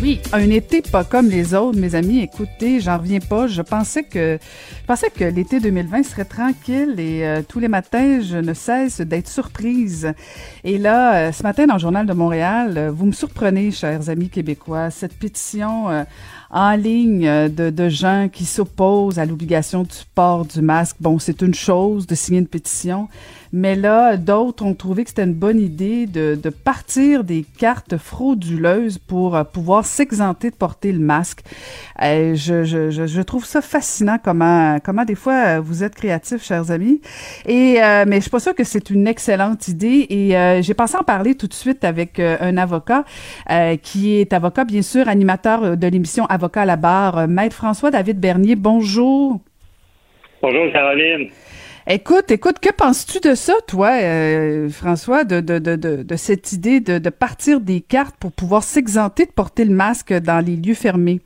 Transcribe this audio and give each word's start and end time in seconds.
Oui, 0.00 0.20
un 0.32 0.48
été 0.50 0.80
pas 0.80 1.02
comme 1.02 1.28
les 1.28 1.54
autres, 1.54 1.76
mes 1.76 1.96
amis. 1.96 2.20
Écoutez, 2.20 2.78
j'en 2.78 2.98
reviens 2.98 3.18
pas. 3.18 3.48
Je 3.48 3.62
pensais 3.62 4.04
que, 4.04 4.38
pensais 4.86 5.10
que 5.10 5.24
l'été 5.24 5.58
2020 5.58 6.04
serait 6.04 6.24
tranquille 6.24 6.94
et 6.98 7.26
euh, 7.26 7.42
tous 7.46 7.58
les 7.58 7.66
matins, 7.66 8.20
je 8.20 8.36
ne 8.36 8.54
cesse 8.54 9.00
d'être 9.00 9.28
surprise. 9.28 10.12
Et 10.62 10.78
là, 10.78 11.16
euh, 11.16 11.32
ce 11.32 11.42
matin 11.42 11.66
dans 11.66 11.74
le 11.74 11.80
Journal 11.80 12.06
de 12.06 12.12
Montréal, 12.12 12.74
euh, 12.78 12.90
vous 12.92 13.06
me 13.06 13.12
surprenez, 13.12 13.72
chers 13.72 14.08
amis 14.08 14.28
québécois. 14.28 14.90
Cette 14.90 15.18
pétition 15.18 15.86
en 16.50 16.76
ligne 16.76 17.48
de, 17.48 17.70
de 17.70 17.88
gens 17.88 18.28
qui 18.32 18.44
s'opposent 18.44 19.18
à 19.18 19.26
l'obligation 19.26 19.82
du 19.82 19.96
port 20.14 20.44
du 20.44 20.62
masque. 20.62 20.96
Bon, 21.00 21.18
c'est 21.18 21.42
une 21.42 21.54
chose 21.54 22.06
de 22.06 22.14
signer 22.14 22.38
une 22.38 22.46
pétition, 22.46 23.08
mais 23.52 23.74
là, 23.76 24.16
d'autres 24.16 24.64
ont 24.64 24.74
trouvé 24.74 25.04
que 25.04 25.10
c'était 25.10 25.24
une 25.24 25.34
bonne 25.34 25.60
idée 25.60 26.06
de, 26.06 26.38
partir 26.50 27.24
des 27.24 27.44
cartes 27.58 27.96
frauduleuses 27.96 28.98
pour 28.98 29.36
euh, 29.36 29.44
pouvoir 29.44 29.84
s'exenter 29.84 30.50
de 30.50 30.54
porter 30.54 30.92
le 30.92 30.98
masque. 30.98 31.40
Euh, 32.02 32.34
je, 32.34 32.64
je, 32.64 32.90
je, 32.90 33.22
trouve 33.22 33.44
ça 33.44 33.60
fascinant 33.60 34.18
comment, 34.22 34.78
comment 34.84 35.04
des 35.04 35.14
fois 35.14 35.34
euh, 35.34 35.60
vous 35.60 35.84
êtes 35.84 35.94
créatifs, 35.94 36.44
chers 36.44 36.70
amis. 36.70 37.00
Et 37.46 37.78
mais 38.06 38.16
je 38.16 38.20
suis 38.22 38.30
pas 38.30 38.40
sûre 38.40 38.54
que 38.54 38.64
c'est 38.64 38.90
une 38.90 39.06
excellente 39.06 39.68
idée. 39.68 40.06
Et 40.10 40.62
j'ai 40.62 40.74
pensé 40.74 40.96
en 40.96 41.02
parler 41.02 41.34
tout 41.34 41.46
de 41.46 41.54
suite 41.54 41.84
avec 41.84 42.18
un 42.18 42.56
avocat 42.56 43.04
qui 43.82 44.16
est 44.16 44.32
avocat, 44.32 44.64
bien 44.64 44.82
sûr, 44.82 45.08
animateur 45.08 45.76
de 45.76 45.86
l'émission 45.86 46.26
Avocat 46.26 46.62
à 46.62 46.66
la 46.66 46.76
barre, 46.76 47.28
Maître 47.28 47.54
François 47.54 47.90
David 47.90 48.18
Bernier. 48.18 48.56
Bonjour. 48.56 49.40
Bonjour 50.42 50.72
Caroline. 50.72 51.30
Écoute, 51.90 52.30
écoute, 52.30 52.56
que 52.60 52.68
penses-tu 52.70 53.26
de 53.26 53.34
ça, 53.34 53.54
toi, 53.66 53.88
euh, 54.02 54.68
François, 54.68 55.24
de, 55.24 55.40
de, 55.40 55.58
de, 55.58 55.74
de, 55.74 56.16
cette 56.16 56.52
idée 56.52 56.80
de, 56.80 56.98
de 56.98 57.08
partir 57.08 57.62
des 57.62 57.80
cartes 57.80 58.14
pour 58.20 58.30
pouvoir 58.30 58.62
s'exenter 58.62 59.24
de 59.24 59.32
porter 59.32 59.64
le 59.64 59.72
masque 59.72 60.12
dans 60.12 60.44
les 60.44 60.56
lieux 60.56 60.74
fermés? 60.74 61.20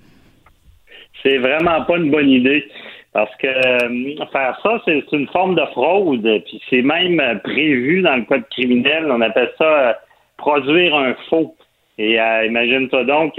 C'est 1.21 1.39
vraiment 1.39 1.83
pas 1.83 1.97
une 1.97 2.13
bonne 2.13 2.31
idée. 2.31 2.65
Parce 3.13 3.35
que 3.39 3.49
euh, 3.49 4.25
faire 4.31 4.57
ça, 4.63 4.81
c'est 4.85 5.03
une 5.11 5.27
forme 5.33 5.57
de 5.57 5.65
fraude. 5.73 6.23
Puis 6.45 6.63
c'est 6.71 6.83
même 6.83 7.21
prévu 7.43 8.03
dans 8.03 8.15
le 8.15 8.23
code 8.23 8.49
criminel. 8.51 9.11
On 9.11 9.21
appelle 9.21 9.51
ça 9.59 9.65
euh, 9.65 9.93
produire 10.37 10.95
un 10.95 11.17
faux. 11.29 11.57
Et 11.99 12.19
imagine-toi 12.47 13.05
donc, 13.05 13.35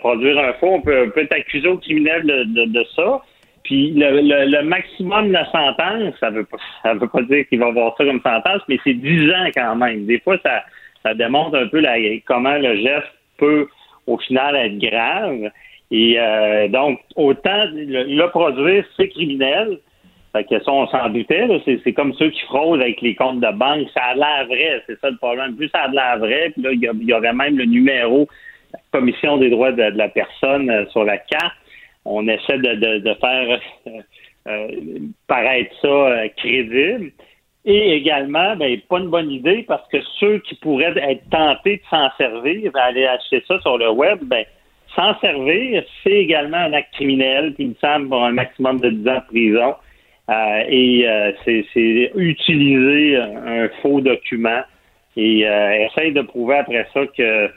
produire 0.00 0.38
un 0.38 0.52
faux, 0.60 0.68
on 0.68 0.80
peut, 0.82 1.10
peut 1.14 1.22
être 1.22 1.34
accusé 1.34 1.66
au 1.66 1.78
criminel 1.78 2.24
de, 2.24 2.66
de 2.66 2.84
ça. 2.94 3.22
Puis 3.68 3.90
le, 3.94 4.62
maximum 4.62 5.28
de 5.28 5.34
la 5.34 5.44
sentence, 5.52 6.14
ça 6.20 6.30
veut 6.30 6.44
pas, 6.44 6.56
ça 6.82 6.94
veut 6.94 7.06
pas 7.06 7.20
dire 7.20 7.46
qu'il 7.48 7.58
va 7.58 7.66
avoir 7.66 7.94
ça 7.98 8.04
comme 8.06 8.22
sentence, 8.22 8.62
mais 8.66 8.78
c'est 8.82 8.94
10 8.94 9.30
ans 9.30 9.50
quand 9.54 9.76
même. 9.76 10.06
Des 10.06 10.18
fois, 10.20 10.38
ça, 10.42 10.64
ça 11.02 11.12
démontre 11.12 11.54
un 11.54 11.66
peu 11.66 11.80
la, 11.80 11.96
comment 12.24 12.56
le 12.56 12.76
geste 12.76 13.12
peut, 13.36 13.68
au 14.06 14.16
final, 14.16 14.56
être 14.56 14.78
grave. 14.78 15.50
Et 15.90 16.18
euh, 16.18 16.68
donc, 16.68 17.00
autant 17.14 17.66
le, 17.74 18.26
produire, 18.28 18.86
c'est 18.96 19.08
criminel. 19.08 19.80
Fait 20.32 20.44
que 20.44 20.64
ça, 20.64 20.72
on 20.72 20.86
s'en 20.86 21.10
doutait. 21.10 21.46
C'est, 21.84 21.92
comme 21.92 22.14
ceux 22.14 22.30
qui 22.30 22.40
fraudent 22.46 22.80
avec 22.80 23.02
les 23.02 23.14
comptes 23.14 23.40
de 23.40 23.52
banque. 23.52 23.86
Ça 23.92 24.00
a 24.00 24.14
l'air 24.14 24.46
vrai, 24.46 24.82
c'est 24.86 24.98
ça 25.00 25.10
le 25.10 25.18
problème. 25.18 25.56
Plus 25.56 25.68
ça 25.68 25.82
a 25.82 25.88
l'air 25.88 26.18
vrai, 26.20 26.52
puis 26.54 26.62
là, 26.62 26.70
il 26.72 27.06
y, 27.06 27.12
aurait 27.12 27.34
même 27.34 27.58
le 27.58 27.66
numéro 27.66 28.26
la 28.72 28.80
Commission 28.92 29.36
des 29.36 29.50
droits 29.50 29.72
de 29.72 29.82
la 29.82 30.08
personne 30.08 30.70
euh, 30.70 30.86
sur 30.86 31.04
la 31.04 31.18
carte 31.18 31.52
on 32.08 32.26
essaie 32.26 32.58
de, 32.58 33.14
faire 33.20 33.60
euh, 33.86 33.90
euh, 34.48 34.68
paraître 35.26 35.74
ça 35.80 35.88
euh, 35.88 36.28
crédible. 36.36 37.12
Et 37.64 37.96
également, 37.96 38.56
ben, 38.56 38.80
pas 38.88 38.98
une 38.98 39.10
bonne 39.10 39.30
idée 39.30 39.64
parce 39.68 39.86
que 39.88 39.98
ceux 40.18 40.38
qui 40.38 40.54
pourraient 40.54 40.94
être 40.96 41.28
tentés 41.30 41.76
de 41.76 41.82
s'en 41.90 42.08
servir, 42.16 42.70
aller 42.74 43.06
acheter 43.06 43.42
ça 43.46 43.60
sur 43.60 43.76
le 43.76 43.90
web, 43.90 44.20
ben, 44.22 44.44
s'en 44.96 45.18
servir, 45.20 45.84
c'est 46.02 46.12
également 46.12 46.56
un 46.56 46.72
acte 46.72 46.94
criminel, 46.94 47.54
qui 47.54 47.66
me 47.66 47.74
semble 47.74 48.08
pour 48.08 48.24
un 48.24 48.32
maximum 48.32 48.80
de 48.80 48.88
10 48.88 49.08
ans 49.08 49.14
de 49.14 49.26
prison. 49.26 49.74
et 50.70 51.06
c'est 51.44 52.12
utiliser 52.14 53.16
un 53.16 53.68
faux 53.82 54.00
document 54.00 54.62
et 55.16 55.40
essayer 55.40 56.12
de 56.12 56.22
prouver 56.22 56.56
après 56.56 56.86
ça 56.94 57.06
que 57.06 57.50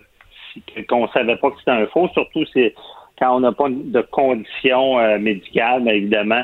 qu'on 0.90 1.08
savait 1.10 1.38
pas 1.38 1.52
que 1.52 1.60
c'était 1.60 1.72
un 1.72 1.88
faux. 1.88 2.10
Surtout, 2.10 2.44
c'est 2.54 2.74
quand 3.22 3.38
on 3.38 3.40
n'a 3.42 3.52
pas 3.52 3.70
de 3.70 4.02
conditions 4.02 5.00
euh, 5.00 5.20
médicales, 5.20 5.88
évidemment. 5.88 6.44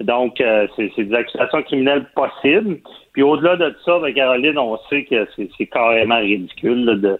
Donc, 0.00 0.40
euh, 0.40 0.68
c'est 0.76 1.04
des 1.04 1.14
accusations 1.14 1.62
criminelles 1.62 2.06
possibles. 2.14 2.78
Puis 3.14 3.22
au-delà 3.22 3.56
de 3.56 3.74
ça, 3.84 3.98
ben, 3.98 4.12
Caroline, 4.12 4.58
on 4.58 4.78
sait 4.90 5.04
que 5.04 5.26
c'est 5.36 5.66
carrément 5.66 6.18
ridicule 6.18 7.18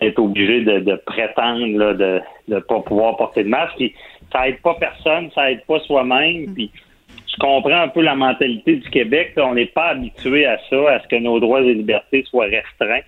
d'être 0.00 0.18
obligé 0.18 0.60
de, 0.62 0.94
prétendre 1.06 1.94
de 1.94 2.20
ne 2.48 2.58
pas 2.60 2.80
pouvoir 2.80 3.16
porter 3.16 3.44
de 3.44 3.48
masque. 3.48 3.76
Puis, 3.76 3.94
ça 4.30 4.46
aide 4.46 4.60
pas 4.60 4.74
personne, 4.74 5.30
ça 5.34 5.50
aide 5.50 5.64
pas 5.66 5.80
soi-même. 5.80 6.54
Puis 6.54 6.70
je 7.26 7.36
comprends 7.40 7.80
un 7.80 7.88
peu 7.88 8.02
la 8.02 8.14
mentalité 8.14 8.76
du 8.76 8.90
Québec. 8.90 9.32
on 9.38 9.54
n'est 9.54 9.66
pas 9.66 9.88
habitué 9.88 10.46
à 10.46 10.58
ça, 10.68 10.90
à 10.90 11.00
ce 11.00 11.08
que 11.08 11.16
nos 11.16 11.40
droits 11.40 11.62
et 11.62 11.74
libertés 11.74 12.24
soient 12.28 12.44
restreints. 12.44 13.02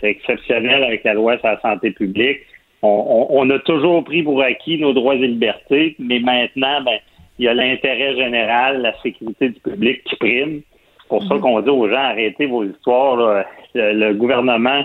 C'est 0.00 0.10
exceptionnel 0.10 0.84
avec 0.84 1.04
la 1.04 1.14
loi 1.14 1.38
sur 1.38 1.46
la 1.46 1.60
santé 1.60 1.92
publique 1.92 2.40
on, 2.82 3.50
a 3.50 3.58
toujours 3.60 4.04
pris 4.04 4.22
pour 4.22 4.42
acquis 4.42 4.78
nos 4.78 4.92
droits 4.92 5.14
et 5.14 5.26
libertés, 5.26 5.96
mais 5.98 6.20
maintenant, 6.20 6.82
ben, 6.82 6.98
il 7.38 7.44
y 7.44 7.48
a 7.48 7.54
l'intérêt 7.54 8.14
général, 8.16 8.82
la 8.82 8.96
sécurité 9.00 9.50
du 9.50 9.60
public 9.60 10.02
qui 10.04 10.16
prime. 10.16 10.62
C'est 11.02 11.08
pour 11.08 11.22
ça 11.24 11.34
mhm. 11.34 11.40
qu'on 11.40 11.60
dit 11.60 11.70
aux 11.70 11.88
gens 11.88 11.96
arrêtez 11.96 12.46
vos 12.46 12.64
histoires. 12.64 13.44
Le, 13.74 14.12
gouvernement 14.14 14.84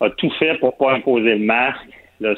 a 0.00 0.10
tout 0.10 0.30
fait 0.38 0.58
pour 0.58 0.76
pas 0.76 0.94
imposer 0.94 1.34
le 1.36 1.44
masque, 1.44 1.88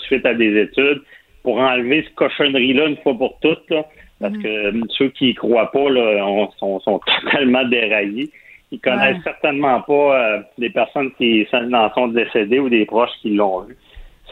suite 0.04 0.24
à 0.26 0.34
des 0.34 0.62
études, 0.62 1.02
pour 1.42 1.58
enlever 1.58 2.04
ce 2.08 2.14
cochonnerie-là 2.14 2.86
une 2.86 2.96
fois 2.98 3.14
pour 3.14 3.38
toutes. 3.40 3.72
parce 4.20 4.34
mhm. 4.34 4.42
que 4.42 4.48
euh, 4.48 4.80
ceux 4.90 5.08
qui 5.08 5.30
y 5.30 5.34
croient 5.34 5.70
pas 5.70 5.90
là, 5.90 6.48
sont, 6.58 6.80
totalement 7.24 7.64
déraillés. 7.64 8.30
Ils 8.72 8.80
connaissent 8.80 9.22
certainement 9.24 9.80
pas 9.80 9.92
euh, 9.92 10.40
des 10.56 10.70
personnes 10.70 11.10
qui 11.18 11.44
en 11.52 11.92
sont 11.92 12.08
décédées 12.08 12.60
ou 12.60 12.68
des 12.68 12.86
proches 12.86 13.10
qui 13.20 13.30
l'ont 13.30 13.62
vu. 13.62 13.76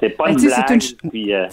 C'est 0.00 0.10
pas 0.10 0.30
une 0.30 0.36
blague. 0.36 0.82
Euh, 1.14 1.46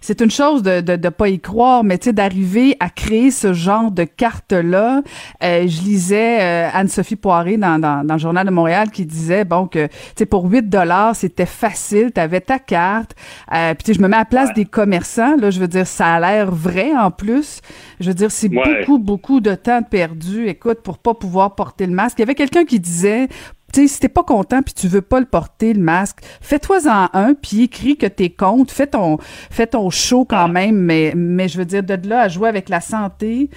c'est 0.00 0.20
une 0.20 0.30
chose 0.30 0.62
de 0.62 0.82
ne 0.82 0.96
de, 0.96 1.08
pas 1.08 1.30
y 1.30 1.40
croire, 1.40 1.82
mais 1.82 1.96
tu 1.96 2.10
sais, 2.10 2.12
d'arriver 2.12 2.76
à 2.78 2.90
créer 2.90 3.30
ce 3.30 3.54
genre 3.54 3.90
de 3.90 4.04
carte-là. 4.04 5.02
Euh, 5.42 5.62
je 5.66 5.80
lisais 5.82 6.42
euh, 6.42 6.68
Anne-Sophie 6.74 7.16
Poiré 7.16 7.56
dans, 7.56 7.78
dans, 7.78 8.04
dans, 8.04 8.14
le 8.14 8.20
Journal 8.20 8.46
de 8.46 8.50
Montréal 8.50 8.90
qui 8.90 9.06
disait, 9.06 9.46
bon, 9.46 9.66
que, 9.66 9.86
tu 9.86 9.92
sais, 10.18 10.26
pour 10.26 10.44
8 10.44 10.68
dollars, 10.68 11.16
c'était 11.16 11.46
facile, 11.46 12.12
tu 12.14 12.20
avais 12.20 12.42
ta 12.42 12.58
carte. 12.58 13.14
Puis, 13.50 13.76
tu 13.78 13.84
sais, 13.86 13.94
je 13.94 14.02
me 14.02 14.08
mets 14.08 14.16
à 14.16 14.20
la 14.20 14.24
place 14.26 14.52
des 14.52 14.66
commerçants, 14.66 15.36
là, 15.36 15.50
je 15.50 15.58
veux 15.58 15.68
dire, 15.68 15.86
ça 15.86 16.14
a 16.14 16.20
l'air 16.20 16.50
vrai 16.50 16.92
en 16.94 17.10
plus. 17.10 17.60
Je 17.98 18.08
veux 18.08 18.14
dire, 18.14 18.30
c'est 18.30 18.50
beaucoup, 18.50 18.98
beaucoup 18.98 19.40
de 19.40 19.54
temps 19.54 19.82
perdu, 19.82 20.48
écoute, 20.48 20.82
pour 20.82 20.98
pas 20.98 21.14
pouvoir 21.14 21.54
porter 21.54 21.86
le 21.86 21.94
masque. 21.94 22.18
Il 22.18 22.22
y 22.22 22.24
avait 22.24 22.34
quelqu'un 22.34 22.66
qui 22.66 22.78
disait, 22.78 23.28
sais, 23.74 23.86
si 23.86 24.00
t'es 24.00 24.08
pas 24.08 24.22
content 24.22 24.62
puis 24.62 24.74
tu 24.74 24.88
veux 24.88 25.02
pas 25.02 25.20
le 25.20 25.26
porter, 25.26 25.74
le 25.74 25.80
masque, 25.80 26.18
fais-toi-en 26.40 27.08
un 27.12 27.34
puis 27.34 27.64
écris 27.64 27.96
que 27.96 28.06
t'es 28.06 28.30
contre, 28.30 28.72
fais 28.72 28.86
ton, 28.86 29.18
fais 29.18 29.66
ton 29.66 29.90
show 29.90 30.24
quand 30.24 30.48
même, 30.48 30.76
mais, 30.76 31.12
mais 31.14 31.48
je 31.48 31.58
veux 31.58 31.64
dire, 31.64 31.82
de 31.82 31.96
là 32.08 32.22
à 32.22 32.28
jouer 32.28 32.48
avec 32.48 32.68
la 32.68 32.80
santé, 32.80 33.50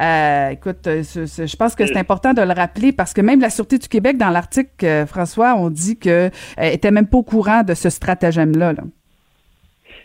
euh, 0.00 0.50
écoute, 0.50 0.86
euh, 0.86 1.02
je 1.02 1.56
pense 1.56 1.74
que 1.74 1.86
c'est 1.86 1.96
important 1.96 2.32
de 2.32 2.42
le 2.42 2.52
rappeler 2.52 2.92
parce 2.92 3.14
que 3.14 3.20
même 3.20 3.40
la 3.40 3.50
Sûreté 3.50 3.78
du 3.78 3.88
Québec, 3.88 4.16
dans 4.16 4.30
l'article, 4.30 4.84
euh, 4.84 5.06
François, 5.06 5.54
on 5.56 5.70
dit 5.70 5.98
que 5.98 6.30
était 6.60 6.90
même 6.90 7.06
pas 7.06 7.18
au 7.18 7.22
courant 7.22 7.62
de 7.62 7.74
ce 7.74 7.90
stratagème-là. 7.90 8.74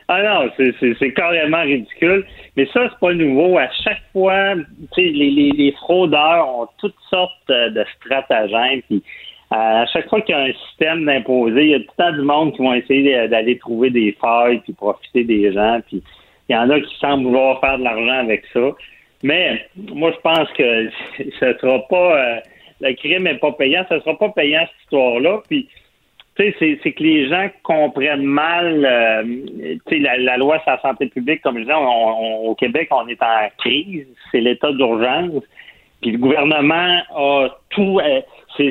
Ah 0.07 0.23
non, 0.23 0.51
c'est 0.57 1.13
carrément 1.13 1.61
ridicule. 1.61 2.25
Mais 2.57 2.67
ça, 2.73 2.89
c'est 2.89 2.99
pas 2.99 3.13
nouveau. 3.13 3.57
À 3.57 3.69
chaque 3.83 4.01
fois, 4.11 4.55
les, 4.97 5.11
les, 5.11 5.51
les 5.51 5.71
fraudeurs 5.73 6.49
ont 6.49 6.67
toutes 6.79 6.95
sortes 7.09 7.47
de 7.47 7.85
stratagèmes. 7.97 8.81
Puis 8.87 9.03
à 9.51 9.85
chaque 9.87 10.09
fois 10.09 10.21
qu'il 10.21 10.35
y 10.35 10.37
a 10.37 10.43
un 10.43 10.53
système 10.67 11.05
d'imposer, 11.05 11.63
il 11.63 11.69
y 11.69 11.75
a 11.75 11.79
tout 11.79 11.85
le 11.97 12.03
temps 12.03 12.11
du 12.11 12.21
monde 12.21 12.53
qui 12.53 12.61
vont 12.61 12.73
essayer 12.73 13.27
d'aller 13.27 13.57
trouver 13.57 13.89
des 13.89 14.15
failles 14.21 14.59
puis 14.59 14.73
profiter 14.73 15.23
des 15.23 15.51
gens. 15.51 15.79
Puis 15.87 16.03
il 16.47 16.53
y 16.53 16.55
en 16.55 16.69
a 16.69 16.79
qui 16.79 16.95
semblent 16.99 17.23
vouloir 17.23 17.59
faire 17.59 17.79
de 17.79 17.83
l'argent 17.83 18.19
avec 18.19 18.43
ça. 18.53 18.71
Mais 19.23 19.65
moi, 19.75 20.11
je 20.11 20.19
pense 20.21 20.49
que 20.51 20.89
ce 21.39 21.57
sera 21.59 21.79
pas 21.87 22.17
euh, 22.17 22.39
le 22.81 22.93
crime 22.93 23.23
n'est 23.23 23.37
pas 23.37 23.51
payant, 23.51 23.85
ce 23.89 23.99
sera 23.99 24.17
pas 24.17 24.29
payant 24.29 24.61
cette 24.61 24.83
histoire-là. 24.83 25.41
Puis 25.47 25.67
tu 26.35 26.53
sais, 26.53 26.79
c'est 26.81 26.91
que 26.93 27.03
les 27.03 27.27
gens 27.27 27.49
comprennent 27.63 28.23
mal 28.23 28.85
euh, 28.85 29.71
la, 29.91 30.17
la, 30.17 30.37
loi 30.37 30.59
sur 30.59 30.71
la 30.71 30.81
santé 30.81 31.07
publique, 31.07 31.41
comme 31.41 31.57
je 31.57 31.63
disais, 31.63 31.73
au 31.75 32.55
Québec, 32.55 32.87
on 32.91 33.07
est 33.09 33.21
en 33.21 33.49
crise, 33.57 34.07
c'est 34.31 34.39
l'état 34.39 34.71
d'urgence. 34.71 35.43
Puis 36.01 36.11
le 36.11 36.17
gouvernement 36.17 37.01
a 37.13 37.49
tout. 37.71 37.99
Euh, 37.99 38.21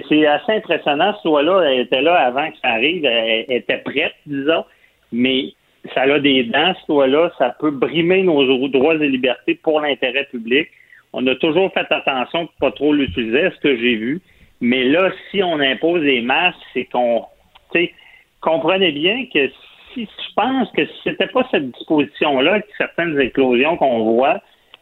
c'est 0.09 0.27
assez 0.27 0.53
impressionnant, 0.53 1.15
ce 1.23 1.29
loi-là, 1.29 1.63
elle 1.71 1.81
était 1.81 2.03
là 2.03 2.15
avant 2.15 2.51
que 2.51 2.57
ça 2.63 2.69
arrive, 2.69 3.05
elle, 3.05 3.45
était 3.49 3.79
prête, 3.79 4.15
disons, 4.27 4.65
mais 5.13 5.53
ça 5.95 6.03
a 6.03 6.19
des 6.19 6.45
dents, 6.45 6.75
ce 6.75 6.93
loi-là, 6.93 7.31
ça 7.39 7.57
peut 7.59 7.71
brimer 7.71 8.23
nos 8.23 8.69
droits 8.69 8.95
et 8.95 9.09
libertés 9.09 9.55
pour 9.55 9.81
l'intérêt 9.81 10.25
public. 10.25 10.69
On 11.13 11.27
a 11.27 11.35
toujours 11.37 11.73
fait 11.73 11.87
attention 11.91 12.45
de 12.45 12.49
pas 12.61 12.71
trop 12.73 12.93
l'utiliser, 12.93 13.51
ce 13.51 13.61
que 13.61 13.77
j'ai 13.77 13.95
vu. 13.95 14.21
Mais 14.61 14.85
là, 14.85 15.11
si 15.31 15.43
on 15.43 15.59
impose 15.61 16.03
des 16.03 16.21
masques, 16.21 16.59
c'est 16.75 16.85
qu'on, 16.85 17.25
comprenez 18.41 18.93
bien 18.93 19.27
que 19.33 19.49
si 19.95 20.05
je 20.05 20.35
pense 20.35 20.71
que 20.73 20.85
si 20.85 20.93
c'était 21.05 21.29
pas 21.29 21.47
cette 21.51 21.71
disposition-là, 21.71 22.61
certaines 22.77 23.19
éclosions 23.21 23.77
qu'on 23.77 24.05
voit, 24.05 24.41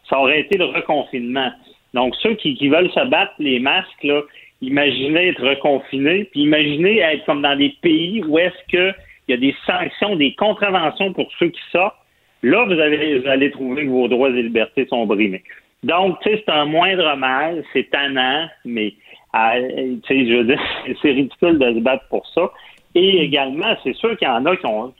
ça 0.09 0.19
aurait 0.19 0.41
été 0.41 0.57
le 0.57 0.65
reconfinement. 0.65 1.51
Donc, 1.93 2.15
ceux 2.21 2.35
qui, 2.35 2.67
veulent 2.67 2.91
se 2.91 3.05
battre, 3.07 3.33
les 3.39 3.59
masques, 3.59 4.03
là, 4.03 4.21
imaginez 4.61 5.29
être 5.29 5.47
reconfinés, 5.47 6.25
puis 6.25 6.41
imaginez 6.41 6.99
être 6.99 7.25
comme 7.25 7.41
dans 7.41 7.55
des 7.55 7.75
pays 7.81 8.23
où 8.23 8.39
est-ce 8.39 8.65
qu'il 8.69 8.95
y 9.27 9.33
a 9.33 9.37
des 9.37 9.55
sanctions, 9.65 10.15
des 10.15 10.33
contraventions 10.35 11.13
pour 11.13 11.29
ceux 11.39 11.49
qui 11.49 11.61
sortent. 11.71 11.95
Là, 12.43 12.65
vous, 12.65 12.79
avez, 12.79 13.19
vous 13.19 13.27
allez 13.27 13.51
trouver 13.51 13.85
que 13.85 13.89
vos 13.89 14.07
droits 14.07 14.29
et 14.29 14.43
libertés 14.43 14.85
sont 14.87 15.05
brimés. 15.05 15.43
Donc, 15.83 16.19
tu 16.21 16.29
sais, 16.29 16.43
c'est 16.45 16.51
un 16.51 16.65
moindre 16.65 17.15
mal, 17.15 17.63
c'est 17.73 17.89
tannant, 17.89 18.47
mais 18.65 18.93
ah, 19.33 19.55
tu 19.59 20.01
sais, 20.07 20.27
je 20.27 20.33
veux 20.37 20.43
dire, 20.45 20.61
c'est 21.01 21.11
ridicule 21.11 21.59
de 21.59 21.73
se 21.73 21.79
battre 21.79 22.05
pour 22.09 22.25
ça. 22.33 22.51
Et 22.95 23.23
également, 23.23 23.75
c'est 23.83 23.95
sûr 23.95 24.17
qu'il 24.17 24.27
y 24.27 24.31
en 24.31 24.45
a 24.45 24.55
qui 24.55 24.65
ont. 24.65 24.93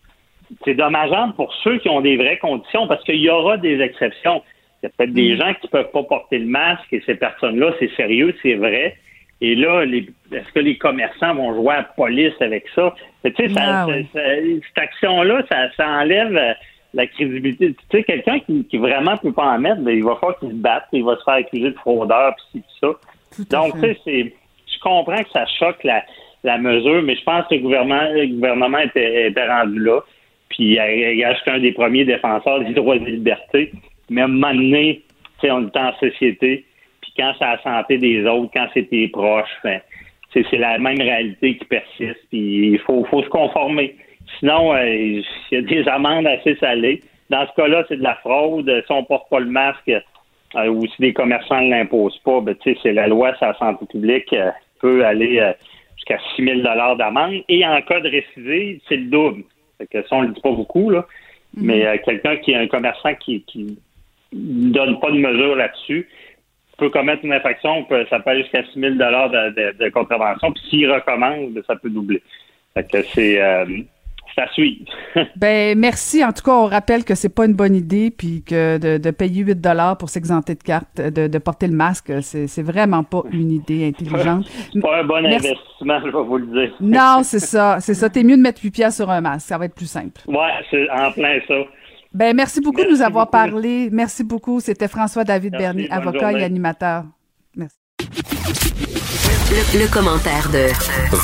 C'est 0.63 0.75
dommageable 0.75 1.33
pour 1.33 1.53
ceux 1.55 1.77
qui 1.79 1.89
ont 1.89 1.99
des 1.99 2.15
vraies 2.15 2.37
conditions 2.37 2.87
parce 2.87 3.03
qu'il 3.03 3.19
y 3.19 3.29
aura 3.29 3.57
des 3.57 3.81
exceptions. 3.81 4.41
Il 4.81 4.85
y 4.85 4.87
a 4.87 4.89
peut-être 4.95 5.13
des 5.13 5.33
mm. 5.33 5.39
gens 5.39 5.53
qui 5.55 5.65
ne 5.65 5.71
peuvent 5.71 5.91
pas 5.91 6.03
porter 6.03 6.39
le 6.39 6.45
masque 6.45 6.93
et 6.93 7.01
ces 7.05 7.15
personnes-là, 7.15 7.73
c'est 7.79 7.93
sérieux, 7.95 8.33
c'est 8.41 8.53
vrai. 8.53 8.95
Et 9.39 9.55
là, 9.55 9.83
est-ce 9.83 10.51
que 10.51 10.59
les 10.59 10.77
commerçants 10.77 11.35
vont 11.35 11.53
jouer 11.53 11.73
à 11.73 11.77
la 11.77 11.83
police 11.83 12.33
avec 12.39 12.65
ça? 12.73 12.93
Tu 13.23 13.31
sais, 13.35 13.47
ah 13.59 13.85
cette 14.13 14.77
action-là, 14.77 15.43
ça, 15.49 15.71
ça, 15.77 15.87
enlève 15.87 16.35
euh, 16.35 16.53
la 16.93 17.05
crédibilité. 17.05 17.75
Tu 17.89 17.97
sais, 17.97 18.03
quelqu'un 18.03 18.39
qui, 18.39 18.65
qui 18.65 18.77
vraiment 18.77 19.15
peut 19.17 19.31
pas 19.31 19.45
en 19.45 19.59
mettre, 19.59 19.81
ben, 19.81 19.95
il 19.95 20.03
va 20.03 20.15
falloir 20.15 20.39
qu'il 20.39 20.49
se 20.49 20.55
batte, 20.55 20.85
il 20.91 21.03
va 21.03 21.17
se 21.17 21.23
faire 21.23 21.35
accuser 21.35 21.69
de 21.69 21.75
fraudeur, 21.75 22.35
puis 22.51 22.61
tout 22.61 22.77
ça. 22.81 23.47
Donc, 23.51 23.73
tu 23.75 23.81
sais, 23.81 23.97
c'est, 24.03 24.33
je 24.73 24.79
comprends 24.81 25.21
que 25.21 25.29
ça 25.29 25.45
choque 25.59 25.83
la, 25.83 26.03
la 26.43 26.57
mesure, 26.57 27.03
mais 27.03 27.15
je 27.15 27.23
pense 27.23 27.45
que 27.47 27.55
le 27.55 27.61
gouvernement, 27.61 28.09
le 28.11 28.27
gouvernement 28.27 28.79
était, 28.79 29.27
était 29.27 29.47
rendu 29.47 29.79
là. 29.79 30.01
Puis, 30.49 30.73
il 30.75 31.23
a, 31.23 31.29
acheté 31.29 31.51
un 31.51 31.59
des 31.59 31.73
premiers 31.73 32.05
défenseurs 32.05 32.61
des 32.61 32.73
droits 32.73 32.95
et 32.95 32.99
des 32.99 33.11
libertés. 33.11 33.71
Mais 34.09 34.21
à 34.21 34.25
un 34.25 34.29
moment 34.29 34.53
donné, 34.53 35.03
on 35.43 35.67
est 35.67 35.77
en 35.77 35.93
société, 35.99 36.65
quand 37.17 37.33
c'est 37.37 37.45
la 37.45 37.61
santé 37.61 37.97
des 37.97 38.25
autres, 38.25 38.51
quand 38.53 38.67
c'est 38.73 38.89
tes 38.89 39.07
proches, 39.09 39.49
ben, 39.63 39.81
c'est 40.33 40.57
la 40.57 40.77
même 40.77 40.99
réalité 41.01 41.57
qui 41.57 41.65
persiste, 41.65 42.19
puis 42.29 42.73
il 42.73 42.79
faut, 42.79 43.03
faut 43.05 43.23
se 43.23 43.29
conformer. 43.29 43.95
Sinon, 44.39 44.73
euh, 44.73 44.85
il 44.85 45.23
y 45.51 45.55
a 45.55 45.61
des 45.61 45.87
amendes 45.87 46.27
assez 46.27 46.55
salées. 46.55 47.01
Dans 47.29 47.45
ce 47.47 47.53
cas-là, 47.55 47.85
c'est 47.87 47.97
de 47.97 48.03
la 48.03 48.15
fraude. 48.15 48.71
Si 48.85 48.91
on 48.91 49.03
porte 49.03 49.29
pas 49.29 49.39
le 49.39 49.47
masque 49.47 49.89
euh, 49.89 50.67
ou 50.67 50.85
si 50.87 51.01
les 51.01 51.13
commerçants 51.13 51.61
ne 51.61 51.69
l'imposent 51.69 52.19
pas, 52.19 52.41
ben, 52.41 52.55
c'est 52.63 52.91
la 52.91 53.07
loi 53.07 53.33
sur 53.35 53.47
la 53.47 53.57
santé 53.57 53.85
publique 53.85 54.31
euh, 54.33 54.51
peut 54.79 55.03
aller 55.05 55.41
jusqu'à 55.95 56.19
6 56.35 56.45
000 56.45 56.61
d'amende. 56.95 57.41
Et 57.49 57.65
en 57.65 57.81
cas 57.81 57.99
de 57.99 58.09
récidive, 58.09 58.79
c'est 58.87 58.97
le 58.97 59.05
double. 59.05 59.43
que 59.89 60.01
ça, 60.03 60.15
on 60.15 60.21
le 60.21 60.29
dit 60.29 60.41
pas 60.41 60.51
beaucoup, 60.51 60.89
là. 60.89 61.05
Mais 61.55 61.99
quelqu'un 62.05 62.35
qui 62.35 62.51
est 62.51 62.57
un 62.57 62.67
commerçant 62.67 63.15
qui, 63.15 63.41
qui 63.47 63.79
donne 64.31 64.99
pas 64.99 65.09
de 65.09 65.17
mesure 65.17 65.55
là-dessus, 65.55 66.07
peut 66.77 66.89
commettre 66.89 67.25
une 67.25 67.33
infraction, 67.33 67.85
ça 68.09 68.19
peut 68.19 68.29
aller 68.29 68.43
jusqu'à 68.43 68.63
6 68.63 68.79
000 68.79 68.93
de, 68.95 69.77
de, 69.83 69.89
contravention, 69.89 70.51
puis 70.51 70.63
s'il 70.69 70.91
recommence, 70.91 71.49
ça 71.65 71.75
peut 71.75 71.89
doubler. 71.89 72.21
Fait 72.75 72.83
que 72.89 73.01
c'est 73.13 73.41
euh, 73.41 73.65
ça 74.35 74.47
suit. 74.53 74.85
ben 75.35 75.77
merci. 75.77 76.23
En 76.23 76.31
tout 76.31 76.43
cas, 76.43 76.51
on 76.51 76.67
rappelle 76.67 77.03
que 77.03 77.15
c'est 77.15 77.33
pas 77.33 77.45
une 77.45 77.55
bonne 77.55 77.75
idée, 77.75 78.11
puis 78.11 78.43
que 78.43 78.77
de, 78.97 79.11
payer 79.11 79.43
8 79.43 79.59
dollars 79.59 79.97
pour 79.97 80.09
s'exenter 80.09 80.53
de 80.53 80.61
carte, 80.61 81.01
de, 81.01 81.37
porter 81.39 81.67
le 81.67 81.73
masque, 81.73 82.11
c'est 82.21 82.63
vraiment 82.63 83.03
pas 83.03 83.23
une 83.31 83.51
idée 83.51 83.87
intelligente. 83.87 84.45
c'est 84.73 84.79
pas 84.79 84.99
un 84.99 85.03
bon 85.03 85.25
investissement, 85.25 85.99
je 85.99 86.05
vais 86.05 86.23
vous 86.23 86.37
le 86.37 86.47
dire. 86.47 86.75
non, 86.79 87.21
c'est 87.23 87.39
ça, 87.39 87.79
c'est 87.79 87.95
ça. 87.95 88.09
T'es 88.09 88.23
mieux 88.23 88.37
de 88.37 88.41
mettre 88.41 88.61
8 88.63 88.71
pièces 88.71 88.95
sur 88.97 89.09
un 89.09 89.21
masque, 89.21 89.47
ça 89.47 89.57
va 89.57 89.65
être 89.65 89.75
plus 89.75 89.89
simple. 89.89 90.21
Ouais, 90.27 90.53
c'est 90.69 90.87
en 90.91 91.11
plein 91.11 91.39
ça. 91.47 91.55
Ben, 92.13 92.35
merci 92.35 92.61
beaucoup 92.61 92.83
de 92.83 92.89
nous 92.89 93.01
avoir 93.01 93.29
parlé. 93.29 93.89
Merci 93.91 94.23
beaucoup. 94.23 94.59
C'était 94.59 94.87
François-David 94.87 95.53
Bernier, 95.53 95.91
avocat 95.91 96.31
et 96.33 96.43
animateur. 96.43 97.03
Merci. 97.55 97.77
Le, 99.49 99.91
commentaire 99.91 100.49
de 100.51 100.67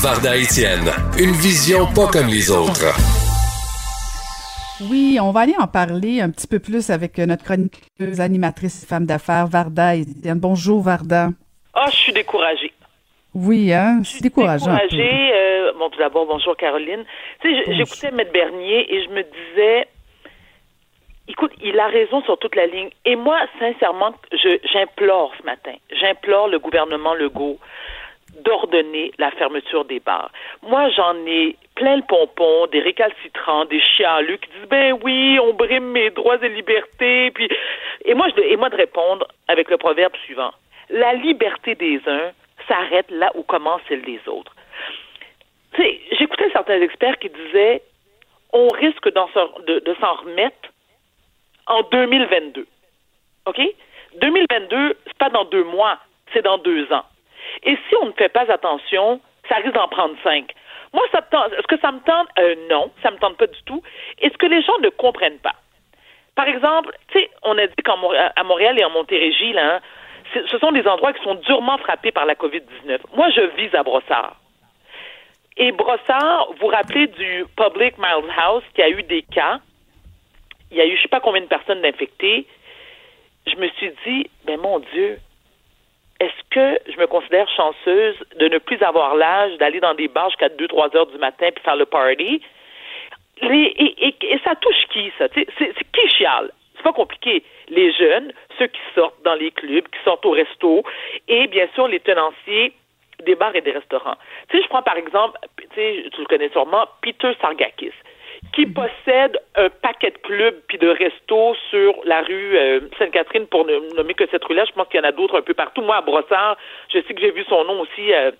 Varda 0.01 0.35
Etienne, 0.35 0.89
une 1.19 1.31
vision 1.31 1.85
pas 1.93 2.07
comme 2.07 2.27
les 2.27 2.49
autres. 2.51 2.93
Oui, 4.89 5.17
on 5.21 5.31
va 5.31 5.41
aller 5.41 5.55
en 5.59 5.67
parler 5.67 6.21
un 6.21 6.29
petit 6.29 6.47
peu 6.47 6.59
plus 6.59 6.89
avec 6.89 7.17
notre 7.19 7.43
chroniqueuse, 7.43 8.19
animatrice 8.19 8.85
femme 8.85 9.05
d'affaires, 9.05 9.47
Varda 9.47 9.95
Etienne. 9.95 10.39
Bonjour, 10.39 10.81
Varda. 10.81 11.29
Ah, 11.73 11.87
je 11.89 11.95
suis 11.95 12.13
découragée. 12.13 12.73
Oui, 13.33 13.73
hein, 13.73 13.99
je 14.03 14.09
suis 14.09 14.21
découragée. 14.21 14.65
Découragée. 14.65 15.31
Euh, 15.33 15.73
bon, 15.79 15.89
tout 15.89 15.99
d'abord, 15.99 16.25
bonjour 16.25 16.55
Caroline. 16.55 17.03
Tu 17.41 17.49
sais, 17.49 17.75
j'écoutais 17.75 18.11
Maître 18.11 18.31
Bernier 18.31 18.93
et 18.93 19.03
je 19.03 19.09
me 19.09 19.23
disais, 19.23 19.87
Écoute, 21.27 21.51
il 21.61 21.79
a 21.79 21.87
raison 21.87 22.21
sur 22.23 22.37
toute 22.37 22.55
la 22.55 22.65
ligne. 22.65 22.89
Et 23.05 23.15
moi, 23.15 23.39
sincèrement, 23.59 24.13
j'implore 24.71 25.31
ce 25.39 25.45
matin, 25.45 25.73
j'implore 25.91 26.47
le 26.47 26.59
gouvernement 26.59 27.13
Legault 27.13 27.59
d'ordonner 28.43 29.11
la 29.19 29.29
fermeture 29.31 29.85
des 29.85 29.99
bars. 29.99 30.31
Moi, 30.63 30.89
j'en 30.89 31.15
ai 31.27 31.55
plein 31.75 31.97
le 31.97 32.01
pompon, 32.01 32.67
des 32.71 32.79
récalcitrants, 32.79 33.65
des 33.65 33.79
chialus 33.79 34.39
qui 34.39 34.49
disent 34.49 34.69
ben 34.69 34.97
oui, 35.03 35.39
on 35.39 35.53
brime 35.53 35.91
mes 35.91 36.09
droits 36.09 36.43
et 36.43 36.49
libertés, 36.49 37.31
puis 37.31 37.47
et 38.05 38.13
moi 38.15 38.27
je 38.35 38.41
et 38.41 38.57
moi 38.57 38.69
de 38.69 38.75
répondre 38.75 39.27
avec 39.47 39.69
le 39.69 39.77
proverbe 39.77 40.15
suivant 40.25 40.51
la 40.89 41.13
liberté 41.13 41.75
des 41.75 41.99
uns 42.05 42.31
s'arrête 42.67 43.09
là 43.09 43.31
où 43.35 43.43
commence 43.43 43.81
celle 43.89 44.03
des 44.03 44.19
autres. 44.27 44.55
J'écoutais 46.17 46.49
certains 46.51 46.79
experts 46.81 47.17
qui 47.19 47.29
disaient 47.29 47.81
on 48.53 48.67
risque 48.67 49.09
de 49.11 49.95
s'en 49.99 50.13
remettre 50.13 50.69
en 51.67 51.81
2022. 51.83 52.67
OK? 53.45 53.61
2022, 54.21 54.97
c'est 55.05 55.17
pas 55.17 55.29
dans 55.29 55.45
deux 55.45 55.63
mois, 55.63 55.97
c'est 56.33 56.43
dans 56.43 56.57
deux 56.57 56.91
ans. 56.93 57.05
Et 57.63 57.77
si 57.87 57.95
on 58.01 58.07
ne 58.07 58.11
fait 58.13 58.29
pas 58.29 58.51
attention, 58.51 59.19
ça 59.49 59.55
risque 59.55 59.73
d'en 59.73 59.87
prendre 59.87 60.15
cinq. 60.23 60.53
Moi, 60.93 61.03
ça 61.11 61.19
Est-ce 61.57 61.67
que 61.67 61.79
ça 61.79 61.91
me 61.91 61.99
tente? 61.99 62.27
Euh, 62.39 62.55
non, 62.69 62.91
ça 63.01 63.11
me 63.11 63.17
tente 63.17 63.37
pas 63.37 63.47
du 63.47 63.61
tout. 63.65 63.81
Est-ce 64.19 64.37
que 64.37 64.45
les 64.45 64.61
gens 64.61 64.77
ne 64.79 64.89
comprennent 64.89 65.39
pas? 65.39 65.55
Par 66.35 66.47
exemple, 66.47 66.95
tu 67.11 67.19
sais, 67.19 67.29
on 67.43 67.57
a 67.57 67.67
dit 67.67 67.75
qu'à 67.83 67.95
Montréal 68.43 68.79
et 68.79 68.83
en 68.83 68.89
Montérégie, 68.91 69.53
là, 69.53 69.75
hein, 69.75 69.79
ce 70.49 70.57
sont 70.57 70.71
des 70.71 70.87
endroits 70.87 71.13
qui 71.13 71.23
sont 71.23 71.35
durement 71.35 71.77
frappés 71.77 72.11
par 72.11 72.25
la 72.25 72.35
COVID-19. 72.35 72.99
Moi, 73.15 73.29
je 73.31 73.41
vis 73.55 73.75
à 73.75 73.83
Brossard. 73.83 74.35
Et 75.57 75.71
Brossard, 75.71 76.47
vous 76.53 76.61
vous 76.61 76.67
rappelez 76.67 77.07
du 77.07 77.45
Public 77.55 77.97
Miles 77.97 78.31
House 78.37 78.63
qui 78.73 78.81
a 78.81 78.89
eu 78.89 79.03
des 79.03 79.21
cas 79.21 79.59
il 80.73 80.77
y 80.77 80.81
a 80.81 80.85
eu 80.85 80.97
je 80.97 81.03
sais 81.03 81.07
pas 81.07 81.19
combien 81.19 81.41
de 81.41 81.47
personnes 81.47 81.85
infectées. 81.85 82.45
Je 83.47 83.55
me 83.57 83.67
suis 83.69 83.91
dit, 84.05 84.29
ben 84.45 84.59
mon 84.59 84.79
Dieu, 84.79 85.19
est-ce 86.19 86.49
que 86.49 86.79
je 86.91 86.97
me 86.99 87.07
considère 87.07 87.47
chanceuse 87.49 88.15
de 88.37 88.47
ne 88.47 88.57
plus 88.57 88.81
avoir 88.81 89.15
l'âge 89.15 89.57
d'aller 89.57 89.79
dans 89.79 89.93
des 89.93 90.07
bars 90.07 90.29
jusqu'à 90.29 90.49
2-3 90.49 90.95
heures 90.95 91.07
du 91.07 91.17
matin 91.17 91.49
puis 91.53 91.63
faire 91.63 91.75
le 91.75 91.85
party? 91.85 92.41
et, 93.41 94.39
ça 94.43 94.55
touche 94.55 94.85
qui, 94.91 95.11
ça? 95.17 95.27
C'est 95.33 95.45
qui 95.91 96.09
chiale? 96.09 96.51
C'est 96.75 96.83
pas 96.83 96.93
compliqué. 96.93 97.43
Les 97.69 97.91
jeunes, 97.93 98.31
ceux 98.57 98.67
qui 98.67 98.79
sortent 98.95 99.21
dans 99.23 99.35
les 99.35 99.51
clubs, 99.51 99.87
qui 99.87 99.99
sortent 100.03 100.25
au 100.25 100.31
resto, 100.31 100.83
et 101.27 101.47
bien 101.47 101.67
sûr 101.75 101.87
les 101.87 101.99
tenanciers 101.99 102.73
des 103.25 103.35
bars 103.35 103.55
et 103.55 103.61
des 103.61 103.71
restaurants. 103.71 104.15
Tu 104.49 104.61
je 104.61 104.67
prends 104.67 104.81
par 104.81 104.97
exemple, 104.97 105.37
tu 105.57 105.79
le 105.79 106.25
connais 106.25 106.49
sûrement, 106.49 106.87
Peter 107.01 107.31
Sargakis 107.41 107.93
qui 108.53 108.65
possède 108.67 109.39
un 109.55 109.69
paquet 109.69 110.11
de 110.11 110.17
clubs 110.17 110.59
puis 110.67 110.77
de 110.77 110.89
restos 110.89 111.55
sur 111.69 111.95
la 112.05 112.21
rue 112.21 112.57
euh, 112.57 112.81
Sainte-Catherine, 112.99 113.47
pour 113.47 113.65
ne 113.65 113.95
nommer 113.95 114.13
que 114.13 114.27
cette 114.29 114.43
rue-là. 114.43 114.65
Je 114.65 114.71
pense 114.73 114.87
qu'il 114.89 114.99
y 114.99 115.03
en 115.03 115.07
a 115.07 115.11
d'autres 115.11 115.39
un 115.39 115.41
peu 115.41 115.53
partout. 115.53 115.81
Moi, 115.81 115.95
à 115.95 116.01
Brossard, 116.01 116.57
je 116.93 116.99
sais 117.01 117.13
que 117.13 117.21
j'ai 117.21 117.31
vu 117.31 117.43
son 117.49 117.63
nom 117.63 117.81
aussi 117.81 118.13
euh, 118.13 118.31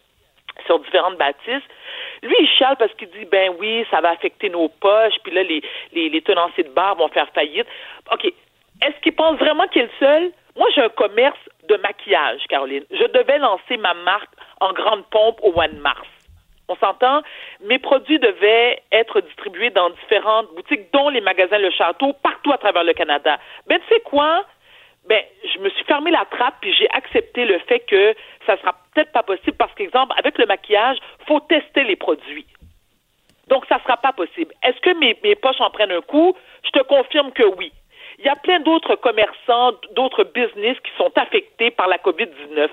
sur 0.65 0.79
différentes 0.79 1.17
bâtisses. 1.17 1.67
Lui, 2.21 2.35
il 2.39 2.47
chiale 2.47 2.75
parce 2.77 2.93
qu'il 2.93 3.09
dit, 3.09 3.25
ben 3.25 3.53
oui, 3.59 3.85
ça 3.89 4.01
va 4.01 4.11
affecter 4.11 4.49
nos 4.49 4.69
poches, 4.69 5.15
puis 5.23 5.33
là, 5.33 5.43
les, 5.43 5.61
les, 5.93 6.09
les 6.09 6.21
tenanciers 6.21 6.63
de 6.63 6.69
bar 6.69 6.95
vont 6.95 7.07
faire 7.09 7.29
faillite. 7.33 7.67
OK. 8.11 8.25
Est-ce 8.25 8.99
qu'il 9.01 9.15
pense 9.15 9.37
vraiment 9.39 9.67
qu'il 9.67 9.83
est 9.83 9.85
le 9.85 9.91
seul? 9.99 10.31
Moi, 10.55 10.67
j'ai 10.75 10.81
un 10.81 10.89
commerce 10.89 11.39
de 11.67 11.75
maquillage, 11.77 12.41
Caroline. 12.49 12.85
Je 12.91 13.05
devais 13.05 13.39
lancer 13.39 13.77
ma 13.77 13.93
marque 13.93 14.29
en 14.59 14.73
grande 14.73 15.05
pompe 15.09 15.39
au 15.41 15.51
mois 15.53 15.67
de 15.67 15.79
mars. 15.79 16.07
On 16.69 16.75
s'entend? 16.75 17.21
Mes 17.61 17.79
produits 17.79 18.19
devaient 18.19 18.81
être 18.91 19.21
distribués 19.21 19.69
dans 19.69 19.89
différentes 19.89 20.53
boutiques, 20.55 20.91
dont 20.93 21.09
les 21.09 21.21
magasins 21.21 21.57
Le 21.57 21.71
Château, 21.71 22.13
partout 22.13 22.51
à 22.51 22.57
travers 22.57 22.83
le 22.83 22.93
Canada. 22.93 23.37
Ben, 23.67 23.79
tu 23.79 23.93
sais 23.93 24.01
quoi? 24.01 24.45
Ben, 25.07 25.21
je 25.53 25.59
me 25.59 25.69
suis 25.69 25.83
fermé 25.83 26.11
la 26.11 26.25
trappe 26.31 26.55
puis 26.61 26.73
j'ai 26.73 26.89
accepté 26.91 27.43
le 27.43 27.59
fait 27.59 27.79
que 27.79 28.15
ça 28.45 28.57
sera 28.57 28.73
peut-être 28.93 29.11
pas 29.11 29.23
possible 29.23 29.57
parce 29.57 29.73
qu'exemple, 29.73 30.13
avec 30.17 30.37
le 30.37 30.45
maquillage, 30.45 30.97
faut 31.27 31.41
tester 31.41 31.83
les 31.83 31.97
produits. 31.97 32.45
Donc, 33.49 33.65
ça 33.67 33.79
sera 33.83 33.97
pas 33.97 34.13
possible. 34.13 34.53
Est-ce 34.63 34.79
que 34.79 34.97
mes, 34.97 35.17
mes 35.21 35.35
poches 35.35 35.59
en 35.59 35.69
prennent 35.69 35.91
un 35.91 36.01
coup? 36.01 36.33
Je 36.63 36.69
te 36.69 36.83
confirme 36.83 37.33
que 37.33 37.43
oui. 37.43 37.73
Il 38.19 38.25
y 38.25 38.29
a 38.29 38.35
plein 38.35 38.59
d'autres 38.59 38.95
commerçants, 38.95 39.73
d'autres 39.91 40.23
business 40.23 40.77
qui 40.79 40.91
sont 40.97 41.11
affectés 41.15 41.71
par 41.71 41.87
la 41.87 41.97
COVID-19. 41.97 42.69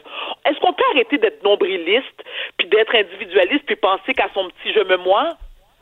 Est-ce 0.46 0.58
qu'on 0.60 0.72
peut 0.72 0.84
arrêter 0.92 1.18
d'être 1.18 1.42
nombriliste, 1.42 2.24
puis 2.56 2.68
d'être 2.68 2.94
individualiste, 2.94 3.64
puis 3.66 3.76
penser 3.76 4.14
qu'à 4.14 4.28
son 4.34 4.48
petit 4.48 4.72
je 4.72 4.80
me 4.80 4.96
moi? 4.96 5.36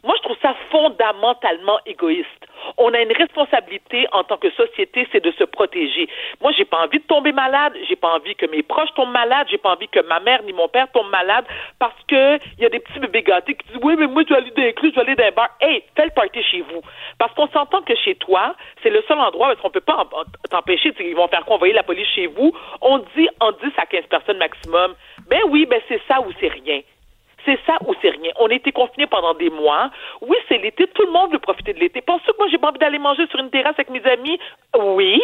Moi, 0.04 0.14
je 0.18 0.22
trouve 0.22 0.36
ça 0.40 0.54
fondamentalement 0.70 1.78
égoïste. 1.84 2.46
On 2.76 2.92
a 2.94 3.00
une 3.00 3.12
responsabilité 3.12 4.06
en 4.12 4.22
tant 4.22 4.36
que 4.36 4.50
société, 4.50 5.08
c'est 5.10 5.22
de 5.22 5.32
se 5.32 5.44
protéger. 5.44 6.08
Moi, 6.40 6.52
j'ai 6.52 6.64
pas 6.64 6.78
envie 6.84 6.98
de 6.98 7.04
tomber 7.04 7.32
malade, 7.32 7.72
j'ai 7.88 7.96
pas 7.96 8.14
envie 8.14 8.34
que 8.36 8.46
mes 8.46 8.62
proches 8.62 8.92
tombent 8.94 9.10
malades, 9.10 9.48
j'ai 9.50 9.58
pas 9.58 9.72
envie 9.72 9.88
que 9.88 10.00
ma 10.00 10.20
mère 10.20 10.42
ni 10.44 10.52
mon 10.52 10.68
père 10.68 10.90
tombent 10.92 11.10
malades 11.10 11.46
parce 11.78 12.00
que 12.06 12.36
il 12.56 12.62
y 12.62 12.66
a 12.66 12.68
des 12.68 12.78
petits 12.78 13.00
bébés 13.00 13.22
gâtés 13.22 13.54
qui 13.54 13.66
disent 13.68 13.80
oui, 13.82 13.96
mais 13.98 14.06
moi 14.06 14.22
je 14.22 14.34
vais 14.34 14.40
aller 14.40 14.50
dans 14.50 14.62
un 14.62 14.72
club, 14.72 14.92
je 14.92 15.00
vais 15.00 15.06
aller 15.06 15.16
dans 15.16 15.24
un 15.24 15.32
bar. 15.32 15.48
Hey, 15.60 15.82
fais 15.96 16.04
le 16.04 16.10
party 16.10 16.42
chez 16.44 16.60
vous. 16.60 16.80
Parce 17.18 17.34
qu'on 17.34 17.48
s'entend 17.48 17.82
que 17.82 17.96
chez 17.96 18.14
toi, 18.16 18.54
c'est 18.82 18.90
le 18.90 19.02
seul 19.08 19.18
endroit 19.18 19.52
où 19.52 19.56
on 19.64 19.70
peut 19.70 19.80
pas 19.80 20.06
t'empêcher. 20.50 20.92
Ils 21.00 21.16
vont 21.16 21.28
faire 21.28 21.44
quoi? 21.44 21.56
Envoyer 21.56 21.74
la 21.74 21.82
police 21.82 22.08
chez 22.14 22.28
vous. 22.28 22.52
On 22.80 22.98
dit 23.16 23.28
en 23.40 23.50
10 23.50 23.58
à 23.78 23.86
15 23.86 24.04
personnes 24.06 24.38
maximum. 24.38 24.94
Ben 25.28 25.40
oui, 25.48 25.66
ben 25.66 25.80
c'est 25.88 26.00
ça 26.06 26.20
ou 26.20 26.30
c'est 26.38 26.48
rien. 26.48 26.80
C'est 27.48 27.58
ça 27.64 27.78
ou 27.86 27.94
c'est 28.02 28.10
rien. 28.10 28.30
On 28.38 28.48
a 28.48 28.52
été 28.52 28.72
confinés 28.72 29.06
pendant 29.06 29.32
des 29.32 29.48
mois. 29.48 29.90
Oui, 30.20 30.36
c'est 30.48 30.58
l'été. 30.58 30.86
Tout 30.88 31.06
le 31.06 31.12
monde 31.12 31.32
veut 31.32 31.38
profiter 31.38 31.72
de 31.72 31.78
l'été. 31.78 32.02
Penses-tu 32.02 32.30
que 32.30 32.36
moi, 32.36 32.46
j'ai 32.50 32.58
pas 32.58 32.68
envie 32.68 32.78
d'aller 32.78 32.98
manger 32.98 33.26
sur 33.28 33.38
une 33.40 33.48
terrasse 33.48 33.72
avec 33.78 33.88
mes 33.88 34.04
amis? 34.04 34.38
Oui. 34.78 35.18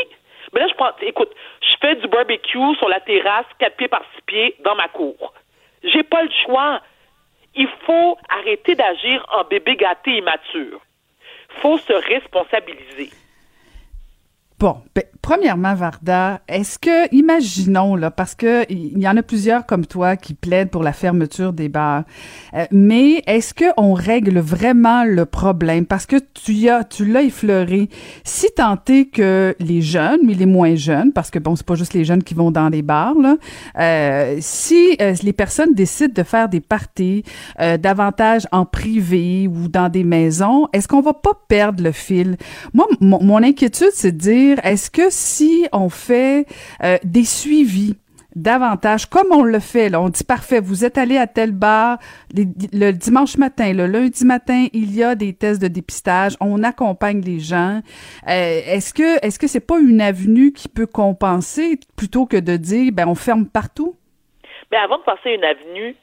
Mais 0.55 0.61
là, 0.61 0.67
je 0.69 0.75
pense, 0.75 0.93
écoute, 1.03 1.29
je 1.61 1.77
fais 1.83 1.97
du 1.97 2.09
barbecue 2.09 2.77
sur 2.79 2.89
la 2.89 3.01
terrasse, 3.01 3.45
quatre 3.59 3.77
pieds 3.77 3.89
par 3.89 4.01
six 4.15 4.23
pieds, 4.23 4.57
dans 4.65 4.75
ma 4.75 4.89
cour. 4.89 5.35
J'ai 5.83 6.03
pas 6.03 6.23
le 6.23 6.31
choix. 6.47 6.81
Il 7.55 7.69
faut 7.85 8.17
arrêter 8.31 8.75
d'agir 8.75 9.27
en 9.31 9.45
bébé 9.45 9.77
gâté 9.77 10.17
immature. 10.17 10.81
Faut 11.61 11.77
se 11.77 11.93
responsabiliser. 11.93 13.11
Bon, 14.61 14.77
ben, 14.95 15.03
premièrement, 15.21 15.75
Varda, 15.75 16.41
est-ce 16.47 16.79
que, 16.79 17.13
imaginons, 17.13 17.97
là, 17.97 18.13
parce 18.13 18.37
que 18.37 18.65
il 18.71 18.99
y 19.01 19.09
en 19.09 19.17
a 19.17 19.23
plusieurs 19.23 19.67
comme 19.67 19.85
toi 19.85 20.17
qui 20.17 20.33
plaident 20.33 20.71
pour 20.71 20.85
la 20.85 20.93
fermeture 20.93 21.53
des 21.53 21.69
bars, 21.69 22.05
euh, 22.55 22.65
mais 22.71 23.23
est-ce 23.27 23.53
qu'on 23.53 23.95
règle 23.95 24.39
vraiment 24.39 25.03
le 25.05 25.25
problème? 25.25 25.87
Parce 25.87 26.07
que 26.07 26.17
tu 26.35 26.69
as, 26.69 26.85
tu 26.85 27.05
l'as 27.05 27.23
effleuré. 27.23 27.89
Si 28.23 28.47
tant 28.57 28.77
que 28.77 29.57
les 29.59 29.83
jeunes, 29.83 30.21
mais 30.25 30.35
les 30.35 30.47
moins 30.47 30.77
jeunes, 30.77 31.13
parce 31.13 31.31
que 31.31 31.41
bon, 31.41 31.57
c'est 31.57 31.67
pas 31.67 31.75
juste 31.75 31.95
les 31.95 32.05
jeunes 32.05 32.23
qui 32.23 32.35
vont 32.35 32.53
dans 32.53 32.69
les 32.69 32.83
bars, 32.83 33.15
là, 33.15 33.37
euh, 33.81 34.37
si 34.41 34.97
euh, 35.01 35.15
les 35.23 35.33
personnes 35.33 35.75
décident 35.75 36.15
de 36.15 36.23
faire 36.23 36.49
des 36.49 36.61
parties 36.61 37.25
davantage 37.59 38.47
en 38.53 38.65
privé 38.67 39.49
ou 39.49 39.69
dans 39.69 39.89
des 39.89 40.05
maisons, 40.05 40.69
est-ce 40.73 40.87
qu'on 40.87 41.01
va 41.01 41.15
pas 41.15 41.33
perdre 41.49 41.83
le 41.83 41.93
fil? 41.93 42.37
Moi, 42.73 42.87
mon 43.01 43.43
inquiétude, 43.43 43.91
c'est 43.93 44.13
de 44.13 44.19
dire, 44.19 44.44
est-ce 44.63 44.91
que 44.91 45.11
si 45.11 45.67
on 45.73 45.89
fait 45.89 46.47
euh, 46.83 46.97
des 47.05 47.25
suivis 47.25 47.97
davantage, 48.35 49.07
comme 49.07 49.29
on 49.33 49.45
le 49.45 49.61
fait, 49.61 49.89
là, 49.89 50.01
on 50.01 50.09
dit 50.09 50.25
parfait, 50.25 50.61
vous 50.61 50.85
êtes 50.85 50.99
allé 50.99 51.17
à 51.17 51.27
tel 51.27 51.53
bar 51.53 51.99
le 52.35 52.91
dimanche 52.93 53.37
matin, 53.37 53.73
le 53.73 53.87
lundi 53.87 54.25
matin, 54.25 54.67
il 54.73 54.95
y 54.95 55.03
a 55.03 55.15
des 55.15 55.35
tests 55.35 55.63
de 55.63 55.69
dépistage, 55.69 56.35
on 56.41 56.63
accompagne 56.63 57.21
les 57.21 57.39
gens. 57.39 57.81
Euh, 58.29 58.61
est-ce 58.67 58.93
que 58.93 59.25
est-ce 59.25 59.39
que 59.39 59.47
c'est 59.47 59.65
pas 59.65 59.79
une 59.79 60.01
avenue 60.01 60.53
qui 60.53 60.69
peut 60.69 60.87
compenser 60.87 61.79
plutôt 61.97 62.27
que 62.27 62.37
de 62.37 62.57
dire 62.57 62.93
ben 62.93 63.07
on 63.07 63.15
ferme 63.15 63.47
partout? 63.47 63.95
Mais 64.73 64.79
ben, 64.79 64.85
avant 64.85 64.99
de 64.99 65.05
passer 65.05 65.31
une 65.31 65.45
avenue, 65.45 65.95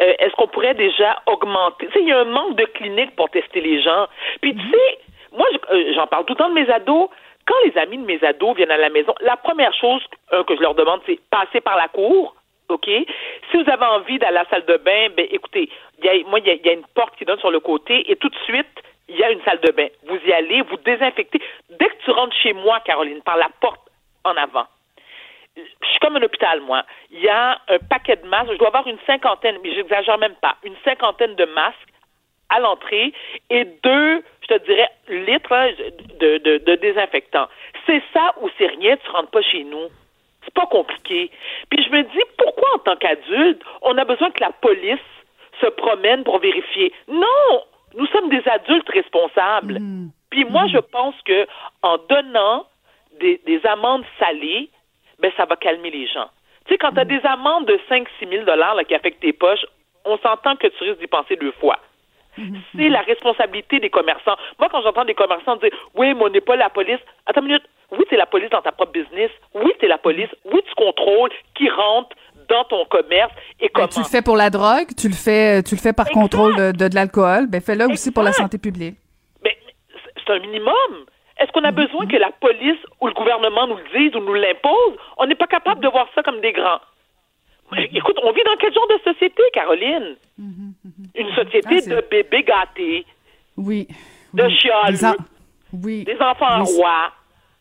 euh, 0.00 0.12
est-ce 0.18 0.34
qu'on 0.36 0.48
pourrait 0.48 0.74
déjà 0.74 1.22
augmenter? 1.26 1.88
Il 1.96 2.08
y 2.08 2.12
a 2.12 2.20
un 2.20 2.24
manque 2.24 2.56
de 2.56 2.64
cliniques 2.64 3.14
pour 3.16 3.28
tester 3.30 3.60
les 3.60 3.82
gens. 3.82 4.06
Puis 4.40 4.54
tu 4.54 4.60
mm-hmm. 4.60 4.70
sais, 4.70 4.98
moi, 5.36 5.46
j'en 5.94 6.06
parle 6.06 6.24
tout 6.24 6.32
le 6.34 6.38
temps 6.38 6.48
de 6.48 6.54
mes 6.54 6.70
ados 6.70 7.08
quand 7.46 7.54
les 7.64 7.76
amis 7.78 7.98
de 7.98 8.04
mes 8.04 8.22
ados 8.24 8.56
viennent 8.56 8.70
à 8.70 8.76
la 8.76 8.90
maison, 8.90 9.14
la 9.20 9.36
première 9.36 9.74
chose 9.74 10.02
euh, 10.32 10.44
que 10.44 10.56
je 10.56 10.60
leur 10.60 10.74
demande, 10.74 11.00
c'est 11.06 11.20
passer 11.30 11.60
par 11.60 11.76
la 11.76 11.88
cour. 11.88 12.34
OK? 12.68 12.86
Si 12.86 13.62
vous 13.62 13.70
avez 13.70 13.84
envie 13.84 14.18
d'aller 14.18 14.38
à 14.38 14.42
la 14.42 14.48
salle 14.48 14.64
de 14.64 14.78
bain, 14.78 15.08
ben 15.14 15.26
écoutez, 15.30 15.68
y 16.02 16.24
moi, 16.24 16.40
il 16.40 16.46
y, 16.46 16.68
a 16.68 16.72
une 16.72 16.86
porte 16.94 17.14
qui 17.16 17.26
donne 17.26 17.38
sur 17.38 17.50
le 17.50 17.60
côté 17.60 18.10
et 18.10 18.16
tout 18.16 18.30
de 18.30 18.36
suite, 18.44 18.82
il 19.08 19.16
y 19.16 19.22
a 19.22 19.30
une 19.30 19.42
salle 19.42 19.60
de 19.60 19.70
bain. 19.70 19.88
Vous 20.06 20.18
y 20.26 20.32
allez, 20.32 20.62
vous 20.62 20.78
désinfectez. 20.78 21.40
Dès 21.68 21.86
que 21.86 22.04
tu 22.04 22.10
rentres 22.10 22.36
chez 22.36 22.54
moi, 22.54 22.80
Caroline, 22.80 23.20
par 23.20 23.36
la 23.36 23.50
porte 23.60 23.82
en 24.24 24.34
avant, 24.36 24.66
je 25.56 25.86
suis 25.88 25.98
comme 26.00 26.16
un 26.16 26.22
hôpital, 26.22 26.60
moi. 26.62 26.84
Il 27.10 27.20
y 27.20 27.28
a 27.28 27.58
un 27.68 27.78
paquet 27.78 28.16
de 28.16 28.26
masques. 28.26 28.52
Je 28.52 28.58
dois 28.58 28.68
avoir 28.68 28.86
une 28.86 28.98
cinquantaine, 29.06 29.58
mais 29.62 29.74
j'exagère 29.74 30.18
même 30.18 30.34
pas, 30.36 30.56
une 30.64 30.76
cinquantaine 30.84 31.34
de 31.34 31.44
masques 31.44 31.92
à 32.50 32.60
l'entrée 32.60 33.12
et 33.50 33.64
deux, 33.64 34.22
je 34.42 34.54
te 34.54 34.64
dirais, 34.64 34.88
litres 35.08 35.52
hein, 35.52 35.70
de, 36.20 36.38
de, 36.38 36.58
de 36.58 36.74
désinfectant. 36.76 37.46
C'est 37.86 38.02
ça 38.12 38.34
ou 38.40 38.48
c'est 38.58 38.66
rien, 38.66 38.96
tu 38.96 39.10
rentres 39.10 39.30
pas 39.30 39.42
chez 39.42 39.64
nous. 39.64 39.88
C'est 40.44 40.54
pas 40.54 40.66
compliqué. 40.66 41.30
Puis 41.70 41.82
je 41.82 41.90
me 41.90 42.02
dis, 42.02 42.22
pourquoi 42.36 42.74
en 42.74 42.78
tant 42.78 42.96
qu'adulte, 42.96 43.62
on 43.82 43.96
a 43.96 44.04
besoin 44.04 44.30
que 44.30 44.40
la 44.40 44.50
police 44.50 44.98
se 45.60 45.66
promène 45.66 46.24
pour 46.24 46.38
vérifier? 46.38 46.92
Non! 47.08 47.62
Nous 47.96 48.06
sommes 48.08 48.28
des 48.28 48.42
adultes 48.48 48.88
responsables. 48.90 49.78
Mm. 49.80 50.10
Puis 50.30 50.44
moi, 50.44 50.64
mm. 50.64 50.70
je 50.70 50.78
pense 50.78 51.14
que 51.24 51.46
en 51.82 51.96
donnant 52.08 52.66
des, 53.20 53.40
des 53.46 53.64
amendes 53.64 54.04
salées, 54.18 54.68
ben 55.20 55.30
ça 55.36 55.44
va 55.44 55.56
calmer 55.56 55.90
les 55.90 56.06
gens. 56.08 56.28
Tu 56.66 56.72
sais, 56.72 56.78
quand 56.78 56.92
tu 56.92 57.00
as 57.00 57.04
mm. 57.04 57.08
des 57.08 57.20
amendes 57.24 57.66
de 57.66 57.78
5-6 57.88 58.06
000 58.28 58.44
là, 58.44 58.74
qui 58.84 58.94
affectent 58.94 59.20
tes 59.20 59.32
poches, 59.32 59.64
on 60.04 60.18
s'entend 60.18 60.56
que 60.56 60.66
tu 60.66 60.84
risques 60.84 61.00
d'y 61.00 61.06
penser 61.06 61.36
deux 61.36 61.52
fois. 61.52 61.78
C'est 62.76 62.88
la 62.88 63.00
responsabilité 63.00 63.80
des 63.80 63.90
commerçants. 63.90 64.36
Moi, 64.58 64.68
quand 64.70 64.82
j'entends 64.82 65.04
des 65.04 65.14
commerçants 65.14 65.56
dire 65.56 65.70
Oui, 65.94 66.14
mais 66.14 66.22
on 66.24 66.28
n'est 66.28 66.40
pas 66.40 66.56
la 66.56 66.70
police. 66.70 67.00
Attends 67.26 67.40
une 67.42 67.48
minute. 67.48 67.64
Oui, 67.92 68.04
tu 68.08 68.14
es 68.14 68.18
la 68.18 68.26
police 68.26 68.50
dans 68.50 68.62
ta 68.62 68.72
propre 68.72 68.92
business. 68.92 69.30
Oui, 69.54 69.72
tu 69.78 69.86
es 69.86 69.88
la 69.88 69.98
police. 69.98 70.30
Oui, 70.44 70.60
tu 70.66 70.74
contrôles 70.74 71.30
qui 71.54 71.68
rentre 71.68 72.16
dans 72.48 72.64
ton 72.64 72.84
commerce 72.86 73.32
et 73.60 73.66
ben, 73.66 73.70
comment. 73.74 73.88
tu 73.88 74.00
le 74.00 74.04
fais 74.04 74.22
pour 74.22 74.36
la 74.36 74.50
drogue, 74.50 74.88
tu 74.96 75.08
le 75.08 75.14
fais, 75.14 75.62
tu 75.62 75.74
le 75.74 75.80
fais 75.80 75.92
par 75.92 76.10
contrôle 76.10 76.54
de, 76.56 76.72
de, 76.72 76.94
l'alcool. 76.94 77.46
Ben, 77.48 77.60
fais-le 77.60 77.86
aussi 77.86 78.12
pour 78.12 78.22
la 78.22 78.32
santé 78.32 78.58
publique. 78.58 78.96
Mais 79.42 79.56
ben, 79.64 80.00
c'est 80.16 80.32
un 80.32 80.38
minimum. 80.40 81.06
Est-ce 81.38 81.50
qu'on 81.52 81.64
a 81.64 81.70
mm-hmm. 81.70 81.74
besoin 81.74 82.06
que 82.06 82.16
la 82.16 82.30
police 82.40 82.78
ou 83.00 83.06
le 83.06 83.14
gouvernement 83.14 83.66
nous 83.66 83.76
le 83.76 83.98
dise 83.98 84.14
ou 84.16 84.20
nous 84.20 84.34
l'impose? 84.34 84.96
On 85.18 85.26
n'est 85.26 85.34
pas 85.34 85.46
capable 85.46 85.80
de 85.80 85.88
voir 85.88 86.06
ça 86.14 86.22
comme 86.22 86.40
des 86.40 86.52
grands. 86.52 86.80
Écoute, 87.92 88.16
on 88.22 88.32
vit 88.32 88.42
dans 88.44 88.56
quel 88.58 88.72
genre 88.72 88.88
de 88.88 89.12
société, 89.12 89.42
Caroline? 89.52 90.16
Mm-hmm. 90.40 91.20
Une 91.20 91.34
société 91.34 91.80
ah, 91.86 91.94
de 91.94 92.06
bébés 92.10 92.42
gâtés. 92.42 93.06
Oui. 93.56 93.88
De 94.32 94.48
chialeux. 94.48 95.16
Oui. 95.72 96.04
Des 96.04 96.18
enfants 96.20 96.64
rois. 96.64 97.12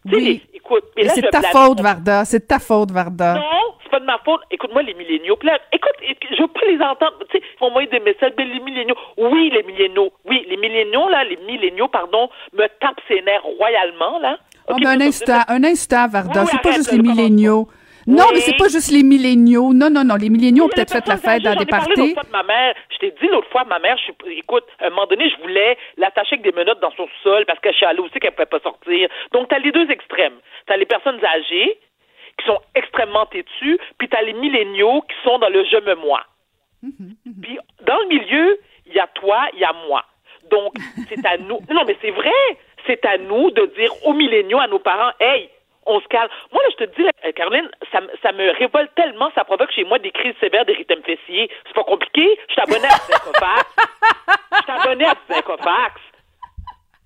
Oui. 0.05 0.41
écoute, 0.53 0.83
c'est 0.97 1.29
ta 1.29 1.41
faute, 1.41 1.79
Varda. 1.79 2.25
C'est 2.25 2.47
ta 2.47 2.59
faute, 2.59 2.91
Varda. 2.91 3.35
Non, 3.35 3.75
c'est 3.81 3.89
pas 3.89 3.99
de 3.99 4.05
ma 4.05 4.17
faute. 4.19 4.41
Écoute-moi, 4.51 4.81
les 4.81 4.93
milléniaux. 4.95 5.37
écoute, 5.71 5.91
je 6.01 6.41
veux 6.41 6.47
pas 6.47 6.65
les 6.67 6.81
entendre. 6.81 7.19
Tu 7.29 7.37
sais, 7.37 7.43
ils 7.43 7.59
vont 7.59 7.67
m'envoyer 7.67 7.87
des 7.87 8.01
messages. 8.01 8.33
Mais 8.37 8.45
les 8.45 8.59
milléniaux. 8.59 8.95
Oui, 9.17 9.49
les 9.53 9.63
milléniaux. 9.63 10.11
Oui, 10.25 10.45
les 10.49 10.57
milléniaux, 10.57 11.07
là, 11.09 11.23
les 11.23 11.37
milléniaux, 11.37 11.87
pardon, 11.87 12.29
me 12.53 12.67
tapent 12.81 13.01
ses 13.07 13.21
nerfs 13.21 13.43
royalement, 13.43 14.19
là. 14.19 14.37
Oh, 14.67 14.75
mais 14.79 14.87
un 14.87 15.01
instant, 15.01 15.41
un 15.47 15.63
instant, 15.63 16.07
Varda. 16.07 16.45
c'est 16.45 16.61
pas 16.61 16.71
juste 16.71 16.91
les 16.91 16.99
milléniaux. 16.99 17.67
Non, 18.07 18.25
mais 18.33 18.39
c'est 18.41 18.57
pas 18.57 18.67
juste 18.67 18.91
les 18.91 19.03
milléniaux. 19.03 19.73
Non, 19.73 19.89
non, 19.89 20.03
non. 20.03 20.15
Les 20.15 20.29
milléniaux 20.29 20.65
ont 20.65 20.69
peut-être 20.69 20.93
fait 20.93 21.07
la 21.07 21.17
fête 21.17 21.43
dans 21.43 21.55
des 21.55 21.65
parties. 21.65 22.13
de 22.13 22.31
ma 22.31 22.43
mère. 22.43 22.75
Je 22.89 22.97
t'ai 22.97 23.11
dit 23.11 23.27
l'autre 23.27 23.49
fois, 23.49 23.63
ma 23.65 23.79
mère, 23.79 23.97
je, 23.97 24.11
écoute, 24.31 24.65
à 24.79 24.87
un 24.87 24.89
moment 24.89 25.07
donné, 25.07 25.29
je 25.29 25.41
voulais 25.41 25.77
l'attacher 25.97 26.35
avec 26.35 26.43
des 26.43 26.51
menottes 26.51 26.81
dans 26.81 26.91
son 26.91 27.07
sol 27.23 27.45
parce 27.45 27.59
qu'elle 27.59 27.75
chialait 27.75 27.99
aussi 27.99 28.19
qu'elle 28.19 28.31
pouvait 28.31 28.45
pas 28.45 28.59
sortir. 28.59 29.09
Donc, 29.31 29.47
t'as 29.49 29.59
les 29.59 29.71
deux 29.71 29.89
extrêmes. 29.89 30.35
T'as 30.65 30.77
les 30.77 30.85
personnes 30.85 31.23
âgées 31.23 31.77
qui 32.37 32.45
sont 32.45 32.59
extrêmement 32.75 33.25
têtues, 33.27 33.77
puis 33.97 34.09
t'as 34.09 34.21
les 34.21 34.33
milléniaux 34.33 35.01
qui 35.01 35.15
sont 35.23 35.37
dans 35.39 35.49
le 35.49 35.63
je 35.65 35.77
me 35.77 35.95
moi. 35.95 36.23
Mhm, 36.81 37.15
mhm. 37.25 37.33
Puis, 37.41 37.59
dans 37.85 37.97
le 37.99 38.07
milieu, 38.07 38.59
il 38.87 38.93
y 38.93 38.99
a 38.99 39.07
toi, 39.07 39.47
il 39.53 39.59
y 39.59 39.63
a 39.63 39.73
moi. 39.87 40.03
Donc, 40.51 40.73
c'est 41.09 41.25
à 41.25 41.37
nous. 41.37 41.59
Non, 41.71 41.83
mais 41.87 41.95
c'est 42.01 42.11
vrai. 42.11 42.31
C'est 42.85 43.05
à 43.05 43.17
nous 43.17 43.49
de 43.51 43.65
dire 43.77 43.91
aux 44.05 44.13
milléniaux, 44.13 44.59
à 44.59 44.67
nos 44.67 44.79
parents, 44.79 45.11
hey, 45.19 45.49
on 45.85 45.99
se 45.99 46.07
calme. 46.07 46.29
Moi, 46.51 46.61
là, 46.63 46.69
je 46.71 46.85
te 46.85 46.95
dis, 46.95 47.07
euh, 47.25 47.31
Caroline, 47.33 47.69
ça, 47.91 47.99
ça 48.21 48.31
me 48.31 48.51
révolte 48.57 48.93
tellement, 48.95 49.31
ça 49.35 49.43
provoque 49.43 49.71
chez 49.71 49.83
moi 49.83 49.99
des 49.99 50.11
crises 50.11 50.35
sévères 50.39 50.65
d'érythème 50.65 51.03
fessier. 51.03 51.49
C'est 51.67 51.75
pas 51.75 51.83
compliqué. 51.83 52.39
Je 52.47 52.53
suis 52.53 52.61
abonné 52.61 52.87
à 52.87 52.97
Zincofax. 52.97 53.75
Je 54.67 54.71
abonné 54.71 55.05
à 55.05 55.15
Zincofax. 55.29 56.01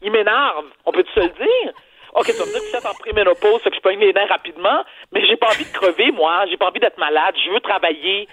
Il 0.01 0.11
m'énerve. 0.11 0.65
On 0.85 0.91
peut-tu 0.91 1.11
se 1.13 1.19
le 1.19 1.29
dire? 1.29 1.73
OK, 2.13 2.25
tu 2.25 2.33
vas 2.33 2.45
me 2.45 2.51
dire 2.51 2.61
que 2.71 2.77
êtes 2.77 2.85
en 2.85 2.93
préménopause, 2.93 3.61
fait 3.61 3.69
que 3.69 3.75
je 3.75 3.81
pogne 3.81 3.99
les 3.99 4.13
nerfs 4.13 4.29
rapidement, 4.29 4.83
mais 5.11 5.25
j'ai 5.25 5.35
pas 5.35 5.47
envie 5.47 5.65
de 5.65 5.73
crever, 5.73 6.11
moi. 6.11 6.45
J'ai 6.49 6.57
pas 6.57 6.67
envie 6.67 6.79
d'être 6.79 6.97
malade. 6.97 7.35
Je 7.45 7.51
veux 7.51 7.59
travailler. 7.59 8.27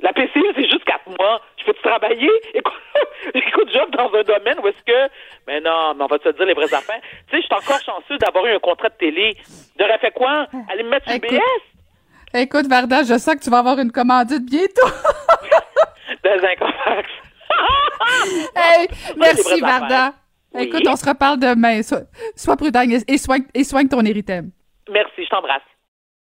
La 0.00 0.12
PCU, 0.12 0.42
c'est 0.54 0.68
juste 0.68 0.84
quatre 0.84 1.08
mois. 1.08 1.40
Je 1.58 1.64
peux-tu 1.64 1.82
travailler? 1.82 2.30
Écoute, 2.54 2.74
écoute, 3.34 3.72
job 3.72 3.90
dans 3.96 4.12
un 4.14 4.22
domaine 4.22 4.58
où 4.62 4.68
est-ce 4.68 4.82
que... 4.84 5.12
Mais 5.46 5.60
non, 5.60 5.94
mais 5.94 6.04
on 6.04 6.06
va 6.06 6.18
te 6.18 6.28
dire 6.28 6.46
les 6.46 6.54
vraies 6.54 6.72
affaires. 6.72 7.00
Tu 7.28 7.36
sais, 7.36 7.42
je 7.42 7.46
suis 7.46 7.54
encore 7.54 7.80
chanceux 7.80 8.18
d'avoir 8.18 8.44
eu 8.46 8.54
un 8.54 8.58
contrat 8.58 8.88
de 8.90 8.94
télé. 8.94 9.36
J'aurais 9.78 9.98
fait 9.98 10.12
quoi? 10.12 10.46
Aller 10.70 10.82
me 10.82 10.90
mettre 10.90 11.06
sur 11.06 11.16
Écoute. 11.16 11.30
BS? 11.30 12.38
Écoute, 12.38 12.66
Varda, 12.66 13.02
je 13.04 13.18
sens 13.18 13.36
que 13.36 13.40
tu 13.42 13.50
vas 13.50 13.58
avoir 13.58 13.78
une 13.78 13.90
commandite 13.90 14.44
bientôt. 14.44 14.86
Un 16.24 16.56
cofax. 16.56 17.08
hey, 18.56 18.88
merci, 19.16 19.60
Varda. 19.60 20.12
Oui. 20.52 20.64
Écoute, 20.64 20.82
on 20.88 20.96
se 20.96 21.08
reparle 21.08 21.38
demain. 21.38 21.82
Sois, 21.82 22.02
sois 22.34 22.56
prudent 22.56 22.82
et, 22.82 22.98
et 23.06 23.18
soigne, 23.18 23.44
et 23.54 23.64
soigne 23.64 23.88
ton 23.88 24.04
érythème. 24.04 24.50
Merci, 24.90 25.24
je 25.24 25.28
t'embrasse. 25.28 25.62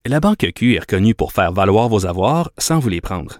La 0.05 0.19
Banque 0.19 0.47
Q 0.55 0.75
est 0.75 0.79
reconnue 0.79 1.13
pour 1.13 1.31
faire 1.31 1.51
valoir 1.51 1.87
vos 1.87 2.05
avoirs 2.07 2.49
sans 2.57 2.79
vous 2.79 2.89
les 2.89 3.01
prendre. 3.01 3.39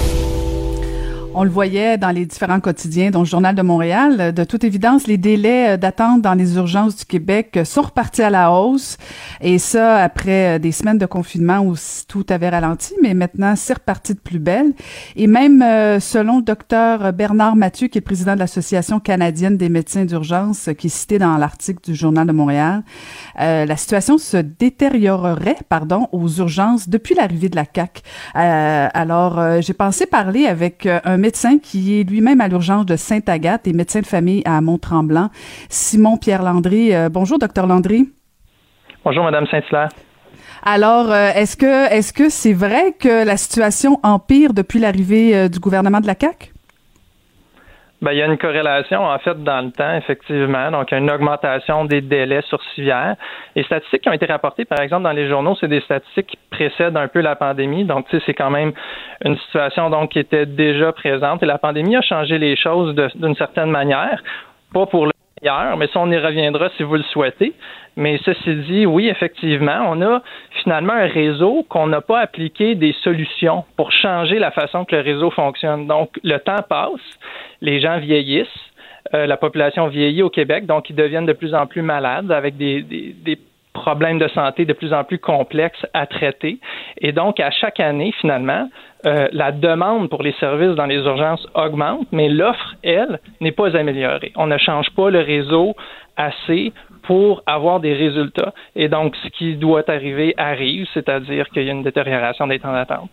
On 1.33 1.45
le 1.45 1.49
voyait 1.49 1.97
dans 1.97 2.09
les 2.09 2.25
différents 2.25 2.59
quotidiens, 2.59 3.09
dont 3.09 3.21
le 3.21 3.25
Journal 3.25 3.55
de 3.55 3.61
Montréal. 3.61 4.33
De 4.33 4.43
toute 4.43 4.65
évidence, 4.65 5.07
les 5.07 5.17
délais 5.17 5.71
euh, 5.71 5.77
d'attente 5.77 6.21
dans 6.21 6.33
les 6.33 6.57
urgences 6.57 6.97
du 6.97 7.05
Québec 7.05 7.55
euh, 7.55 7.63
sont 7.63 7.83
repartis 7.83 8.21
à 8.21 8.29
la 8.29 8.51
hausse. 8.51 8.97
Et 9.39 9.57
ça, 9.57 9.95
après 10.03 10.57
euh, 10.57 10.59
des 10.59 10.73
semaines 10.73 10.97
de 10.97 11.05
confinement 11.05 11.59
où 11.59 11.75
tout 12.09 12.25
avait 12.29 12.49
ralenti, 12.49 12.93
mais 13.01 13.13
maintenant, 13.13 13.55
c'est 13.55 13.75
reparti 13.75 14.13
de 14.13 14.19
plus 14.19 14.39
belle. 14.39 14.73
Et 15.15 15.25
même 15.27 15.61
selon 16.01 16.37
le 16.37 16.43
docteur 16.43 17.13
Bernard 17.13 17.55
Mathieu, 17.55 17.87
qui 17.87 17.97
est 17.97 18.01
président 18.01 18.33
de 18.33 18.39
l'Association 18.39 18.99
canadienne 18.99 19.55
des 19.55 19.69
médecins 19.69 20.03
d'urgence, 20.03 20.69
qui 20.77 20.87
est 20.87 20.89
cité 20.89 21.17
dans 21.17 21.37
l'article 21.37 21.79
du 21.83 21.95
Journal 21.95 22.27
de 22.27 22.33
Montréal, 22.33 22.83
la 23.37 23.77
situation 23.77 24.17
se 24.17 24.37
détériorerait, 24.37 25.57
pardon, 25.69 26.07
aux 26.11 26.27
urgences 26.27 26.89
depuis 26.89 27.15
l'arrivée 27.15 27.49
de 27.49 27.55
la 27.55 27.65
CAC. 27.65 28.03
Euh, 28.35 28.87
alors, 28.93 29.61
j'ai 29.61 29.73
pensé 29.73 30.05
parler 30.05 30.45
avec 30.45 30.87
un 30.87 31.20
médecin 31.21 31.59
qui 31.59 31.99
est 31.99 32.03
lui-même 32.03 32.41
à 32.41 32.49
l'urgence 32.49 32.85
de 32.85 32.97
Sainte-Agathe 32.97 33.67
et 33.67 33.73
médecin 33.73 34.01
de 34.01 34.05
famille 34.05 34.41
à 34.43 34.59
Mont-Tremblant, 34.59 35.29
Simon 35.69 36.17
Pierre 36.17 36.43
Landry. 36.43 36.93
Euh, 36.93 37.07
bonjour, 37.09 37.39
docteur 37.39 37.67
Landry. 37.67 38.09
Bonjour, 39.05 39.23
Madame 39.23 39.47
Saint-Hilaire. 39.47 39.89
Alors, 40.63 41.11
euh, 41.11 41.31
est-ce 41.33 41.57
que 41.57 41.91
est-ce 41.91 42.13
que 42.13 42.29
c'est 42.29 42.53
vrai 42.53 42.93
que 42.99 43.25
la 43.25 43.37
situation 43.37 43.99
empire 44.03 44.53
depuis 44.53 44.79
l'arrivée 44.79 45.35
euh, 45.35 45.47
du 45.47 45.59
gouvernement 45.59 46.01
de 46.01 46.07
la 46.07 46.15
CAC? 46.15 46.50
Ben, 48.01 48.13
il 48.13 48.17
y 48.17 48.21
a 48.23 48.25
une 48.25 48.37
corrélation, 48.39 49.05
en 49.05 49.19
fait, 49.19 49.43
dans 49.43 49.61
le 49.61 49.71
temps, 49.71 49.95
effectivement. 49.95 50.71
Donc, 50.71 50.91
une 50.91 51.11
augmentation 51.11 51.85
des 51.85 52.01
délais 52.01 52.41
sur 52.49 52.59
civière. 52.73 53.15
Les 53.55 53.63
statistiques 53.63 54.01
qui 54.01 54.09
ont 54.09 54.13
été 54.13 54.25
rapportées, 54.25 54.65
par 54.65 54.79
exemple, 54.79 55.03
dans 55.03 55.11
les 55.11 55.29
journaux, 55.29 55.55
c'est 55.59 55.67
des 55.67 55.81
statistiques 55.81 56.25
qui 56.25 56.39
précèdent 56.49 56.97
un 56.97 57.07
peu 57.07 57.21
la 57.21 57.35
pandémie. 57.35 57.85
Donc, 57.85 58.07
tu 58.07 58.17
sais, 58.17 58.23
c'est 58.25 58.33
quand 58.33 58.49
même 58.49 58.71
une 59.23 59.37
situation, 59.37 59.91
donc, 59.91 60.13
qui 60.13 60.19
était 60.19 60.47
déjà 60.47 60.91
présente. 60.93 61.43
Et 61.43 61.45
la 61.45 61.59
pandémie 61.59 61.95
a 61.95 62.01
changé 62.01 62.39
les 62.39 62.55
choses 62.55 62.95
d'une 63.13 63.35
certaine 63.35 63.69
manière. 63.69 64.23
Pas 64.73 64.87
pour 64.87 65.10
meilleur, 65.41 65.77
mais 65.77 65.87
ça, 65.87 65.99
on 65.99 66.11
y 66.11 66.17
reviendra 66.17 66.69
si 66.77 66.83
vous 66.83 66.95
le 66.95 67.03
souhaitez. 67.03 67.53
Mais 67.97 68.19
ceci 68.23 68.55
dit, 68.67 68.85
oui, 68.85 69.09
effectivement, 69.09 69.83
on 69.87 70.01
a 70.01 70.21
finalement 70.63 70.93
un 70.93 71.07
réseau 71.07 71.65
qu'on 71.67 71.87
n'a 71.87 72.01
pas 72.01 72.19
appliqué 72.19 72.75
des 72.75 72.95
solutions 73.03 73.65
pour 73.75 73.91
changer 73.91 74.39
la 74.39 74.51
façon 74.51 74.85
que 74.85 74.95
le 74.95 75.01
réseau 75.01 75.29
fonctionne. 75.29 75.87
Donc, 75.87 76.17
le 76.23 76.37
temps 76.37 76.63
passe, 76.67 77.01
les 77.61 77.81
gens 77.81 77.99
vieillissent, 77.99 78.47
euh, 79.13 79.25
la 79.25 79.35
population 79.35 79.87
vieillit 79.87 80.23
au 80.23 80.29
Québec, 80.29 80.65
donc 80.65 80.89
ils 80.89 80.95
deviennent 80.95 81.25
de 81.25 81.33
plus 81.33 81.53
en 81.53 81.65
plus 81.65 81.81
malades 81.81 82.31
avec 82.31 82.55
des, 82.55 82.81
des, 82.81 83.13
des 83.13 83.37
problèmes 83.73 84.19
de 84.19 84.27
santé 84.29 84.65
de 84.65 84.73
plus 84.73 84.93
en 84.93 85.03
plus 85.03 85.19
complexes 85.19 85.85
à 85.93 86.05
traiter. 86.05 86.59
Et 86.99 87.11
donc, 87.11 87.39
à 87.39 87.51
chaque 87.51 87.79
année, 87.79 88.13
finalement, 88.19 88.69
euh, 89.05 89.27
la 89.31 89.51
demande 89.51 90.09
pour 90.09 90.23
les 90.23 90.33
services 90.33 90.75
dans 90.75 90.85
les 90.85 90.97
urgences 90.97 91.47
augmente, 91.55 92.07
mais 92.11 92.29
l'offre, 92.29 92.75
elle, 92.83 93.19
n'est 93.39 93.51
pas 93.51 93.75
améliorée. 93.75 94.31
On 94.35 94.47
ne 94.47 94.57
change 94.57 94.89
pas 94.91 95.09
le 95.09 95.19
réseau 95.19 95.75
assez 96.17 96.73
pour 97.03 97.41
avoir 97.45 97.79
des 97.79 97.93
résultats. 97.93 98.53
Et 98.75 98.87
donc, 98.87 99.15
ce 99.23 99.29
qui 99.29 99.55
doit 99.55 99.89
arriver 99.89 100.33
arrive, 100.37 100.87
c'est-à-dire 100.93 101.49
qu'il 101.49 101.63
y 101.63 101.69
a 101.69 101.71
une 101.71 101.83
détérioration 101.83 102.47
des 102.47 102.59
temps 102.59 102.73
d'attente. 102.73 103.11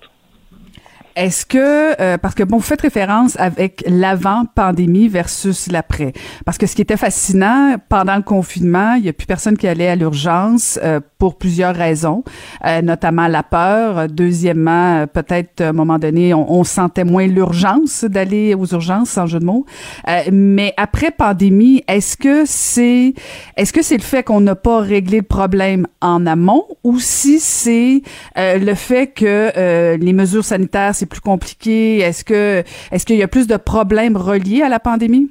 Est-ce 1.18 1.44
que, 1.44 2.00
euh, 2.00 2.16
parce 2.16 2.36
que 2.36 2.44
bon, 2.44 2.58
vous 2.58 2.62
faites 2.62 2.80
référence 2.80 3.34
avec 3.40 3.82
l'avant-pandémie 3.88 5.08
versus 5.08 5.66
l'après. 5.66 6.12
Parce 6.44 6.58
que 6.58 6.66
ce 6.66 6.76
qui 6.76 6.82
était 6.82 6.96
fascinant, 6.96 7.74
pendant 7.88 8.14
le 8.14 8.22
confinement, 8.22 8.94
il 8.94 9.02
n'y 9.02 9.08
a 9.08 9.12
plus 9.12 9.26
personne 9.26 9.56
qui 9.56 9.66
allait 9.66 9.88
à 9.88 9.96
l'urgence 9.96 10.78
euh, 10.80 11.00
pour 11.18 11.36
plusieurs 11.36 11.74
raisons, 11.74 12.22
euh, 12.64 12.80
notamment 12.80 13.26
la 13.26 13.42
peur. 13.42 14.08
Deuxièmement, 14.08 15.00
euh, 15.00 15.06
peut-être 15.06 15.60
à 15.60 15.68
un 15.68 15.72
moment 15.72 15.98
donné, 15.98 16.32
on, 16.32 16.62
sentait 16.64 17.04
moins 17.04 17.26
l'urgence 17.26 18.04
d'aller 18.04 18.54
aux 18.54 18.66
urgences, 18.66 19.10
sans 19.10 19.26
jeu 19.26 19.40
de 19.40 19.44
mots. 19.44 19.66
Euh, 20.08 20.20
mais 20.30 20.74
après 20.76 21.10
pandémie, 21.10 21.82
est-ce 21.88 22.16
que 22.16 22.42
c'est, 22.46 23.14
est-ce 23.56 23.72
que 23.72 23.82
c'est 23.82 23.96
le 23.96 24.02
fait 24.02 24.22
qu'on 24.22 24.40
n'a 24.40 24.54
pas 24.54 24.80
réglé 24.80 25.18
le 25.18 25.22
problème 25.24 25.86
en 26.00 26.26
amont 26.26 26.64
ou 26.84 27.00
si 27.00 27.40
c'est 27.40 28.02
euh, 28.36 28.58
le 28.58 28.74
fait 28.74 29.08
que 29.08 29.96
les 29.96 30.12
mesures 30.12 30.44
sanitaires 30.44 30.94
plus 31.08 31.20
compliqué? 31.20 31.98
Est-ce 31.98 32.24
que 32.24 32.60
est-ce 32.92 33.04
qu'il 33.04 33.16
y 33.16 33.22
a 33.22 33.28
plus 33.28 33.46
de 33.48 33.56
problèmes 33.56 34.16
reliés 34.16 34.62
à 34.62 34.68
la 34.68 34.78
pandémie? 34.78 35.30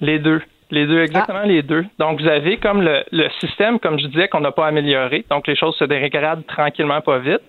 Les 0.00 0.18
deux. 0.18 0.42
Les 0.72 0.86
deux, 0.86 1.02
exactement 1.02 1.42
les 1.42 1.62
deux. 1.62 1.84
Donc, 1.98 2.20
vous 2.20 2.28
avez 2.28 2.56
comme 2.58 2.80
le, 2.80 3.02
le 3.10 3.28
système, 3.40 3.80
comme 3.80 3.98
je 3.98 4.06
disais, 4.06 4.28
qu'on 4.28 4.38
n'a 4.38 4.52
pas 4.52 4.68
amélioré. 4.68 5.24
Donc, 5.28 5.48
les 5.48 5.56
choses 5.56 5.74
se 5.74 5.84
dégradent 5.84 6.46
tranquillement, 6.46 7.00
pas 7.00 7.18
vite. 7.18 7.40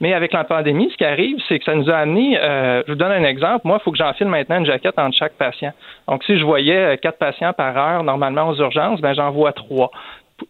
Mais 0.00 0.14
avec 0.14 0.32
la 0.32 0.44
pandémie, 0.44 0.88
ce 0.90 0.96
qui 0.96 1.04
arrive, 1.04 1.36
c'est 1.48 1.58
que 1.58 1.66
ça 1.66 1.74
nous 1.74 1.90
a 1.90 1.96
amené, 1.96 2.38
euh, 2.40 2.82
je 2.86 2.92
vous 2.92 2.98
donne 2.98 3.12
un 3.12 3.24
exemple. 3.24 3.66
Moi, 3.66 3.76
il 3.78 3.84
faut 3.84 3.92
que 3.92 3.98
j'enfile 3.98 4.28
maintenant 4.28 4.56
une 4.56 4.64
jaquette 4.64 4.98
entre 4.98 5.14
chaque 5.16 5.34
patient. 5.34 5.72
Donc, 6.08 6.24
si 6.24 6.38
je 6.38 6.44
voyais 6.44 6.76
euh, 6.76 6.96
quatre 6.96 7.18
patients 7.18 7.52
par 7.52 7.76
heure, 7.76 8.04
normalement 8.04 8.48
aux 8.48 8.56
urgences, 8.56 9.02
ben 9.02 9.12
j'en 9.12 9.30
vois 9.30 9.52
trois 9.52 9.90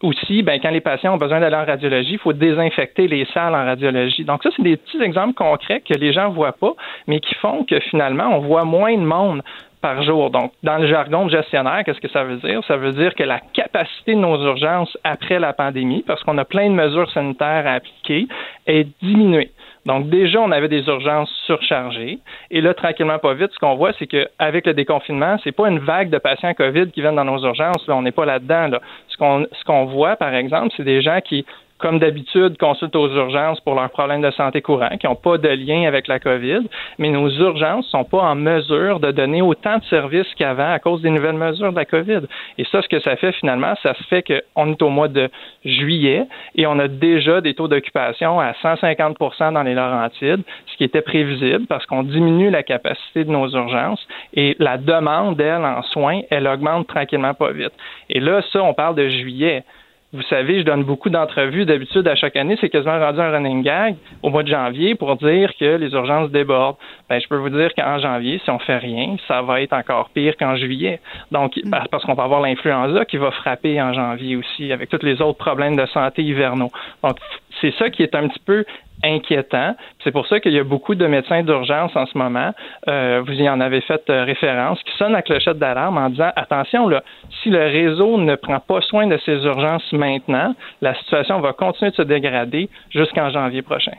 aussi, 0.01 0.43
ben, 0.43 0.59
quand 0.61 0.71
les 0.71 0.81
patients 0.81 1.13
ont 1.13 1.17
besoin 1.17 1.39
d'aller 1.39 1.55
en 1.55 1.65
radiologie, 1.65 2.13
il 2.13 2.19
faut 2.19 2.33
désinfecter 2.33 3.07
les 3.07 3.25
salles 3.33 3.55
en 3.55 3.65
radiologie. 3.65 4.23
Donc 4.23 4.43
ça, 4.43 4.49
c'est 4.55 4.63
des 4.63 4.77
petits 4.77 5.01
exemples 5.01 5.33
concrets 5.33 5.81
que 5.81 5.93
les 5.93 6.13
gens 6.13 6.29
ne 6.29 6.33
voient 6.33 6.53
pas, 6.53 6.73
mais 7.07 7.19
qui 7.19 7.35
font 7.35 7.63
que 7.63 7.79
finalement, 7.79 8.29
on 8.35 8.39
voit 8.39 8.65
moins 8.65 8.95
de 8.95 9.03
monde 9.03 9.41
par 9.81 10.01
jour. 10.03 10.31
Donc, 10.31 10.53
dans 10.63 10.77
le 10.77 10.87
jargon 10.87 11.25
de 11.25 11.31
gestionnaire, 11.31 11.83
qu'est-ce 11.85 11.99
que 11.99 12.09
ça 12.09 12.23
veut 12.23 12.37
dire? 12.37 12.63
Ça 12.67 12.77
veut 12.77 12.93
dire 12.93 13.13
que 13.15 13.23
la 13.23 13.41
capacité 13.53 14.15
de 14.15 14.19
nos 14.19 14.41
urgences 14.41 14.97
après 15.03 15.39
la 15.39 15.51
pandémie, 15.51 16.03
parce 16.07 16.23
qu'on 16.23 16.37
a 16.37 16.45
plein 16.45 16.69
de 16.69 16.73
mesures 16.73 17.11
sanitaires 17.11 17.67
à 17.67 17.73
appliquer, 17.73 18.27
est 18.65 18.87
diminuée. 19.03 19.51
Donc 19.85 20.09
déjà, 20.09 20.39
on 20.39 20.51
avait 20.51 20.69
des 20.69 20.87
urgences 20.87 21.29
surchargées. 21.45 22.19
Et 22.51 22.61
là, 22.61 22.73
tranquillement, 22.73 23.19
pas 23.19 23.33
vite, 23.33 23.51
ce 23.53 23.59
qu'on 23.59 23.75
voit, 23.75 23.91
c'est 23.99 24.07
qu'avec 24.07 24.65
le 24.65 24.73
déconfinement, 24.73 25.37
c'est 25.43 25.51
pas 25.51 25.67
une 25.67 25.79
vague 25.79 26.09
de 26.09 26.17
patients 26.17 26.53
COVID 26.53 26.91
qui 26.91 27.01
viennent 27.01 27.15
dans 27.15 27.25
nos 27.25 27.43
urgences. 27.43 27.85
Là, 27.87 27.95
on 27.95 28.01
n'est 28.01 28.11
pas 28.11 28.25
là-dedans. 28.25 28.67
Là. 28.67 28.81
Ce 29.09 29.17
qu'on 29.17 29.45
ce 29.51 29.63
qu'on 29.65 29.85
voit, 29.85 30.15
par 30.15 30.33
exemple, 30.33 30.73
c'est 30.77 30.83
des 30.83 31.01
gens 31.01 31.19
qui 31.21 31.45
comme 31.83 31.99
d'habitude, 31.99 32.57
consultent 32.57 32.95
aux 32.95 33.09
urgences 33.09 33.59
pour 33.59 33.75
leurs 33.75 33.89
problèmes 33.89 34.21
de 34.21 34.31
santé 34.31 34.61
courants, 34.61 34.95
qui 34.97 35.05
n'ont 35.05 35.15
pas 35.15 35.37
de 35.37 35.49
lien 35.49 35.85
avec 35.85 36.07
la 36.07 36.17
COVID, 36.17 36.61
mais 36.97 37.09
nos 37.09 37.29
urgences 37.29 37.85
sont 37.87 38.05
pas 38.05 38.21
en 38.21 38.35
mesure 38.35 39.01
de 39.01 39.11
donner 39.11 39.41
autant 39.41 39.79
de 39.79 39.83
services 39.83 40.33
qu'avant 40.37 40.71
à 40.71 40.79
cause 40.79 41.01
des 41.01 41.09
nouvelles 41.09 41.35
mesures 41.35 41.71
de 41.71 41.75
la 41.75 41.83
COVID. 41.83 42.21
Et 42.57 42.63
ça, 42.71 42.81
ce 42.81 42.87
que 42.87 43.01
ça 43.01 43.17
fait 43.17 43.33
finalement, 43.33 43.73
ça 43.83 43.93
se 43.95 44.03
fait 44.03 44.23
qu'on 44.23 44.71
est 44.71 44.81
au 44.81 44.87
mois 44.87 45.09
de 45.09 45.29
juillet 45.65 46.25
et 46.55 46.65
on 46.67 46.79
a 46.79 46.87
déjà 46.87 47.41
des 47.41 47.53
taux 47.53 47.67
d'occupation 47.67 48.39
à 48.39 48.53
150% 48.53 49.51
dans 49.51 49.63
les 49.63 49.73
Laurentides, 49.73 50.43
ce 50.67 50.77
qui 50.77 50.85
était 50.85 51.01
prévisible 51.01 51.65
parce 51.67 51.85
qu'on 51.85 52.03
diminue 52.03 52.49
la 52.49 52.63
capacité 52.63 53.25
de 53.25 53.29
nos 53.29 53.49
urgences 53.49 54.07
et 54.33 54.55
la 54.59 54.77
demande, 54.77 55.41
elle, 55.41 55.65
en 55.65 55.81
soins, 55.83 56.21
elle 56.29 56.47
augmente 56.47 56.87
tranquillement 56.87 57.33
pas 57.33 57.51
vite. 57.51 57.73
Et 58.09 58.21
là, 58.21 58.41
ça, 58.53 58.63
on 58.63 58.73
parle 58.73 58.95
de 58.95 59.09
juillet. 59.09 59.65
Vous 60.13 60.21
savez, 60.29 60.59
je 60.59 60.63
donne 60.63 60.83
beaucoup 60.83 61.09
d'entrevues 61.09 61.65
d'habitude 61.65 62.07
à 62.07 62.15
chaque 62.15 62.35
année. 62.35 62.55
C'est 62.61 62.69
quasiment 62.69 62.99
rendu 62.99 63.19
un 63.19 63.31
running 63.31 63.63
gag 63.63 63.95
au 64.21 64.29
mois 64.29 64.43
de 64.43 64.47
janvier 64.47 64.93
pour 64.93 65.15
dire 65.15 65.51
que 65.59 65.77
les 65.77 65.91
urgences 65.91 66.29
débordent. 66.29 66.75
Ben, 67.09 67.19
je 67.19 67.27
peux 67.27 67.37
vous 67.37 67.49
dire 67.49 67.73
qu'en 67.75 67.97
janvier, 67.97 68.39
si 68.43 68.51
on 68.51 68.59
fait 68.59 68.77
rien, 68.77 69.15
ça 69.27 69.41
va 69.41 69.61
être 69.61 69.73
encore 69.73 70.11
pire 70.11 70.37
qu'en 70.37 70.55
juillet. 70.55 70.99
Donc, 71.31 71.57
mm. 71.57 71.71
parce 71.89 72.03
qu'on 72.05 72.13
va 72.13 72.25
avoir 72.25 72.41
l'influenza 72.41 73.05
qui 73.05 73.17
va 73.17 73.31
frapper 73.31 73.81
en 73.81 73.91
janvier 73.93 74.35
aussi, 74.35 74.71
avec 74.71 74.89
tous 74.89 75.03
les 75.03 75.19
autres 75.19 75.39
problèmes 75.39 75.75
de 75.75 75.85
santé 75.87 76.21
hivernaux. 76.21 76.69
Donc, 77.01 77.17
c'est 77.61 77.73
ça 77.77 77.89
qui 77.89 78.03
est 78.03 78.15
un 78.15 78.27
petit 78.27 78.41
peu 78.45 78.65
inquiétant. 79.03 79.75
C'est 80.03 80.11
pour 80.11 80.27
ça 80.27 80.39
qu'il 80.39 80.53
y 80.53 80.59
a 80.59 80.63
beaucoup 80.63 80.95
de 80.95 81.05
médecins 81.05 81.43
d'urgence 81.43 81.95
en 81.95 82.05
ce 82.05 82.17
moment, 82.17 82.51
euh, 82.87 83.21
vous 83.25 83.33
y 83.33 83.49
en 83.49 83.59
avez 83.59 83.81
fait 83.81 84.01
euh, 84.09 84.23
référence, 84.23 84.81
qui 84.83 84.95
sonnent 84.97 85.11
la 85.11 85.21
clochette 85.21 85.59
d'alarme 85.59 85.97
en 85.97 86.09
disant 86.09 86.31
attention, 86.35 86.87
là, 86.87 87.03
si 87.41 87.49
le 87.49 87.63
réseau 87.63 88.17
ne 88.17 88.35
prend 88.35 88.59
pas 88.59 88.81
soin 88.81 89.07
de 89.07 89.19
ces 89.25 89.43
urgences 89.43 89.91
maintenant, 89.91 90.55
la 90.81 90.95
situation 90.95 91.39
va 91.41 91.53
continuer 91.53 91.91
de 91.91 91.95
se 91.95 92.01
dégrader 92.01 92.69
jusqu'en 92.91 93.29
janvier 93.29 93.61
prochain. 93.61 93.93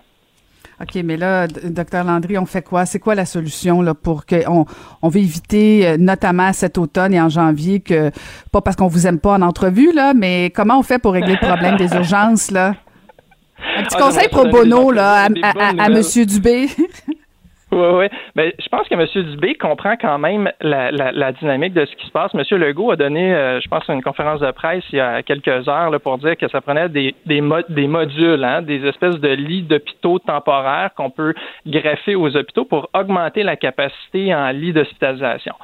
OK, 0.81 0.97
mais 1.05 1.17
là, 1.17 1.47
docteur 1.47 2.03
Landry, 2.03 2.37
on 2.37 2.47
fait 2.47 2.63
quoi? 2.63 2.85
C'est 2.85 2.99
quoi 2.99 3.15
la 3.15 3.27
solution 3.27 3.81
là, 3.81 3.95
pour 3.95 4.27
qu'on 4.27 4.65
on 5.03 5.09
veut 5.09 5.21
éviter, 5.21 5.87
euh, 5.87 5.97
notamment 5.97 6.53
cet 6.53 6.79
automne 6.79 7.15
et 7.15 7.21
en 7.21 7.29
janvier, 7.29 7.79
que 7.79 8.11
pas 8.51 8.61
parce 8.61 8.75
qu'on 8.75 8.89
vous 8.89 9.07
aime 9.07 9.21
pas 9.21 9.35
en 9.35 9.43
entrevue, 9.43 9.93
là, 9.93 10.15
mais 10.15 10.51
comment 10.51 10.79
on 10.79 10.83
fait 10.83 10.99
pour 10.99 11.13
régler 11.13 11.35
le 11.41 11.47
problème 11.47 11.77
des 11.77 11.95
urgences, 11.95 12.51
là? 12.51 12.75
Un 13.77 13.83
petit 13.83 13.97
ah, 13.99 14.03
conseil 14.03 14.29
pro 14.29 14.45
bono 14.45 14.91
là, 14.91 15.29
à, 15.43 15.87
M. 15.87 16.01
Dubé. 16.27 16.67
Oui, 17.73 17.89
oui. 17.93 18.07
Mais 18.37 18.55
je 18.63 18.69
pense 18.69 18.87
que 18.87 18.95
M. 18.95 19.25
Dubé 19.31 19.55
comprend 19.57 19.97
quand 20.01 20.19
même 20.19 20.51
la, 20.61 21.33
dynamique 21.33 21.73
de 21.75 21.85
ce 21.85 21.97
qui 21.97 22.07
se 22.07 22.13
passe. 22.13 22.31
M. 22.33 22.43
Legault 22.59 22.93
a 22.93 22.97
donné, 22.97 23.35
euh, 23.35 23.61
je 23.61 23.69
pense, 23.69 23.83
une 23.89 24.03
conférence 24.03 24.41
de 24.41 24.51
presse 24.53 24.85
il 24.93 24.99
y 24.99 25.01
a 25.01 25.23
quelques 25.23 25.69
heures 25.69 25.91
là, 25.91 25.99
pour 25.99 26.19
dire 26.19 26.37
que 26.37 26.47
ça 26.49 26.61
prenait 26.61 26.89
des, 26.89 27.15
des, 27.27 27.43
des 27.69 27.87
modules, 27.89 28.45
hein, 28.45 28.63
des 28.63 28.87
espèces 28.87 29.19
de 29.19 29.29
lits 29.29 29.63
d'hôpitaux 29.63 30.21
temporaires 30.21 30.91
qu'on 30.97 31.11
peut 31.11 31.35
greffer 31.67 32.15
aux 32.15 32.37
hôpitaux 32.37 32.65
pour 32.65 32.91
augmenter 32.95 33.43
la 33.43 33.57
capacité 33.57 34.33
en 34.33 34.51
lits 34.51 34.73
d'hospitalisation. 34.73 35.55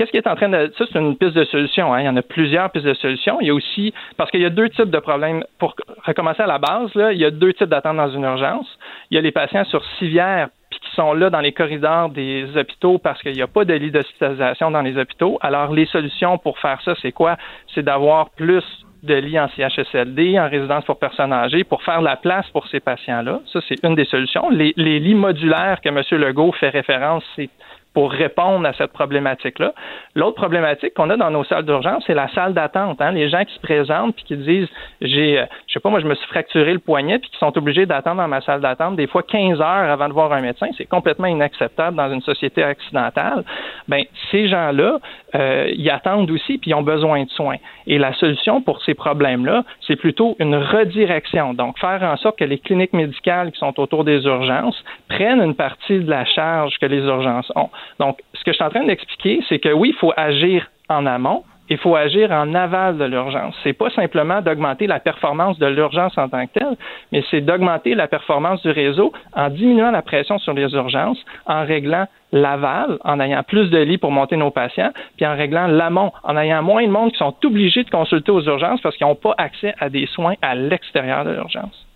Qu'est-ce 0.00 0.12
qui 0.12 0.16
est 0.16 0.26
en 0.26 0.34
train 0.34 0.48
de. 0.48 0.72
Ça, 0.78 0.86
c'est 0.90 0.98
une 0.98 1.14
piste 1.14 1.34
de 1.34 1.44
solution. 1.44 1.92
Hein. 1.92 2.00
Il 2.00 2.06
y 2.06 2.08
en 2.08 2.16
a 2.16 2.22
plusieurs 2.22 2.70
pistes 2.70 2.86
de 2.86 2.94
solution. 2.94 3.38
Il 3.42 3.48
y 3.48 3.50
a 3.50 3.54
aussi. 3.54 3.92
Parce 4.16 4.30
qu'il 4.30 4.40
y 4.40 4.46
a 4.46 4.48
deux 4.48 4.70
types 4.70 4.88
de 4.88 4.98
problèmes. 4.98 5.44
Pour 5.58 5.74
recommencer 6.06 6.40
à 6.40 6.46
la 6.46 6.56
base, 6.56 6.94
là, 6.94 7.12
il 7.12 7.18
y 7.18 7.24
a 7.26 7.30
deux 7.30 7.52
types 7.52 7.68
d'attentes 7.68 7.98
dans 7.98 8.08
une 8.08 8.22
urgence. 8.22 8.66
Il 9.10 9.16
y 9.16 9.18
a 9.18 9.20
les 9.20 9.30
patients 9.30 9.64
sur 9.64 9.84
civière 9.98 10.48
puis 10.70 10.80
qui 10.80 10.96
sont 10.96 11.12
là 11.12 11.28
dans 11.28 11.40
les 11.40 11.52
corridors 11.52 12.08
des 12.08 12.46
hôpitaux 12.56 12.96
parce 12.96 13.20
qu'il 13.20 13.34
n'y 13.34 13.42
a 13.42 13.46
pas 13.46 13.66
de 13.66 13.74
lit 13.74 13.90
d'hospitalisation 13.90 14.70
dans 14.70 14.80
les 14.80 14.96
hôpitaux. 14.96 15.38
Alors, 15.42 15.70
les 15.70 15.84
solutions 15.84 16.38
pour 16.38 16.58
faire 16.60 16.80
ça, 16.80 16.94
c'est 17.02 17.12
quoi? 17.12 17.36
C'est 17.74 17.82
d'avoir 17.82 18.30
plus 18.30 18.64
de 19.02 19.14
lits 19.14 19.38
en 19.38 19.48
CHSLD, 19.48 20.38
en 20.38 20.48
résidence 20.48 20.86
pour 20.86 20.98
personnes 20.98 21.32
âgées, 21.32 21.64
pour 21.64 21.82
faire 21.82 22.00
la 22.00 22.16
place 22.16 22.48
pour 22.54 22.66
ces 22.68 22.80
patients-là. 22.80 23.40
Ça, 23.52 23.60
c'est 23.68 23.84
une 23.84 23.96
des 23.96 24.06
solutions. 24.06 24.48
Les 24.48 24.72
lits 24.76 25.14
modulaires 25.14 25.82
que 25.82 25.90
M. 25.90 26.02
Legault 26.18 26.52
fait 26.52 26.70
référence, 26.70 27.22
c'est 27.36 27.50
pour 27.94 28.12
répondre 28.12 28.66
à 28.66 28.72
cette 28.74 28.92
problématique-là. 28.92 29.72
L'autre 30.14 30.36
problématique 30.36 30.94
qu'on 30.94 31.10
a 31.10 31.16
dans 31.16 31.30
nos 31.30 31.44
salles 31.44 31.64
d'urgence, 31.64 32.04
c'est 32.06 32.14
la 32.14 32.28
salle 32.28 32.54
d'attente. 32.54 33.00
Hein? 33.00 33.12
Les 33.12 33.28
gens 33.28 33.44
qui 33.44 33.54
se 33.54 33.60
présentent 33.60 34.14
puis 34.14 34.24
qui 34.24 34.36
disent 34.36 34.68
j'ai, 35.00 35.40
euh, 35.40 35.46
je 35.66 35.72
sais 35.72 35.80
pas, 35.80 35.90
moi 35.90 36.00
je 36.00 36.06
me 36.06 36.14
suis 36.14 36.26
fracturé 36.28 36.72
le 36.72 36.78
poignet 36.78 37.18
puis 37.18 37.30
qui 37.30 37.38
sont 37.38 37.56
obligés 37.58 37.86
d'attendre 37.86 38.22
dans 38.22 38.28
ma 38.28 38.40
salle 38.42 38.60
d'attente 38.60 38.96
des 38.96 39.06
fois 39.06 39.22
15 39.22 39.60
heures 39.60 39.90
avant 39.90 40.08
de 40.08 40.12
voir 40.12 40.32
un 40.32 40.40
médecin, 40.40 40.68
c'est 40.76 40.86
complètement 40.86 41.26
inacceptable 41.26 41.96
dans 41.96 42.12
une 42.12 42.22
société 42.22 42.64
occidentale. 42.64 43.44
Ben 43.88 44.04
ces 44.30 44.48
gens-là, 44.48 44.98
euh, 45.34 45.70
ils 45.74 45.90
attendent 45.90 46.30
aussi 46.30 46.58
puis 46.58 46.70
ils 46.70 46.74
ont 46.74 46.82
besoin 46.82 47.24
de 47.24 47.30
soins. 47.30 47.56
Et 47.86 47.98
la 47.98 48.12
solution 48.14 48.62
pour 48.62 48.82
ces 48.82 48.94
problèmes-là, 48.94 49.64
c'est 49.86 49.96
plutôt 49.96 50.36
une 50.38 50.54
redirection. 50.54 51.54
Donc 51.54 51.78
faire 51.78 52.02
en 52.02 52.16
sorte 52.16 52.38
que 52.38 52.44
les 52.44 52.58
cliniques 52.58 52.92
médicales 52.92 53.50
qui 53.50 53.58
sont 53.58 53.78
autour 53.80 54.04
des 54.04 54.24
urgences 54.24 54.82
prennent 55.08 55.42
une 55.42 55.56
partie 55.56 55.98
de 55.98 56.08
la 56.08 56.24
charge 56.24 56.78
que 56.78 56.86
les 56.86 57.00
urgences 57.00 57.50
ont. 57.56 57.70
Donc, 57.98 58.18
ce 58.34 58.44
que 58.44 58.52
je 58.52 58.56
suis 58.56 58.64
en 58.64 58.70
train 58.70 58.84
d'expliquer, 58.84 59.40
c'est 59.48 59.58
que 59.58 59.70
oui, 59.70 59.90
il 59.90 59.98
faut 59.98 60.12
agir 60.16 60.70
en 60.88 61.06
amont, 61.06 61.44
il 61.70 61.78
faut 61.78 61.94
agir 61.94 62.32
en 62.32 62.52
aval 62.52 62.98
de 62.98 63.04
l'urgence. 63.04 63.54
C'est 63.62 63.72
pas 63.72 63.90
simplement 63.90 64.42
d'augmenter 64.42 64.88
la 64.88 64.98
performance 64.98 65.56
de 65.58 65.66
l'urgence 65.66 66.18
en 66.18 66.28
tant 66.28 66.44
que 66.46 66.58
telle, 66.58 66.76
mais 67.12 67.22
c'est 67.30 67.40
d'augmenter 67.40 67.94
la 67.94 68.08
performance 68.08 68.60
du 68.62 68.70
réseau 68.70 69.12
en 69.34 69.48
diminuant 69.48 69.92
la 69.92 70.02
pression 70.02 70.38
sur 70.38 70.52
les 70.52 70.72
urgences, 70.74 71.24
en 71.46 71.64
réglant 71.64 72.06
l'aval, 72.32 72.98
en 73.04 73.20
ayant 73.20 73.44
plus 73.44 73.70
de 73.70 73.78
lits 73.78 73.98
pour 73.98 74.10
monter 74.10 74.36
nos 74.36 74.50
patients, 74.50 74.90
puis 75.16 75.26
en 75.26 75.36
réglant 75.36 75.68
l'amont, 75.68 76.12
en 76.24 76.36
ayant 76.36 76.62
moins 76.62 76.84
de 76.84 76.90
monde 76.90 77.12
qui 77.12 77.18
sont 77.18 77.34
obligés 77.44 77.84
de 77.84 77.90
consulter 77.90 78.32
aux 78.32 78.42
urgences 78.42 78.80
parce 78.80 78.96
qu'ils 78.96 79.06
n'ont 79.06 79.14
pas 79.14 79.34
accès 79.38 79.72
à 79.78 79.88
des 79.88 80.06
soins 80.06 80.34
à 80.42 80.56
l'extérieur 80.56 81.24
de 81.24 81.30
l'urgence. 81.30 81.86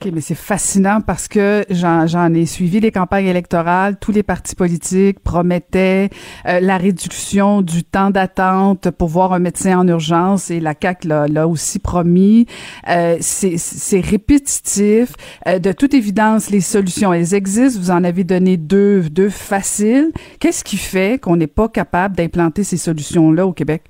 OK, 0.00 0.12
mais 0.12 0.20
c'est 0.20 0.36
fascinant 0.36 1.00
parce 1.00 1.26
que 1.26 1.64
j'en 1.70 2.32
ai 2.32 2.46
suivi 2.46 2.78
les 2.78 2.92
campagnes 2.92 3.26
électorales. 3.26 3.96
Tous 3.98 4.12
les 4.12 4.22
partis 4.22 4.54
politiques 4.54 5.18
promettaient 5.18 6.10
euh, 6.46 6.60
la 6.60 6.78
réduction 6.78 7.62
du 7.62 7.82
temps 7.82 8.10
d'attente 8.10 8.92
pour 8.92 9.08
voir 9.08 9.32
un 9.32 9.40
médecin 9.40 9.76
en 9.76 9.88
urgence 9.88 10.52
et 10.52 10.60
la 10.60 10.74
CAQ 10.80 11.08
l'a 11.08 11.48
aussi 11.48 11.80
promis. 11.80 12.46
Euh, 12.88 13.16
c'est 13.20 14.00
répétitif. 14.00 15.14
Euh, 15.48 15.58
de 15.58 15.72
toute 15.72 15.94
évidence, 15.94 16.50
les 16.50 16.60
solutions, 16.60 17.12
elles 17.12 17.34
existent. 17.34 17.80
Vous 17.80 17.90
en 17.90 18.04
avez 18.04 18.22
donné 18.22 18.56
deux, 18.56 19.02
deux 19.10 19.30
faciles. 19.30 20.12
Qu'est-ce 20.38 20.62
qui 20.62 20.76
fait 20.76 21.20
qu'on 21.20 21.34
n'est 21.34 21.48
pas 21.48 21.68
capable 21.68 22.14
d'implanter 22.14 22.62
ces 22.62 22.76
solutions-là 22.76 23.48
au 23.48 23.52
Québec? 23.52 23.82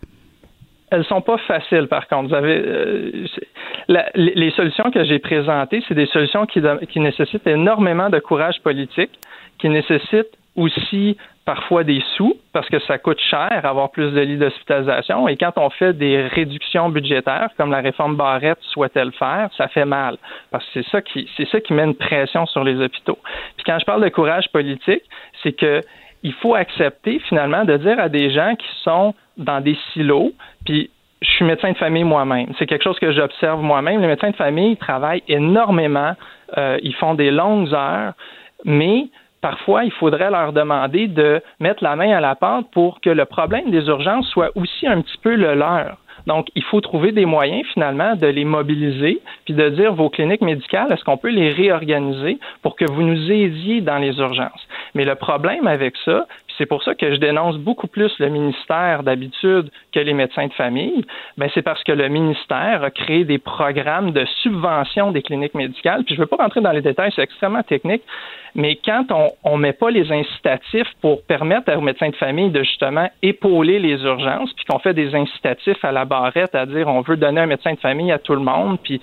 Elles 0.91 1.05
sont 1.05 1.21
pas 1.21 1.39
faciles, 1.39 1.87
par 1.89 2.09
contre. 2.09 2.29
Vous 2.29 2.35
avez 2.35 2.63
euh, 2.65 3.27
les 4.15 4.51
solutions 4.53 4.91
que 4.91 5.05
j'ai 5.05 5.19
présentées, 5.19 5.83
c'est 5.89 5.95
des 5.95 6.07
solutions 6.07 6.47
qui, 6.47 6.63
qui 6.91 7.01
nécessitent 7.01 7.47
énormément 7.47 8.11
de 8.11 8.19
courage 8.19 8.61
politique, 8.63 9.11
qui 9.59 9.69
nécessitent 9.69 10.37
aussi 10.57 11.17
parfois 11.49 11.83
des 11.83 12.03
sous 12.17 12.37
parce 12.53 12.69
que 12.69 12.79
ça 12.81 12.99
coûte 12.99 13.21
cher 13.21 13.61
avoir 13.65 13.91
plus 13.91 14.13
de 14.13 14.21
lits 14.21 14.37
d'hospitalisation 14.37 15.29
et 15.29 15.37
quand 15.39 15.53
on 15.57 15.71
fait 15.71 15.95
des 15.95 16.27
réductions 16.27 16.91
budgétaires 16.91 17.49
comme 17.57 17.71
la 17.71 17.81
réforme 17.81 18.17
Barrette 18.17 18.59
souhaitait 18.73 19.05
le 19.05 19.13
faire, 19.13 19.49
ça 19.57 19.67
fait 19.69 19.87
mal 19.87 20.19
parce 20.51 20.63
que 20.67 20.71
c'est 20.75 20.91
ça 20.91 21.01
qui 21.01 21.27
c'est 21.39 21.49
ça 21.49 21.61
qui 21.61 21.73
met 21.73 21.85
une 21.85 21.95
pression 21.95 22.45
sur 22.45 22.65
les 22.65 22.79
hôpitaux. 22.79 23.19
Puis 23.57 23.65
quand 23.65 23.79
je 23.79 23.87
parle 23.87 24.05
de 24.05 24.11
courage 24.11 24.47
politique, 24.53 25.05
c'est 25.43 25.53
que 25.53 25.81
il 26.23 26.33
faut 26.35 26.55
accepter 26.55 27.21
finalement 27.29 27.65
de 27.65 27.77
dire 27.77 27.99
à 27.99 28.09
des 28.09 28.31
gens 28.31 28.55
qui 28.57 28.69
sont 28.83 29.15
dans 29.37 29.61
des 29.61 29.77
silos, 29.93 30.33
puis 30.65 30.91
je 31.21 31.31
suis 31.31 31.45
médecin 31.45 31.73
de 31.73 31.77
famille 31.77 32.05
moi-même. 32.05 32.53
C'est 32.59 32.67
quelque 32.67 32.85
chose 32.85 32.99
que 32.99 33.13
j'observe 33.13 33.61
moi-même. 33.61 34.01
Les 34.01 34.07
médecins 34.07 34.31
de 34.31 34.37
famille 34.37 34.77
travaillent 34.77 35.23
énormément, 35.29 36.15
euh, 36.57 36.79
ils 36.83 36.95
font 36.95 37.15
des 37.15 37.31
longues 37.31 37.73
heures, 37.75 38.13
mais 38.65 39.09
parfois, 39.41 39.85
il 39.85 39.93
faudrait 39.93 40.31
leur 40.31 40.53
demander 40.53 41.07
de 41.09 41.43
mettre 41.61 41.83
la 41.83 41.97
main 41.97 42.17
à 42.17 42.21
la 42.21 42.35
pente 42.35 42.71
pour 42.73 43.01
que 43.01 43.11
le 43.11 43.25
problème 43.25 43.71
des 43.71 43.87
urgences 43.87 44.29
soit 44.29 44.51
aussi 44.57 44.87
un 44.87 45.01
petit 45.01 45.19
peu 45.23 45.35
le 45.35 45.55
leur. 45.55 45.99
Donc, 46.29 46.49
il 46.55 46.63
faut 46.63 46.83
trouver 46.83 47.11
des 47.11 47.25
moyens 47.25 47.67
finalement 47.73 48.15
de 48.15 48.27
les 48.27 48.45
mobiliser, 48.45 49.19
puis 49.47 49.55
de 49.55 49.69
dire 49.71 49.95
vos 49.95 50.11
cliniques 50.11 50.43
médicales, 50.43 50.93
est-ce 50.93 51.03
qu'on 51.03 51.17
peut 51.17 51.31
les 51.31 51.51
réorganiser 51.51 52.39
pour 52.61 52.77
que 52.77 52.85
vous 52.85 53.03
nous 53.03 53.33
aidiez 53.33 53.81
dans 53.81 53.97
les 53.97 54.15
urgences? 54.19 54.69
Mais 54.95 55.07
le 55.07 55.15
problème 55.15 55.67
avec 55.67 55.95
ça, 56.05 56.27
c'est 56.59 56.67
pour 56.67 56.83
ça 56.83 56.95
que 56.95 57.15
je 57.15 57.17
dénonce 57.19 57.57
beaucoup 57.57 57.87
plus 57.87 58.13
le 58.19 58.29
ministère 58.29 59.03
d'habitude 59.03 59.71
que 59.93 60.01
les 60.01 60.13
médecins 60.13 60.49
de 60.49 60.53
famille. 60.53 61.05
Ben, 61.37 61.49
c'est 61.55 61.63
parce 61.63 61.83
que 61.85 61.93
le 61.93 62.09
ministère 62.09 62.83
a 62.83 62.91
créé 62.91 63.25
des 63.25 63.39
programmes 63.39 64.11
de 64.11 64.25
subvention 64.43 65.13
des 65.13 65.23
cliniques 65.23 65.55
médicales. 65.55 66.05
Puis 66.05 66.15
je 66.15 66.21
ne 66.21 66.25
veux 66.25 66.29
pas 66.29 66.37
rentrer 66.37 66.61
dans 66.61 66.73
les 66.73 66.83
détails, 66.83 67.13
c'est 67.15 67.23
extrêmement 67.23 67.63
technique, 67.63 68.03
mais 68.55 68.79
quand 68.85 69.05
on 69.45 69.57
ne 69.57 69.63
met 69.63 69.73
pas 69.73 69.91
les 69.91 70.11
incitatifs 70.11 70.89
pour 71.01 71.23
permettre 71.23 71.73
aux 71.77 71.81
médecins 71.81 72.09
de 72.09 72.17
famille 72.17 72.51
de 72.51 72.63
justement 72.63 73.09
épauler 73.23 73.79
les 73.79 74.03
urgences, 74.03 74.53
puis 74.55 74.65
qu'on 74.65 74.79
fait 74.79 74.95
des 74.95 75.15
incitatifs 75.15 75.85
à 75.85 75.93
la 75.93 76.05
barrette, 76.05 76.55
à 76.55 76.67
dire 76.67 76.89
on 76.89 77.03
veut 77.03 77.17
donner 77.17 77.41
un 77.41 77.47
médecin 77.47 77.75
de 77.75 77.79
famille 77.79 78.11
à 78.11 78.19
tout 78.19 78.35
le 78.35 78.41
monde, 78.41 78.79
puis 78.83 79.01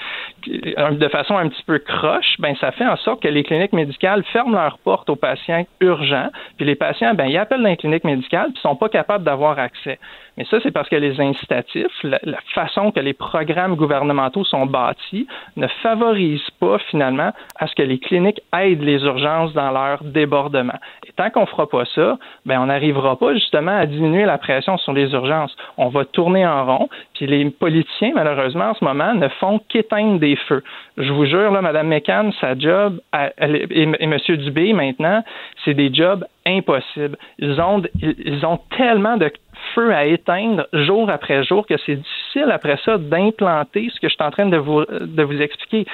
euh, 0.49 0.91
de 0.91 1.07
façon 1.07 1.37
un 1.37 1.47
petit 1.47 1.63
peu 1.63 1.79
croche, 1.79 2.35
ben 2.39 2.55
ça 2.59 2.71
fait 2.71 2.85
en 2.85 2.97
sorte 2.97 3.21
que 3.21 3.27
les 3.27 3.43
cliniques 3.43 3.73
médicales 3.73 4.23
ferment 4.33 4.53
leurs 4.53 4.77
portes 4.79 5.09
aux 5.09 5.15
patients 5.15 5.65
urgents, 5.79 6.29
puis 6.57 6.65
les 6.65 6.75
patients, 6.75 7.13
ben 7.13 7.27
ils 7.27 7.37
appellent 7.45 7.63
dans 7.63 7.69
les 7.69 7.77
cliniques 7.77 8.03
médicales, 8.03 8.51
puis 8.51 8.61
sont 8.61 8.75
pas 8.75 8.89
capables 8.89 9.23
d'avoir 9.23 9.57
accès. 9.59 9.99
Mais 10.37 10.45
ça, 10.45 10.57
c'est 10.61 10.71
parce 10.71 10.89
que 10.89 10.95
les 10.95 11.19
incitatifs, 11.19 12.03
la, 12.03 12.19
façon 12.53 12.91
que 12.91 12.99
les 12.99 13.13
programmes 13.13 13.75
gouvernementaux 13.75 14.43
sont 14.43 14.65
bâtis, 14.65 15.27
ne 15.55 15.67
favorisent 15.81 16.49
pas 16.59 16.77
finalement 16.89 17.31
à 17.57 17.67
ce 17.67 17.75
que 17.75 17.83
les 17.83 17.99
cliniques 17.99 18.41
aident 18.57 18.83
les 18.83 19.03
urgences 19.03 19.53
dans 19.53 19.71
leur 19.71 20.03
débordement. 20.03 20.77
Et 21.07 21.11
tant 21.13 21.29
qu'on 21.29 21.45
fera 21.45 21.67
pas 21.67 21.85
ça, 21.95 22.17
ben 22.45 22.59
on 22.59 22.65
n'arrivera 22.65 23.17
pas 23.17 23.33
justement 23.33 23.77
à 23.77 23.85
diminuer 23.85 24.25
la 24.25 24.37
pression 24.37 24.77
sur 24.77 24.93
les 24.93 25.11
urgences. 25.11 25.55
On 25.77 25.89
va 25.89 26.05
tourner 26.05 26.45
en 26.45 26.65
rond, 26.65 26.89
puis 27.13 27.27
les 27.27 27.49
politiciens, 27.49 28.11
malheureusement, 28.15 28.71
en 28.71 28.73
ce 28.73 28.83
moment, 28.83 29.13
ne 29.13 29.27
font 29.27 29.59
qu'éteindre 29.69 30.19
des 30.19 30.35
feux. 30.35 30.63
Je 30.97 31.11
vous 31.11 31.25
jure, 31.25 31.51
là, 31.51 31.61
Mme 31.61 31.87
McCann, 31.87 32.31
sa 32.39 32.57
job, 32.57 32.99
et, 33.41 33.53
et 33.69 34.03
M. 34.03 34.17
Dubé, 34.27 34.73
maintenant, 34.73 35.23
c'est 35.63 35.73
des 35.73 35.93
jobs 35.93 36.25
impossibles. 36.45 37.17
Ils 37.39 37.59
ont, 37.59 37.81
ils 38.01 38.45
ont 38.45 38.59
tellement 38.77 39.17
de 39.17 39.31
feu 39.73 39.93
à 39.93 40.05
éteindre 40.05 40.67
jour 40.73 41.09
après 41.09 41.43
jour 41.43 41.65
que 41.65 41.75
c'est 41.85 41.95
difficile 41.95 42.51
après 42.51 42.77
ça 42.83 42.97
d'implanter 42.97 43.89
ce 43.93 43.99
que 43.99 44.07
je 44.07 44.13
suis 44.13 44.23
en 44.23 44.31
train 44.31 44.47
de 44.47 44.57
vous, 44.57 44.85
de 44.85 45.23
vous 45.23 45.41
expliquer. 45.41 45.85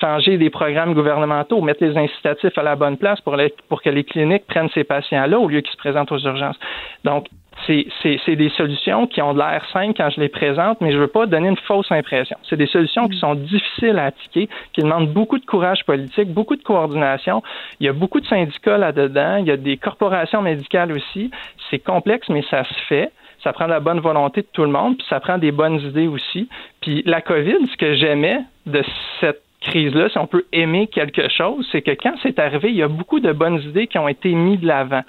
Changer 0.00 0.38
des 0.38 0.50
programmes 0.50 0.94
gouvernementaux, 0.94 1.60
mettre 1.60 1.84
les 1.84 1.96
incitatifs 1.96 2.56
à 2.56 2.62
la 2.62 2.76
bonne 2.76 2.96
place 2.96 3.20
pour, 3.20 3.36
pour 3.68 3.82
que 3.82 3.90
les 3.90 4.04
cliniques 4.04 4.46
prennent 4.46 4.68
ces 4.70 4.84
patients-là 4.84 5.38
au 5.38 5.48
lieu 5.48 5.60
qu'ils 5.60 5.72
se 5.72 5.76
présentent 5.76 6.12
aux 6.12 6.20
urgences. 6.20 6.58
Donc, 7.04 7.26
c'est 7.66 8.36
des 8.36 8.48
solutions 8.50 9.06
qui 9.06 9.20
ont 9.20 9.34
de 9.34 9.38
l'air 9.38 9.64
simples 9.72 9.94
quand 9.96 10.10
je 10.10 10.20
les 10.20 10.28
présente, 10.28 10.80
mais 10.80 10.90
je 10.90 10.96
ne 10.96 11.02
veux 11.02 11.08
pas 11.08 11.26
donner 11.26 11.48
une 11.48 11.56
fausse 11.56 11.90
impression. 11.90 12.36
C'est 12.48 12.56
des 12.56 12.66
solutions 12.66 13.08
qui 13.08 13.18
sont 13.18 13.34
difficiles 13.34 13.98
à 13.98 14.06
appliquer, 14.06 14.48
qui 14.72 14.82
demandent 14.82 15.12
beaucoup 15.12 15.38
de 15.38 15.44
courage 15.44 15.84
politique, 15.84 16.32
beaucoup 16.32 16.56
de 16.56 16.62
coordination. 16.62 17.42
Il 17.80 17.86
y 17.86 17.88
a 17.88 17.92
beaucoup 17.92 18.20
de 18.20 18.26
syndicats 18.26 18.78
là-dedans, 18.78 19.36
il 19.36 19.46
y 19.46 19.50
a 19.50 19.56
des 19.56 19.76
corporations 19.76 20.42
médicales 20.42 20.92
aussi. 20.92 21.30
C'est 21.70 21.78
complexe, 21.78 22.28
mais 22.28 22.42
ça 22.50 22.64
se 22.64 22.74
fait. 22.88 23.10
Ça 23.42 23.52
prend 23.52 23.66
la 23.66 23.80
bonne 23.80 24.00
volonté 24.00 24.42
de 24.42 24.48
tout 24.52 24.62
le 24.62 24.70
monde, 24.70 24.96
puis 24.96 25.06
ça 25.08 25.20
prend 25.20 25.38
des 25.38 25.52
bonnes 25.52 25.80
idées 25.80 26.08
aussi. 26.08 26.48
Puis 26.80 27.02
la 27.06 27.20
COVID, 27.20 27.68
ce 27.70 27.76
que 27.76 27.94
j'aimais 27.94 28.40
de 28.66 28.82
cette 29.20 29.42
crise-là, 29.60 30.08
si 30.08 30.18
on 30.18 30.26
peut 30.26 30.44
aimer 30.52 30.86
quelque 30.86 31.28
chose, 31.28 31.66
c'est 31.70 31.82
que 31.82 31.90
quand 31.90 32.14
c'est 32.22 32.38
arrivé, 32.38 32.70
il 32.70 32.76
y 32.76 32.82
a 32.82 32.88
beaucoup 32.88 33.20
de 33.20 33.32
bonnes 33.32 33.60
idées 33.60 33.86
qui 33.86 33.98
ont 33.98 34.08
été 34.08 34.32
mises 34.32 34.60
de 34.60 34.66
l'avant 34.66 35.02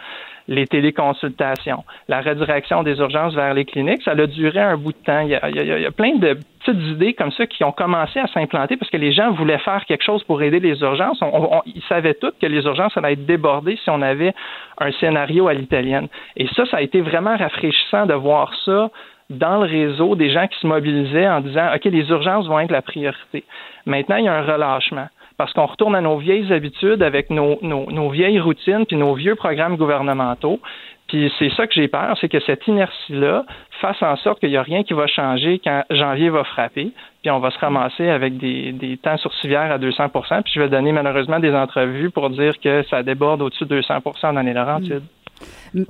les 0.50 0.66
téléconsultations, 0.66 1.84
la 2.08 2.22
redirection 2.22 2.82
des 2.82 2.98
urgences 2.98 3.36
vers 3.36 3.54
les 3.54 3.66
cliniques, 3.66 4.02
ça 4.02 4.12
a 4.12 4.28
duré 4.28 4.60
un 4.60 4.78
bout 4.78 4.92
de 4.92 4.98
temps. 4.98 5.20
Il 5.20 5.30
y 5.30 5.36
a, 5.86 5.92
plein 5.92 6.16
de 6.16 6.40
petites 6.60 6.82
idées 6.90 7.14
comme 7.14 7.32
ça 7.32 7.46
qui 7.46 7.64
ont 7.64 7.72
commencé 7.72 8.20
à 8.20 8.26
s'implanter 8.28 8.76
parce 8.76 8.90
que 8.90 8.98
les 8.98 9.14
gens 9.14 9.32
voulaient 9.32 9.60
faire 9.60 9.86
quelque 9.86 10.04
chose 10.04 10.24
pour 10.24 10.42
aider 10.42 10.60
les 10.60 10.82
urgences. 10.82 11.24
ils 11.68 11.84
savaient 11.88 12.16
tous 12.16 12.34
que 12.42 12.48
les 12.48 12.64
urgences 12.64 12.98
allaient 12.98 13.14
être 13.14 13.28
débordées 13.28 13.78
si 13.84 13.92
on 13.92 14.02
avait 14.02 14.34
un 14.80 14.92
scénario 14.94 15.48
à 15.48 15.54
l'italienne. 15.54 16.08
Et 16.36 16.48
ça, 16.56 16.66
ça 16.66 16.78
a 16.78 16.82
été 16.82 17.00
vraiment 17.02 17.38
rafraîchissant 17.38 18.08
de 18.08 18.16
voir 18.16 18.52
ça 18.66 18.90
dans 19.30 19.60
le 19.60 19.70
réseau 19.70 20.16
des 20.16 20.32
gens 20.32 20.48
qui 20.48 20.60
se 20.60 20.66
mobilisaient 20.66 21.30
en 21.30 21.42
disant 21.42 21.68
OK, 21.76 21.86
les 21.86 22.10
urgences 22.10 22.48
vont 22.48 22.60
être 22.60 22.72
la 22.72 22.82
priorité. 22.82 23.44
Maintenant, 23.86 24.16
il 24.16 24.26
y 24.26 24.28
a 24.28 24.34
un 24.34 24.42
relâchement 24.42 25.08
parce 25.39 25.54
qu'on 25.54 25.67
retourne 25.67 25.95
à 25.95 26.02
nos 26.02 26.17
vieilles 26.17 26.52
habitudes 26.52 27.02
avec 27.02 27.30
nos, 27.30 28.10
vieilles 28.10 28.41
routines 28.41 28.86
puis 28.86 28.97
nos 28.97 29.13
vieux 29.13 29.36
programmes 29.36 29.78
gouvernementaux. 29.78 30.60
Puis 31.08 31.32
c'est 31.39 31.49
ça 31.56 31.65
que 31.65 31.73
j'ai 31.73 31.88
peur, 31.88 32.17
c'est 32.19 32.28
que 32.28 32.41
cette 32.41 32.67
inertie-là 32.67 33.45
fasse 33.80 34.04
en 34.04 34.17
sorte 34.17 34.41
qu'il 34.41 34.49
n'y 34.49 34.58
a 34.58 34.62
rien 34.62 34.84
qui 34.84 34.93
va 34.93 35.08
changer 35.08 35.62
quand 35.63 35.84
janvier 35.91 36.30
va 36.30 36.43
frapper, 36.43 36.91
puis 37.21 37.32
on 37.32 37.39
va 37.39 37.52
se 37.52 37.58
ramasser 37.58 38.10
avec 38.10 38.38
des, 38.38 38.73
des 38.73 38.97
temps 38.97 39.17
sur 39.17 39.34
civière 39.36 39.71
à 39.71 39.78
200% 39.80 40.43
Puis 40.43 40.52
je 40.54 40.60
vais 40.60 40.67
donner 40.67 40.91
malheureusement 40.91 41.39
des 41.39 41.56
entrevues 41.56 42.12
pour 42.12 42.30
dire 42.30 42.60
que 42.60 42.84
ça 42.89 43.02
déborde 43.02 43.41
au-dessus 43.41 43.65
de 43.65 43.80
200% 43.80 44.34
dans 44.34 44.41
les 44.41 44.54
Laurentides. 44.54 45.04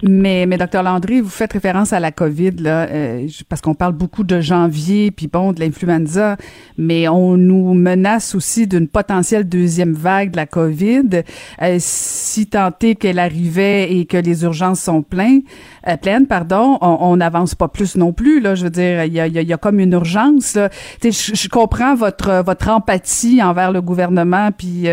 Mais, 0.03 0.45
mais 0.45 0.57
docteur 0.57 0.83
Landry, 0.83 1.21
vous 1.21 1.29
faites 1.29 1.53
référence 1.53 1.93
à 1.93 1.99
la 1.99 2.11
COVID 2.11 2.51
là, 2.59 2.87
euh, 2.89 3.27
parce 3.47 3.61
qu'on 3.61 3.75
parle 3.75 3.93
beaucoup 3.93 4.23
de 4.23 4.41
janvier, 4.41 5.11
puis 5.11 5.27
bon, 5.27 5.53
de 5.53 5.59
l'influenza, 5.59 6.37
mais 6.77 7.07
on 7.07 7.37
nous 7.37 7.73
menace 7.73 8.35
aussi 8.35 8.67
d'une 8.67 8.87
potentielle 8.87 9.47
deuxième 9.47 9.93
vague 9.93 10.31
de 10.31 10.37
la 10.37 10.45
COVID. 10.45 11.23
Euh, 11.61 11.77
si 11.79 12.49
est 12.81 12.95
qu'elle 12.95 13.19
arrivait 13.19 13.93
et 13.93 14.05
que 14.05 14.17
les 14.17 14.43
urgences 14.43 14.81
sont 14.81 15.01
pleines, 15.01 15.41
euh, 15.87 15.97
pleines, 15.97 16.27
pardon, 16.27 16.77
on 16.81 17.15
n'avance 17.17 17.55
pas 17.55 17.67
plus 17.67 17.95
non 17.95 18.11
plus. 18.11 18.41
Là, 18.41 18.55
je 18.55 18.65
veux 18.65 18.69
dire, 18.69 19.05
il 19.05 19.13
y 19.13 19.19
a, 19.19 19.27
y, 19.27 19.45
y 19.45 19.53
a, 19.53 19.57
comme 19.57 19.79
une 19.79 19.93
urgence. 19.93 20.57
Je, 21.03 21.09
je 21.09 21.49
comprends 21.49 21.95
votre 21.95 22.43
votre 22.43 22.69
empathie 22.69 23.41
envers 23.41 23.71
le 23.71 23.81
gouvernement, 23.81 24.49
puis 24.51 24.87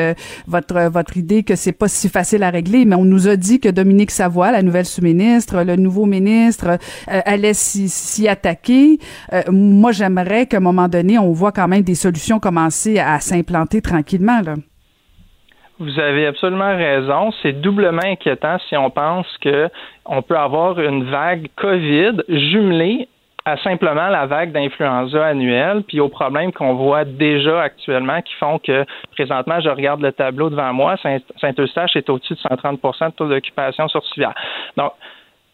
votre 0.47 0.89
votre 0.89 1.17
idée 1.17 1.43
que 1.43 1.57
c'est 1.57 1.73
pas 1.73 1.89
si 1.89 2.09
facile 2.09 2.43
à 2.43 2.51
régler, 2.51 2.85
mais 2.85 2.97
on 2.97 3.05
nous 3.05 3.29
a 3.29 3.37
dit 3.37 3.61
que 3.61 3.69
Dominique 3.69 4.11
Savoie, 4.11 4.46
la 4.51 4.63
nouvelle 4.63 4.85
sous-ministre, 4.85 5.63
le 5.63 5.77
nouveau 5.77 6.07
ministre 6.07 6.67
euh, 6.69 7.21
allait 7.25 7.55
s'y 7.55 8.29
attaquer. 8.29 8.99
Euh, 9.33 9.43
moi, 9.51 9.93
j'aimerais 9.93 10.47
qu'à 10.47 10.59
un 10.59 10.61
moment 10.61 10.89
donné, 10.89 11.19
on 11.19 11.33
voit 11.33 11.53
quand 11.53 11.69
même 11.69 11.83
des 11.83 11.95
solutions 11.95 12.39
commencer 12.39 12.99
à 12.99 13.21
s'implanter 13.21 13.81
tranquillement. 13.81 14.41
Vous 15.79 15.99
avez 15.99 16.27
absolument 16.27 16.75
raison. 16.77 17.33
C'est 17.43 17.53
doublement 17.53 18.03
inquiétant 18.05 18.57
si 18.69 18.77
on 18.77 18.91
pense 18.91 19.27
que 19.43 19.69
on 20.07 20.23
peut 20.23 20.39
avoir 20.39 20.81
une 20.81 21.05
vague 21.11 21.49
COVID 21.57 22.23
jumelée 22.29 23.09
à 23.47 23.57
simplement 23.59 24.09
la 24.09 24.27
vague 24.27 24.51
d'influenza 24.51 25.25
annuelle, 25.25 25.85
puis 25.87 26.01
aux 26.01 26.09
problèmes 26.09 26.53
qu'on 26.53 26.75
voit 26.75 27.05
déjà 27.05 27.63
actuellement 27.63 28.21
qui 28.21 28.35
font 28.35 28.59
que 28.59 28.85
présentement, 29.13 29.61
je 29.61 29.69
regarde 29.69 30.03
le 30.03 30.11
tableau 30.11 30.51
devant 30.51 30.73
moi, 30.73 30.97
Saint-Eustache 31.41 31.95
est 31.95 32.11
au-dessus 32.11 32.35
de 32.35 32.41
130% 32.41 33.07
de 33.07 33.13
taux 33.13 33.29
d'occupation 33.29 33.87
sur 33.87 34.05
civière. 34.07 34.35
Donc, 34.77 34.91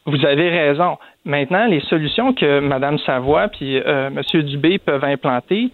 vous 0.06 0.24
avez 0.24 0.48
raison. 0.48 0.96
Maintenant, 1.26 1.66
les 1.66 1.80
solutions 1.80 2.32
que 2.32 2.60
Mme 2.60 2.98
Savoie 3.00 3.48
puis 3.48 3.76
euh, 3.78 4.08
M. 4.08 4.42
Dubé 4.42 4.78
peuvent 4.78 5.04
implanter, 5.04 5.70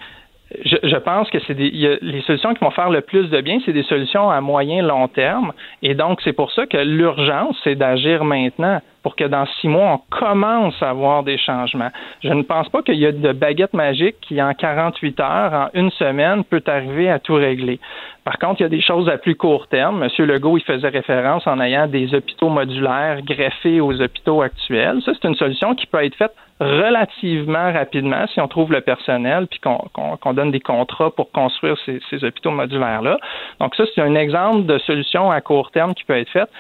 je, 0.64 0.76
je, 0.82 0.96
pense 0.96 1.30
que 1.30 1.38
c'est 1.46 1.54
les 1.54 2.22
solutions 2.26 2.52
qui 2.52 2.64
vont 2.64 2.70
faire 2.72 2.90
le 2.90 3.02
plus 3.02 3.30
de 3.30 3.40
bien, 3.40 3.58
c'est 3.64 3.72
des 3.72 3.84
solutions 3.84 4.28
à 4.28 4.40
moyen 4.40 4.82
long 4.82 5.06
terme. 5.06 5.52
Et 5.82 5.94
donc, 5.94 6.20
c'est 6.24 6.32
pour 6.32 6.50
ça 6.50 6.66
que 6.66 6.78
l'urgence, 6.78 7.56
c'est 7.62 7.76
d'agir 7.76 8.24
maintenant 8.24 8.80
pour 9.02 9.16
que 9.16 9.24
dans 9.24 9.46
six 9.60 9.68
mois, 9.68 9.92
on 9.92 10.18
commence 10.18 10.80
à 10.82 10.92
voir 10.92 11.22
des 11.22 11.38
changements. 11.38 11.90
Je 12.22 12.32
ne 12.32 12.42
pense 12.42 12.68
pas 12.68 12.82
qu'il 12.82 12.96
y 12.96 13.06
a 13.06 13.12
de 13.12 13.32
baguette 13.32 13.74
magique 13.74 14.16
qui, 14.20 14.42
en 14.42 14.52
48 14.54 15.20
heures, 15.20 15.52
en 15.52 15.68
une 15.74 15.90
semaine, 15.92 16.44
peut 16.44 16.62
arriver 16.66 17.10
à 17.10 17.18
tout 17.18 17.34
régler. 17.34 17.80
Par 18.24 18.38
contre, 18.38 18.60
il 18.60 18.64
y 18.64 18.66
a 18.66 18.68
des 18.68 18.82
choses 18.82 19.08
à 19.08 19.16
plus 19.16 19.36
court 19.36 19.68
terme. 19.68 20.00
Monsieur 20.00 20.26
Legault, 20.26 20.58
il 20.58 20.64
faisait 20.64 20.88
référence 20.88 21.46
en 21.46 21.60
ayant 21.60 21.86
des 21.86 22.14
hôpitaux 22.14 22.50
modulaires 22.50 23.22
greffés 23.22 23.80
aux 23.80 23.98
hôpitaux 24.00 24.42
actuels. 24.42 25.00
Ça, 25.04 25.12
c'est 25.14 25.26
une 25.26 25.34
solution 25.34 25.74
qui 25.74 25.86
peut 25.86 26.04
être 26.04 26.14
faite 26.14 26.34
relativement 26.60 27.72
rapidement 27.72 28.26
si 28.26 28.40
on 28.40 28.48
trouve 28.48 28.72
le 28.72 28.80
personnel 28.80 29.46
puis 29.46 29.60
qu'on 29.60 30.32
donne 30.34 30.50
des 30.50 30.60
contrats 30.60 31.10
pour 31.10 31.30
construire 31.30 31.76
ces, 31.86 32.00
ces 32.10 32.24
hôpitaux 32.24 32.50
modulaires-là. 32.50 33.18
Donc 33.60 33.74
ça, 33.76 33.84
c'est 33.94 34.02
un 34.02 34.14
exemple 34.14 34.66
de 34.66 34.78
solution 34.78 35.30
à 35.30 35.40
court 35.40 35.70
terme 35.70 35.94
qui 35.94 36.04
peut 36.04 36.18
être 36.18 36.30
faite. 36.30 36.50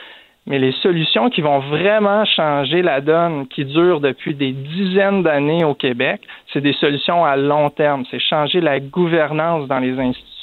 Mais 0.46 0.58
les 0.58 0.72
solutions 0.72 1.28
qui 1.28 1.42
vont 1.42 1.58
vraiment 1.58 2.24
changer 2.24 2.80
la 2.80 3.00
donne, 3.00 3.46
qui 3.48 3.64
durent 3.64 4.00
depuis 4.00 4.34
des 4.34 4.52
dizaines 4.52 5.22
d'années 5.22 5.64
au 5.64 5.74
Québec, 5.74 6.22
c'est 6.52 6.62
des 6.62 6.72
solutions 6.72 7.24
à 7.24 7.36
long 7.36 7.68
terme. 7.68 8.04
C'est 8.10 8.18
changer 8.18 8.60
la 8.60 8.80
gouvernance 8.80 9.68
dans 9.68 9.78
les 9.78 9.98
institutions 9.98 10.37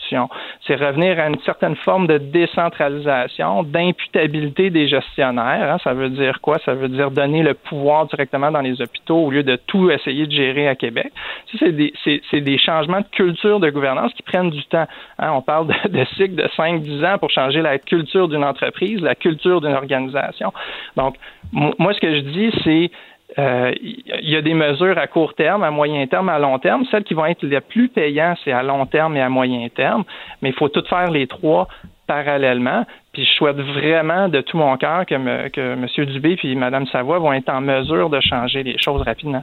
c'est 0.66 0.76
revenir 0.76 1.20
à 1.20 1.28
une 1.28 1.40
certaine 1.42 1.76
forme 1.76 2.08
de 2.08 2.18
décentralisation, 2.18 3.64
d'imputabilité 3.64 4.70
des 4.70 4.88
gestionnaires. 4.88 5.74
Hein. 5.74 5.78
Ça 5.84 5.94
veut 5.94 6.10
dire 6.10 6.40
quoi? 6.42 6.58
Ça 6.66 6.74
veut 6.74 6.90
dire 6.90 7.12
donner 7.12 7.44
le 7.44 7.54
pouvoir 7.54 8.06
directement 8.08 8.52
dans 8.52 8.62
les 8.62 8.82
hôpitaux 8.82 9.18
au 9.18 9.32
lieu 9.32 9.44
de 9.44 9.56
tout 9.56 9.90
essayer 9.92 10.26
de 10.26 10.32
gérer 10.32 10.68
à 10.68 10.76
Québec. 10.76 11.12
c'est 11.60 11.72
des, 11.72 12.58
changements 12.58 13.02
de 13.02 13.08
culture 13.12 13.60
de 13.60 13.70
gouvernance 13.70 14.14
qui 14.14 14.24
prennent 14.24 14.50
du 14.50 14.64
temps. 14.66 14.88
Hein. 15.20 15.32
On 15.34 15.42
parle 15.42 15.68
de, 15.68 15.90
de 15.90 16.06
cycle 16.18 16.36
de 16.36 16.48
5-10 16.58 17.06
ans 17.06 17.18
pour 17.18 17.30
changer 17.30 17.62
la 17.62 17.78
culture 17.78 18.28
d'une 18.28 18.44
entreprise, 18.44 19.02
la 19.02 19.16
culture 19.16 19.62
d'une 19.62 19.74
organisation. 19.74 20.54
Donc, 20.96 21.16
moi, 21.52 21.94
ce 21.94 22.00
que 22.00 22.16
je 22.16 22.22
dis, 22.22 22.52
c'est 22.64 22.92
il 23.38 23.44
euh, 23.44 23.74
y 24.22 24.36
a 24.36 24.42
des 24.42 24.54
mesures 24.54 24.98
à 24.98 25.08
court 25.08 25.34
terme, 25.34 25.64
à 25.64 25.72
moyen 25.72 26.06
terme, 26.08 26.30
à 26.30 26.40
long 26.40 26.60
terme. 26.60 26.86
Celles 26.92 27.04
qui 27.04 27.14
vont 27.14 27.26
être 27.26 27.44
les 27.44 27.60
plus 27.60 27.90
payantes, 27.90 28.38
c'est 28.46 28.52
à 28.52 28.64
long 28.64 28.86
terme 28.86 29.18
et 29.18 29.22
à 29.22 29.30
moyen 29.30 29.68
terme. 29.70 30.04
Mais 30.42 30.50
il 30.50 30.56
faut 30.56 30.70
tout 30.70 30.84
faire 30.88 31.10
les 31.10 31.28
trois 31.28 31.68
parallèlement. 32.08 32.86
Puis 33.14 33.26
je 33.26 33.32
souhaite 33.32 33.58
vraiment 33.58 34.30
de 34.30 34.42
tout 34.42 34.58
mon 34.58 34.78
cœur 34.78 35.06
que, 35.06 35.16
M. 35.16 35.88
Dubé 36.06 36.38
et 36.44 36.56
Mme 36.56 36.86
Savoie 36.88 37.20
vont 37.20 37.34
être 37.34 37.50
en 37.50 37.62
mesure 37.62 38.10
de 38.10 38.20
changer 38.22 38.64
les 38.64 38.78
choses 38.78 39.02
rapidement. 39.02 39.42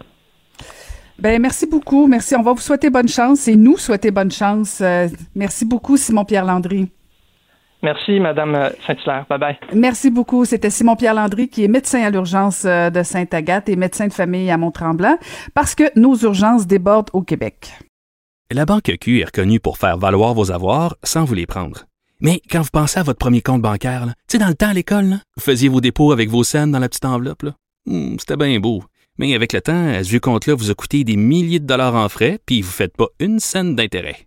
Ben 1.18 1.40
merci 1.40 1.68
beaucoup, 1.68 2.06
merci. 2.06 2.34
On 2.36 2.42
va 2.42 2.52
vous 2.52 2.60
souhaiter 2.60 2.88
bonne 2.88 3.08
chance 3.08 3.46
et 3.48 3.56
nous 3.56 3.76
souhaiter 3.76 4.10
bonne 4.10 4.30
chance. 4.30 4.80
Euh, 4.80 5.08
merci 5.34 5.66
beaucoup, 5.66 5.96
Simon-Pierre 5.96 6.44
Landry. 6.44 6.88
Merci, 7.82 8.20
Madame 8.20 8.70
Saint-Hilaire. 8.86 9.26
Bye-bye. 9.28 9.56
Merci 9.74 10.10
beaucoup. 10.10 10.44
C'était 10.44 10.70
Simon-Pierre 10.70 11.14
Landry, 11.14 11.48
qui 11.48 11.64
est 11.64 11.68
médecin 11.68 12.02
à 12.02 12.10
l'urgence 12.10 12.64
euh, 12.64 12.90
de 12.90 13.02
Sainte-Agathe 13.02 13.68
et 13.68 13.76
médecin 13.76 14.06
de 14.06 14.12
famille 14.12 14.50
à 14.50 14.56
Mont-Tremblant, 14.56 15.18
parce 15.54 15.74
que 15.74 15.84
nos 15.98 16.16
urgences 16.16 16.66
débordent 16.66 17.10
au 17.12 17.22
Québec. 17.22 17.72
La 18.52 18.66
Banque 18.66 18.92
Q 19.00 19.20
est 19.20 19.24
reconnue 19.24 19.60
pour 19.60 19.78
faire 19.78 19.98
valoir 19.98 20.34
vos 20.34 20.52
avoirs 20.52 20.96
sans 21.02 21.24
vous 21.24 21.34
les 21.34 21.46
prendre. 21.46 21.86
Mais 22.20 22.40
quand 22.50 22.60
vous 22.60 22.70
pensez 22.72 23.00
à 23.00 23.02
votre 23.02 23.18
premier 23.18 23.40
compte 23.40 23.62
bancaire, 23.62 24.04
tu 24.06 24.12
sais, 24.28 24.38
dans 24.38 24.46
le 24.48 24.54
temps 24.54 24.68
à 24.68 24.74
l'école, 24.74 25.16
vous 25.36 25.42
faisiez 25.42 25.68
vos 25.68 25.80
dépôts 25.80 26.12
avec 26.12 26.28
vos 26.28 26.44
scènes 26.44 26.70
dans 26.70 26.78
la 26.78 26.88
petite 26.88 27.04
enveloppe. 27.04 27.46
Hmm, 27.86 28.16
C'était 28.20 28.36
bien 28.36 28.60
beau. 28.60 28.84
Mais 29.18 29.34
avec 29.34 29.52
le 29.52 29.60
temps, 29.60 29.92
ce 30.02 30.08
vieux 30.08 30.20
compte-là 30.20 30.54
vous 30.54 30.70
a 30.70 30.74
coûté 30.74 31.02
des 31.02 31.16
milliers 31.16 31.58
de 31.58 31.66
dollars 31.66 31.96
en 31.96 32.08
frais, 32.08 32.38
puis 32.46 32.62
vous 32.62 32.68
ne 32.68 32.72
faites 32.72 32.96
pas 32.96 33.08
une 33.18 33.40
scène 33.40 33.74
d'intérêt. 33.74 34.26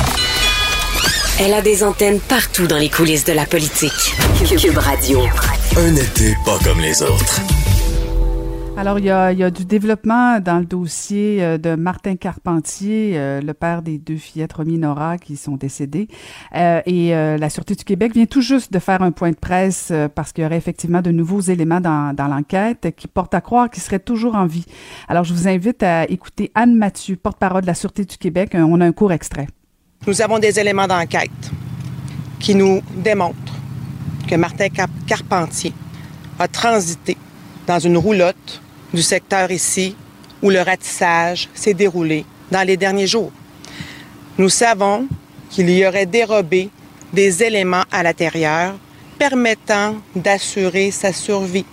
Elle 1.43 1.55
a 1.55 1.61
des 1.63 1.83
antennes 1.83 2.19
partout 2.19 2.67
dans 2.67 2.77
les 2.77 2.89
coulisses 2.89 3.25
de 3.25 3.33
la 3.33 3.47
politique. 3.47 4.13
Cube 4.59 4.77
Radio. 4.77 5.21
Un 5.75 5.95
été 5.95 6.35
pas 6.45 6.59
comme 6.63 6.79
les 6.79 7.01
autres. 7.01 7.41
Alors, 8.77 8.99
il 8.99 9.05
y, 9.05 9.09
a, 9.09 9.31
il 9.31 9.39
y 9.39 9.43
a 9.43 9.49
du 9.49 9.65
développement 9.65 10.39
dans 10.39 10.59
le 10.59 10.65
dossier 10.65 11.37
euh, 11.41 11.57
de 11.57 11.73
Martin 11.73 12.15
Carpentier, 12.15 13.13
euh, 13.15 13.41
le 13.41 13.55
père 13.55 13.81
des 13.81 13.97
deux 13.97 14.17
fillettes 14.17 14.53
Romy 14.53 14.77
Nora 14.77 15.17
qui 15.17 15.35
sont 15.35 15.55
décédées. 15.55 16.09
Euh, 16.55 16.81
et 16.85 17.15
euh, 17.15 17.37
la 17.37 17.49
Sûreté 17.49 17.73
du 17.73 17.85
Québec 17.85 18.13
vient 18.13 18.27
tout 18.27 18.41
juste 18.41 18.71
de 18.71 18.77
faire 18.77 19.01
un 19.01 19.11
point 19.11 19.31
de 19.31 19.35
presse 19.35 19.89
euh, 19.89 20.07
parce 20.07 20.33
qu'il 20.33 20.43
y 20.43 20.45
aurait 20.45 20.57
effectivement 20.57 21.01
de 21.01 21.09
nouveaux 21.09 21.41
éléments 21.41 21.81
dans, 21.81 22.15
dans 22.15 22.27
l'enquête 22.27 22.93
qui 22.95 23.07
portent 23.07 23.33
à 23.33 23.41
croire 23.41 23.71
qu'il 23.71 23.81
serait 23.81 23.97
toujours 23.97 24.35
en 24.35 24.45
vie. 24.45 24.65
Alors, 25.07 25.23
je 25.23 25.33
vous 25.33 25.47
invite 25.47 25.81
à 25.81 26.03
écouter 26.07 26.51
Anne 26.53 26.75
Mathieu, 26.75 27.15
porte-parole 27.15 27.61
de 27.63 27.67
la 27.67 27.73
Sûreté 27.73 28.05
du 28.05 28.17
Québec. 28.17 28.51
On 28.53 28.79
a 28.79 28.85
un 28.85 28.91
court 28.91 29.11
extrait. 29.11 29.47
Nous 30.07 30.19
avons 30.23 30.39
des 30.39 30.59
éléments 30.59 30.87
d'enquête 30.87 31.29
qui 32.39 32.55
nous 32.55 32.81
démontrent 32.95 33.53
que 34.27 34.33
Martin 34.33 34.67
Carpentier 35.05 35.73
a 36.39 36.47
transité 36.47 37.15
dans 37.67 37.77
une 37.77 37.97
roulotte 37.97 38.63
du 38.91 39.03
secteur 39.03 39.51
ici 39.51 39.95
où 40.41 40.49
le 40.49 40.61
ratissage 40.61 41.49
s'est 41.53 41.75
déroulé 41.75 42.25
dans 42.49 42.65
les 42.65 42.77
derniers 42.77 43.05
jours. 43.05 43.31
Nous 44.39 44.49
savons 44.49 45.07
qu'il 45.51 45.69
y 45.69 45.85
aurait 45.85 46.07
dérobé 46.07 46.71
des 47.13 47.43
éléments 47.43 47.83
à 47.91 48.01
l'intérieur 48.01 48.73
permettant 49.19 49.97
d'assurer 50.15 50.89
sa 50.89 51.13
survie. 51.13 51.65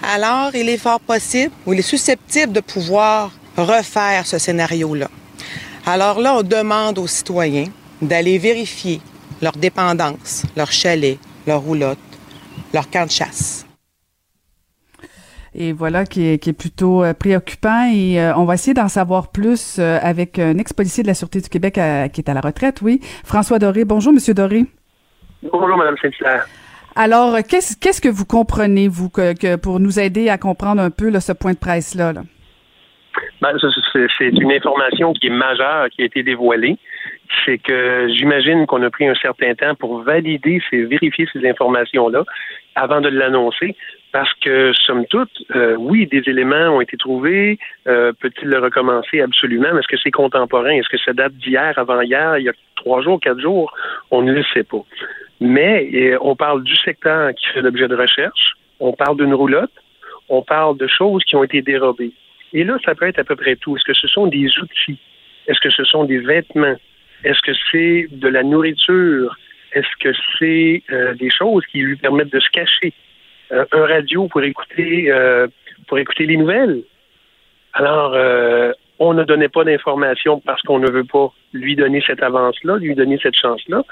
Alors, 0.00 0.54
il 0.54 0.68
est 0.68 0.78
fort 0.78 1.00
possible 1.00 1.52
ou 1.66 1.72
il 1.72 1.80
est 1.80 1.82
susceptible 1.82 2.52
de 2.52 2.60
pouvoir 2.60 3.32
refaire 3.56 4.24
ce 4.28 4.38
scénario-là. 4.38 5.08
Alors 5.86 6.20
là, 6.20 6.34
on 6.36 6.42
demande 6.42 6.98
aux 6.98 7.06
citoyens 7.06 7.66
d'aller 8.02 8.38
vérifier 8.38 9.00
leur 9.40 9.52
dépendance, 9.52 10.44
leur 10.56 10.72
chalet, 10.72 11.18
leur 11.46 11.60
roulotte, 11.60 11.98
leur 12.74 12.90
camp 12.90 13.06
de 13.06 13.10
chasse. 13.10 13.64
Et 15.54 15.72
voilà 15.72 16.04
qui 16.04 16.26
est, 16.26 16.38
qui 16.38 16.50
est 16.50 16.52
plutôt 16.52 17.02
euh, 17.02 17.14
préoccupant 17.14 17.88
et 17.90 18.20
euh, 18.20 18.34
on 18.36 18.44
va 18.44 18.54
essayer 18.54 18.74
d'en 18.74 18.88
savoir 18.88 19.28
plus 19.28 19.76
euh, 19.78 19.98
avec 20.02 20.38
un 20.38 20.58
ex-policier 20.58 21.02
de 21.02 21.08
la 21.08 21.14
Sûreté 21.14 21.40
du 21.40 21.48
Québec 21.48 21.78
à- 21.78 22.10
qui 22.10 22.20
est 22.20 22.28
à 22.28 22.34
la 22.34 22.42
retraite, 22.42 22.82
oui. 22.82 23.00
François 23.24 23.58
Doré. 23.58 23.86
Bonjour, 23.86 24.12
Monsieur 24.12 24.34
Doré. 24.34 24.66
Bonjour, 25.42 25.76
Mme 25.78 25.94
Saint-Hilaire. 26.02 26.46
Alors, 26.94 27.36
qu'est-ce 27.48 27.76
qu'est-ce 27.76 28.02
que 28.02 28.08
vous 28.08 28.26
comprenez, 28.26 28.88
vous, 28.88 29.08
que, 29.08 29.32
que 29.34 29.56
pour 29.56 29.80
nous 29.80 29.98
aider 29.98 30.28
à 30.28 30.36
comprendre 30.36 30.82
un 30.82 30.90
peu 30.90 31.08
là, 31.08 31.20
ce 31.20 31.32
point 31.32 31.52
de 31.52 31.58
presse-là? 31.58 32.12
Là? 32.12 32.22
Ben, 33.40 33.54
c'est 34.18 34.28
une 34.28 34.52
information 34.52 35.12
qui 35.12 35.26
est 35.26 35.30
majeure, 35.30 35.88
qui 35.90 36.02
a 36.02 36.04
été 36.06 36.22
dévoilée. 36.22 36.76
C'est 37.44 37.58
que 37.58 38.08
j'imagine 38.08 38.66
qu'on 38.66 38.82
a 38.82 38.90
pris 38.90 39.06
un 39.06 39.14
certain 39.14 39.54
temps 39.54 39.74
pour 39.74 40.02
valider, 40.02 40.62
ces, 40.70 40.84
vérifier 40.84 41.26
ces 41.32 41.46
informations-là 41.46 42.24
avant 42.74 43.00
de 43.00 43.08
l'annoncer. 43.08 43.76
Parce 44.12 44.32
que, 44.34 44.72
somme 44.72 45.04
toute, 45.06 45.30
euh, 45.54 45.76
oui, 45.78 46.06
des 46.06 46.22
éléments 46.26 46.76
ont 46.76 46.80
été 46.80 46.96
trouvés. 46.96 47.58
Euh, 47.86 48.12
Peut-il 48.18 48.48
le 48.48 48.58
recommencer? 48.58 49.20
Absolument. 49.20 49.68
Mais 49.72 49.80
est-ce 49.80 49.88
que 49.88 49.98
c'est 50.02 50.10
contemporain? 50.10 50.70
Est-ce 50.70 50.88
que 50.88 50.98
ça 50.98 51.12
date 51.12 51.34
d'hier, 51.34 51.74
avant-hier, 51.76 52.38
il 52.38 52.44
y 52.44 52.48
a 52.48 52.54
trois 52.76 53.02
jours, 53.02 53.20
quatre 53.20 53.40
jours? 53.40 53.70
On 54.10 54.22
ne 54.22 54.32
le 54.32 54.42
sait 54.54 54.64
pas. 54.64 54.82
Mais 55.40 55.90
euh, 55.92 56.18
on 56.22 56.34
parle 56.34 56.62
du 56.62 56.74
secteur 56.76 57.34
qui 57.34 57.46
fait 57.48 57.60
l'objet 57.60 57.88
de 57.88 57.96
recherche. 57.96 58.54
On 58.80 58.92
parle 58.92 59.18
d'une 59.18 59.34
roulotte. 59.34 59.72
On 60.30 60.42
parle 60.42 60.78
de 60.78 60.86
choses 60.86 61.22
qui 61.24 61.36
ont 61.36 61.44
été 61.44 61.60
dérobées. 61.60 62.12
Et 62.52 62.64
là, 62.64 62.76
ça 62.84 62.94
peut 62.94 63.06
être 63.06 63.18
à 63.18 63.24
peu 63.24 63.36
près 63.36 63.56
tout. 63.56 63.76
Est-ce 63.76 63.84
que 63.84 63.94
ce 63.94 64.08
sont 64.08 64.26
des 64.26 64.46
outils? 64.58 64.98
Est-ce 65.46 65.60
que 65.60 65.70
ce 65.70 65.84
sont 65.84 66.04
des 66.04 66.18
vêtements? 66.18 66.76
Est-ce 67.24 67.40
que 67.40 67.52
c'est 67.70 68.08
de 68.10 68.28
la 68.28 68.42
nourriture? 68.42 69.36
Est-ce 69.72 69.96
que 70.00 70.12
c'est 70.38 70.82
euh, 70.90 71.14
des 71.14 71.30
choses 71.30 71.64
qui 71.66 71.78
lui 71.78 71.96
permettent 71.96 72.32
de 72.32 72.40
se 72.40 72.50
cacher? 72.50 72.92
Euh, 73.52 73.64
un 73.72 73.86
radio 73.86 74.26
pour 74.26 74.42
écouter 74.42 75.10
euh, 75.10 75.46
pour 75.86 75.98
écouter 75.98 76.26
les 76.26 76.36
nouvelles? 76.36 76.82
Alors, 77.74 78.14
euh, 78.14 78.72
on 78.98 79.12
ne 79.12 79.24
donnait 79.24 79.48
pas 79.48 79.64
d'informations 79.64 80.40
parce 80.40 80.62
qu'on 80.62 80.78
ne 80.78 80.90
veut 80.90 81.04
pas 81.04 81.32
lui 81.52 81.76
donner 81.76 82.02
cette 82.06 82.22
avance-là, 82.22 82.78
lui 82.78 82.94
donner 82.94 83.18
cette 83.22 83.36
chance-là. 83.36 83.84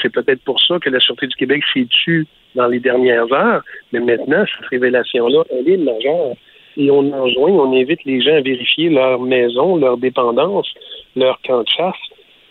C'est 0.00 0.12
peut-être 0.12 0.42
pour 0.44 0.60
ça 0.60 0.78
que 0.78 0.88
la 0.88 1.00
Sûreté 1.00 1.26
du 1.26 1.34
Québec 1.34 1.62
s'est 1.74 1.88
tue 2.04 2.26
dans 2.54 2.68
les 2.68 2.78
dernières 2.78 3.30
heures, 3.32 3.62
mais 3.92 4.00
maintenant, 4.00 4.44
cette 4.46 4.68
révélation-là, 4.68 5.42
elle 5.50 5.68
est 5.68 5.76
majeure. 5.78 6.36
Et 6.76 6.90
on 6.90 7.12
enjoint, 7.12 7.50
on 7.50 7.72
invite 7.76 8.04
les 8.04 8.20
gens 8.20 8.34
à 8.34 8.40
vérifier 8.40 8.88
leur 8.88 9.20
maison, 9.20 9.76
leur 9.76 9.96
dépendance, 9.96 10.72
leur 11.16 11.40
camp 11.42 11.62
de 11.62 11.68
chasse, 11.68 11.94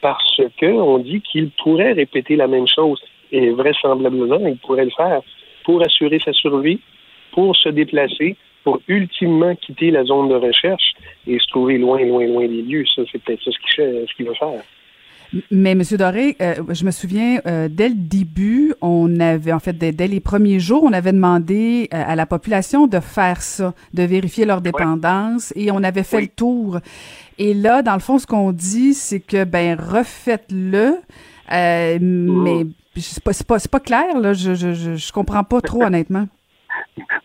parce 0.02 0.42
que 0.58 0.68
on 0.68 1.00
dit 1.00 1.22
qu'ils 1.22 1.50
pourraient 1.64 1.94
répéter 1.94 2.36
la 2.36 2.48
même 2.48 2.68
chose. 2.68 3.02
Et 3.32 3.50
vraisemblablement, 3.50 4.46
ils 4.46 4.58
pourraient 4.58 4.86
le 4.86 4.92
faire 4.92 5.22
pour 5.64 5.82
assurer 5.82 6.20
sa 6.20 6.34
survie, 6.34 6.80
pour 7.32 7.56
se 7.56 7.70
déplacer, 7.70 8.36
pour 8.64 8.80
ultimement 8.88 9.56
quitter 9.56 9.92
la 9.92 10.04
zone 10.04 10.30
de 10.30 10.36
recherche 10.36 10.94
et 11.28 11.40
se 11.40 11.48
trouver 11.48 11.78
loin, 11.78 12.04
loin, 12.04 12.26
loin 12.26 12.48
des 12.48 12.62
lieux. 12.62 12.86
Ça, 12.96 13.04
c'est 13.12 13.22
peut-être 13.24 13.44
ça 13.44 13.52
ce 13.52 13.76
qu'il 13.76 14.08
ce 14.08 14.16
qu'il 14.16 14.28
veut 14.28 14.36
faire. 14.36 14.62
Mais 15.50 15.76
Monsieur 15.76 15.98
Doré, 15.98 16.36
euh, 16.42 16.56
je 16.70 16.84
me 16.84 16.92
souviens, 16.92 17.40
euh, 17.46 17.70
dès 17.70 17.90
le 17.90 17.96
début, 17.96 18.74
on 18.82 19.20
avait, 19.20 19.54
en 19.54 19.60
fait, 19.60 19.74
dès, 19.74 19.92
dès 19.92 20.08
les 20.08 20.20
premiers 20.20 20.60
jours, 20.60 20.84
on 20.84 20.92
avait 20.94 21.14
demandé 21.14 21.88
euh, 21.94 22.04
à 22.06 22.16
la 22.16 22.26
population 22.26 22.88
de 22.88 23.00
faire 23.00 23.42
ça, 23.42 23.74
de 23.94 24.04
vérifier 24.04 24.46
leur 24.46 24.62
dépendance, 24.62 25.54
et 25.56 25.72
on 25.72 25.84
avait 25.84 26.04
fait 26.04 26.22
le 26.22 26.28
tour. 26.28 26.80
Et 27.38 27.54
là, 27.54 27.82
dans 27.82 27.94
le 27.94 28.00
fond, 28.00 28.20
ce 28.20 28.28
qu'on 28.28 28.52
dit, 28.52 28.94
c'est 28.94 29.22
que, 29.22 29.46
ben, 29.46 29.80
refaites-le, 29.80 30.98
euh, 31.52 31.98
mais 32.02 32.66
c'est 32.98 33.24
pas, 33.24 33.34
c'est 33.34 33.48
pas, 33.48 33.60
c'est 33.60 33.72
pas 33.72 33.80
clair, 33.80 34.20
là, 34.20 34.34
je, 34.34 34.54
je, 34.54 34.74
je, 34.74 34.96
je 34.96 35.12
comprends 35.14 35.44
pas 35.44 35.62
trop, 35.62 35.84
honnêtement. 35.86 36.28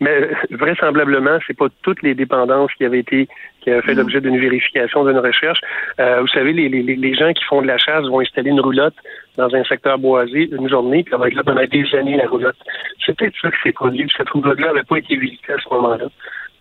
Mais 0.01 0.29
vraisemblablement, 0.51 1.39
c'est 1.47 1.57
pas 1.57 1.67
toutes 1.83 2.03
les 2.03 2.15
dépendances 2.15 2.73
qui 2.75 2.85
avaient 2.85 3.01
été 3.01 3.29
qui 3.61 3.71
avaient 3.71 3.83
fait 3.83 3.95
l'objet 3.95 4.21
d'une 4.21 4.39
vérification, 4.39 5.05
d'une 5.05 5.19
recherche. 5.19 5.61
Euh, 5.99 6.21
vous 6.21 6.29
savez, 6.29 6.53
les, 6.53 6.69
les, 6.69 6.83
les 6.83 7.15
gens 7.15 7.33
qui 7.33 7.45
font 7.45 7.63
de 7.63 7.67
la 7.67 7.79
chasse 7.79 8.05
vont 8.05 8.21
installer 8.21 8.51
une 8.51 8.61
roulotte 8.61 8.95
dans 9.37 9.53
un 9.55 9.65
secteur 9.65 9.99
boisé 9.99 10.49
une 10.53 10.69
journée, 10.69 11.03
puis 11.03 11.11
ça 11.11 11.19
va 11.19 11.27
être 11.27 11.35
là 11.35 11.43
pendant 11.43 11.65
des 11.65 11.95
années 11.95 12.17
la 12.17 12.29
roulotte. 12.29 12.57
C'est 13.05 13.17
peut-être 13.17 13.35
ça 13.43 13.51
qui 13.51 13.57
s'est 13.65 13.73
produit. 13.73 14.09
Cette 14.17 14.31
roulotte-là 14.31 14.69
n'avait 14.69 14.85
pas 14.85 14.99
été 14.99 15.17
visitée 15.17 15.53
à 15.53 15.59
ce 15.59 15.75
moment-là. 15.75 16.07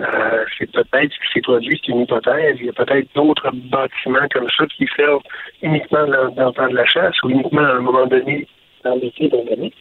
Euh, 0.02 0.46
c'est 0.58 0.70
peut-être 0.72 1.14
ce 1.14 1.20
qui 1.20 1.34
s'est 1.34 1.41
produit, 1.41 1.80
c'est 1.86 1.91
une 1.91 2.02
hypothèse. 2.02 2.58
Il 2.60 2.66
y 2.66 2.70
a 2.70 2.74
peut-être 2.74 3.08
d'autres 3.16 3.50
bâtiments 3.54 4.28
comme 4.34 4.50
ça 4.50 4.66
qui 4.68 4.88
servent 4.96 5.22
uniquement 5.62 6.06
dans, 6.06 6.30
dans 6.30 6.48
le 6.48 6.54
temps 6.54 6.68
de 6.68 6.76
la 6.76 6.86
chasse 6.86 7.16
ou 7.24 7.30
uniquement 7.30 7.62
à 7.62 7.76
un 7.76 7.80
moment 7.80 8.06
donné 8.06 8.46
dans 8.84 8.96
l'été 8.96 9.30
d'un 9.30 9.46
année, 9.54 9.74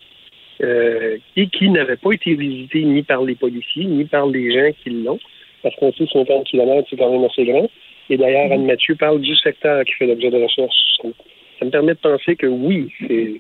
euh, 0.63 1.19
et 1.37 1.47
qui 1.49 1.69
n'avaient 1.69 1.97
pas 1.97 2.13
été 2.13 2.35
visités 2.35 2.85
ni 2.85 3.03
par 3.03 3.23
les 3.23 3.35
policiers, 3.35 3.85
ni 3.85 4.05
par 4.05 4.27
les 4.27 4.53
gens 4.53 4.71
qui 4.83 4.91
l'ont, 4.91 5.19
parce 5.63 5.75
qu'on 5.77 5.93
sait 5.93 6.07
50 6.07 6.47
km, 6.47 6.87
c'est 6.89 6.97
quand 6.97 7.11
même 7.11 7.25
assez 7.25 7.45
grand. 7.45 7.69
Et 8.11 8.17
d'ailleurs, 8.17 8.53
Anne-Mathieu 8.53 8.97
parle 8.97 9.21
du 9.21 9.35
secteur 9.37 9.85
qui 9.85 9.93
fait 9.95 10.07
l'objet 10.07 10.31
de 10.31 10.43
recherche. 10.43 10.75
Ça 11.59 11.65
me 11.65 11.71
permet 11.71 11.95
de 11.95 11.99
penser 11.99 12.37
que 12.37 12.47
oui, 12.47 12.93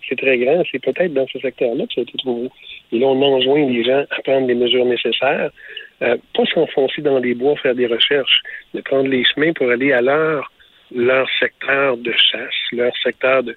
c'est 0.08 0.16
très 0.16 0.38
grand, 0.38 0.62
c'est 0.70 0.78
peut-être 0.78 1.12
dans 1.12 1.26
ce 1.26 1.38
secteur-là 1.38 1.84
que 1.86 1.94
ça 1.94 2.00
a 2.00 2.02
été 2.02 2.16
trouvé. 2.16 2.48
Et 2.92 2.98
là, 2.98 3.06
on 3.06 3.20
enjoint 3.20 3.66
les 3.66 3.84
gens 3.84 4.04
à 4.10 4.22
prendre 4.22 4.46
les 4.46 4.54
mesures 4.54 4.84
nécessaires, 4.86 5.50
euh, 6.02 6.16
pas 6.34 6.44
s'enfoncer 6.46 7.02
dans 7.02 7.18
les 7.18 7.34
bois, 7.34 7.56
faire 7.56 7.74
des 7.74 7.86
recherches, 7.86 8.40
de 8.72 8.80
prendre 8.80 9.08
les 9.08 9.24
chemins 9.24 9.52
pour 9.52 9.68
aller 9.68 9.92
à 9.92 10.00
leur, 10.00 10.50
leur 10.94 11.28
secteur 11.40 11.96
de 11.96 12.12
chasse, 12.12 12.54
leur 12.72 12.96
secteur 13.02 13.42
de... 13.42 13.54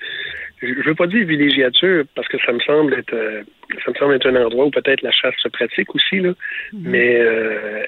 Je 0.61 0.81
veux 0.83 0.95
pas 0.95 1.07
dire 1.07 1.25
villégiature, 1.25 2.03
parce 2.15 2.27
que 2.27 2.37
ça 2.45 2.51
me 2.51 2.59
semble 2.59 2.95
être 2.95 3.13
euh, 3.13 3.43
ça 3.85 3.91
me 3.91 3.95
semble 3.95 4.15
être 4.15 4.27
un 4.27 4.43
endroit 4.43 4.65
où 4.65 4.71
peut-être 4.71 5.01
la 5.01 5.11
chasse 5.11 5.35
se 5.37 5.49
pratique 5.49 5.93
aussi, 5.93 6.19
là, 6.19 6.31
mais 6.73 7.17
euh, 7.19 7.83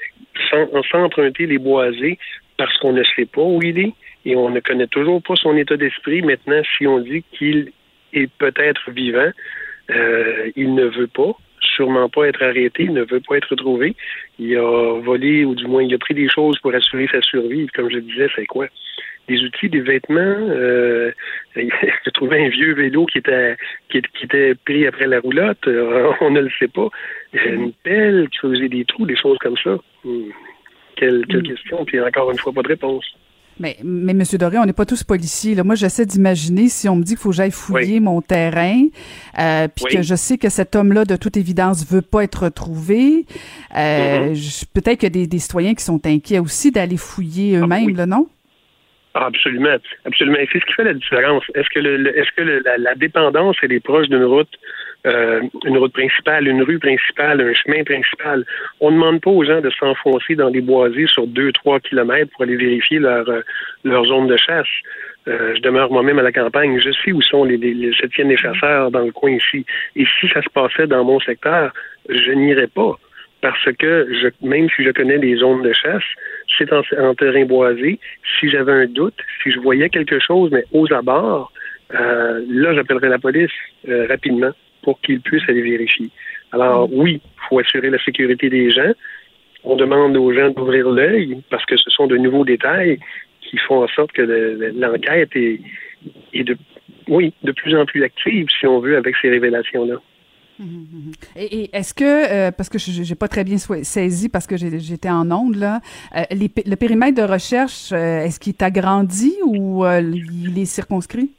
sans, 0.49 0.69
sans 0.83 1.03
emprunter 1.05 1.45
les 1.47 1.57
boisés 1.57 2.19
parce 2.57 2.77
qu'on 2.77 2.93
ne 2.93 3.03
sait 3.15 3.25
pas 3.25 3.41
où 3.41 3.61
il 3.63 3.79
est 3.79 3.93
et 4.25 4.35
on 4.35 4.49
ne 4.49 4.59
connaît 4.59 4.87
toujours 4.87 5.21
pas 5.23 5.35
son 5.35 5.55
état 5.57 5.77
d'esprit. 5.77 6.21
Maintenant, 6.21 6.61
si 6.77 6.85
on 6.85 6.99
dit 6.99 7.23
qu'il 7.31 7.71
est 8.13 8.29
peut-être 8.37 8.91
vivant, 8.91 9.31
euh, 9.91 10.51
il 10.55 10.75
ne 10.75 10.85
veut 10.85 11.07
pas, 11.07 11.31
sûrement 11.61 12.09
pas 12.09 12.27
être 12.27 12.43
arrêté, 12.43 12.83
il 12.83 12.93
ne 12.93 13.03
veut 13.03 13.21
pas 13.21 13.37
être 13.37 13.49
retrouvé. 13.49 13.95
Il 14.37 14.55
a 14.57 14.99
volé, 14.99 15.45
ou 15.45 15.55
du 15.55 15.67
moins, 15.67 15.83
il 15.83 15.93
a 15.93 15.97
pris 15.97 16.13
des 16.13 16.29
choses 16.29 16.59
pour 16.59 16.73
assurer 16.73 17.07
sa 17.11 17.21
survie. 17.21 17.67
Comme 17.67 17.89
je 17.89 17.99
disais, 17.99 18.27
c'est 18.35 18.45
quoi? 18.45 18.67
Des 19.30 19.41
outils, 19.43 19.69
des 19.69 19.82
vêtements. 19.82 20.19
Euh, 20.19 21.11
a 21.55 22.11
trouvé 22.11 22.45
un 22.45 22.49
vieux 22.49 22.73
vélo 22.73 23.05
qui 23.05 23.19
était, 23.19 23.55
qui, 23.89 23.99
était 24.21 24.55
pris 24.55 24.86
après 24.86 25.07
la 25.07 25.19
roulotte. 25.19 25.67
Euh, 25.67 26.11
on 26.21 26.32
ne 26.32 26.41
le 26.41 26.49
sait 26.59 26.67
pas. 26.67 26.89
Une 27.34 27.71
pelle 27.84 28.27
qui 28.30 28.39
faisait 28.39 28.69
des 28.69 28.84
trous, 28.86 29.05
des 29.05 29.15
choses 29.15 29.38
comme 29.39 29.57
ça. 29.63 29.77
Hmm. 30.03 30.32
Quelle, 30.97 31.25
quelle 31.27 31.43
question, 31.43 31.86
puis 31.86 32.01
encore 32.01 32.30
une 32.32 32.38
fois, 32.38 32.51
pas 32.51 32.61
de 32.61 32.67
réponse. 32.67 33.05
Mais, 33.59 33.77
mais 33.84 34.13
M. 34.13 34.23
Doré, 34.39 34.57
on 34.57 34.65
n'est 34.65 34.73
pas 34.73 34.86
tous 34.86 35.03
policiers. 35.03 35.53
Là. 35.53 35.63
Moi, 35.63 35.75
j'essaie 35.75 36.05
d'imaginer 36.05 36.69
si 36.69 36.88
on 36.88 36.95
me 36.95 37.03
dit 37.03 37.13
qu'il 37.13 37.21
faut 37.21 37.30
que 37.30 37.36
j'aille 37.36 37.51
fouiller 37.51 37.99
mon 37.99 38.21
terrain, 38.21 38.86
euh, 39.38 39.67
puis 39.67 39.95
que 39.95 40.01
je 40.01 40.15
sais 40.15 40.38
que 40.38 40.49
cet 40.49 40.75
homme-là, 40.75 41.03
de 41.03 41.17
toute 41.17 41.36
évidence, 41.36 41.86
veut 41.86 42.01
pas 42.01 42.23
être 42.23 42.45
retrouvé. 42.45 43.25
Euh, 43.75 44.09
Mm-hmm. 44.30 44.65
Peut-être 44.73 44.99
qu'il 44.99 45.03
y 45.03 45.07
a 45.07 45.21
des, 45.21 45.27
des 45.27 45.39
citoyens 45.39 45.73
qui 45.73 45.84
sont 45.84 46.05
inquiets 46.05 46.39
aussi 46.39 46.71
d'aller 46.71 46.97
fouiller 46.97 47.57
eux-mêmes, 47.57 47.95
là, 47.95 48.05
non? 48.05 48.27
Ah, 49.16 49.26
absolument, 49.26 49.76
absolument. 50.05 50.38
Et 50.38 50.47
c'est 50.51 50.60
ce 50.60 50.66
qui 50.66 50.74
fait 50.74 50.84
la 50.84 50.93
différence. 50.93 51.43
Est-ce 51.55 51.70
que, 51.70 51.80
le, 51.80 51.97
le- 51.97 52.18
est-ce 52.18 52.32
que 52.36 52.41
le- 52.43 52.60
la, 52.64 52.78
la 52.78 52.95
dépendance 52.95 53.57
elle 53.64 53.74
est 53.74 53.80
proche 53.80 54.07
d'une 54.07 54.24
route, 54.24 54.53
euh, 55.07 55.41
une 55.66 55.78
route 55.80 55.93
principale, 55.93 56.47
une 56.47 56.62
rue 56.62 56.78
principale, 56.78 57.41
un 57.41 57.53
chemin 57.55 57.84
principal? 57.84 58.45
On 58.80 58.91
ne 58.91 58.95
demande 58.97 59.22
pas 59.22 59.32
aux 59.32 59.43
gens 59.43 59.62
de 59.62 59.70
s'enfoncer 59.72 60.36
dans 60.36 60.51
des 60.51 60.62
boisés 60.62 61.07
sur 61.07 61.26
deux, 61.26 61.51
trois 61.53 61.80
kilomètres 61.80 62.32
pour 62.34 62.43
aller 62.43 62.55
vérifier 62.55 62.99
leur 62.99 63.28
euh, 63.30 63.41
leur 63.84 64.05
zone 64.05 64.28
de 64.28 64.38
chasse. 64.38 64.68
Euh, 65.28 65.55
je 65.55 65.62
demeure 65.62 65.91
moi-même 65.91 66.20
à 66.20 66.24
la 66.24 66.32
campagne. 66.32 66.80
Je 66.80 66.91
sais 66.91 67.12
où 67.12 67.22
sont 67.22 67.43
les, 67.45 67.57
les, 67.57 67.74
les 67.74 67.91
se 67.93 68.05
tiennent 68.05 68.30
les 68.30 68.38
chasseurs 68.38 68.91
dans 68.91 69.01
le 69.05 69.12
coin 69.12 69.32
ici. 69.32 69.66
Et 69.95 70.05
si 70.20 70.28
ça 70.30 70.41
se 70.43 70.49
passait 70.49 70.86
dans 70.88 71.03
mon 71.03 71.20
secteur, 71.20 71.74
je 72.10 72.32
n'irais 72.32 72.68
pas 72.68 72.95
parce 73.41 73.72
que 73.80 74.07
je, 74.22 74.28
même 74.45 74.68
si 74.76 74.84
je 74.84 74.91
connais 74.91 75.18
les 75.18 75.36
zones 75.38 75.62
de 75.62 75.72
chasse, 75.74 76.03
c'est 76.57 76.71
en, 76.73 76.81
en 76.99 77.15
terrain 77.15 77.45
boisé. 77.45 77.99
Si 78.39 78.49
j'avais 78.49 78.71
un 78.71 78.85
doute, 78.85 79.17
si 79.43 79.51
je 79.51 79.59
voyais 79.59 79.89
quelque 79.89 80.19
chose, 80.19 80.49
mais 80.51 80.65
aux 80.71 80.91
abords, 80.93 81.51
euh, 81.93 82.43
là, 82.47 82.73
j'appellerais 82.73 83.09
la 83.09 83.19
police 83.19 83.51
euh, 83.87 84.05
rapidement 84.07 84.51
pour 84.83 84.99
qu'ils 85.01 85.21
puissent 85.21 85.47
aller 85.47 85.61
vérifier. 85.61 86.09
Alors, 86.51 86.89
oui, 86.91 87.21
il 87.23 87.41
faut 87.47 87.59
assurer 87.59 87.89
la 87.89 87.99
sécurité 88.03 88.49
des 88.49 88.71
gens. 88.71 88.91
On 89.63 89.75
demande 89.75 90.15
aux 90.17 90.31
gens 90.33 90.49
d'ouvrir 90.49 90.89
l'œil 90.89 91.41
parce 91.49 91.65
que 91.65 91.77
ce 91.77 91.89
sont 91.89 92.07
de 92.07 92.17
nouveaux 92.17 92.45
détails 92.45 92.99
qui 93.41 93.57
font 93.57 93.83
en 93.83 93.87
sorte 93.87 94.11
que 94.13 94.21
le- 94.21 94.53
le- 94.55 94.69
l'enquête 94.79 95.35
est, 95.35 95.59
est 96.33 96.43
de, 96.43 96.55
oui, 97.07 97.33
de 97.43 97.51
plus 97.51 97.75
en 97.75 97.85
plus 97.85 98.03
active, 98.03 98.47
si 98.57 98.65
on 98.67 98.79
veut, 98.79 98.95
avec 98.97 99.15
ces 99.21 99.29
révélations-là. 99.29 99.95
Et, 101.36 101.70
est-ce 101.76 101.93
que, 101.93 102.03
euh, 102.03 102.51
parce 102.51 102.70
que 102.70 102.78
je 102.78 103.03
j'ai 103.03 103.16
pas 103.16 103.28
très 103.28 103.43
bien 103.43 103.57
saisi 103.57 104.30
parce 104.30 104.47
que 104.47 104.57
j'étais 104.57 105.10
en 105.10 105.32
onde, 105.32 105.55
là, 105.55 105.80
euh, 106.16 106.24
le 106.32 106.76
périmètre 106.76 107.18
de 107.22 107.28
recherche, 107.32 107.91
euh, 107.91 108.24
est-ce 108.26 108.39
qu'il 108.39 108.53
est 108.53 108.64
agrandi 108.64 109.34
ou 109.45 109.86
il 109.86 110.57
est 110.60 110.66
circonscrit? 110.66 111.32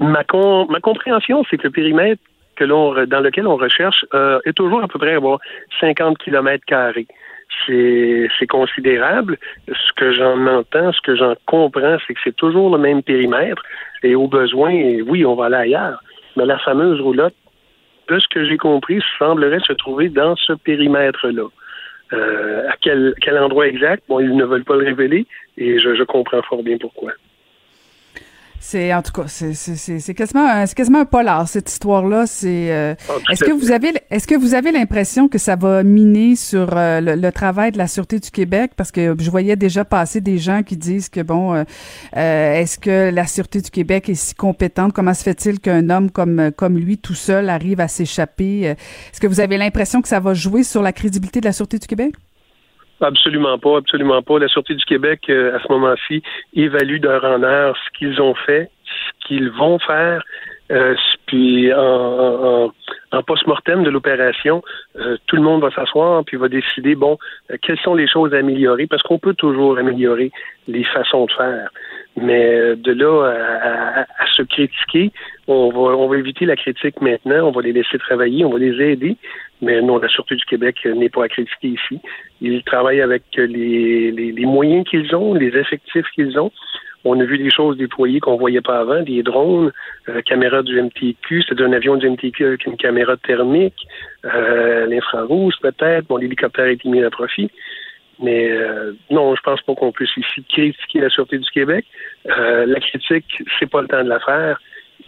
Ma, 0.00 0.24
com- 0.24 0.66
ma 0.68 0.80
compréhension, 0.80 1.44
c'est 1.48 1.58
que 1.58 1.64
le 1.64 1.70
périmètre 1.70 2.22
que 2.56 2.64
l'on 2.64 3.06
dans 3.06 3.20
lequel 3.20 3.46
on 3.46 3.56
recherche 3.56 4.04
est 4.44 4.52
toujours 4.52 4.82
à 4.82 4.88
peu 4.88 4.98
près 4.98 5.12
à 5.12 5.16
avoir 5.16 5.38
50 5.80 6.18
kilomètres 6.18 6.64
carrés. 6.66 7.06
C'est 7.66 8.46
considérable. 8.48 9.38
Ce 9.68 9.92
que 9.94 10.12
j'en 10.12 10.46
entends, 10.46 10.92
ce 10.92 11.00
que 11.02 11.14
j'en 11.14 11.34
comprends, 11.46 11.96
c'est 12.06 12.14
que 12.14 12.20
c'est 12.24 12.36
toujours 12.36 12.74
le 12.74 12.82
même 12.82 13.02
périmètre. 13.02 13.62
Et 14.02 14.14
au 14.14 14.26
besoin, 14.26 14.72
oui, 15.06 15.24
on 15.24 15.34
va 15.34 15.46
aller 15.46 15.56
ailleurs. 15.56 16.02
Mais 16.36 16.46
la 16.46 16.58
fameuse 16.58 17.00
roulotte, 17.00 17.34
de 18.08 18.18
ce 18.18 18.26
que 18.28 18.44
j'ai 18.44 18.56
compris, 18.56 19.00
semblerait 19.18 19.60
se 19.60 19.72
trouver 19.72 20.08
dans 20.08 20.36
ce 20.36 20.52
périmètre-là. 20.52 21.48
Euh, 22.12 22.68
à 22.68 22.76
quel, 22.80 23.14
quel 23.22 23.38
endroit 23.38 23.66
exact? 23.66 24.04
Bon, 24.08 24.20
ils 24.20 24.36
ne 24.36 24.44
veulent 24.44 24.64
pas 24.64 24.76
le 24.76 24.84
révéler 24.84 25.26
et 25.56 25.78
je, 25.78 25.94
je 25.94 26.02
comprends 26.02 26.42
fort 26.42 26.62
bien 26.62 26.76
pourquoi. 26.78 27.12
C'est 28.64 28.94
en 28.94 29.02
tout 29.02 29.10
cas, 29.10 29.24
c'est 29.26 29.54
c'est- 29.54 29.74
c'est 29.74 29.98
c'est 29.98 30.14
quasiment 30.14 30.48
un- 30.48 30.66
c'est 30.66 30.76
quasiment 30.76 31.00
un 31.00 31.04
polar 31.04 31.48
cette 31.48 31.68
histoire-là. 31.68 32.28
C'est 32.28 32.70
euh, 32.70 32.94
Ah, 33.08 33.32
est-ce 33.32 33.42
que 33.42 33.50
vous 33.50 33.72
avez 33.72 33.92
est-ce 34.08 34.28
que 34.28 34.36
vous 34.36 34.54
avez 34.54 34.70
l'impression 34.70 35.26
que 35.26 35.36
ça 35.36 35.56
va 35.56 35.82
miner 35.82 36.36
sur 36.36 36.68
euh, 36.76 37.00
le, 37.00 37.16
le 37.16 37.32
travail 37.32 37.72
de 37.72 37.78
la 37.78 37.88
sûreté 37.88 38.20
du 38.20 38.30
Québec? 38.30 38.70
Parce 38.76 38.92
que 38.92 39.16
je 39.18 39.30
voyais 39.32 39.56
déjà 39.56 39.84
passer 39.84 40.20
des 40.20 40.38
gens 40.38 40.62
qui 40.62 40.76
disent 40.76 41.08
que 41.08 41.20
bon, 41.22 41.52
euh, 41.54 41.64
est-ce 42.14 42.78
que 42.78 43.10
la 43.12 43.26
sûreté 43.26 43.60
du 43.60 43.70
Québec 43.70 44.08
est 44.08 44.14
si 44.14 44.34
compétente? 44.36 44.92
Comment 44.92 45.12
se 45.14 45.24
fait-il 45.24 45.58
qu'un 45.58 45.90
homme 45.90 46.08
comme 46.12 46.52
comme 46.56 46.78
lui 46.78 46.98
tout 46.98 47.14
seul 47.14 47.50
arrive 47.50 47.80
à 47.80 47.88
s'échapper? 47.88 48.60
Est-ce 48.62 49.20
que 49.20 49.26
vous 49.26 49.40
avez 49.40 49.58
l'impression 49.58 50.00
que 50.00 50.08
ça 50.08 50.20
va 50.20 50.34
jouer 50.34 50.62
sur 50.62 50.82
la 50.82 50.92
crédibilité 50.92 51.40
de 51.40 51.46
la 51.46 51.52
sûreté 51.52 51.80
du 51.80 51.86
Québec? 51.88 52.12
Absolument 53.02 53.58
pas, 53.58 53.78
absolument 53.78 54.22
pas. 54.22 54.38
La 54.38 54.48
Sûreté 54.48 54.74
du 54.74 54.84
Québec, 54.84 55.22
euh, 55.28 55.56
à 55.56 55.60
ce 55.60 55.70
moment-ci, 55.72 56.22
évalue 56.54 56.98
d'heure 57.00 57.24
en 57.24 57.42
heure 57.42 57.76
ce 57.76 57.98
qu'ils 57.98 58.20
ont 58.22 58.34
fait, 58.34 58.70
ce 58.84 59.26
qu'ils 59.26 59.50
vont 59.50 59.78
faire, 59.80 60.22
euh, 60.70 60.94
puis 61.26 61.72
en, 61.74 61.78
en, 61.78 62.72
en- 63.12 63.22
post-mortem 63.24 63.82
de 63.82 63.90
l'opération, 63.90 64.62
euh, 64.96 65.16
tout 65.26 65.36
le 65.36 65.42
monde 65.42 65.62
va 65.62 65.70
s'asseoir 65.70 66.24
puis 66.24 66.36
va 66.36 66.48
décider, 66.48 66.94
bon, 66.94 67.18
euh, 67.50 67.56
quelles 67.60 67.78
sont 67.80 67.94
les 67.94 68.08
choses 68.08 68.32
à 68.34 68.38
améliorer, 68.38 68.86
parce 68.86 69.02
qu'on 69.02 69.18
peut 69.18 69.34
toujours 69.34 69.76
améliorer 69.78 70.30
les 70.68 70.84
façons 70.84 71.26
de 71.26 71.32
faire. 71.32 71.68
Mais 72.16 72.54
euh, 72.54 72.76
de 72.76 72.92
là 72.92 73.24
à, 73.30 74.00
à- 74.00 74.06
à 74.22 74.26
se 74.36 74.42
critiquer, 74.42 75.10
on 75.48 75.70
va, 75.70 75.96
on 75.96 76.08
va 76.08 76.16
éviter 76.18 76.44
la 76.44 76.56
critique 76.56 77.00
maintenant, 77.00 77.48
on 77.48 77.50
va 77.52 77.62
les 77.62 77.72
laisser 77.72 77.98
travailler, 77.98 78.44
on 78.44 78.50
va 78.50 78.58
les 78.58 78.80
aider. 78.82 79.16
Mais 79.62 79.80
non, 79.80 79.98
la 79.98 80.08
Sûreté 80.08 80.34
du 80.36 80.44
Québec 80.44 80.76
euh, 80.86 80.94
n'est 80.94 81.08
pas 81.08 81.24
à 81.24 81.28
critiquer 81.28 81.68
ici. 81.68 82.00
Ils 82.40 82.62
travaillent 82.64 83.00
avec 83.00 83.22
euh, 83.38 83.46
les, 83.46 84.10
les, 84.10 84.32
les 84.32 84.46
moyens 84.46 84.84
qu'ils 84.88 85.14
ont, 85.14 85.34
les 85.34 85.56
effectifs 85.56 86.06
qu'ils 86.14 86.38
ont. 86.38 86.50
On 87.04 87.18
a 87.18 87.24
vu 87.24 87.36
des 87.36 87.50
choses 87.50 87.76
déployées 87.76 88.20
qu'on 88.20 88.36
voyait 88.36 88.60
pas 88.60 88.78
avant, 88.78 89.02
des 89.02 89.24
drones, 89.24 89.72
euh, 90.08 90.20
caméras 90.22 90.62
du 90.62 90.80
MTQ, 90.80 91.42
c'est 91.48 91.60
un 91.60 91.72
avion 91.72 91.96
du 91.96 92.08
MTQ 92.08 92.44
avec 92.46 92.64
une 92.66 92.76
caméra 92.76 93.16
thermique, 93.16 93.88
euh, 94.24 94.86
l'infrarouge 94.86 95.54
peut-être, 95.60 96.06
bon, 96.06 96.16
l'hélicoptère 96.18 96.66
a 96.66 96.70
été 96.70 96.88
mis 96.88 97.02
à 97.02 97.10
profit. 97.10 97.50
Mais 98.20 98.50
euh, 98.50 98.92
non, 99.10 99.34
je 99.34 99.40
pense 99.42 99.60
pas 99.62 99.74
qu'on 99.74 99.90
puisse 99.92 100.16
ici 100.16 100.44
critiquer 100.48 101.00
la 101.00 101.08
Sûreté 101.10 101.38
du 101.38 101.50
Québec. 101.50 101.84
Euh, 102.28 102.66
la 102.66 102.78
critique, 102.80 103.42
c'est 103.58 103.68
pas 103.70 103.82
le 103.82 103.88
temps 103.88 104.02
de 104.04 104.08
la 104.08 104.20
faire. 104.20 104.60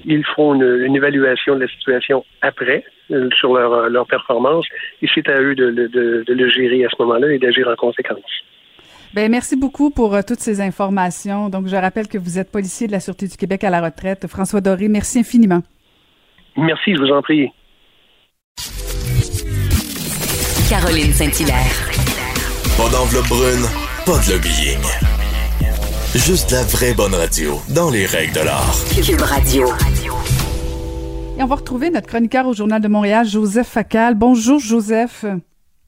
Ils 0.04 0.24
font 0.24 0.54
une, 0.54 0.84
une 0.86 0.96
évaluation 0.96 1.54
de 1.54 1.60
la 1.60 1.68
situation 1.68 2.24
après 2.42 2.84
euh, 3.12 3.28
sur 3.38 3.54
leur, 3.54 3.88
leur 3.88 4.06
performance 4.06 4.66
et 5.02 5.06
c'est 5.14 5.28
à 5.28 5.40
eux 5.40 5.54
de, 5.54 5.70
de- 5.70 5.86
de- 5.86 6.24
de 6.26 6.34
le 6.34 6.48
gérer 6.50 6.84
à 6.84 6.88
ce 6.88 6.96
moment-là 7.02 7.30
et 7.32 7.38
d'agir 7.38 7.68
en 7.68 7.76
conséquence. 7.76 8.18
Ben 9.14 9.30
merci 9.30 9.54
beaucoup 9.56 9.90
pour 9.90 10.16
euh, 10.16 10.22
toutes 10.26 10.40
ces 10.40 10.60
informations. 10.60 11.48
Donc 11.48 11.68
je 11.68 11.76
rappelle 11.76 12.08
que 12.08 12.18
vous 12.18 12.40
êtes 12.40 12.50
policier 12.50 12.88
de 12.88 12.92
la 12.92 12.98
sûreté 12.98 13.28
du 13.28 13.36
Québec 13.36 13.62
à 13.62 13.70
la 13.70 13.80
retraite, 13.80 14.26
François 14.26 14.60
Doré. 14.60 14.88
Merci 14.88 15.20
infiniment. 15.20 15.62
Merci, 16.56 16.96
je 16.96 17.00
vous 17.00 17.12
en 17.12 17.22
prie. 17.22 17.48
Caroline 20.68 21.12
Saint-Hilaire. 21.12 22.03
Pas 22.76 22.88
d'enveloppe 22.90 23.28
brune, 23.28 23.66
pas 24.04 24.18
de 24.18 24.32
lobbying. 24.32 24.82
Juste 26.14 26.50
la 26.50 26.64
vraie 26.64 26.92
bonne 26.92 27.14
radio, 27.14 27.60
dans 27.72 27.88
les 27.88 28.04
règles 28.04 28.32
de 28.34 28.40
l'art. 28.40 28.74
Cube 29.04 29.20
Radio. 29.20 29.68
Et 31.38 31.42
on 31.42 31.46
va 31.46 31.54
retrouver 31.54 31.90
notre 31.90 32.08
chroniqueur 32.08 32.48
au 32.48 32.52
Journal 32.52 32.82
de 32.82 32.88
Montréal, 32.88 33.26
Joseph 33.26 33.68
Facal. 33.68 34.14
Bonjour, 34.16 34.58
Joseph. 34.58 35.24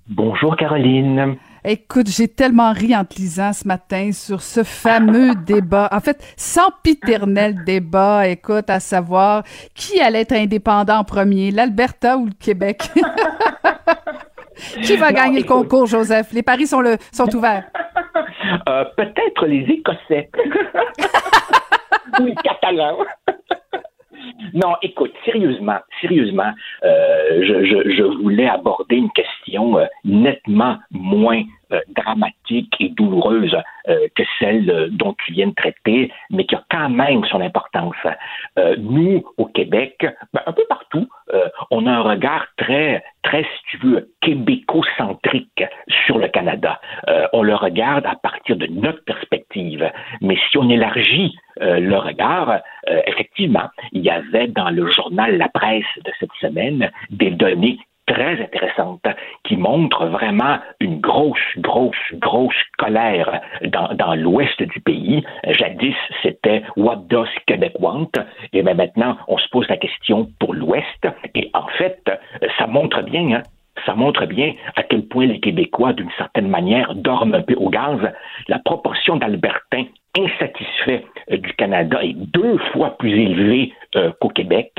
Bonjour 0.08 0.56
Caroline. 0.56 1.36
Écoute, 1.64 2.08
j'ai 2.08 2.28
tellement 2.28 2.72
ri 2.72 2.94
en 2.94 3.04
te 3.04 3.16
lisant 3.16 3.52
ce 3.52 3.66
matin 3.66 4.10
sur 4.12 4.40
ce 4.40 4.62
fameux 4.62 5.34
débat. 5.46 5.88
En 5.90 5.98
fait, 5.98 6.22
sempiternel 6.36 7.64
débat, 7.64 8.28
écoute, 8.28 8.70
à 8.70 8.78
savoir 8.78 9.42
qui 9.74 10.00
allait 10.00 10.20
être 10.20 10.34
indépendant 10.34 10.98
en 10.98 11.04
premier, 11.04 11.50
l'Alberta 11.50 12.16
ou 12.16 12.26
le 12.26 12.34
Québec? 12.38 12.88
qui 14.82 14.96
va 14.96 15.12
gagner 15.12 15.40
le 15.40 15.46
concours, 15.46 15.86
Joseph? 15.86 16.32
Les 16.32 16.42
paris 16.42 16.66
sont, 16.66 16.80
le, 16.80 16.96
sont 17.12 17.34
ouverts. 17.34 17.64
Euh, 18.68 18.84
Peut-être 18.96 19.46
les 19.46 19.62
Écossais. 19.62 20.30
ou 22.20 22.24
les 22.24 22.34
Catalans. 22.36 22.98
Non, 24.54 24.74
écoute, 24.82 25.12
sérieusement, 25.24 25.78
sérieusement, 26.00 26.52
euh, 26.84 27.42
je, 27.42 27.64
je, 27.64 27.90
je, 27.96 28.02
voulais 28.22 28.48
aborder 28.48 28.96
une 28.96 29.10
question 29.10 29.78
euh, 29.78 29.86
nettement 30.04 30.78
moins 30.90 31.42
euh, 31.72 31.80
dramatique 31.96 32.76
et 32.78 32.90
douloureuse 32.90 33.56
euh, 33.88 34.06
que 34.14 34.22
celle 34.38 34.70
euh, 34.70 34.88
dont 34.88 35.16
tu 35.24 35.32
viens 35.32 35.48
de 35.48 35.54
traiter, 35.54 36.12
mais 36.30 36.44
qui 36.46 36.54
a 36.54 36.62
quand 36.70 36.88
même 36.88 37.24
son 37.24 37.40
importance. 37.40 37.96
nous, 38.78 39.24
au 39.36 39.46
Québec, 39.46 40.06
ben, 40.32 40.42
un 40.46 40.52
peu 40.52 40.62
partout, 40.68 41.08
on 41.72 41.86
a 41.86 41.90
un 41.90 42.02
regard 42.02 42.46
très, 42.56 43.02
très, 43.22 43.42
si 43.42 43.70
tu 43.70 43.78
veux, 43.78 44.12
québéco-centrique 44.20 45.64
sur 46.06 46.18
le 46.18 46.28
Canada. 46.28 46.80
on 47.32 47.42
le 47.42 47.54
regarde 47.54 48.06
à 48.06 48.14
partir 48.14 48.56
de 48.56 48.66
notre 48.66 49.02
perspective. 49.04 49.90
Mais 50.20 50.36
si 50.48 50.58
on 50.58 50.70
élargit 50.70 51.36
le 51.60 51.96
regard, 51.96 52.60
effectivement, 53.06 53.68
il 53.92 54.02
y 54.02 54.10
avait 54.10 54.48
dans 54.48 54.70
le 54.70 54.88
journal 54.90 55.36
La 55.36 55.48
Presse 55.48 55.84
de 56.04 56.12
cette 56.20 56.32
semaine 56.40 56.90
des 57.10 57.30
données 57.30 57.78
très 58.06 58.40
intéressante 58.40 59.06
qui 59.44 59.56
montre 59.56 60.06
vraiment 60.06 60.58
une 60.80 61.00
grosse, 61.00 61.38
grosse, 61.58 61.96
grosse 62.14 62.54
colère 62.78 63.40
dans, 63.64 63.88
dans 63.94 64.14
l'ouest 64.14 64.62
du 64.62 64.80
pays. 64.80 65.24
Jadis, 65.48 65.96
c'était 66.22 66.62
What 66.76 67.04
does 67.08 67.28
Québec 67.46 67.72
want? 67.80 68.10
Et 68.52 68.62
bien 68.62 68.74
maintenant, 68.74 69.16
on 69.28 69.38
se 69.38 69.48
pose 69.48 69.68
la 69.68 69.76
question 69.76 70.28
pour 70.38 70.54
l'ouest. 70.54 71.08
Et 71.34 71.50
en 71.54 71.66
fait, 71.78 72.00
ça 72.58 72.66
montre 72.66 73.02
bien, 73.02 73.32
hein, 73.32 73.42
ça 73.84 73.94
montre 73.94 74.26
bien 74.26 74.54
à 74.76 74.82
quel 74.82 75.06
point 75.06 75.26
les 75.26 75.40
Québécois, 75.40 75.92
d'une 75.92 76.10
certaine 76.16 76.48
manière, 76.48 76.94
dorment 76.94 77.34
un 77.34 77.42
peu 77.42 77.54
au 77.54 77.68
gaz. 77.68 77.98
La 78.48 78.58
proportion 78.58 79.16
d'Albertains 79.16 79.86
insatisfaits 80.16 81.04
euh, 81.30 81.36
du 81.38 81.52
Canada 81.54 82.02
est 82.02 82.14
deux 82.14 82.58
fois 82.72 82.96
plus 82.98 83.12
élevée 83.12 83.72
euh, 83.96 84.12
qu'au 84.20 84.28
Québec. 84.28 84.72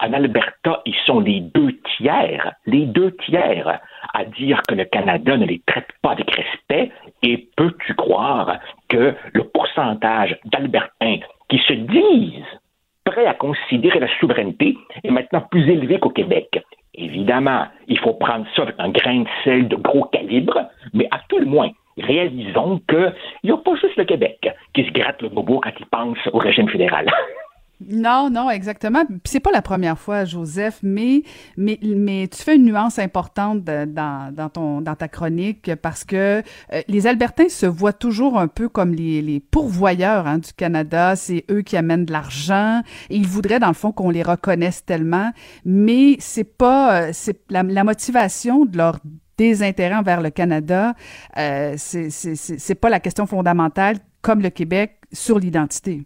En 0.00 0.12
Alberta, 0.12 0.82
ils 0.86 0.94
sont 1.06 1.20
les 1.20 1.40
deux 1.40 1.78
tiers, 1.96 2.52
les 2.66 2.86
deux 2.86 3.16
tiers 3.26 3.80
à 4.14 4.24
dire 4.24 4.62
que 4.68 4.74
le 4.74 4.84
Canada 4.84 5.36
ne 5.36 5.46
les 5.46 5.62
traite 5.66 5.88
pas 6.02 6.12
avec 6.12 6.30
respect. 6.30 6.90
Et 7.22 7.48
peux-tu 7.56 7.94
croire 7.94 8.58
que 8.88 9.14
le 9.32 9.44
pourcentage 9.44 10.36
d'Albertains 10.46 11.18
qui 11.48 11.58
se 11.58 11.72
disent 11.72 12.60
prêts 13.04 13.26
à 13.26 13.34
considérer 13.34 14.00
la 14.00 14.08
souveraineté 14.18 14.76
est 15.04 15.10
maintenant 15.10 15.42
plus 15.50 15.68
élevé 15.68 15.98
qu'au 15.98 16.10
Québec? 16.10 16.62
Évidemment, 16.94 17.66
il 17.86 17.98
faut 17.98 18.14
prendre 18.14 18.46
ça 18.56 18.62
avec 18.62 18.74
un 18.78 18.90
grain 18.90 19.20
de 19.20 19.28
sel 19.44 19.68
de 19.68 19.76
gros 19.76 20.04
calibre, 20.04 20.68
mais 20.92 21.06
à 21.10 21.20
tout 21.28 21.38
le 21.38 21.46
moins, 21.46 21.70
réalisons 22.00 22.80
qu'il 22.88 23.14
n'y 23.44 23.50
a 23.50 23.56
pas 23.56 23.74
juste 23.76 23.96
le 23.96 24.04
Québec 24.04 24.48
qui 24.74 24.84
se 24.84 24.90
gratte 24.90 25.22
le 25.22 25.28
bobo 25.28 25.60
quand 25.60 25.72
il 25.78 25.86
pense 25.86 26.18
au 26.32 26.38
régime 26.38 26.68
fédéral. 26.68 27.10
Non, 27.88 28.28
non, 28.30 28.50
exactement. 28.50 29.04
C'est 29.24 29.40
pas 29.40 29.52
la 29.52 29.62
première 29.62 29.98
fois, 29.98 30.26
Joseph, 30.26 30.80
mais 30.82 31.22
mais 31.56 31.78
mais 31.82 32.28
tu 32.28 32.42
fais 32.42 32.56
une 32.56 32.66
nuance 32.66 32.98
importante 32.98 33.64
dans, 33.64 34.34
dans 34.34 34.48
ton 34.50 34.82
dans 34.82 34.94
ta 34.94 35.08
chronique 35.08 35.74
parce 35.76 36.04
que 36.04 36.42
euh, 36.72 36.82
les 36.88 37.06
Albertains 37.06 37.48
se 37.48 37.64
voient 37.64 37.94
toujours 37.94 38.38
un 38.38 38.48
peu 38.48 38.68
comme 38.68 38.92
les, 38.92 39.22
les 39.22 39.40
pourvoyeurs 39.40 40.26
hein, 40.26 40.38
du 40.38 40.52
Canada. 40.52 41.16
C'est 41.16 41.44
eux 41.50 41.62
qui 41.62 41.76
amènent 41.78 42.04
de 42.04 42.12
l'argent 42.12 42.82
ils 43.08 43.26
voudraient 43.26 43.60
dans 43.60 43.68
le 43.68 43.74
fond 43.74 43.92
qu'on 43.92 44.10
les 44.10 44.22
reconnaisse 44.22 44.84
tellement, 44.84 45.30
mais 45.64 46.16
c'est 46.18 46.56
pas 46.56 47.08
euh, 47.08 47.12
la 47.48 47.84
motivation 47.84 48.66
de 48.66 48.76
leur 48.76 48.98
désintérêt 49.40 49.94
envers 49.94 50.20
le 50.20 50.30
Canada. 50.30 50.92
Euh, 51.38 51.72
c'est 51.76 52.80
pas 52.80 52.90
la 52.90 53.00
question 53.00 53.26
fondamentale 53.26 53.96
comme 54.22 54.42
le 54.42 54.50
Québec 54.50 54.90
sur 55.12 55.38
l'identité. 55.38 56.00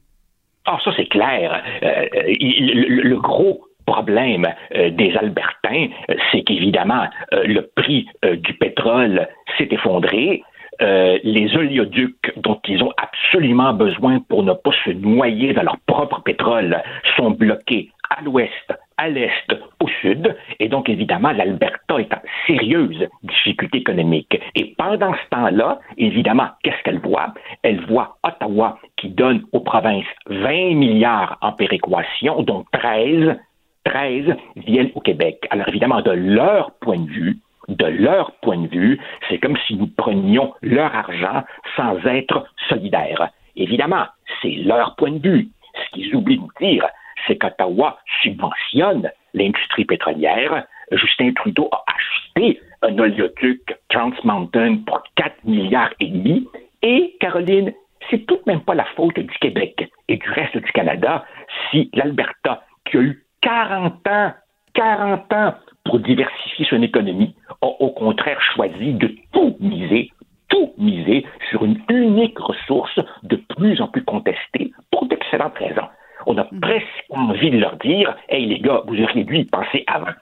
Ah, 0.66 0.78
ça, 0.85 0.93
c'est 0.97 1.09
clair. 1.09 1.62
Euh, 1.82 2.07
le, 2.12 3.16
gros 3.16 3.64
problème 3.87 4.47
euh, 4.74 4.91
des 4.91 5.14
Albertains, 5.16 5.89
euh, 6.11 6.14
c'est 6.30 6.43
qu'évidemment, 6.43 7.07
le 7.32 7.61
prix 7.76 8.07
du 8.22 8.55
pétrole 8.55 9.28
s'est 9.59 9.68
effondré. 9.70 10.43
les 10.80 11.57
oléoducs 11.57 12.32
dont 12.37 12.61
ils 12.66 12.82
ont 12.82 12.93
absolument 12.97 13.72
besoin 13.74 14.20
pour 14.28 14.43
ne 14.43 14.55
pas 14.55 14.74
se 14.85 14.91
noyer 14.91 15.53
dans 15.53 15.62
leur 15.62 15.78
propre 15.87 16.22
pétrole 16.22 16.82
sont 17.16 17.30
bloqués 17.30 17.91
à 18.11 18.22
l'ouest, 18.22 18.68
à 18.97 19.09
l'est, 19.09 19.53
au 19.80 19.88
sud, 20.01 20.36
et 20.61 20.68
donc 20.68 20.88
évidemment 20.88 21.32
l'Alberta 21.32 21.99
est 21.99 22.12
en 22.12 22.20
sérieuse 22.47 23.09
difficulté 23.22 23.78
économique. 23.78 24.40
Et 24.55 24.74
pendant 24.78 25.12
ce 25.14 25.28
temps-là, 25.30 25.80
évidemment, 25.97 26.49
qu'est-ce 26.62 26.82
qu'elle 26.84 27.01
voit? 27.01 27.34
Elle 27.62 27.80
voit 27.86 28.16
Ottawa 28.22 28.78
qui 28.97 29.09
donne 29.09 29.42
aux 29.53 29.61
provinces 29.61 30.05
20 30.26 30.74
milliards 30.74 31.38
en 31.40 31.53
péréquation, 31.53 32.42
dont 32.42 32.64
13, 32.72 33.36
13 33.84 34.36
viennent 34.57 34.90
au 34.95 35.01
Québec. 35.01 35.47
Alors 35.51 35.68
évidemment, 35.68 36.01
de 36.01 36.12
leur 36.12 36.72
point 36.80 36.99
de 36.99 37.11
vue, 37.11 37.38
de 37.68 37.86
leur 37.86 38.32
point 38.42 38.59
de 38.59 38.68
vue, 38.68 39.01
c'est 39.28 39.38
comme 39.38 39.57
si 39.66 39.74
nous 39.74 39.86
prenions 39.86 40.53
leur 40.62 40.95
argent 40.95 41.42
sans 41.76 41.97
être 42.07 42.47
solidaires. 42.68 43.30
Évidemment, 43.57 44.05
c'est 44.42 44.57
leur 44.64 44.95
point 44.97 45.12
de 45.12 45.28
vue. 45.28 45.49
Ce 45.74 45.90
qu'ils 45.92 46.14
oublient 46.14 46.38
de 46.38 46.66
dire, 46.66 46.86
c'est 47.27 47.37
qu'Ottawa 47.37 47.99
subventionne 48.22 49.11
l'industrie 49.33 49.85
pétrolière. 49.85 50.66
Justin 50.93 51.33
Trudeau 51.33 51.68
a 51.72 51.85
acheté 51.87 52.61
un 52.83 52.99
oléoduc 52.99 53.75
Trans 53.89 54.12
Mountain 54.22 54.79
pour 54.87 55.03
4 55.16 55.45
milliards 55.45 55.93
et 56.01 56.09
demi. 56.09 56.47
Et, 56.83 57.16
Caroline, 57.20 57.72
c'est 58.11 58.27
tout 58.27 58.37
de 58.37 58.43
même 58.47 58.61
pas 58.61 58.75
la 58.75 58.85
faute 58.97 59.18
du 59.18 59.39
Québec 59.39 59.89
et 60.09 60.16
du 60.16 60.31
reste 60.31 60.57
du 60.57 60.72
Canada 60.72 61.25
si 61.70 61.91
l'Alberta, 61.95 62.62
qui 62.85 62.99
a 62.99 63.01
eu 63.01 63.25
40 63.41 64.07
ans, 64.09 64.33
40 64.75 65.33
ans 65.33 65.55
pour 65.85 65.99
diversifier 66.01 66.66
son 66.68 66.83
économie, 66.83 67.35
a 67.62 67.66
au 67.66 67.91
contraire 67.91 68.41
choisi 68.41 68.95
de 68.95 69.14
tout 69.33 69.57
miser, 69.61 70.11
tout 70.49 70.72
miser 70.79 71.27
sur 71.51 71.64
une 71.64 71.81
unique 71.89 72.39
ressource 72.39 72.99
de 73.22 73.37
plus 73.37 73.81
en 73.81 73.89
plus 73.89 74.05
contestée 74.05 74.72
pour 74.91 75.07
d'excellentes 75.07 75.59
raisons. 75.59 75.89
On 76.27 76.39
a 76.39 76.45
mm. 76.51 76.61
presque 76.61 77.05
envie 77.11 77.51
de 77.51 77.59
leur 77.59 77.77
dire 77.77 78.14
Hey 78.29 78.47
les 78.47 78.61
gars, 78.61 78.83
vous 78.87 79.01
auriez 79.01 79.25
dû 79.25 79.39
y 79.39 79.45
penser 79.45 79.85
avant. 79.87 80.12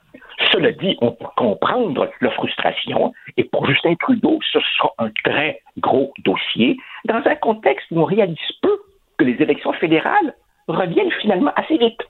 Cela 0.50 0.72
dit, 0.72 0.96
on 1.00 1.12
peut 1.12 1.26
comprendre 1.36 2.11
leur 2.20 2.34
frustration 2.34 3.12
et 3.36 3.44
pour 3.44 3.66
Justin 3.66 3.94
Trudeau, 3.96 4.38
ce 4.53 4.59
sera 4.76 4.92
un 4.98 5.11
très 5.24 5.61
gros 5.78 6.12
dossier 6.24 6.76
dans 7.05 7.22
un 7.24 7.34
contexte 7.36 7.86
où 7.90 8.00
on 8.00 8.05
réalise 8.05 8.36
peu 8.61 8.76
que 9.18 9.24
les 9.24 9.40
élections 9.40 9.72
fédérales 9.74 10.34
reviennent 10.68 11.12
finalement 11.20 11.53
assez 11.57 11.76
vite 11.76 12.00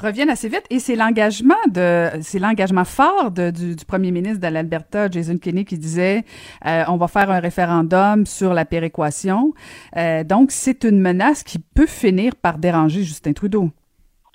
reviennent 0.00 0.30
assez 0.30 0.48
vite. 0.48 0.64
Et 0.70 0.78
c'est 0.78 0.96
l'engagement 0.96 1.54
de 1.70 2.08
c'est 2.20 2.38
l'engagement 2.38 2.84
fort 2.84 3.30
du, 3.30 3.76
premier 3.86 4.10
ministre 4.10 4.40
de 4.40 4.46
l'Alberta 4.46 5.10
Jason 5.10 5.38
Kenney 5.38 5.64
qui 5.64 5.78
disait 5.78 6.24
euh, 6.66 6.84
on 6.88 6.96
va 6.96 7.08
faire 7.08 7.30
un 7.30 7.40
référendum 7.40 8.26
sur 8.26 8.54
la 8.54 8.64
péréquation. 8.64 9.52
Euh, 9.96 10.24
donc 10.24 10.50
c'est 10.50 10.84
une 10.84 11.00
menace 11.00 11.42
qui 11.42 11.58
peut 11.58 11.86
finir 11.86 12.36
par 12.36 12.58
déranger 12.58 13.02
Justin 13.02 13.32
Trudeau 13.32 13.70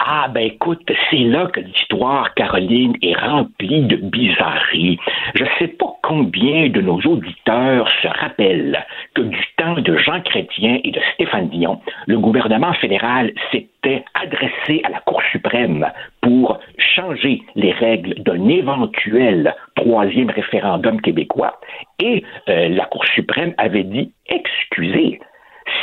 ah, 0.06 0.28
ben 0.28 0.44
écoute, 0.44 0.92
c'est 1.10 1.16
là 1.16 1.48
que 1.48 1.62
l'histoire, 1.62 2.34
Caroline, 2.34 2.94
est 3.02 3.18
remplie 3.18 3.84
de 3.84 3.96
bizarreries. 3.96 5.00
Je 5.34 5.44
ne 5.44 5.50
sais 5.60 5.70
pas 5.70 5.94
combien 6.04 6.68
de 6.68 6.82
nos 6.82 7.00
auditeurs 7.00 7.90
se 8.02 8.08
rappellent 8.10 8.86
que 9.14 9.22
du 9.22 9.40
temps 9.58 9.76
de 9.76 9.96
Jean 9.96 10.20
Chrétien 10.22 10.80
et 10.84 10.92
de 10.92 11.00
Stéphane 11.14 11.48
Dion, 11.48 11.80
le 12.08 12.20
gouvernement 12.20 12.74
fédéral 12.74 13.32
s'était 13.52 14.04
adressé 14.14 14.82
à 14.84 14.90
la 14.90 15.00
Cour 15.00 15.22
suprême 15.32 15.90
pour 16.22 16.60
changer 16.78 17.42
les 17.56 17.72
règles 17.72 18.16
d'un 18.24 18.50
éventuel 18.50 19.56
troisième 19.76 20.30
référendum 20.30 21.00
québécois. 21.00 21.62
Et 22.02 22.26
euh, 22.50 22.68
la 22.68 22.86
Cour 22.86 23.06
suprême 23.06 23.54
avait 23.58 23.84
dit, 23.84 24.12
excusez, 24.28 25.22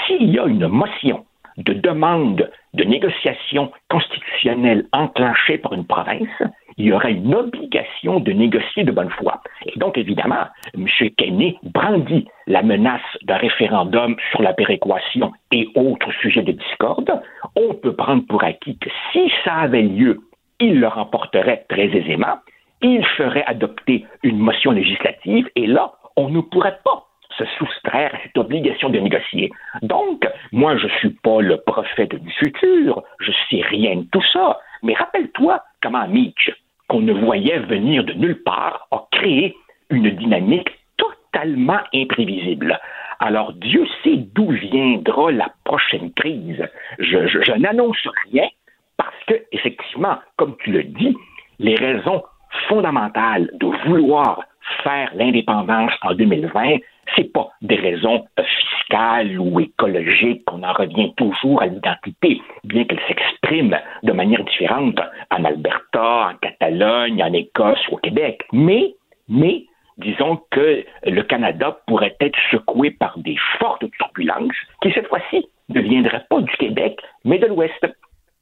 s'il 0.07 0.31
y 0.31 0.39
a 0.39 0.45
une 0.45 0.69
motion 0.69 1.25
de 1.61 1.73
demande 1.73 2.51
de 2.75 2.85
négociation 2.85 3.71
constitutionnelle 3.89 4.87
enclenchée 4.93 5.59
par 5.59 5.73
une 5.73 5.87
province, 5.87 6.43
il 6.77 6.87
y 6.87 6.93
aurait 6.93 7.13
une 7.13 7.35
obligation 7.35 8.21
de 8.21 8.33
négocier 8.33 8.85
de 8.85 8.93
bonne 8.93 9.11
foi. 9.11 9.43
Et 9.67 9.79
donc, 9.79 9.99
évidemment, 9.99 10.47
M. 10.75 10.87
Kenney 11.17 11.59
brandit 11.63 12.27
la 12.47 12.63
menace 12.63 13.01
d'un 13.23 13.37
référendum 13.37 14.17
sur 14.31 14.43
la 14.43 14.55
péréquation 14.55 15.33
et 15.53 15.69
autres 15.75 16.13
sujets 16.21 16.43
de 16.43 16.53
discorde. 16.53 17.21
On 17.57 17.75
peut 17.75 17.95
prendre 17.95 18.27
pour 18.27 18.43
acquis 18.45 18.79
que 18.79 18.89
si 19.13 19.31
ça 19.45 19.55
avait 19.57 19.83
lieu, 19.83 20.21
il 20.59 20.81
le 20.81 20.89
remporterait 20.89 21.67
très 21.69 21.87
aisément. 21.87 22.39
Il 22.83 23.05
ferait 23.05 23.45
adopter 23.45 24.07
une 24.23 24.39
motion 24.39 24.71
législative 24.71 25.51
et 25.57 25.67
là, 25.67 25.93
on 26.17 26.31
ne 26.31 26.41
pourrait 26.41 26.79
pas 26.85 27.10
se 27.41 27.45
soustraire 27.59 28.15
à 28.15 28.19
cette 28.23 28.37
obligation 28.37 28.91
de 28.91 28.99
négocier. 28.99 29.51
Donc, 29.83 30.27
moi, 30.53 30.77
je 30.77 30.87
ne 30.87 30.93
suis 30.93 31.11
pas 31.11 31.41
le 31.41 31.57
prophète 31.59 32.15
du 32.15 32.31
futur, 32.33 33.03
je 33.21 33.33
sais 33.49 33.63
rien 33.63 33.97
de 33.97 34.07
tout 34.13 34.23
ça, 34.33 34.59
mais 34.83 34.95
rappelle-toi 34.95 35.63
comment 35.83 36.07
Mitch, 36.09 36.51
qu'on 36.89 37.01
ne 37.01 37.13
voyait 37.13 37.61
venir 37.61 38.05
de 38.05 38.13
nulle 38.13 38.43
part, 38.43 38.89
a 38.91 39.07
créé 39.13 39.57
une 39.91 40.11
dynamique 40.11 40.71
totalement 40.97 41.81
imprévisible. 41.95 42.79
Alors, 43.21 43.53
Dieu 43.53 43.87
sait 44.03 44.17
d'où 44.17 44.51
viendra 44.51 45.31
la 45.31 45.51
prochaine 45.65 46.13
crise. 46.13 46.67
Je, 46.99 47.27
je 47.27 47.53
n'annonce 47.53 48.09
rien 48.31 48.49
parce 48.97 49.25
que, 49.27 49.35
effectivement, 49.53 50.19
comme 50.37 50.57
tu 50.59 50.73
le 50.73 50.85
dis, 50.85 51.17
les 51.59 51.75
raisons 51.75 52.23
fondamentales 52.69 53.51
de 53.55 53.67
vouloir 53.87 54.43
faire 54.83 55.11
l'indépendance 55.15 55.93
en 56.03 56.15
2020, 56.15 56.77
c'est 57.17 57.33
pas 57.33 57.49
des 57.63 57.77
raisons 57.77 58.25
euh, 58.39 58.43
fiscales 58.43 59.39
ou 59.39 59.61
écologiques 59.61 60.45
qu'on 60.45 60.63
en 60.63 60.73
revient 60.73 61.13
toujours 61.17 61.63
à 61.63 61.67
l'identité, 61.67 62.41
bien 62.65 62.85
qu'elle 62.85 63.01
s'exprime 63.09 63.79
de 64.03 64.13
manière 64.13 64.45
différente 64.45 65.01
en 65.31 65.45
Alberta, 65.45 66.31
en 66.31 66.35
Catalogne, 66.41 67.23
en 67.23 67.33
Écosse 67.33 67.87
ou 67.91 67.95
au 67.95 67.99
Québec. 67.99 68.45
Mais, 68.53 68.95
mais, 69.29 69.65
disons 69.99 70.41
que 70.51 70.85
le 71.05 71.23
Canada 71.23 71.79
pourrait 71.87 72.17
être 72.21 72.39
secoué 72.51 72.91
par 72.91 73.19
des 73.19 73.37
fortes 73.59 73.85
turbulences 73.99 74.57
qui, 74.83 74.93
cette 74.93 75.09
fois-ci, 75.09 75.47
ne 75.69 75.81
viendraient 75.81 76.25
pas 76.29 76.41
du 76.41 76.53
Québec, 76.57 77.01
mais 77.25 77.39
de 77.39 77.47
l'Ouest. 77.47 77.87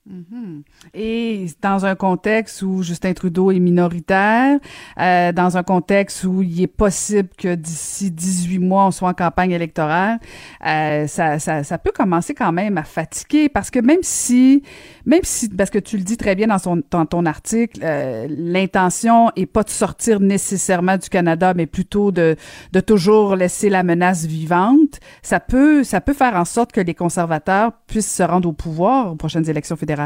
Mhm. 0.09 0.63
Et 0.95 1.47
dans 1.61 1.85
un 1.85 1.95
contexte 1.95 2.63
où 2.63 2.83
Justin 2.83 3.13
Trudeau 3.13 3.51
est 3.51 3.59
minoritaire, 3.59 4.59
euh, 4.99 5.33
dans 5.33 5.59
un 5.59 5.63
contexte 5.63 6.25
où 6.25 6.41
il 6.41 6.63
est 6.63 6.67
possible 6.67 7.29
que 7.37 7.55
d'ici 7.55 8.11
18 8.11 8.59
mois, 8.59 8.87
on 8.87 8.91
soit 8.91 9.11
en 9.11 9.15
campagne 9.15 9.51
électorale, 9.51 10.19
euh, 10.65 11.07
ça, 11.07 11.39
ça, 11.39 11.63
ça, 11.63 11.77
peut 11.77 11.93
commencer 11.95 12.35
quand 12.35 12.53
même 12.53 12.79
à 12.79 12.85
fatiguer 12.85 13.51
parce 13.51 13.71
que 13.71 13.81
même 13.81 13.99
si, 14.01 14.63
même 15.05 15.21
si, 15.25 15.51
parce 15.51 15.69
que 15.69 15.79
tu 15.79 15.99
le 15.99 16.05
dis 16.05 16.17
très 16.17 16.35
bien 16.35 16.47
dans, 16.47 16.59
son, 16.59 16.83
dans 16.91 17.05
ton 17.05 17.27
article, 17.27 17.81
euh, 17.83 18.27
l'intention 18.31 19.31
est 19.37 19.45
pas 19.45 19.63
de 19.63 19.71
sortir 19.71 20.21
nécessairement 20.21 20.97
du 20.97 21.11
Canada, 21.11 21.53
mais 21.55 21.67
plutôt 21.67 22.13
de, 22.13 22.37
de 22.73 22.81
toujours 22.81 23.37
laisser 23.37 23.69
la 23.69 23.83
menace 23.83 24.25
vivante, 24.25 25.01
ça 25.21 25.39
peut, 25.39 25.85
ça 25.85 26.01
peut 26.01 26.15
faire 26.15 26.35
en 26.35 26.47
sorte 26.47 26.73
que 26.73 26.81
les 26.81 26.95
conservateurs 26.95 27.73
puissent 27.87 28.15
se 28.15 28.23
rendre 28.23 28.49
au 28.49 28.55
pouvoir 28.55 29.13
aux 29.13 29.17
prochaines 29.17 29.51
élections 29.51 29.77
fédérales. 29.77 29.98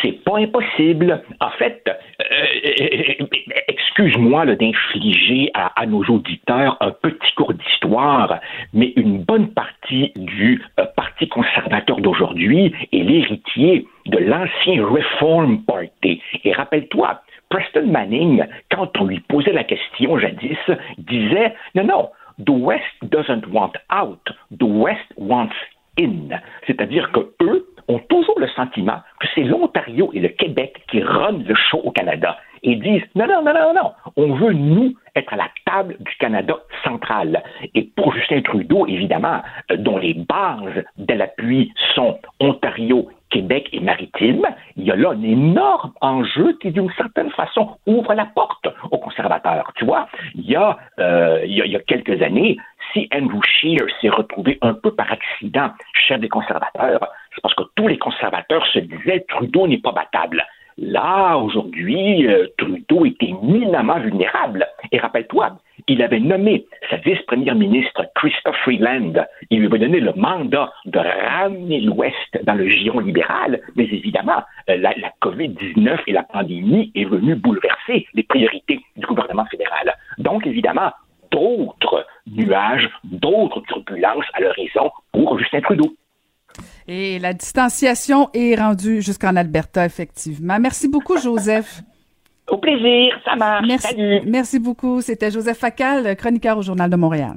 C'est 0.00 0.22
pas 0.24 0.38
impossible. 0.38 1.22
En 1.40 1.50
fait, 1.50 1.82
euh, 1.88 3.26
excuse-moi 3.66 4.46
d'infliger 4.46 5.50
à, 5.54 5.86
nos 5.86 6.04
auditeurs 6.04 6.76
un 6.80 6.92
petit 6.92 7.32
cours 7.36 7.52
d'histoire, 7.52 8.40
mais 8.72 8.92
une 8.94 9.24
bonne 9.24 9.48
partie 9.52 10.12
du 10.14 10.62
euh, 10.78 10.84
Parti 10.96 11.28
conservateur 11.28 12.00
d'aujourd'hui 12.00 12.72
est 12.92 13.02
l'héritier 13.02 13.88
de 14.06 14.18
l'ancien 14.18 14.86
Reform 14.86 15.64
Party. 15.64 16.22
Et 16.44 16.52
rappelle-toi, 16.52 17.20
Preston 17.50 17.86
Manning, 17.86 18.44
quand 18.70 18.96
on 19.00 19.06
lui 19.06 19.18
posait 19.20 19.52
la 19.52 19.64
question 19.64 20.16
jadis, 20.16 20.56
disait 20.98 21.54
non, 21.74 21.84
non, 21.84 22.10
the 22.38 22.50
West 22.50 22.84
doesn't 23.02 23.46
want 23.50 23.72
out, 23.92 24.22
the 24.56 24.62
West 24.62 25.12
wants 25.16 25.50
in. 25.98 26.28
C'est-à-dire 26.66 27.10
que 27.12 27.20
eux, 27.42 27.66
ont 27.88 27.98
toujours 28.08 28.38
le 28.38 28.48
sentiment 28.48 29.00
que 29.20 29.26
c'est 29.34 29.42
l'Ontario 29.42 30.10
et 30.14 30.20
le 30.20 30.28
Québec 30.28 30.82
qui 30.90 31.02
runnent 31.02 31.44
le 31.44 31.54
show 31.54 31.80
au 31.82 31.90
Canada 31.90 32.36
et 32.62 32.76
disent 32.76 33.02
non, 33.14 33.26
non, 33.26 33.42
non, 33.42 33.52
non, 33.52 33.74
non, 33.74 33.92
on 34.16 34.34
veut, 34.34 34.52
nous, 34.52 34.94
être 35.16 35.32
à 35.32 35.36
la 35.36 35.48
table 35.66 35.96
du 36.00 36.16
Canada 36.18 36.56
central. 36.84 37.42
Et 37.74 37.82
pour 37.96 38.12
Justin 38.14 38.40
Trudeau, 38.42 38.86
évidemment, 38.86 39.42
euh, 39.70 39.76
dont 39.76 39.98
les 39.98 40.14
bases 40.14 40.84
de 40.96 41.14
l'appui 41.14 41.72
sont 41.94 42.18
Ontario, 42.40 43.08
Québec 43.30 43.68
et 43.72 43.80
Maritime, 43.80 44.46
il 44.76 44.84
y 44.84 44.90
a 44.90 44.96
là 44.96 45.10
un 45.10 45.22
énorme 45.22 45.92
enjeu 46.00 46.56
qui, 46.60 46.70
d'une 46.70 46.92
certaine 46.92 47.30
façon, 47.30 47.70
ouvre 47.86 48.14
la 48.14 48.26
porte 48.26 48.68
aux 48.90 48.98
conservateurs. 48.98 49.72
Tu 49.76 49.84
vois, 49.84 50.06
il 50.34 50.48
y 50.48 50.54
a, 50.54 50.78
euh, 50.98 51.40
il, 51.44 51.56
y 51.56 51.62
a, 51.62 51.66
il 51.66 51.72
y 51.72 51.76
a 51.76 51.80
quelques 51.80 52.20
années, 52.22 52.58
si 52.92 53.08
Andrew 53.14 53.40
Scheer 53.42 53.86
s'est 54.00 54.08
retrouvé 54.08 54.58
un 54.62 54.74
peu 54.74 54.94
par 54.94 55.10
accident 55.10 55.70
chef 55.94 56.20
des 56.20 56.28
conservateurs, 56.28 57.08
c'est 57.34 57.40
parce 57.40 57.54
que 57.54 57.64
tous 57.74 57.88
les 57.88 57.98
conservateurs 57.98 58.66
se 58.66 58.80
disaient 58.80 59.24
Trudeau 59.28 59.66
n'est 59.66 59.78
pas 59.78 59.92
battable. 59.92 60.44
Là, 60.78 61.36
aujourd'hui, 61.36 62.26
euh, 62.26 62.46
Trudeau 62.56 63.04
était 63.04 63.26
éminemment 63.26 63.98
vulnérable. 64.00 64.66
Et 64.90 64.98
rappelle-toi, 64.98 65.58
il 65.86 66.02
avait 66.02 66.20
nommé 66.20 66.66
sa 66.88 66.96
vice-première 66.96 67.54
ministre, 67.54 68.04
Christophe 68.14 68.56
Freeland. 68.64 69.12
Il 69.50 69.60
lui 69.60 69.66
avait 69.66 69.78
donné 69.78 70.00
le 70.00 70.12
mandat 70.14 70.72
de 70.86 70.98
ramener 70.98 71.80
l'Ouest 71.80 72.42
dans 72.44 72.54
le 72.54 72.68
giron 72.68 73.00
libéral. 73.00 73.60
Mais 73.76 73.84
évidemment, 73.84 74.42
euh, 74.70 74.76
la, 74.78 74.94
la 74.96 75.12
COVID-19 75.20 75.98
et 76.06 76.12
la 76.12 76.22
pandémie 76.22 76.90
est 76.94 77.04
venue 77.04 77.34
bouleverser 77.34 78.06
les 78.14 78.22
priorités 78.22 78.80
du 78.96 79.06
gouvernement 79.06 79.44
fédéral. 79.46 79.94
Donc, 80.18 80.46
évidemment, 80.46 80.90
d'autres 81.30 82.06
nuages, 82.26 82.88
d'autres 83.04 83.60
turbulences 83.62 84.24
à 84.34 84.40
l'horizon 84.40 84.90
pour 85.12 85.38
Justin 85.38 85.60
Trudeau. 85.60 85.94
Et 86.86 87.18
la 87.18 87.32
distanciation 87.32 88.28
est 88.34 88.54
rendue 88.54 89.00
jusqu'en 89.02 89.36
Alberta, 89.36 89.86
effectivement. 89.86 90.58
Merci 90.60 90.88
beaucoup, 90.88 91.18
Joseph. 91.18 91.82
Au 92.48 92.58
plaisir, 92.58 93.18
ça 93.24 93.36
marche. 93.36 93.66
Merci, 93.66 93.96
merci 94.26 94.58
beaucoup. 94.58 95.00
C'était 95.00 95.30
Joseph 95.30 95.58
Facal, 95.58 96.16
chroniqueur 96.16 96.58
au 96.58 96.62
Journal 96.62 96.90
de 96.90 96.96
Montréal. 96.96 97.36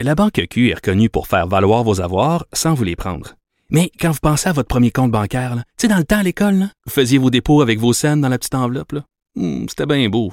La 0.00 0.14
Banque 0.14 0.40
Q 0.48 0.70
est 0.70 0.74
reconnue 0.74 1.10
pour 1.10 1.26
faire 1.26 1.46
valoir 1.46 1.84
vos 1.84 2.00
avoirs 2.00 2.46
sans 2.52 2.72
vous 2.72 2.84
les 2.84 2.96
prendre. 2.96 3.34
Mais 3.70 3.90
quand 4.00 4.10
vous 4.10 4.18
pensez 4.20 4.48
à 4.48 4.52
votre 4.52 4.68
premier 4.68 4.90
compte 4.90 5.12
bancaire, 5.12 5.54
tu 5.56 5.62
sais, 5.82 5.88
dans 5.88 5.98
le 5.98 6.04
temps 6.04 6.18
à 6.18 6.22
l'école, 6.22 6.68
vous 6.86 6.92
faisiez 6.92 7.18
vos 7.18 7.30
dépôts 7.30 7.60
avec 7.60 7.78
vos 7.78 7.92
scènes 7.92 8.20
dans 8.20 8.28
la 8.28 8.38
petite 8.38 8.54
enveloppe. 8.54 8.94
Hmm, 9.36 9.66
c'était 9.68 9.86
bien 9.86 10.08
beau. 10.08 10.32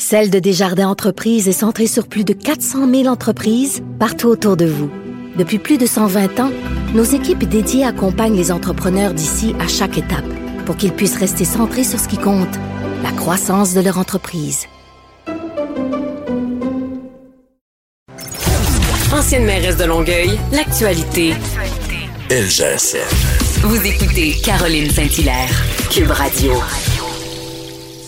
Celle 0.00 0.30
de 0.30 0.38
Desjardins 0.38 0.88
Entreprises 0.88 1.46
est 1.46 1.52
centrée 1.52 1.86
sur 1.86 2.08
plus 2.08 2.24
de 2.24 2.32
400 2.32 2.90
000 2.90 3.06
entreprises 3.06 3.82
partout 3.98 4.28
autour 4.28 4.56
de 4.56 4.64
vous. 4.64 4.90
Depuis 5.36 5.58
plus 5.58 5.76
de 5.76 5.84
120 5.84 6.40
ans, 6.40 6.50
nos 6.94 7.04
équipes 7.04 7.44
dédiées 7.44 7.84
accompagnent 7.84 8.34
les 8.34 8.50
entrepreneurs 8.50 9.12
d'ici 9.12 9.54
à 9.60 9.68
chaque 9.68 9.98
étape 9.98 10.24
pour 10.64 10.76
qu'ils 10.76 10.94
puissent 10.94 11.18
rester 11.18 11.44
centrés 11.44 11.84
sur 11.84 12.00
ce 12.00 12.08
qui 12.08 12.16
compte, 12.16 12.48
la 13.02 13.12
croissance 13.12 13.74
de 13.74 13.82
leur 13.82 13.98
entreprise. 13.98 14.66
Ancienne 19.12 19.44
mairesse 19.44 19.76
de 19.76 19.84
Longueuil, 19.84 20.30
l'actualité. 20.50 21.34
LGSN. 22.30 23.00
Vous 23.64 23.86
écoutez 23.86 24.34
Caroline 24.42 24.90
Saint-Hilaire, 24.90 25.50
Cube 25.90 26.10
Radio. 26.10 26.54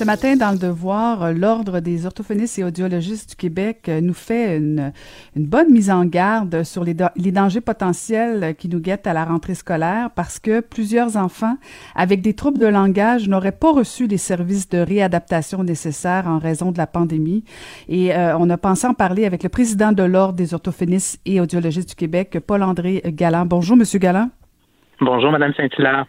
Ce 0.02 0.04
matin, 0.04 0.34
dans 0.34 0.50
le 0.50 0.58
Devoir, 0.58 1.22
euh, 1.22 1.32
l'Ordre 1.32 1.78
des 1.78 2.06
orthophonistes 2.06 2.58
et 2.58 2.64
audiologistes 2.64 3.30
du 3.30 3.36
Québec 3.36 3.84
euh, 3.88 4.00
nous 4.00 4.14
fait 4.14 4.56
une, 4.56 4.92
bonne 5.36 5.70
mise 5.70 5.92
en 5.92 6.04
garde 6.04 6.64
sur 6.64 6.82
les, 6.82 6.96
les, 7.14 7.30
dangers 7.30 7.60
potentiels 7.60 8.56
qui 8.56 8.68
nous 8.68 8.80
guettent 8.80 9.06
à 9.06 9.12
la 9.12 9.24
rentrée 9.24 9.54
scolaire 9.54 10.10
parce 10.16 10.40
que 10.40 10.58
plusieurs 10.58 11.16
enfants 11.16 11.56
avec 11.94 12.20
des 12.20 12.34
troubles 12.34 12.58
de 12.58 12.66
langage 12.66 13.28
n'auraient 13.28 13.52
pas 13.52 13.70
reçu 13.70 14.08
les 14.08 14.16
services 14.16 14.68
de 14.68 14.78
réadaptation 14.78 15.62
nécessaires 15.62 16.26
en 16.26 16.40
raison 16.40 16.72
de 16.72 16.78
la 16.78 16.88
pandémie. 16.88 17.44
Et 17.88 18.12
euh, 18.12 18.36
on 18.36 18.50
a 18.50 18.58
pensé 18.58 18.88
en 18.88 18.94
parler 18.94 19.24
avec 19.24 19.44
le 19.44 19.50
président 19.50 19.92
de 19.92 20.02
l'Ordre 20.02 20.34
des 20.34 20.52
orthophonistes 20.52 21.20
et 21.26 21.40
audiologistes 21.40 21.90
du 21.90 21.94
Québec, 21.94 22.40
Paul-André 22.44 23.02
Galland. 23.06 23.46
Bonjour, 23.46 23.76
Monsieur 23.76 24.00
Galland. 24.00 24.30
Bonjour, 25.00 25.30
Madame 25.30 25.54
Saint-Hilaire. 25.54 26.06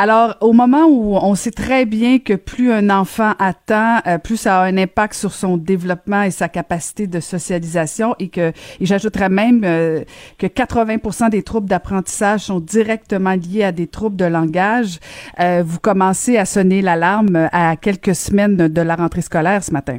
Alors, 0.00 0.36
au 0.40 0.52
moment 0.52 0.86
où 0.86 1.16
on 1.16 1.34
sait 1.34 1.50
très 1.50 1.84
bien 1.84 2.20
que 2.20 2.34
plus 2.34 2.70
un 2.70 2.88
enfant 2.88 3.32
attend, 3.40 3.98
euh, 4.06 4.18
plus 4.18 4.36
ça 4.36 4.60
a 4.60 4.64
un 4.66 4.76
impact 4.76 5.14
sur 5.14 5.32
son 5.32 5.56
développement 5.56 6.22
et 6.22 6.30
sa 6.30 6.48
capacité 6.48 7.08
de 7.08 7.18
socialisation 7.18 8.14
et 8.20 8.28
que, 8.28 8.52
et 8.78 8.86
j'ajouterais 8.86 9.28
même 9.28 9.62
euh, 9.64 10.04
que 10.38 10.46
80% 10.46 11.30
des 11.30 11.42
troubles 11.42 11.68
d'apprentissage 11.68 12.42
sont 12.42 12.60
directement 12.60 13.34
liés 13.34 13.64
à 13.64 13.72
des 13.72 13.88
troubles 13.88 14.14
de 14.14 14.26
langage, 14.26 15.00
euh, 15.40 15.64
vous 15.66 15.80
commencez 15.80 16.36
à 16.38 16.44
sonner 16.44 16.80
l'alarme 16.80 17.48
à 17.50 17.74
quelques 17.74 18.14
semaines 18.14 18.56
de 18.56 18.80
la 18.80 18.94
rentrée 18.94 19.22
scolaire 19.22 19.64
ce 19.64 19.72
matin. 19.72 19.96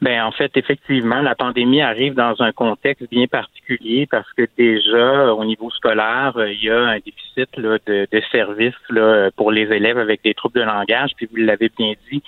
Ben 0.00 0.22
en 0.24 0.32
fait, 0.32 0.56
effectivement, 0.56 1.20
la 1.20 1.34
pandémie 1.34 1.80
arrive 1.80 2.14
dans 2.14 2.40
un 2.42 2.52
contexte 2.52 3.08
bien 3.10 3.26
particulier 3.26 4.06
parce 4.10 4.30
que 4.32 4.46
déjà 4.56 5.32
au 5.32 5.44
niveau 5.44 5.70
scolaire, 5.70 6.32
euh, 6.36 6.52
il 6.52 6.62
y 6.64 6.70
a 6.70 6.78
un 6.78 6.98
déficit 6.98 7.56
là, 7.56 7.78
de, 7.86 8.06
de 8.10 8.22
services 8.32 8.74
là, 8.90 9.30
pour 9.36 9.50
les 9.52 9.62
élèves 9.72 9.98
avec 9.98 10.22
des 10.22 10.34
troubles 10.34 10.60
de 10.60 10.64
langage. 10.64 11.10
Puis 11.16 11.26
vous 11.30 11.36
l'avez 11.36 11.70
bien 11.76 11.92
dit, 12.10 12.22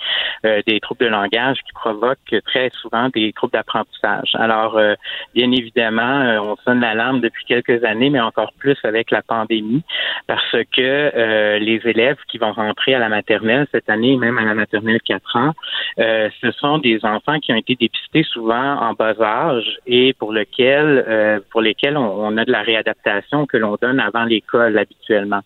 euh, 0.45 0.61
des 0.65 0.79
troubles 0.79 1.05
de 1.05 1.09
langage 1.09 1.57
qui 1.65 1.73
provoquent 1.73 2.35
très 2.45 2.69
souvent 2.81 3.09
des 3.09 3.33
troubles 3.33 3.53
d'apprentissage. 3.53 4.31
Alors, 4.35 4.77
euh, 4.77 4.95
bien 5.33 5.51
évidemment, 5.51 6.37
on 6.41 6.55
sonne 6.63 6.81
l'alarme 6.81 7.21
depuis 7.21 7.45
quelques 7.45 7.83
années, 7.83 8.09
mais 8.09 8.19
encore 8.19 8.53
plus 8.57 8.77
avec 8.83 9.11
la 9.11 9.21
pandémie, 9.21 9.83
parce 10.27 10.55
que 10.75 11.57
les 11.57 11.81
élèves 11.85 12.17
qui 12.29 12.37
vont 12.37 12.51
rentrer 12.51 12.93
à 12.93 12.99
la 12.99 13.09
maternelle 13.09 13.67
cette 13.71 13.89
année, 13.89 14.15
même 14.17 14.37
à 14.37 14.43
la 14.43 14.53
maternelle 14.53 14.99
4 15.05 15.35
ans, 15.35 15.53
ce 15.97 16.51
sont 16.59 16.77
des 16.77 17.03
enfants 17.03 17.39
qui 17.39 17.53
ont 17.53 17.56
été 17.57 17.75
dépistés 17.75 18.23
souvent 18.23 18.79
en 18.79 18.93
bas 18.93 19.15
âge 19.19 19.79
et 19.85 20.13
pour 20.13 20.31
lequel, 20.31 21.05
euh, 21.07 21.39
pour 21.51 21.61
lesquels 21.61 21.97
on, 21.97 22.37
a 22.37 22.45
de 22.45 22.51
la 22.51 22.61
réadaptation 22.61 23.45
que 23.45 23.57
l'on 23.57 23.77
donne 23.81 23.99
avant 23.99 24.25
l'école 24.25 24.77
habituellement. 24.77 25.41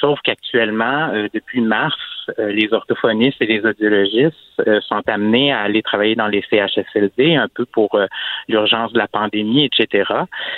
Sauf 0.00 0.18
qu'actuellement, 0.24 1.10
euh, 1.12 1.28
depuis 1.32 1.60
mars, 1.60 1.96
euh, 2.38 2.52
les 2.52 2.72
orthophonistes 2.72 3.40
et 3.40 3.46
les 3.46 3.64
audiologistes 3.64 4.36
sont 4.82 5.02
amenés 5.06 5.52
à 5.52 5.60
aller 5.60 5.82
travailler 5.82 6.14
dans 6.14 6.28
les 6.28 6.42
CHSLD 6.48 7.34
un 7.34 7.48
peu 7.48 7.64
pour 7.64 7.98
l'urgence 8.48 8.92
de 8.92 8.98
la 8.98 9.08
pandémie, 9.08 9.64
etc., 9.64 10.04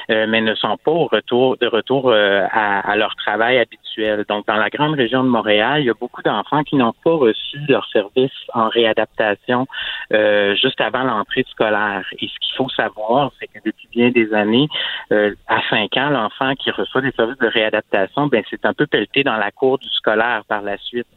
mais 0.09 0.41
ne 0.41 0.55
sont 0.57 0.77
pas 0.85 0.91
au 0.91 1.07
retour 1.07 1.57
de 1.57 1.67
retour 1.67 2.13
à, 2.13 2.81
à, 2.81 2.97
leur 2.97 3.15
travail 3.15 3.59
habituel. 3.59 4.25
Donc, 4.29 4.47
dans 4.47 4.57
la 4.57 4.69
grande 4.69 4.95
région 4.95 5.23
de 5.23 5.29
Montréal, 5.29 5.81
il 5.81 5.87
y 5.87 5.91
a 5.91 5.95
beaucoup 5.95 6.23
d'enfants 6.23 6.65
qui 6.65 6.77
n'ont 6.77 6.93
pas 7.05 7.15
reçu 7.15 7.59
leur 7.69 7.89
service 7.89 8.33
en 8.53 8.69
réadaptation 8.69 9.67
juste 10.11 10.81
avant 10.81 10.94
l'entrée 11.03 11.45
scolaire. 11.51 12.07
Et 12.19 12.29
ce 12.29 12.35
qu'il 12.47 12.57
faut 12.57 12.69
savoir, 12.69 13.33
c'est 13.41 13.47
que 13.49 13.59
depuis 13.65 13.89
bien 13.91 14.11
des 14.11 14.33
années, 14.33 14.69
euh, 15.13 15.35
à 15.49 15.61
5 15.69 15.97
ans, 15.97 16.11
l'enfant 16.11 16.55
qui 16.55 16.71
reçoit 16.71 17.01
des 17.01 17.13
services 17.13 17.39
de 17.39 17.49
réadaptation, 17.49 18.29
ben 18.29 18.45
c'est 18.49 18.65
un 18.65 18.75
peu 18.75 18.87
pelleté 18.87 19.25
dans 19.25 19.37
la 19.37 19.51
cour 19.51 19.79
du 19.79 19.89
scolaire 19.89 20.43
par 20.47 20.63
la 20.63 20.79
suite. 20.79 21.09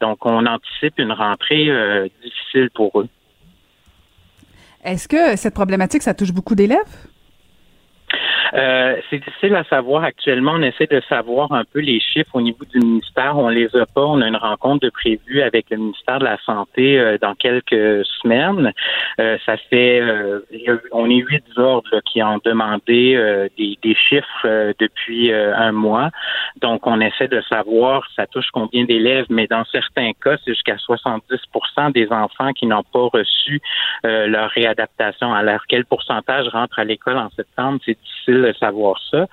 Donc, 0.00 0.24
on 0.26 0.46
anticipe 0.46 0.98
une 0.98 1.12
rentrée 1.12 1.68
euh, 1.68 2.08
difficile 2.24 2.70
pour 2.74 3.00
eux. 3.00 3.08
Est-ce 4.82 5.06
que 5.06 5.36
cette 5.36 5.54
problématique, 5.54 6.02
ça 6.02 6.14
touche 6.14 6.32
beaucoup 6.32 6.54
d'élèves? 6.54 7.09
Euh, 8.54 8.96
c'est 9.08 9.18
difficile 9.18 9.54
à 9.54 9.64
savoir 9.64 10.04
actuellement. 10.04 10.52
On 10.54 10.62
essaie 10.62 10.86
de 10.86 11.00
savoir 11.08 11.52
un 11.52 11.64
peu 11.64 11.80
les 11.80 12.00
chiffres 12.00 12.34
au 12.34 12.40
niveau 12.40 12.64
du 12.64 12.78
ministère. 12.78 13.36
On 13.36 13.48
les 13.48 13.74
a 13.76 13.86
pas. 13.86 14.04
On 14.04 14.20
a 14.20 14.26
une 14.26 14.36
rencontre 14.36 14.84
de 14.86 14.90
prévue 14.90 15.42
avec 15.42 15.70
le 15.70 15.76
ministère 15.76 16.18
de 16.18 16.24
la 16.24 16.38
Santé 16.44 16.98
euh, 16.98 17.18
dans 17.18 17.34
quelques 17.34 18.04
semaines. 18.22 18.72
Euh, 19.20 19.38
ça 19.46 19.56
fait, 19.56 20.02
on 20.92 21.08
est 21.08 21.16
huit 21.16 21.44
ordres 21.56 22.00
qui 22.04 22.22
ont 22.22 22.40
demandé 22.44 23.48
des, 23.56 23.78
des, 23.82 23.94
chiffres 23.94 24.72
depuis 24.78 25.32
un 25.32 25.72
mois. 25.72 26.10
Donc, 26.60 26.86
on 26.86 27.00
essaie 27.00 27.28
de 27.28 27.40
savoir 27.42 28.06
ça 28.16 28.26
touche 28.26 28.48
combien 28.52 28.84
d'élèves, 28.84 29.26
mais 29.28 29.46
dans 29.46 29.64
certains 29.66 30.12
cas, 30.22 30.36
c'est 30.44 30.52
jusqu'à 30.52 30.76
70% 30.76 31.92
des 31.92 32.10
enfants 32.10 32.52
qui 32.52 32.66
n'ont 32.66 32.82
pas 32.82 33.08
reçu 33.12 33.60
leur 34.04 34.50
réadaptation. 34.50 35.32
Alors, 35.32 35.60
quel 35.68 35.84
pourcentage 35.84 36.48
rentre 36.48 36.78
à 36.78 36.84
l'école 36.84 37.18
en 37.18 37.30
septembre? 37.30 37.80
C'est 37.84 37.98
difficile 37.98 38.39
de 38.42 38.52
savoir 38.58 39.00
ça. 39.10 39.26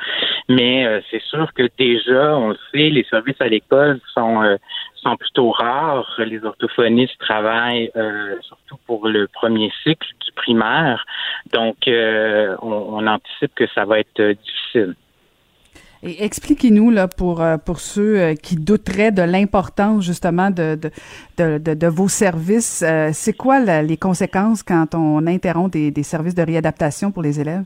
Mais 0.49 0.85
euh, 0.85 1.01
c'est 1.11 1.21
sûr 1.21 1.53
que 1.53 1.69
déjà, 1.77 2.37
on 2.37 2.49
le 2.49 2.57
sait, 2.71 2.89
les 2.89 3.05
services 3.09 3.39
à 3.39 3.47
l'école 3.47 3.99
sont 4.13 4.41
euh, 4.41 4.55
sont 4.95 5.17
plutôt 5.17 5.51
rares. 5.51 6.15
Les 6.19 6.43
orthophonistes 6.43 7.17
travaillent 7.19 7.91
euh, 7.95 8.35
surtout 8.41 8.77
pour 8.85 9.07
le 9.07 9.27
premier 9.27 9.71
cycle 9.83 10.07
du 10.25 10.31
primaire. 10.33 11.05
Donc, 11.51 11.75
on, 11.87 13.07
anticipe 13.07 13.53
que 13.55 13.67
ça 13.67 13.85
va 13.85 13.99
être 13.99 14.21
difficile. 14.21 14.95
Et 16.03 16.23
expliquez-nous 16.23 16.91
là 16.91 17.07
pour 17.07 17.43
pour 17.65 17.79
ceux 17.79 18.33
qui 18.35 18.55
douteraient 18.55 19.11
de 19.11 19.23
l'importance 19.23 20.03
justement 20.03 20.51
de 20.51 20.77
de, 21.37 21.87
vos 21.87 22.07
services, 22.07 22.83
c'est 23.13 23.37
quoi 23.37 23.59
les 23.81 23.97
conséquences 23.97 24.61
quand 24.63 24.93
on 24.93 25.25
interrompt 25.27 25.73
des 25.73 26.03
services 26.03 26.35
de 26.35 26.43
réadaptation 26.43 27.11
pour 27.11 27.23
les 27.23 27.39
élèves? 27.39 27.63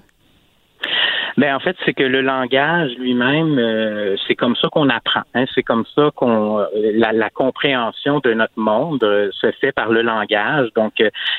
Ben 1.38 1.56
en 1.56 1.60
fait, 1.60 1.76
c'est 1.86 1.94
que 1.94 2.04
le 2.04 2.22
langage 2.22 2.92
lui-même, 2.98 3.58
euh, 3.58 4.16
c'est 4.28 4.36
comme 4.36 4.56
ça 4.56 4.68
qu'on 4.70 4.90
apprend. 4.90 5.22
Hein? 5.34 5.46
C'est 5.54 5.64
comme 5.64 5.86
ça 5.96 6.10
qu'on 6.16 6.60
euh, 6.60 6.68
la, 6.94 7.14
la, 7.14 7.30
compréhension 7.30 8.20
de 8.20 8.34
notre 8.34 8.58
monde 8.58 9.04
euh, 9.04 9.30
se 9.34 9.52
fait 9.52 9.72
par 9.72 9.90
le 9.90 10.02
langage. 10.02 10.70
Donc, 10.76 10.94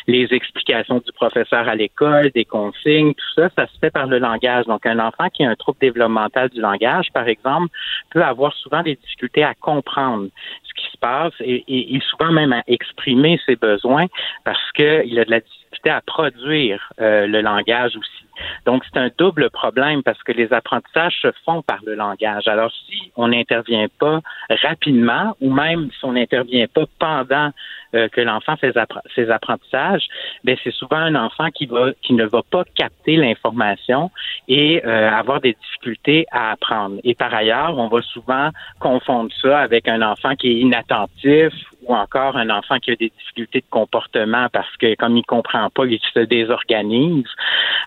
les 0.06 0.28
explications 0.30 0.98
du 1.04 1.12
professeur 1.12 1.68
à 1.68 1.74
l'école, 1.74 2.30
des 2.30 2.44
consignes, 2.44 3.14
tout 3.14 3.40
ça, 3.40 3.48
ça 3.56 3.66
se 3.66 3.78
fait 3.78 3.90
par 3.90 4.06
le 4.06 4.18
langage. 4.18 4.64
Donc, 4.66 4.86
un 4.86 4.98
enfant 4.98 5.28
qui 5.28 5.44
a 5.44 5.50
un 5.50 5.54
trouble 5.54 5.78
développemental 5.80 6.48
du 6.48 6.60
langage, 6.60 7.08
par 7.12 7.28
exemple, 7.28 7.68
peut 8.10 8.24
avoir 8.24 8.54
souvent 8.54 8.82
des 8.82 8.96
difficultés 8.96 9.44
à 9.44 9.54
comprendre 9.54 10.28
ce 10.76 10.82
qui 10.82 10.90
se 10.90 10.98
passe 10.98 11.34
et, 11.40 11.64
et, 11.68 11.96
et 11.96 12.00
souvent 12.00 12.32
même 12.32 12.52
à 12.52 12.62
exprimer 12.66 13.40
ses 13.46 13.56
besoins 13.56 14.06
parce 14.44 14.72
qu'il 14.72 15.18
a 15.18 15.24
de 15.24 15.30
la 15.30 15.40
difficulté 15.40 15.90
à 15.90 16.00
produire 16.00 16.92
le 16.98 17.40
langage 17.40 17.96
aussi. 17.96 18.22
Donc, 18.66 18.82
c'est 18.84 18.98
un 18.98 19.10
double 19.18 19.50
problème 19.50 20.02
parce 20.02 20.22
que 20.22 20.32
les 20.32 20.52
apprentissages 20.52 21.18
se 21.20 21.28
font 21.44 21.62
par 21.62 21.78
le 21.84 21.94
langage. 21.94 22.48
Alors, 22.48 22.72
si 22.86 23.12
on 23.16 23.28
n'intervient 23.28 23.86
pas 23.98 24.20
rapidement 24.62 25.36
ou 25.40 25.52
même 25.52 25.90
si 25.90 26.04
on 26.04 26.12
n'intervient 26.12 26.66
pas 26.66 26.86
pendant 26.98 27.50
euh, 27.94 28.08
que 28.08 28.20
l'enfant 28.20 28.56
fait 28.56 28.72
ses 29.14 29.30
apprentissages, 29.30 30.06
ben 30.44 30.56
c'est 30.62 30.72
souvent 30.72 30.96
un 30.96 31.14
enfant 31.14 31.50
qui 31.50 31.66
va 31.66 31.92
qui 32.02 32.14
ne 32.14 32.24
va 32.24 32.42
pas 32.42 32.64
capter 32.74 33.16
l'information 33.16 34.10
et 34.48 34.84
euh, 34.84 35.10
avoir 35.10 35.40
des 35.40 35.54
difficultés 35.54 36.26
à 36.30 36.52
apprendre. 36.52 36.96
Et 37.04 37.14
par 37.14 37.34
ailleurs, 37.34 37.76
on 37.78 37.88
va 37.88 38.02
souvent 38.02 38.50
confondre 38.80 39.30
ça 39.40 39.60
avec 39.60 39.88
un 39.88 40.02
enfant 40.02 40.34
qui 40.36 40.48
est 40.48 40.60
inattentif 40.60 41.52
ou 41.86 41.94
encore 41.94 42.36
un 42.36 42.50
enfant 42.50 42.78
qui 42.78 42.92
a 42.92 42.96
des 42.96 43.12
difficultés 43.16 43.60
de 43.60 43.70
comportement 43.70 44.48
parce 44.52 44.76
que 44.76 44.94
comme 44.96 45.16
il 45.16 45.24
comprend 45.24 45.68
pas, 45.70 45.84
il 45.86 46.00
se 46.14 46.20
désorganise. 46.20 47.26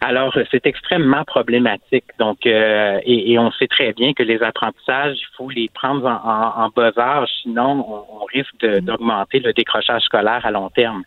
Alors 0.01 0.35
c'est 0.51 0.65
extrêmement 0.65 1.23
problématique. 1.23 2.05
Donc 2.19 2.45
euh, 2.45 2.99
et, 3.05 3.37
on 3.39 3.51
sait 3.51 3.67
très 3.67 3.93
bien 3.93 4.13
que 4.13 4.23
les 4.23 4.41
apprentissages, 4.41 5.17
il 5.19 5.35
faut 5.37 5.49
les 5.49 5.69
prendre 5.73 6.05
en, 6.07 6.63
en, 6.63 6.69
bas 6.69 6.91
âge, 6.97 7.29
sinon 7.41 7.85
on, 7.87 8.21
on 8.21 8.25
risque 8.25 8.55
d'augmenter 8.81 9.39
le 9.39 9.53
décrochage 9.53 10.03
scolaire 10.03 10.45
à 10.45 10.51
long 10.51 10.69
terme. 10.69 11.03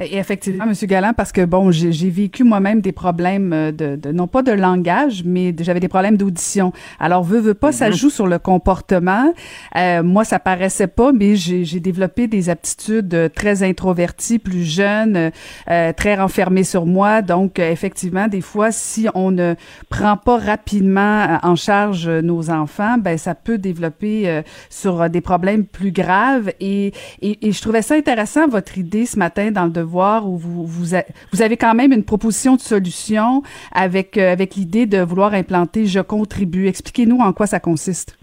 Et 0.00 0.16
effectivement, 0.16 0.64
Monsieur 0.64 0.86
Galland, 0.86 1.12
parce 1.16 1.32
que 1.32 1.44
bon, 1.44 1.72
j'ai 1.72 2.10
vécu 2.10 2.44
moi-même 2.44 2.80
des 2.80 2.92
problèmes 2.92 3.52
euh, 3.52 3.72
de, 3.72 3.96
de, 3.96 4.12
non 4.12 4.28
pas 4.28 4.42
de 4.42 4.52
langage, 4.52 5.24
mais 5.24 5.52
j'avais 5.58 5.80
des 5.80 5.88
problèmes 5.88 6.16
d'audition. 6.16 6.72
Alors, 7.00 7.24
veut, 7.24 7.40
veut 7.40 7.54
pas, 7.54 7.72
ça 7.72 7.88
mhm. 7.88 7.94
joue 7.94 8.10
sur 8.10 8.28
le 8.28 8.38
comportement. 8.38 9.32
Euh, 9.76 10.04
moi, 10.04 10.24
ça 10.24 10.38
paraissait 10.38 10.86
pas, 10.86 11.12
mais 11.12 11.34
j'ai 11.34 11.80
développé 11.80 12.28
des 12.28 12.48
aptitudes 12.48 13.12
euh, 13.14 13.28
très 13.28 13.64
introverties, 13.64 14.38
plus 14.38 14.62
jeunes, 14.62 15.32
euh, 15.68 15.92
très 15.92 16.14
renfermées 16.14 16.64
sur 16.64 16.86
moi. 16.86 17.20
Donc, 17.20 17.58
effectivement, 17.58 18.28
des 18.28 18.40
fois, 18.40 18.70
si 18.70 19.08
on 19.14 19.32
ne 19.32 19.54
prend 19.88 20.16
pas 20.16 20.38
rapidement 20.38 21.38
en 21.42 21.56
charge 21.56 22.08
nos 22.08 22.50
enfants, 22.50 22.98
ben 22.98 23.18
ça 23.18 23.34
peut 23.34 23.58
développer 23.58 24.42
sur 24.70 25.10
des 25.10 25.20
problèmes 25.20 25.64
plus 25.64 25.92
graves. 25.92 26.52
Et, 26.60 26.92
et, 27.20 27.48
et 27.48 27.52
je 27.52 27.60
trouvais 27.60 27.82
ça 27.82 27.94
intéressant 27.94 28.46
votre 28.46 28.78
idée 28.78 29.06
ce 29.06 29.18
matin 29.18 29.50
dans 29.50 29.64
le 29.64 29.70
vous, 29.88 30.94
avez 31.42 31.56
quand 31.56 31.74
même 31.74 31.92
une 31.92 32.04
proposition 32.04 32.56
de 32.56 32.60
solution 32.60 33.42
avec, 33.72 34.16
euh, 34.16 34.32
avec 34.32 34.54
l'idée 34.54 34.86
de 34.86 34.98
vouloir 34.98 35.34
implanter 35.34 35.86
Je 35.86 36.00
contribue. 36.00 36.66
Expliquez-nous 36.66 37.18
en 37.18 37.32
quoi 37.32 37.46
ça 37.46 37.60
consiste. 37.60 38.18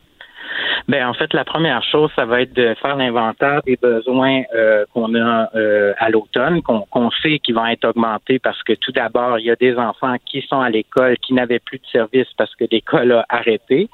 Ben 0.88 1.07
en 1.07 1.13
fait, 1.13 1.34
la 1.34 1.43
première 1.43 1.82
chose, 1.84 2.11
ça 2.16 2.26
va 2.26 2.41
être 2.41 2.53
de 2.53 2.76
faire 2.80 2.95
l'inventaire 2.95 3.61
des 3.66 3.76
besoins 3.76 4.43
euh, 4.53 4.86
qu'on 4.93 5.16
a 5.16 5.49
euh, 5.55 5.93
à 5.97 6.09
l'automne, 6.09 6.61
qu'on 6.61 7.11
sait 7.24 7.39
qu'ils 7.39 7.55
vont 7.55 7.66
être 7.66 7.86
augmentés 7.86 8.38
parce 8.38 8.61
que 8.61 8.74
tout 8.74 8.91
d'abord, 8.91 9.39
il 9.39 9.45
y 9.45 9.51
a 9.51 9.55
des 9.55 9.76
enfants 9.78 10.16
qui 10.26 10.41
sont 10.47 10.61
à 10.61 10.70
l'école 10.70 11.18
qui 11.18 11.34
n'avaient 11.34 11.59
plus 11.59 11.80
de 11.80 11.88
service 11.88 12.28
parce 12.38 12.53
que 12.55 12.66
l'école 12.70 13.11
a 13.13 13.26
arrêté. 13.30 13.89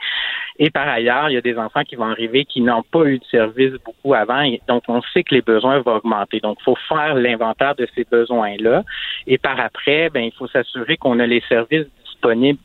Et 0.63 0.69
par 0.69 0.87
ailleurs, 0.87 1.27
il 1.29 1.33
y 1.33 1.37
a 1.37 1.41
des 1.41 1.57
enfants 1.57 1.83
qui 1.83 1.95
vont 1.95 2.05
arriver 2.05 2.45
qui 2.45 2.61
n'ont 2.61 2.83
pas 2.83 3.05
eu 3.05 3.17
de 3.17 3.25
service 3.25 3.73
beaucoup 3.83 4.13
avant. 4.13 4.43
donc, 4.67 4.83
on 4.87 5.01
sait 5.11 5.23
que 5.23 5.33
les 5.33 5.41
besoins 5.41 5.79
vont 5.79 5.95
augmenter. 5.95 6.39
Donc, 6.39 6.59
il 6.61 6.63
faut 6.63 6.77
faire 6.87 7.15
l'inventaire 7.15 7.73
de 7.73 7.87
ces 7.95 8.03
besoins-là. 8.03 8.83
Et 9.25 9.39
par 9.39 9.59
après, 9.59 10.11
ben, 10.11 10.23
il 10.23 10.31
faut 10.31 10.47
s'assurer 10.47 10.97
qu'on 10.97 11.19
a 11.19 11.25
les 11.25 11.41
services 11.49 11.87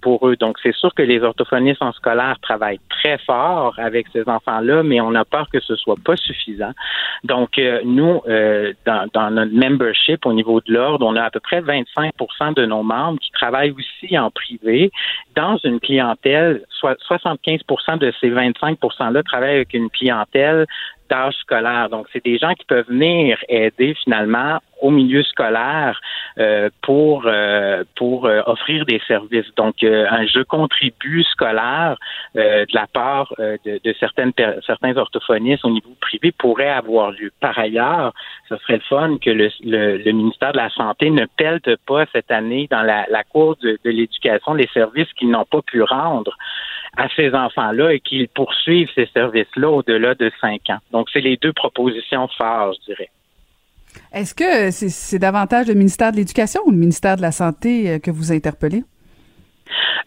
pour 0.01 0.29
eux. 0.29 0.37
Donc, 0.37 0.59
c'est 0.63 0.75
sûr 0.75 0.95
que 0.95 1.03
les 1.03 1.21
orthophonistes 1.23 1.83
en 1.83 1.93
scolaire 1.93 2.37
travaillent 2.43 2.81
très 2.89 3.19
fort 3.19 3.75
avec 3.79 4.07
ces 4.13 4.29
enfants-là, 4.29 4.83
mais 4.83 5.01
on 5.01 5.15
a 5.15 5.25
peur 5.25 5.49
que 5.53 5.61
ce 5.61 5.77
soit 5.77 5.97
pas 6.05 6.17
suffisant. 6.17 6.73
Donc, 7.25 7.59
euh, 7.59 7.81
nous, 7.85 8.21
euh, 8.29 8.73
dans, 8.85 9.09
dans, 9.13 9.31
notre 9.31 9.53
membership 9.53 10.25
au 10.27 10.33
niveau 10.33 10.61
de 10.61 10.73
l'ordre, 10.73 11.07
on 11.07 11.17
a 11.17 11.25
à 11.25 11.31
peu 11.31 11.41
près 11.41 11.61
25% 11.61 12.55
de 12.55 12.67
nos 12.67 12.83
membres 12.83 13.19
qui 13.19 13.31
travaillent 13.33 13.73
aussi 13.73 14.19
en 14.19 14.31
privé 14.31 14.91
dans 15.35 15.57
une 15.65 15.81
clientèle, 15.81 16.63
soit 16.71 16.97
75% 17.09 17.99
de 17.99 18.13
ces 18.21 18.31
25 18.31 18.79
%-là 18.81 19.23
travaillent 19.23 19.57
avec 19.57 19.75
une 19.75 19.91
clientèle 19.91 20.67
d'âge 21.09 21.35
scolaire. 21.35 21.89
Donc, 21.89 22.07
c'est 22.13 22.25
des 22.25 22.39
gens 22.39 22.55
qui 22.55 22.65
peuvent 22.65 22.89
venir 22.89 23.39
aider 23.49 23.95
finalement 24.03 24.59
au 24.81 24.91
milieu 24.91 25.23
scolaire 25.23 26.01
euh, 26.39 26.69
pour 26.83 27.25
euh, 27.27 27.85
pour 27.97 28.27
euh, 28.27 28.43
offrir 28.47 28.85
des 28.85 29.01
services. 29.07 29.47
Donc, 29.57 29.83
un 29.83 30.27
jeu 30.27 30.45
contribue 30.45 31.25
scolaire 31.25 31.97
de 32.35 32.75
la 32.75 32.87
part 32.87 33.33
de, 33.39 33.81
de, 33.83 33.95
certaines 33.99 34.33
certains 34.67 34.97
orthophonistes 34.97 35.65
au 35.65 35.71
niveau 35.71 35.95
privé 36.01 36.33
pourrait 36.33 36.69
avoir 36.69 37.13
lieu. 37.13 37.33
Par 37.41 37.59
ailleurs, 37.59 38.13
ce 38.49 38.57
serait 38.59 38.75
le 38.75 38.81
fun 38.81 39.17
que 39.19 39.31
le, 39.31 39.49
le, 39.65 40.13
ministère 40.13 40.53
de 40.53 40.59
la 40.59 40.71
Santé 40.71 41.11
ne 41.11 41.27
pelte 41.37 41.75
pas 41.87 42.05
cette 42.13 42.31
année 42.31 42.69
dans 42.71 42.83
la, 42.83 43.07
la 43.09 43.25
cour 43.25 43.57
de, 43.63 43.79
de 43.85 43.91
l'éducation 43.91 44.55
les 44.55 44.69
services 44.75 45.13
qu'ils 45.15 45.31
n'ont 45.31 45.45
pas 45.45 45.63
pu 45.63 45.83
rendre 45.83 46.37
à 46.97 47.09
ces 47.15 47.33
enfants-là 47.35 47.93
et 47.93 48.01
qu'ils 48.01 48.29
poursuivent 48.29 48.89
ces 48.95 49.07
services-là 49.13 49.71
au-delà 49.71 50.15
de 50.15 50.31
cinq 50.41 50.71
ans. 50.71 50.79
Donc, 50.93 51.09
c'est 51.13 51.21
les 51.21 51.37
deux 51.37 51.53
propositions 51.53 52.29
phares, 52.39 52.73
je 52.75 52.93
dirais. 52.93 53.11
Est-ce 54.13 54.35
que 54.35 54.71
c'est 54.71 55.19
davantage 55.19 55.69
le 55.69 55.75
ministère 55.75 56.13
de 56.13 56.17
l'Éducation 56.17 56.61
ou 56.67 56.71
le 56.71 56.77
ministère 56.77 57.17
de 57.17 57.23
la 57.23 57.33
Santé 57.33 57.91
euh, 57.91 57.99
que 57.99 58.11
vous 58.11 58.33
interpellez? 58.33 58.83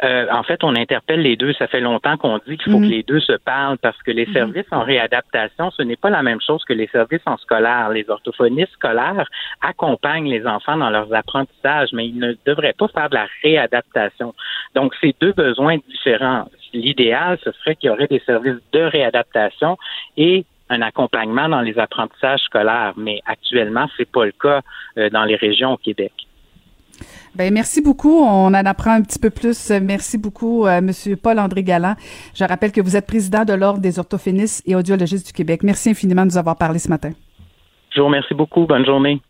Euh, 0.03 0.27
en 0.31 0.43
fait, 0.43 0.63
on 0.63 0.75
interpelle 0.75 1.21
les 1.21 1.35
deux. 1.35 1.53
Ça 1.53 1.67
fait 1.67 1.81
longtemps 1.81 2.17
qu'on 2.17 2.37
dit 2.47 2.57
qu'il 2.57 2.71
faut 2.71 2.79
mhm. 2.79 2.87
que 2.87 2.91
les 2.91 3.03
deux 3.03 3.19
se 3.19 3.33
parlent 3.33 3.77
parce 3.77 4.01
que 4.03 4.11
les 4.11 4.25
mhm. 4.25 4.33
services 4.33 4.71
en 4.71 4.83
réadaptation, 4.83 5.71
ce 5.71 5.83
n'est 5.83 5.95
pas 5.95 6.09
la 6.09 6.23
même 6.23 6.41
chose 6.41 6.63
que 6.63 6.73
les 6.73 6.87
services 6.87 7.21
en 7.25 7.37
scolaire. 7.37 7.89
Les 7.89 8.09
orthophonistes 8.09 8.73
scolaires 8.73 9.29
accompagnent 9.61 10.29
les 10.29 10.45
enfants 10.45 10.77
dans 10.77 10.89
leurs 10.89 11.13
apprentissages, 11.13 11.89
mais 11.93 12.07
ils 12.07 12.17
ne 12.17 12.33
devraient 12.45 12.75
pas 12.77 12.87
faire 12.87 13.09
de 13.09 13.15
la 13.15 13.27
réadaptation. 13.43 14.33
Donc, 14.75 14.93
c'est 15.01 15.15
deux 15.19 15.33
besoins 15.33 15.77
différents. 15.89 16.45
L'idéal, 16.73 17.37
ce 17.43 17.51
serait 17.51 17.75
qu'il 17.75 17.87
y 17.87 17.91
aurait 17.91 18.07
des 18.07 18.21
services 18.25 18.61
de 18.71 18.81
réadaptation 18.81 19.77
et 20.17 20.45
un 20.69 20.81
accompagnement 20.81 21.49
dans 21.49 21.61
les 21.61 21.77
apprentissages 21.79 22.41
scolaires, 22.41 22.93
mais 22.95 23.21
actuellement, 23.25 23.87
c'est 23.97 24.09
pas 24.09 24.25
le 24.25 24.31
cas 24.31 24.61
euh, 24.97 25.09
dans 25.09 25.25
les 25.25 25.35
régions 25.35 25.73
au 25.73 25.77
Québec. 25.77 26.11
Ben 27.35 27.53
merci 27.53 27.81
beaucoup. 27.81 28.19
On 28.19 28.47
en 28.47 28.53
apprend 28.53 28.91
un 28.91 29.01
petit 29.01 29.19
peu 29.19 29.29
plus. 29.29 29.71
Merci 29.81 30.17
beaucoup, 30.17 30.65
euh, 30.65 30.81
Monsieur 30.81 31.15
Paul-André 31.15 31.63
Galland. 31.63 31.95
Je 32.33 32.43
rappelle 32.43 32.71
que 32.71 32.81
vous 32.81 32.95
êtes 32.95 33.05
président 33.05 33.45
de 33.45 33.53
l'Ordre 33.53 33.79
des 33.79 33.99
orthophonistes 33.99 34.63
et 34.65 34.75
audiologistes 34.75 35.27
du 35.27 35.33
Québec. 35.33 35.63
Merci 35.63 35.91
infiniment 35.91 36.23
de 36.23 36.31
nous 36.31 36.37
avoir 36.37 36.57
parlé 36.57 36.79
ce 36.79 36.89
matin. 36.89 37.11
Je 37.95 37.99
vous 37.99 38.07
remercie 38.07 38.33
beaucoup. 38.33 38.65
Bonne 38.65 38.85
journée. 38.85 39.21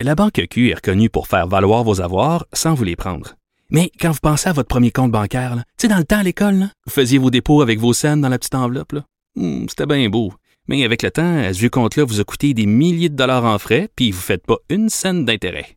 La 0.00 0.14
Banque 0.14 0.46
Q 0.50 0.70
est 0.70 0.74
reconnue 0.74 1.10
pour 1.10 1.28
faire 1.28 1.46
valoir 1.46 1.84
vos 1.84 2.00
avoirs 2.00 2.46
sans 2.52 2.74
vous 2.74 2.84
les 2.84 2.96
prendre. 2.96 3.34
Mais 3.70 3.90
quand 4.00 4.10
vous 4.10 4.18
pensez 4.20 4.48
à 4.48 4.52
votre 4.52 4.68
premier 4.68 4.90
compte 4.90 5.12
bancaire, 5.12 5.54
tu 5.54 5.62
sais, 5.78 5.88
dans 5.88 5.98
le 5.98 6.04
temps 6.04 6.18
à 6.18 6.22
l'école, 6.22 6.68
vous 6.86 6.92
faisiez 6.92 7.18
vos 7.18 7.30
dépôts 7.30 7.62
avec 7.62 7.78
vos 7.78 7.92
scènes 7.92 8.20
dans 8.20 8.28
la 8.28 8.38
petite 8.38 8.54
enveloppe. 8.54 8.96
Hmm, 9.36 9.66
c'était 9.68 9.86
bien 9.86 10.08
beau. 10.08 10.32
Mais 10.68 10.84
avec 10.84 11.02
le 11.02 11.10
temps, 11.10 11.42
ce 11.52 11.58
vieux 11.58 11.70
compte-là 11.70 12.04
vous 12.04 12.20
a 12.20 12.24
coûté 12.24 12.54
des 12.54 12.66
milliers 12.66 13.08
de 13.08 13.16
dollars 13.16 13.44
en 13.44 13.58
frais, 13.58 13.88
puis 13.96 14.10
vous 14.10 14.18
ne 14.18 14.22
faites 14.22 14.46
pas 14.46 14.58
une 14.68 14.88
scène 14.88 15.24
d'intérêt. 15.24 15.76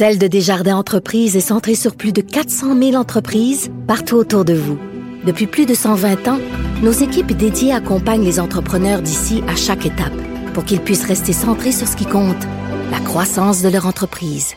Celle 0.00 0.16
de 0.16 0.28
Desjardins 0.28 0.78
Entreprises 0.78 1.36
est 1.36 1.40
centrée 1.40 1.74
sur 1.74 1.94
plus 1.94 2.14
de 2.14 2.22
400 2.22 2.74
000 2.74 2.94
entreprises 2.94 3.70
partout 3.86 4.16
autour 4.16 4.46
de 4.46 4.54
vous. 4.54 4.78
Depuis 5.26 5.46
plus 5.46 5.66
de 5.66 5.74
120 5.74 6.26
ans, 6.26 6.38
nos 6.82 6.90
équipes 6.90 7.36
dédiées 7.36 7.74
accompagnent 7.74 8.24
les 8.24 8.40
entrepreneurs 8.40 9.02
d'ici 9.02 9.42
à 9.46 9.56
chaque 9.56 9.84
étape 9.84 10.14
pour 10.54 10.64
qu'ils 10.64 10.80
puissent 10.80 11.04
rester 11.04 11.34
centrés 11.34 11.72
sur 11.72 11.86
ce 11.86 11.96
qui 11.96 12.06
compte, 12.06 12.42
la 12.90 12.98
croissance 13.00 13.60
de 13.60 13.68
leur 13.68 13.84
entreprise. 13.84 14.54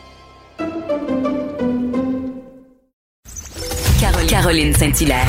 Caroline 4.26 4.72
Saint-Hilaire. 4.72 5.28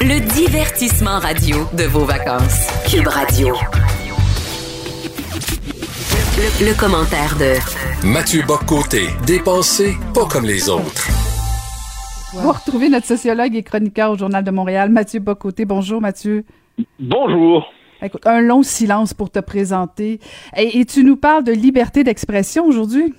Le 0.00 0.18
divertissement 0.34 1.20
radio 1.20 1.58
de 1.74 1.84
vos 1.84 2.04
vacances. 2.04 2.66
Cube 2.90 3.06
Radio. 3.06 3.54
Le, 6.42 6.76
commentaire 6.76 7.36
de 7.38 7.54
Mathieu 8.04 8.42
Boccoté, 8.44 9.06
dépensé 9.24 9.92
pas 10.12 10.26
comme 10.26 10.44
les 10.44 10.68
autres. 10.68 11.06
Vous 12.34 12.50
retrouvez 12.50 12.88
notre 12.88 13.06
sociologue 13.06 13.54
et 13.54 13.62
chroniqueur 13.62 14.10
au 14.10 14.18
Journal 14.18 14.42
de 14.42 14.50
Montréal, 14.50 14.90
Mathieu 14.90 15.20
Bocoté. 15.20 15.66
Bonjour, 15.66 16.00
Mathieu. 16.00 16.44
Bonjour. 16.98 17.64
Écoute, 18.02 18.26
un 18.26 18.40
long 18.40 18.64
silence 18.64 19.14
pour 19.14 19.30
te 19.30 19.38
présenter. 19.38 20.18
et 20.56 20.84
tu 20.84 21.04
nous 21.04 21.16
parles 21.16 21.44
de 21.44 21.52
liberté 21.52 22.02
d'expression 22.02 22.66
aujourd'hui? 22.66 23.14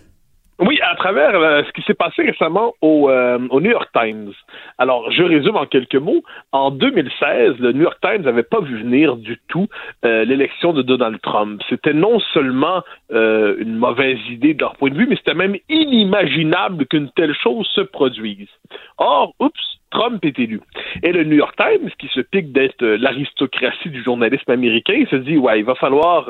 Oui, 0.66 0.80
à 0.82 0.96
travers 0.96 1.36
euh, 1.36 1.62
ce 1.68 1.72
qui 1.74 1.82
s'est 1.82 1.94
passé 1.94 2.22
récemment 2.24 2.74
au, 2.80 3.10
euh, 3.10 3.38
au, 3.50 3.60
New 3.60 3.72
York 3.72 3.90
Times. 3.94 4.32
Alors, 4.78 5.12
je 5.12 5.22
résume 5.22 5.58
en 5.58 5.66
quelques 5.66 5.96
mots. 5.96 6.24
En 6.54 6.72
2016, 6.72 7.56
le 7.60 7.74
New 7.74 7.82
York 7.82 7.98
Times 8.02 8.22
n'avait 8.22 8.44
pas 8.44 8.62
vu 8.62 8.78
venir 8.78 9.18
du 9.18 9.38
tout 9.50 9.68
euh, 10.06 10.24
l'élection 10.24 10.72
de 10.72 10.82
Donald 10.82 11.20
Trump. 11.22 11.62
C'était 11.70 11.94
non 11.94 12.20
seulement 12.34 12.82
une 13.10 13.76
mauvaise 13.76 14.18
idée 14.30 14.54
de 14.54 14.62
leur 14.62 14.76
point 14.76 14.90
de 14.90 14.98
vue, 14.98 15.06
mais 15.08 15.18
c'était 15.18 15.36
même 15.36 15.58
inimaginable 15.70 16.86
qu'une 16.88 17.12
telle 17.12 17.36
chose 17.36 17.68
se 17.68 17.82
produise. 17.82 18.50
Or, 18.98 19.34
oups, 19.40 19.80
Trump 19.94 20.24
est 20.26 20.38
élu. 20.40 20.60
Et 21.04 21.12
le 21.12 21.24
New 21.24 21.38
York 21.38 21.56
Times, 21.56 21.90
qui 22.00 22.08
se 22.08 22.22
pique 22.22 22.52
d'être 22.52 22.84
l'aristocratie 22.84 23.90
du 23.90 24.04
journalisme 24.04 24.52
américain, 24.52 25.04
se 25.10 25.16
dit, 25.16 25.38
ouais, 25.38 25.60
il 25.60 25.66
va 25.66 25.76
falloir 25.76 26.30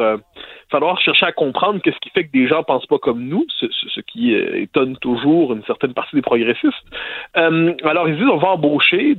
falloir 0.74 1.00
chercher 1.00 1.28
à 1.28 1.32
comprendre 1.32 1.80
qu'est-ce 1.82 2.00
qui 2.00 2.10
fait 2.10 2.26
que 2.26 2.32
des 2.32 2.48
gens 2.48 2.64
pensent 2.64 2.88
pas 2.88 2.98
comme 2.98 3.24
nous, 3.24 3.46
ce, 3.60 4.02
qui 4.02 4.34
euh, 4.34 4.62
étonne 4.62 4.98
toujours 4.98 5.54
une 5.54 5.64
certaine 5.66 5.94
partie 5.94 6.16
des 6.16 6.24
progressistes. 6.24 6.74
Euh, 7.38 7.74
alors 7.84 8.10
ils 8.10 8.18
disent 8.18 8.28
on 8.28 8.38
va 8.38 8.50
embaucher 8.50 9.16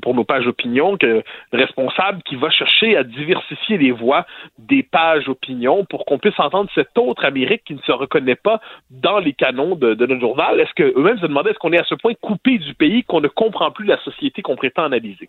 pour 0.00 0.14
nos 0.14 0.24
pages 0.24 0.46
opinion 0.46 0.96
que 0.96 1.06
le 1.52 1.58
responsable 1.58 2.22
qui 2.22 2.36
va 2.36 2.50
chercher 2.50 2.96
à 2.96 3.02
diversifier 3.02 3.78
les 3.78 3.90
voix 3.90 4.26
des 4.58 4.84
pages 4.84 5.28
opinion 5.28 5.84
pour 5.84 6.04
qu'on 6.04 6.18
puisse 6.18 6.38
entendre 6.38 6.70
cette 6.74 6.96
autre 6.96 7.24
Amérique 7.24 7.62
qui 7.64 7.74
ne 7.74 7.80
se 7.80 7.92
reconnaît 7.92 8.36
pas 8.36 8.60
dans 8.90 9.18
les 9.18 9.32
canons 9.32 9.74
de, 9.74 9.94
de 9.94 10.06
notre 10.06 10.20
journal. 10.20 10.60
Est-ce 10.60 10.74
que 10.74 10.96
eux-mêmes 10.96 11.18
se 11.18 11.26
demandaient 11.26 11.50
est-ce 11.50 11.58
qu'on 11.58 11.72
est 11.72 11.80
à 11.80 11.84
ce 11.84 11.96
point 11.96 12.12
coupé 12.20 12.58
du 12.58 12.74
pays 12.74 13.02
qu'on 13.02 13.20
ne 13.20 13.28
comprend 13.28 13.65
plus 13.70 13.86
la 13.86 13.98
société 13.98 14.42
qu'on 14.42 14.56
prétend 14.56 14.84
analyser? 14.84 15.28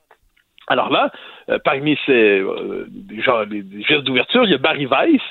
Alors 0.68 0.90
là, 0.90 1.12
euh, 1.50 1.60
parmi 1.64 1.98
ces 2.06 2.40
euh, 2.42 2.88
gestes 3.88 4.04
d'ouverture, 4.04 4.44
il 4.44 4.52
y 4.52 4.54
a 4.54 4.58
Barry 4.58 4.86
Weiss, 4.86 5.22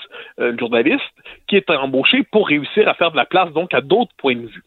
euh, 0.40 0.52
un 0.52 0.58
journaliste, 0.58 1.02
qui 1.46 1.56
est 1.56 1.70
embauché 1.70 2.22
pour 2.22 2.48
réussir 2.48 2.88
à 2.88 2.94
faire 2.94 3.10
de 3.10 3.16
la 3.16 3.26
place 3.26 3.52
donc 3.52 3.74
à 3.74 3.82
d'autres 3.82 4.14
points 4.16 4.36
de 4.36 4.46
vue. 4.46 4.64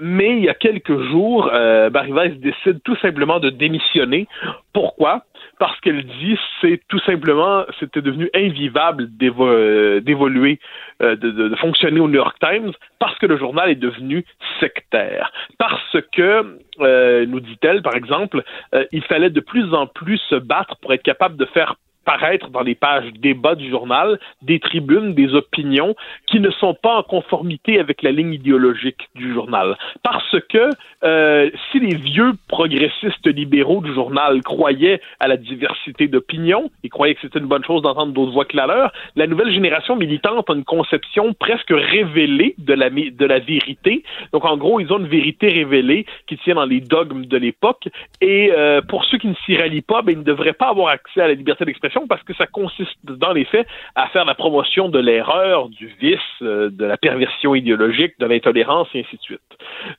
mais 0.00 0.38
il 0.38 0.44
y 0.44 0.48
a 0.48 0.54
quelques 0.54 0.98
jours, 1.10 1.50
Barry 1.90 2.12
Weiss 2.12 2.34
décide 2.38 2.82
tout 2.82 2.96
simplement 2.96 3.40
de 3.40 3.50
démissionner. 3.50 4.26
Pourquoi? 4.72 5.24
Parce 5.62 5.78
qu'elle 5.78 6.04
dit 6.04 6.36
c'est 6.60 6.80
tout 6.88 6.98
simplement 7.06 7.64
c'était 7.78 8.02
devenu 8.02 8.28
invivable 8.34 9.06
d'évoluer, 9.16 10.58
euh, 11.00 11.14
de, 11.14 11.54
fonctionner 11.54 12.00
au 12.00 12.08
New 12.08 12.16
York 12.16 12.36
Times 12.40 12.72
parce 12.98 13.16
que 13.20 13.26
le 13.26 13.36
journal 13.38 13.70
est 13.70 13.76
devenu 13.76 14.24
sectaire, 14.58 15.30
parce 15.58 15.96
que 16.10 16.58
euh, 16.80 17.26
nous 17.26 17.38
dit-elle 17.38 17.80
par 17.80 17.94
exemple, 17.94 18.42
euh, 18.74 18.86
il 18.90 19.04
fallait 19.04 19.30
de 19.30 19.38
plus 19.38 19.72
en 19.72 19.86
plus 19.86 20.18
se 20.28 20.34
battre 20.34 20.78
pour 20.78 20.92
être 20.94 21.04
capable 21.04 21.36
de 21.36 21.44
faire 21.44 21.76
paraître 22.04 22.48
dans 22.50 22.62
les 22.62 22.74
pages 22.74 23.12
débat 23.14 23.54
du 23.54 23.70
journal 23.70 24.18
des 24.42 24.60
tribunes, 24.60 25.14
des 25.14 25.34
opinions 25.34 25.94
qui 26.26 26.40
ne 26.40 26.50
sont 26.50 26.74
pas 26.74 26.98
en 26.98 27.02
conformité 27.02 27.78
avec 27.78 28.02
la 28.02 28.12
ligne 28.12 28.34
idéologique 28.34 29.08
du 29.14 29.32
journal. 29.32 29.76
Parce 30.02 30.36
que 30.48 30.70
euh, 31.04 31.50
si 31.70 31.80
les 31.80 31.96
vieux 31.96 32.32
progressistes 32.48 33.26
libéraux 33.26 33.80
du 33.80 33.92
journal 33.92 34.40
croyaient 34.42 35.00
à 35.20 35.28
la 35.28 35.36
diversité 35.36 36.08
d'opinions, 36.08 36.70
ils 36.82 36.90
croyaient 36.90 37.14
que 37.14 37.20
c'était 37.22 37.38
une 37.38 37.46
bonne 37.46 37.64
chose 37.64 37.82
d'entendre 37.82 38.12
d'autres 38.12 38.32
voix 38.32 38.44
que 38.44 38.56
la 38.56 38.66
leur, 38.66 38.92
la 39.16 39.26
nouvelle 39.26 39.52
génération 39.52 39.96
militante 39.96 40.48
a 40.48 40.54
une 40.54 40.64
conception 40.64 41.34
presque 41.34 41.70
révélée 41.70 42.54
de 42.58 42.74
la, 42.74 42.90
de 42.90 43.24
la 43.24 43.38
vérité. 43.38 44.04
Donc 44.32 44.44
en 44.44 44.56
gros, 44.56 44.80
ils 44.80 44.92
ont 44.92 44.98
une 44.98 45.08
vérité 45.08 45.48
révélée 45.48 46.06
qui 46.26 46.36
tient 46.38 46.54
dans 46.54 46.64
les 46.64 46.80
dogmes 46.80 47.26
de 47.26 47.36
l'époque. 47.36 47.88
Et 48.20 48.52
euh, 48.52 48.80
pour 48.82 49.04
ceux 49.04 49.18
qui 49.18 49.28
ne 49.28 49.34
s'y 49.44 49.56
rallient 49.56 49.82
pas, 49.82 50.02
ben, 50.02 50.12
ils 50.12 50.18
ne 50.18 50.24
devraient 50.24 50.52
pas 50.52 50.68
avoir 50.68 50.88
accès 50.88 51.20
à 51.20 51.28
la 51.28 51.34
liberté 51.34 51.64
d'expression 51.64 51.91
parce 52.08 52.22
que 52.22 52.34
ça 52.34 52.46
consiste 52.46 52.96
dans 53.04 53.32
les 53.32 53.44
faits 53.44 53.66
à 53.94 54.08
faire 54.08 54.24
la 54.24 54.34
promotion 54.34 54.88
de 54.88 54.98
l'erreur, 54.98 55.68
du 55.68 55.88
vice, 56.00 56.18
euh, 56.42 56.70
de 56.70 56.84
la 56.84 56.96
perversion 56.96 57.54
idéologique, 57.54 58.14
de 58.18 58.26
l'intolérance 58.26 58.88
et 58.94 59.00
ainsi 59.00 59.16
de 59.16 59.22
suite. 59.22 59.40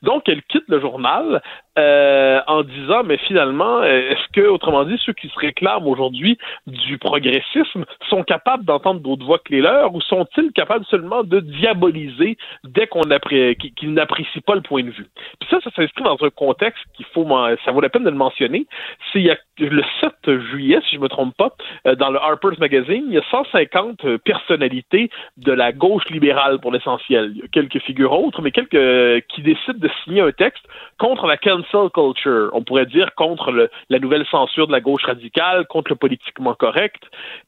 Donc, 0.02 0.28
elle 0.28 0.42
quitte 0.42 0.64
le 0.68 0.80
journal 0.80 1.42
euh, 1.78 2.40
en 2.46 2.62
disant, 2.62 3.02
mais 3.04 3.16
finalement, 3.18 3.78
euh, 3.78 4.10
est-ce 4.10 4.32
que, 4.32 4.46
autrement 4.46 4.84
dit, 4.84 4.96
ceux 5.04 5.12
qui 5.12 5.28
se 5.28 5.38
réclament 5.38 5.86
aujourd'hui 5.86 6.38
du 6.66 6.98
progressisme 6.98 7.84
sont 8.08 8.22
capables 8.22 8.64
d'entendre 8.64 9.00
d'autres 9.00 9.24
voix 9.24 9.38
que 9.38 9.52
les 9.52 9.60
leurs 9.60 9.94
ou 9.94 10.00
sont-ils 10.00 10.52
capables 10.52 10.84
seulement 10.86 11.24
de 11.24 11.40
diaboliser 11.40 12.36
dès 12.64 12.86
qu'on 12.86 13.02
qu'ils 13.02 13.92
n'apprécient 13.92 14.42
pas 14.46 14.54
le 14.54 14.60
point 14.60 14.82
de 14.82 14.90
vue? 14.90 15.06
Puis 15.40 15.48
ça, 15.50 15.58
ça 15.62 15.70
s'inscrit 15.74 16.04
dans 16.04 16.18
un 16.22 16.30
contexte 16.30 16.82
qu'il 16.94 17.06
faut, 17.06 17.26
ça 17.64 17.72
vaut 17.72 17.80
la 17.80 17.88
peine 17.88 18.04
de 18.04 18.10
le 18.10 18.16
mentionner. 18.16 18.66
C'est 19.12 19.26
le 19.58 19.82
7 20.00 20.40
juillet, 20.50 20.80
si 20.88 20.96
je 20.96 21.00
me 21.00 21.08
trompe 21.08 21.34
pas, 21.36 21.50
dans 21.84 22.10
le 22.10 22.18
Harper's 22.18 22.58
Magazine, 22.58 23.04
il 23.08 23.14
y 23.14 23.18
a 23.18 23.22
150 23.30 24.18
personnalités 24.18 25.10
de 25.36 25.52
la 25.52 25.72
gauche 25.72 26.08
libérale 26.10 26.58
pour 26.60 26.72
l'essentiel. 26.72 27.32
Il 27.34 27.42
y 27.42 27.44
a 27.44 27.48
quelques 27.48 27.80
figures 27.80 28.12
autres, 28.12 28.40
mais 28.42 28.50
quelques 28.50 29.26
qui 29.28 29.42
décident 29.42 29.78
de 29.78 29.90
signer 30.02 30.22
un 30.22 30.32
texte 30.32 30.64
contre 30.98 31.26
la 31.26 31.36
cancel 31.36 31.90
culture. 31.92 32.50
On 32.52 32.62
pourrait 32.62 32.86
dire 32.86 33.14
contre 33.14 33.52
le, 33.52 33.70
la 33.90 33.98
nouvelle 33.98 34.26
censure 34.30 34.66
de 34.66 34.72
la 34.72 34.80
gauche 34.80 35.04
radicale, 35.04 35.66
contre 35.66 35.92
le 35.92 35.96
politiquement 35.96 36.54
correct, 36.54 37.02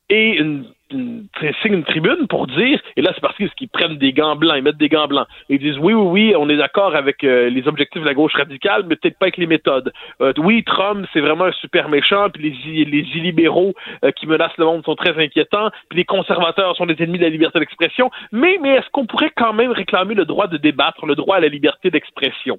et 0.08 0.36
une 0.36 0.66
une, 0.90 1.26
signe 1.62 1.74
une 1.74 1.84
tribune 1.84 2.26
pour 2.28 2.46
dire, 2.46 2.80
et 2.96 3.02
là 3.02 3.10
c'est 3.14 3.20
parce 3.20 3.36
qu'ils 3.36 3.68
prennent 3.68 3.98
des 3.98 4.12
gants 4.12 4.36
blancs, 4.36 4.54
ils 4.56 4.62
mettent 4.62 4.76
des 4.76 4.88
gants 4.88 5.08
blancs, 5.08 5.26
ils 5.48 5.58
disent 5.58 5.78
oui, 5.78 5.92
oui, 5.92 6.06
oui, 6.16 6.34
on 6.36 6.48
est 6.48 6.56
d'accord 6.56 6.94
avec 6.94 7.24
euh, 7.24 7.50
les 7.50 7.66
objectifs 7.68 8.00
de 8.00 8.06
la 8.06 8.14
gauche 8.14 8.34
radicale, 8.34 8.84
mais 8.88 8.96
peut-être 8.96 9.18
pas 9.18 9.26
avec 9.26 9.36
les 9.36 9.46
méthodes. 9.46 9.92
Euh, 10.20 10.32
oui, 10.38 10.64
Trump, 10.64 11.06
c'est 11.12 11.20
vraiment 11.20 11.44
un 11.44 11.52
super 11.52 11.88
méchant, 11.88 12.28
puis 12.30 12.56
les, 12.64 12.84
les 12.84 13.06
illibéraux 13.16 13.74
euh, 14.04 14.10
qui 14.12 14.26
menacent 14.26 14.56
le 14.58 14.64
monde 14.64 14.84
sont 14.84 14.94
très 14.94 15.16
inquiétants, 15.22 15.70
puis 15.88 15.98
les 15.98 16.04
conservateurs 16.04 16.76
sont 16.76 16.86
des 16.86 16.96
ennemis 17.02 17.18
de 17.18 17.24
la 17.24 17.30
liberté 17.30 17.58
d'expression, 17.58 18.10
mais, 18.32 18.58
mais 18.62 18.70
est-ce 18.70 18.88
qu'on 18.92 19.06
pourrait 19.06 19.32
quand 19.36 19.52
même 19.52 19.72
réclamer 19.72 20.14
le 20.14 20.24
droit 20.24 20.46
de 20.46 20.56
débattre, 20.56 21.06
le 21.06 21.14
droit 21.14 21.36
à 21.36 21.40
la 21.40 21.48
liberté 21.48 21.90
d'expression? 21.90 22.58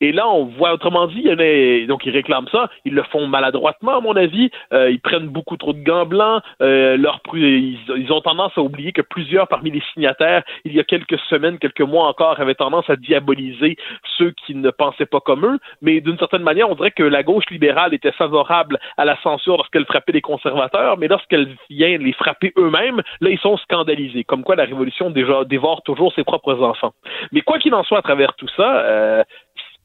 Et 0.00 0.12
là, 0.12 0.28
on 0.28 0.44
voit, 0.44 0.72
autrement 0.72 1.06
dit, 1.06 1.22
il 1.24 1.26
y 1.26 1.32
en 1.32 1.38
a, 1.38 1.86
donc 1.86 2.06
ils 2.06 2.12
réclament 2.12 2.48
ça, 2.50 2.70
ils 2.84 2.94
le 2.94 3.02
font 3.04 3.26
maladroitement, 3.26 3.98
à 3.98 4.00
mon 4.00 4.16
avis, 4.16 4.50
ils 4.72 5.00
prennent 5.00 5.28
beaucoup 5.28 5.56
trop 5.56 5.72
de 5.72 5.82
gants 5.82 6.06
blancs, 6.06 6.42
leur 6.60 7.20
ils, 7.64 8.12
ont 8.12 8.20
tendance 8.20 8.52
à 8.56 8.60
oublier 8.60 8.92
que 8.92 9.02
plusieurs 9.02 9.48
parmi 9.48 9.70
les 9.70 9.82
signataires, 9.92 10.42
il 10.64 10.74
y 10.74 10.80
a 10.80 10.84
quelques 10.84 11.18
semaines, 11.30 11.58
quelques 11.58 11.80
mois 11.80 12.08
encore, 12.08 12.40
avaient 12.40 12.54
tendance 12.54 12.88
à 12.88 12.96
diaboliser 12.96 13.76
ceux 14.18 14.32
qui 14.46 14.54
ne 14.54 14.70
pensaient 14.70 15.06
pas 15.06 15.20
comme 15.20 15.44
eux. 15.44 15.58
Mais 15.82 16.00
d'une 16.00 16.18
certaine 16.18 16.42
manière, 16.42 16.70
on 16.70 16.74
dirait 16.74 16.90
que 16.90 17.02
la 17.02 17.22
gauche 17.22 17.48
libérale 17.50 17.94
était 17.94 18.12
favorable 18.12 18.78
à 18.96 19.04
la 19.04 19.20
censure 19.22 19.56
lorsqu'elle 19.56 19.86
frappait 19.86 20.12
les 20.12 20.20
conservateurs, 20.20 20.98
mais 20.98 21.08
lorsqu'elle 21.08 21.54
vient 21.70 21.96
les 21.98 22.12
frapper 22.12 22.52
eux-mêmes, 22.56 23.02
là, 23.20 23.30
ils 23.30 23.38
sont 23.38 23.56
scandalisés. 23.58 24.24
Comme 24.24 24.42
quoi, 24.42 24.56
la 24.56 24.64
révolution 24.64 25.10
dévore 25.10 25.82
toujours 25.82 26.12
ses 26.14 26.24
propres 26.24 26.62
enfants. 26.62 26.92
Mais 27.32 27.40
quoi 27.40 27.58
qu'il 27.58 27.74
en 27.74 27.84
soit, 27.84 27.98
à 27.98 28.02
travers 28.02 28.34
tout 28.34 28.48
ça, 28.56 28.80
euh, 28.80 29.22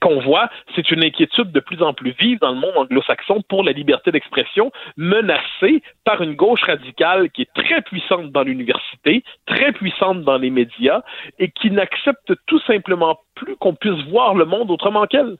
qu'on 0.01 0.19
voit, 0.19 0.49
c'est 0.75 0.91
une 0.91 1.03
inquiétude 1.03 1.51
de 1.51 1.59
plus 1.59 1.81
en 1.81 1.93
plus 1.93 2.11
vive 2.19 2.39
dans 2.39 2.51
le 2.51 2.59
monde 2.59 2.75
anglo-saxon 2.75 3.41
pour 3.47 3.63
la 3.63 3.71
liberté 3.71 4.11
d'expression, 4.11 4.71
menacée 4.97 5.83
par 6.05 6.21
une 6.21 6.35
gauche 6.35 6.63
radicale 6.63 7.29
qui 7.31 7.43
est 7.43 7.53
très 7.53 7.81
puissante 7.81 8.31
dans 8.31 8.43
l'université, 8.43 9.23
très 9.45 9.71
puissante 9.71 10.23
dans 10.23 10.37
les 10.37 10.49
médias, 10.49 11.01
et 11.37 11.51
qui 11.51 11.71
n'accepte 11.71 12.33
tout 12.45 12.59
simplement 12.61 13.19
plus 13.35 13.55
qu'on 13.57 13.75
puisse 13.75 14.03
voir 14.09 14.35
le 14.35 14.45
monde 14.45 14.71
autrement 14.71 15.05
qu'elle. 15.05 15.37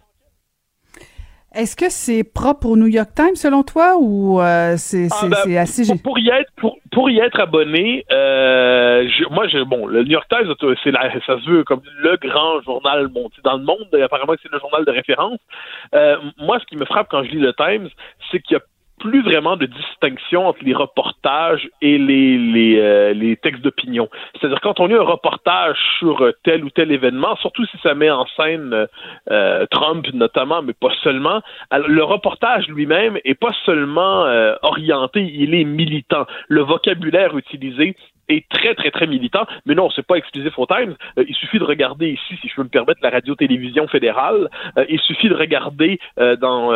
Est-ce 1.56 1.76
que 1.76 1.89
c'est 1.89 2.24
propre 2.24 2.68
au 2.68 2.78
New 2.78 2.88
York 2.88 3.10
Times 3.16 3.36
selon 3.36 3.64
toi 3.64 3.97
ou 4.00 4.39
euh, 4.39 4.76
c'est 4.78 5.08
ah, 5.12 5.28
ben, 5.28 5.58
assez 5.58 5.84
pour, 5.88 6.02
pour, 6.04 6.20
y 6.20 6.30
être 6.30 6.52
pour, 6.58 6.78
pour 6.91 7.10
y 7.10 7.18
être 7.18 7.39
abonné 7.39 8.06
euh, 8.12 9.08
moi 9.32 9.47
je, 9.47 9.64
bon 9.64 9.88
le 9.88 10.04
New 10.04 10.12
York 10.12 10.28
Times 10.30 10.54
c'est 10.84 10.91
ça 10.91 11.39
se 11.39 11.50
veut 11.50 11.64
comme 11.64 11.82
le 12.02 12.18
grand 12.18 12.62
journal 12.62 13.08
bon, 13.08 13.30
dans 13.43 13.58
le 13.58 13.64
monde 13.64 13.88
apparemment 14.04 14.34
c'est 14.43 14.52
le 14.52 14.60
journal 14.60 14.86
de 14.86 14.91
référence. 14.91 15.39
Euh, 15.95 16.18
moi 16.38 16.60
ce 16.60 16.66
qui 16.66 16.78
me 16.78 16.86
frappe 16.86 17.08
quand 17.10 17.24
je 17.24 17.32
lis 17.32 17.39
le 17.39 17.54
Times 17.54 17.89
c'est 18.32 18.39
qu'il 18.41 18.56
y 18.56 18.58
a 18.58 18.64
plus 19.00 19.24
vraiment 19.24 19.58
de 19.58 19.66
distinction 19.66 20.47
entre 20.47 20.64
les 20.64 20.74
reportages 20.74 21.68
et 21.82 21.97
euh, 22.00 23.14
les 23.14 23.38
textes 23.38 23.62
d'opinion. 23.64 24.10
C'est-à-dire 24.39 24.62
quand 24.62 24.80
on 24.80 24.91
a 24.93 24.97
un 24.97 25.04
reportage 25.04 25.78
sur 25.97 26.22
euh, 26.22 26.32
tel 26.43 26.64
ou 26.64 26.70
tel 26.70 26.91
événement, 26.91 27.36
surtout 27.38 27.66
si 27.66 27.78
ça 27.82 27.95
met 27.95 28.10
en 28.10 28.26
scène 28.38 28.88
euh, 29.32 29.66
Trump 29.72 30.06
notamment, 30.14 30.62
mais 30.62 30.74
pas 30.74 30.93
seulement, 31.04 31.41
le 31.72 32.04
reportage 32.04 32.68
lui-même 32.68 33.18
est 33.24 33.39
pas 33.39 33.54
seulement 33.66 34.26
orienté, 34.62 35.22
il 35.22 35.56
est 35.56 35.64
militant. 35.64 36.26
Le 36.47 36.62
vocabulaire 36.62 37.38
utilisé 37.38 37.95
est 38.30 38.47
très, 38.49 38.75
très, 38.75 38.91
très 38.91 39.07
militant. 39.07 39.45
Mais 39.65 39.75
non, 39.75 39.89
c'est 39.89 40.05
pas 40.05 40.15
exclusif 40.15 40.57
au 40.57 40.65
Times. 40.65 40.95
Euh, 41.17 41.25
il 41.27 41.36
suffit 41.36 41.59
de 41.59 41.63
regarder 41.63 42.09
ici, 42.09 42.39
si 42.41 42.47
je 42.47 42.55
peux 42.55 42.63
me 42.63 42.69
permettre, 42.69 42.99
la 43.03 43.09
radio-télévision 43.09 43.88
fédérale. 43.88 44.49
Euh, 44.77 44.86
il 44.89 44.99
suffit 45.01 45.30
de 45.30 45.36
regarder 45.36 45.99
euh, 46.19 46.36
dans, 46.36 46.69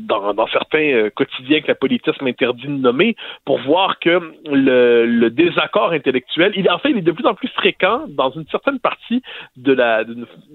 dans, 0.00 0.34
dans, 0.34 0.46
certains 0.48 1.08
quotidiens 1.14 1.60
que 1.60 1.68
la 1.68 1.74
politisme 1.74 2.26
interdit 2.26 2.66
de 2.66 2.72
nommer 2.72 3.16
pour 3.44 3.58
voir 3.58 3.98
que 3.98 4.34
le, 4.50 5.06
le 5.06 5.30
désaccord 5.30 5.92
intellectuel, 5.92 6.52
il, 6.56 6.70
en 6.70 6.78
fait, 6.78 6.90
il 6.90 6.98
est 6.98 7.02
de 7.02 7.12
plus 7.12 7.26
en 7.26 7.34
plus 7.34 7.48
fréquent 7.48 8.04
dans 8.08 8.30
une 8.30 8.46
certaine 8.48 8.78
partie 8.78 9.22
de 9.56 9.72
la 9.72 10.04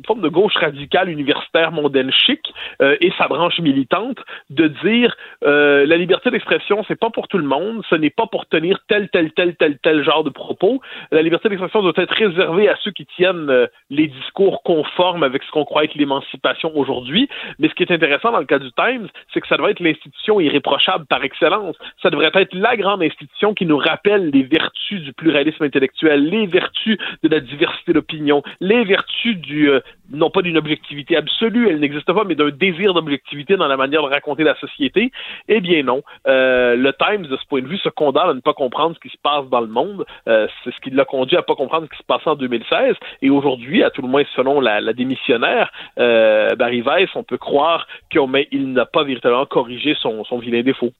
forme 0.05 0.21
de 0.21 0.29
gauche 0.29 0.55
radicale 0.55 1.09
universitaire 1.09 1.71
mondaine 1.71 2.11
chic 2.11 2.53
et 2.79 3.11
sa 3.17 3.27
branche 3.27 3.59
militante 3.59 4.17
de 4.49 4.67
dire 4.67 5.15
la 5.41 5.97
liberté 5.97 6.29
d'expression, 6.29 6.83
c'est 6.87 6.99
pas 6.99 7.09
pour 7.09 7.27
tout 7.27 7.37
le 7.37 7.45
monde, 7.45 7.83
ce 7.89 7.95
n'est 7.95 8.09
pas 8.09 8.27
pour 8.27 8.45
tenir 8.45 8.79
tel, 8.87 9.09
tel, 9.09 9.31
tel, 9.31 9.55
tel, 9.55 9.77
tel 9.79 10.03
genre 10.03 10.10
de 10.23 10.29
propos. 10.29 10.81
La 11.11 11.21
liberté 11.21 11.49
d'expression 11.49 11.81
doit 11.81 11.93
être 11.95 12.13
réservée 12.13 12.69
à 12.69 12.75
ceux 12.83 12.91
qui 12.91 13.05
tiennent 13.05 13.49
euh, 13.49 13.67
les 13.89 14.07
discours 14.07 14.61
conformes 14.63 15.23
avec 15.23 15.43
ce 15.43 15.51
qu'on 15.51 15.65
croit 15.65 15.85
être 15.85 15.95
l'émancipation 15.95 16.71
aujourd'hui. 16.75 17.29
Mais 17.59 17.69
ce 17.69 17.73
qui 17.73 17.83
est 17.83 17.91
intéressant 17.91 18.31
dans 18.31 18.39
le 18.39 18.45
cas 18.45 18.59
du 18.59 18.71
Times, 18.73 19.07
c'est 19.33 19.41
que 19.41 19.47
ça 19.47 19.57
devrait 19.57 19.71
être 19.71 19.79
l'institution 19.79 20.39
irréprochable 20.39 21.05
par 21.05 21.23
excellence. 21.23 21.75
Ça 22.01 22.09
devrait 22.09 22.31
être 22.33 22.53
la 22.53 22.75
grande 22.75 23.01
institution 23.01 23.53
qui 23.53 23.65
nous 23.65 23.77
rappelle 23.77 24.29
les 24.29 24.43
vertus 24.43 25.01
du 25.01 25.13
pluralisme 25.13 25.63
intellectuel, 25.63 26.25
les 26.25 26.45
vertus 26.47 26.97
de 27.23 27.29
la 27.29 27.39
diversité 27.39 27.93
d'opinion, 27.93 28.43
les 28.59 28.83
vertus 28.83 29.37
du, 29.37 29.69
euh, 29.69 29.79
non 30.11 30.29
pas 30.29 30.41
d'une 30.41 30.57
objectivité 30.57 31.15
absolue, 31.15 31.69
elle 31.69 31.79
n'existe 31.79 32.11
pas, 32.11 32.23
mais 32.23 32.35
d'un 32.35 32.49
désir 32.49 32.93
d'objectivité 32.93 33.55
dans 33.55 33.67
la 33.67 33.77
manière 33.77 34.03
de 34.03 34.09
raconter 34.09 34.43
la 34.43 34.55
société. 34.55 35.11
Eh 35.47 35.61
bien 35.61 35.83
non. 35.83 36.01
Euh, 36.27 36.75
le 36.75 36.93
Times, 36.93 37.27
de 37.27 37.37
ce 37.37 37.45
point 37.47 37.61
de 37.61 37.67
vue, 37.67 37.77
se 37.77 37.89
condamne 37.89 38.29
à 38.29 38.33
ne 38.33 38.41
pas 38.41 38.53
comprendre 38.53 38.95
ce 38.95 38.99
qui 38.99 39.13
se 39.13 39.21
passe 39.21 39.47
dans 39.49 39.61
le 39.61 39.67
monde 39.67 40.00
euh, 40.27 40.47
c'est 40.63 40.73
ce 40.73 40.79
qui 40.81 40.89
l'a 40.89 41.05
conduit 41.05 41.37
à 41.37 41.41
pas 41.41 41.55
comprendre 41.55 41.87
ce 41.87 41.91
qui 41.91 41.97
se 41.97 42.05
passait 42.05 42.29
en 42.29 42.35
2016. 42.35 42.95
Et 43.21 43.29
aujourd'hui, 43.29 43.83
à 43.83 43.89
tout 43.89 44.01
le 44.01 44.07
moins 44.07 44.23
selon 44.35 44.59
la, 44.59 44.93
démissionnaire, 44.93 45.71
euh, 45.99 46.55
Barry 46.55 46.81
Weiss, 46.81 47.09
on 47.15 47.23
peut 47.23 47.37
croire 47.37 47.87
qu'il 48.09 48.73
n'a 48.73 48.85
pas 48.85 49.03
véritablement 49.03 49.45
corrigé 49.45 49.95
son, 50.01 50.23
vilain 50.39 50.63
défaut. 50.63 50.91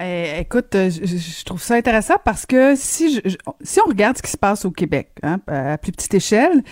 Eh, 0.00 0.40
écoute, 0.40 0.76
euh, 0.76 0.90
je, 0.90 1.44
trouve 1.44 1.60
ça 1.60 1.74
intéressant 1.74 2.14
parce 2.24 2.46
que 2.46 2.74
si 2.76 3.20
on 3.84 3.88
regarde 3.88 4.16
ce 4.16 4.22
qui 4.22 4.30
se 4.30 4.36
passe 4.36 4.64
au 4.64 4.70
Québec, 4.70 5.08
hein, 5.24 5.40
à 5.48 5.76
plus 5.76 5.90
petite 5.90 6.14
échelle, 6.14 6.62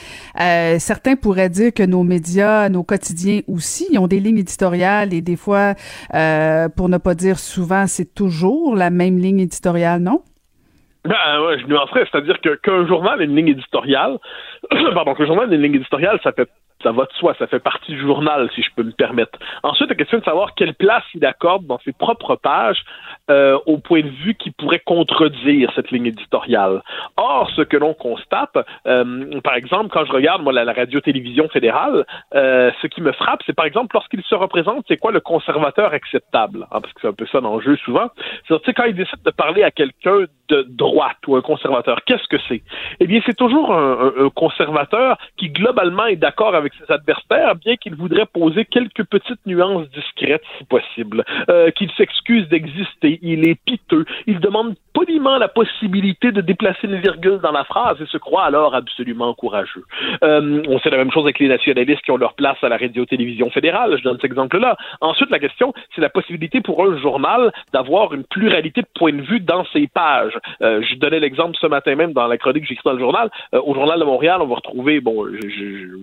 certains 0.78 1.16
pourraient 1.16 1.48
dire 1.48 1.74
que 1.74 1.82
nos 1.82 2.04
médias, 2.04 2.68
nos 2.68 2.84
quotidiens 2.84 3.40
aussi, 3.48 3.98
ont 3.98 4.07
des 4.07 4.20
lignes 4.20 4.38
éditoriales 4.38 5.12
et 5.12 5.22
des 5.22 5.36
fois, 5.36 5.74
pour 6.76 6.88
ne 6.88 6.98
pas 6.98 7.14
dire 7.14 7.40
souvent, 7.40 7.88
c'est 7.88 8.14
toujours 8.14 8.76
la 8.76 8.90
même 8.90 9.18
ligne 9.18 9.40
éditoriale, 9.40 10.02
non? 10.02 10.22
Ben, 11.07 11.40
ouais, 11.42 11.59
je 11.59 11.66
nuancerais, 11.66 12.07
c'est-à-dire 12.11 12.40
qu'un 12.40 12.86
journal 12.86 13.20
ait 13.20 13.24
une 13.24 13.36
ligne 13.36 13.48
éditoriale, 13.48 14.18
pardon, 14.94 15.14
qu'un 15.14 15.26
journal 15.26 15.52
ait 15.52 15.57
une 15.57 15.62
ligne 15.62 15.76
éditoriale, 15.76 16.18
ça 16.22 16.32
fait 16.32 16.48
ça 16.82 16.92
va 16.92 17.04
de 17.04 17.12
soi, 17.18 17.34
ça 17.38 17.46
fait 17.46 17.59
partie 17.59 17.92
du 17.92 18.00
journal, 18.00 18.50
si 18.54 18.62
je 18.62 18.68
peux 18.76 18.82
me 18.82 18.92
permettre. 18.92 19.38
Ensuite, 19.62 19.88
la 19.88 19.94
question 19.94 20.18
de 20.18 20.24
savoir 20.24 20.54
quelle 20.54 20.74
place 20.74 21.04
il 21.14 21.24
accorde 21.24 21.66
dans 21.66 21.78
ses 21.80 21.92
propres 21.92 22.36
pages 22.36 22.78
euh, 23.30 23.58
au 23.66 23.78
point 23.78 24.02
de 24.02 24.08
vue 24.08 24.34
qui 24.34 24.50
pourrait 24.50 24.82
contredire 24.84 25.72
cette 25.74 25.90
ligne 25.90 26.06
éditoriale. 26.06 26.82
Or, 27.16 27.50
ce 27.56 27.62
que 27.62 27.76
l'on 27.76 27.94
constate, 27.94 28.56
euh, 28.86 29.40
par 29.40 29.54
exemple, 29.54 29.90
quand 29.92 30.04
je 30.04 30.12
regarde 30.12 30.42
moi 30.42 30.52
la, 30.52 30.72
radio-télévision 30.72 31.48
fédérale, 31.48 32.04
euh, 32.34 32.70
ce 32.82 32.86
qui 32.86 33.00
me 33.00 33.12
frappe, 33.12 33.40
c'est 33.46 33.54
par 33.54 33.64
exemple 33.64 33.94
lorsqu'il 33.94 34.22
se 34.22 34.34
représente, 34.34 34.84
c'est 34.88 34.96
quoi 34.96 35.10
le 35.10 35.20
conservateur 35.20 35.92
acceptable, 35.92 36.66
hein, 36.70 36.80
parce 36.80 36.92
que 36.92 37.00
c'est 37.00 37.08
un 37.08 37.12
peu 37.12 37.26
ça 37.26 37.40
l'enjeu 37.40 37.76
souvent. 37.78 38.08
C'est 38.48 38.74
quand 38.74 38.84
il 38.84 38.94
décide 38.94 39.22
de 39.24 39.30
parler 39.30 39.62
à 39.62 39.70
quelqu'un 39.70 40.26
de 40.48 40.62
droite 40.68 41.18
ou 41.26 41.36
un 41.36 41.40
conservateur. 41.40 42.04
Qu'est-ce 42.04 42.28
que 42.28 42.36
c'est? 42.48 42.62
Eh 43.00 43.06
bien, 43.06 43.20
c'est 43.26 43.36
toujours 43.36 43.74
un, 43.74 44.12
un, 44.18 44.30
conservateur 44.30 45.18
qui, 45.36 45.50
globalement, 45.50 46.06
est 46.06 46.16
d'accord 46.16 46.54
avec 46.54 46.72
ses 46.74 46.92
adversaires, 46.92 47.56
bien 47.56 47.76
qu'il 47.76 47.94
voudrait 47.94 48.26
poser 48.26 48.64
quelques 48.64 49.04
petites 49.04 49.44
nuances 49.46 49.88
discrètes, 49.90 50.42
si 50.58 50.64
possible, 50.64 51.24
euh, 51.48 51.70
qu'il 51.70 51.90
s'excuse 51.92 52.48
d'exister, 52.48 53.15
il 53.22 53.48
est 53.48 53.58
piteux, 53.64 54.04
il 54.26 54.40
demande 54.40 54.74
poliment 54.96 55.36
la 55.36 55.48
possibilité 55.48 56.32
de 56.32 56.40
déplacer 56.40 56.86
une 56.86 56.96
virgule 56.96 57.38
dans 57.42 57.52
la 57.52 57.64
phrase 57.64 58.00
et 58.00 58.06
se 58.06 58.16
croit 58.16 58.44
alors 58.44 58.74
absolument 58.74 59.34
courageux. 59.34 59.84
Euh, 60.24 60.62
on 60.68 60.78
sait 60.78 60.88
la 60.88 60.96
même 60.96 61.12
chose 61.12 61.24
avec 61.24 61.38
les 61.38 61.48
nationalistes 61.48 62.00
qui 62.00 62.10
ont 62.10 62.16
leur 62.16 62.32
place 62.32 62.56
à 62.62 62.70
la 62.70 62.78
radio-télévision 62.78 63.50
fédérale, 63.50 63.98
je 63.98 64.02
donne 64.02 64.16
cet 64.16 64.24
exemple-là. 64.24 64.76
Ensuite, 65.02 65.30
la 65.30 65.38
question, 65.38 65.74
c'est 65.94 66.00
la 66.00 66.08
possibilité 66.08 66.62
pour 66.62 66.82
un 66.82 66.96
journal 66.98 67.52
d'avoir 67.74 68.14
une 68.14 68.24
pluralité 68.24 68.80
de 68.80 68.88
points 68.94 69.12
de 69.12 69.20
vue 69.20 69.40
dans 69.40 69.66
ses 69.72 69.86
pages. 69.86 70.38
Euh, 70.62 70.82
je 70.88 70.94
donnais 70.94 71.20
l'exemple 71.20 71.56
ce 71.60 71.66
matin 71.66 71.94
même 71.94 72.14
dans 72.14 72.26
la 72.26 72.38
chronique 72.38 72.62
que 72.62 72.68
j'écris 72.68 72.82
dans 72.86 72.94
le 72.94 72.98
journal. 72.98 73.30
Euh, 73.54 73.60
au 73.64 73.74
Journal 73.74 73.98
de 74.00 74.04
Montréal, 74.04 74.38
on 74.40 74.46
va 74.46 74.54
retrouver, 74.56 75.00
bon, 75.00 75.26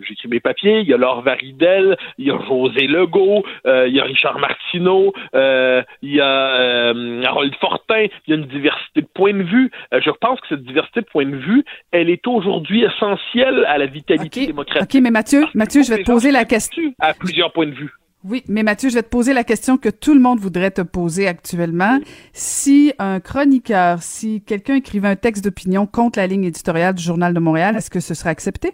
j'écris 0.07 0.27
mes 0.27 0.39
papiers, 0.39 0.81
il 0.81 0.87
y 0.87 0.93
a 0.93 0.97
Laure 0.97 1.21
Varidel, 1.21 1.97
il 2.19 2.27
y 2.27 2.31
a 2.31 2.37
José 2.47 2.85
Legault, 2.85 3.43
euh, 3.65 3.87
il 3.87 3.95
y 3.95 3.99
a 3.99 4.03
Richard 4.03 4.37
Martineau, 4.37 5.13
il 5.33 6.13
y 6.13 6.21
a 6.21 6.93
Harold 7.25 7.53
Fortin, 7.59 8.07
il 8.27 8.29
y 8.29 8.33
a 8.33 8.35
une 8.35 8.47
diversité 8.47 9.01
de 9.01 9.07
points 9.13 9.33
de 9.33 9.43
vue. 9.43 9.71
je 9.91 10.11
pense 10.21 10.39
que 10.41 10.47
cette 10.49 10.63
diversité 10.63 11.01
de 11.01 11.05
points 11.05 11.25
de 11.25 11.35
vue, 11.35 11.63
elle 11.91 12.09
est 12.09 12.25
aujourd'hui 12.27 12.83
essentielle 12.83 13.65
à 13.65 13.77
la 13.77 13.85
vitalité 13.85 14.47
démocratique. 14.47 14.95
OK, 14.95 15.01
mais 15.01 15.11
Mathieu, 15.11 15.45
Mathieu, 15.53 15.83
je 15.83 15.89
vais 15.89 16.03
te 16.03 16.11
poser 16.11 16.31
la 16.31 16.45
question. 16.45 16.83
À 16.99 17.13
plusieurs 17.13 17.51
points 17.51 17.67
de 17.67 17.71
vue. 17.71 17.91
Oui, 18.25 18.41
mais 18.47 18.63
Mathieu, 18.63 18.89
je 18.89 18.95
vais 18.95 19.03
te 19.03 19.09
poser 19.09 19.33
la 19.33 19.43
question 19.43 19.77
que 19.77 19.89
tout 19.89 20.13
le 20.13 20.21
monde 20.21 20.39
voudrait 20.39 20.71
te 20.71 20.81
poser 20.81 21.27
actuellement. 21.27 21.99
Si 22.31 22.93
un 22.97 23.19
chroniqueur, 23.19 24.01
si 24.01 24.41
quelqu'un 24.41 24.75
écrivait 24.75 25.09
un 25.09 25.17
texte 25.17 25.43
d'opinion 25.43 25.85
contre 25.85 26.19
la 26.19 26.27
ligne 26.27 26.45
éditoriale 26.45 26.95
du 26.95 27.03
Journal 27.03 27.33
de 27.33 27.39
Montréal, 27.39 27.75
est-ce 27.75 27.89
que 27.89 27.99
ce 27.99 28.13
serait 28.13 28.29
accepté? 28.29 28.71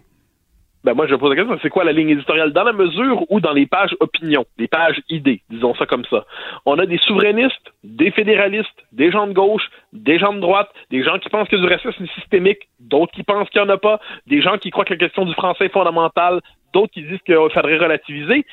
Ben 0.86 0.94
moi, 0.94 1.08
je 1.08 1.16
pose 1.16 1.30
la 1.30 1.36
question, 1.36 1.60
c'est 1.62 1.70
quoi 1.70 1.84
la 1.84 1.92
ligne 1.92 2.10
éditoriale? 2.10 2.54
Dans 2.54 2.64
la 2.64 2.72
mesure 2.72 3.30
où 3.30 3.42
dans 3.42 3.52
les 3.52 3.66
pages 3.66 3.96
opinion, 4.00 4.46
les 4.58 4.68
pages 4.68 5.02
idées, 5.10 5.42
disons 5.50 5.76
ça 5.76 5.86
comme 5.86 6.06
ça, 6.06 6.26
on 6.66 6.80
a 6.80 6.86
des 6.86 6.98
souverainistes, 7.00 7.74
des 7.84 8.12
fédéralistes, 8.12 8.68
des 8.94 9.12
gens 9.12 9.28
de 9.28 9.34
gauche, 9.34 9.70
des 9.92 10.18
gens 10.18 10.34
de 10.34 10.40
droite, 10.40 10.70
des 10.90 11.04
gens 11.04 11.20
qui 11.20 11.28
pensent 11.30 11.50
que 11.50 11.58
du 11.58 11.66
racisme 11.68 12.08
systémique, 12.16 12.70
d'autres 12.80 13.12
qui 13.12 13.24
pensent 13.24 13.50
qu'il 13.50 13.62
n'y 13.62 13.68
en 13.68 13.74
a 13.74 13.78
pas, 13.78 14.00
des 14.28 14.42
gens 14.42 14.58
qui 14.58 14.70
croient 14.70 14.86
que 14.86 14.94
la 14.94 15.00
question 15.00 15.26
du 15.26 15.34
français 15.34 15.66
est 15.66 15.74
fondamentale, 15.74 16.40
d'autres 16.74 16.94
qui 16.94 17.04
disent 17.04 17.22
qu'il 17.26 17.36
faudrait 17.36 17.78
relativiser. 17.78 18.46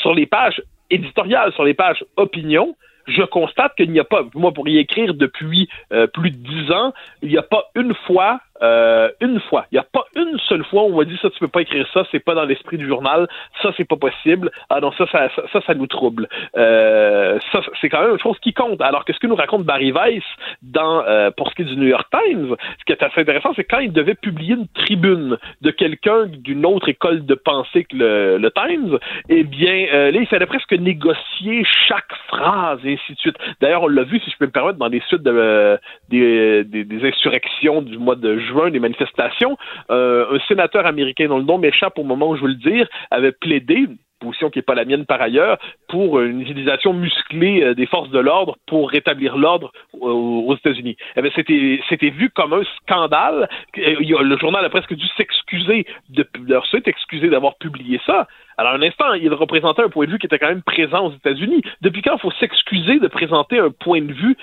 sur 0.00 0.14
les 0.14 0.26
pages 0.26 0.62
éditoriales, 0.90 1.52
sur 1.54 1.64
les 1.64 1.74
pages 1.74 2.04
opinion, 2.16 2.76
je 3.08 3.22
constate 3.22 3.74
qu'il 3.74 3.90
n'y 3.90 4.00
a 4.00 4.04
pas, 4.04 4.22
moi 4.34 4.52
pour 4.52 4.68
y 4.68 4.78
écrire 4.78 5.14
depuis 5.14 5.68
euh, 5.92 6.06
plus 6.06 6.30
de 6.30 6.36
dix 6.36 6.70
ans, 6.70 6.92
il 7.22 7.30
n'y 7.30 7.38
a 7.38 7.42
pas 7.42 7.64
une 7.74 7.94
fois 8.06 8.38
euh, 8.62 9.10
une 9.20 9.40
fois. 9.40 9.66
Il 9.70 9.76
n'y 9.76 9.78
a 9.78 9.86
pas 9.90 10.04
une 10.16 10.38
seule 10.48 10.64
fois 10.64 10.82
où 10.84 10.92
on 10.92 10.98
m'a 10.98 11.04
dit 11.04 11.18
ça, 11.22 11.30
tu 11.30 11.38
peux 11.38 11.48
pas 11.48 11.62
écrire 11.62 11.86
ça, 11.94 12.04
c'est 12.10 12.20
pas 12.20 12.34
dans 12.34 12.44
l'esprit 12.44 12.78
du 12.78 12.86
journal, 12.86 13.28
ça, 13.62 13.72
c'est 13.76 13.86
pas 13.86 13.96
possible. 13.96 14.50
Ah 14.70 14.80
non, 14.80 14.92
ça, 14.92 15.06
ça, 15.10 15.28
ça, 15.52 15.60
ça, 15.66 15.74
nous 15.74 15.86
trouble. 15.86 16.28
Euh, 16.56 17.38
ça, 17.52 17.60
c'est 17.80 17.88
quand 17.88 18.02
même 18.02 18.12
une 18.12 18.20
chose 18.20 18.38
qui 18.40 18.52
compte. 18.52 18.80
Alors 18.80 19.04
que 19.04 19.12
ce 19.12 19.18
que 19.18 19.26
nous 19.26 19.34
raconte 19.34 19.64
Barry 19.64 19.92
Weiss 19.92 20.24
dans, 20.62 21.04
euh, 21.06 21.30
pour 21.30 21.50
ce 21.50 21.54
qui 21.54 21.62
est 21.62 21.66
du 21.66 21.76
New 21.76 21.86
York 21.88 22.08
Times, 22.10 22.56
ce 22.78 22.84
qui 22.84 22.92
est 22.92 23.02
assez 23.02 23.20
intéressant, 23.20 23.52
c'est 23.54 23.64
quand 23.64 23.78
il 23.78 23.92
devait 23.92 24.14
publier 24.14 24.54
une 24.54 24.68
tribune 24.68 25.38
de 25.60 25.70
quelqu'un 25.70 26.26
d'une 26.26 26.66
autre 26.66 26.88
école 26.88 27.24
de 27.24 27.34
pensée 27.34 27.84
que 27.84 27.96
le, 27.96 28.38
le 28.38 28.50
Times, 28.50 28.98
eh 29.28 29.44
bien, 29.44 29.86
euh, 29.92 30.10
là, 30.10 30.18
il 30.20 30.26
fallait 30.26 30.46
presque 30.46 30.72
négocier 30.72 31.64
chaque 31.86 32.12
phrase 32.28 32.80
et 32.84 32.94
ainsi 32.94 33.14
de 33.14 33.18
suite. 33.18 33.36
D'ailleurs, 33.60 33.82
on 33.82 33.88
l'a 33.88 34.02
vu, 34.02 34.18
si 34.20 34.30
je 34.30 34.36
peux 34.36 34.46
me 34.46 34.50
permettre, 34.50 34.78
dans 34.78 34.88
les 34.88 35.00
suites 35.08 35.22
de, 35.22 35.30
euh, 35.30 35.76
des, 36.08 36.64
des, 36.64 36.84
des 36.84 37.08
insurrections 37.08 37.82
du 37.82 37.98
mois 37.98 38.16
de 38.16 38.38
juin 38.38 38.47
des 38.70 38.80
manifestations, 38.80 39.56
euh, 39.90 40.36
un 40.36 40.40
sénateur 40.48 40.86
américain 40.86 41.28
dont 41.28 41.38
le 41.38 41.44
nom 41.44 41.58
m'échappe 41.58 41.98
au 41.98 42.04
moment 42.04 42.30
où 42.30 42.36
je 42.36 42.42
veux 42.42 42.48
le 42.48 42.54
dire 42.54 42.88
avait 43.10 43.32
plaidé 43.32 43.88
position 44.18 44.50
qui 44.50 44.58
n'est 44.58 44.62
pas 44.62 44.74
la 44.74 44.84
mienne 44.84 45.06
par 45.06 45.20
ailleurs, 45.20 45.58
pour 45.88 46.20
une 46.20 46.40
utilisation 46.40 46.92
musclée 46.92 47.62
euh, 47.62 47.74
des 47.74 47.86
forces 47.86 48.10
de 48.10 48.18
l'ordre 48.18 48.56
pour 48.66 48.90
rétablir 48.90 49.36
l'ordre 49.36 49.72
aux, 49.92 50.54
États-Unis. 50.54 50.96
Eh 51.16 51.30
c'était, 51.34 52.10
vu 52.10 52.30
comme 52.30 52.52
un 52.52 52.62
scandale. 52.82 53.48
Le 53.76 54.38
journal 54.38 54.64
a 54.64 54.70
presque 54.70 54.94
dû 54.94 55.06
s'excuser 55.16 55.86
de, 56.10 56.26
leur 56.46 56.66
excusé 56.86 57.28
d'avoir 57.28 57.56
publié 57.58 58.00
ça. 58.06 58.26
Alors, 58.56 58.72
un 58.72 58.82
instant, 58.82 59.12
il 59.14 59.32
représentait 59.32 59.82
un 59.82 59.88
point 59.88 60.06
de 60.06 60.10
vue 60.10 60.18
qui 60.18 60.26
était 60.26 60.38
quand 60.38 60.48
même 60.48 60.62
présent 60.62 61.06
aux 61.06 61.12
États-Unis. 61.12 61.62
Depuis 61.80 62.02
quand 62.02 62.16
il 62.16 62.20
faut 62.20 62.32
s'excuser 62.32 62.98
de 62.98 63.08
présenter 63.08 63.58
un 63.58 63.70
point 63.70 64.02
de 64.02 64.12
vue 64.12 64.36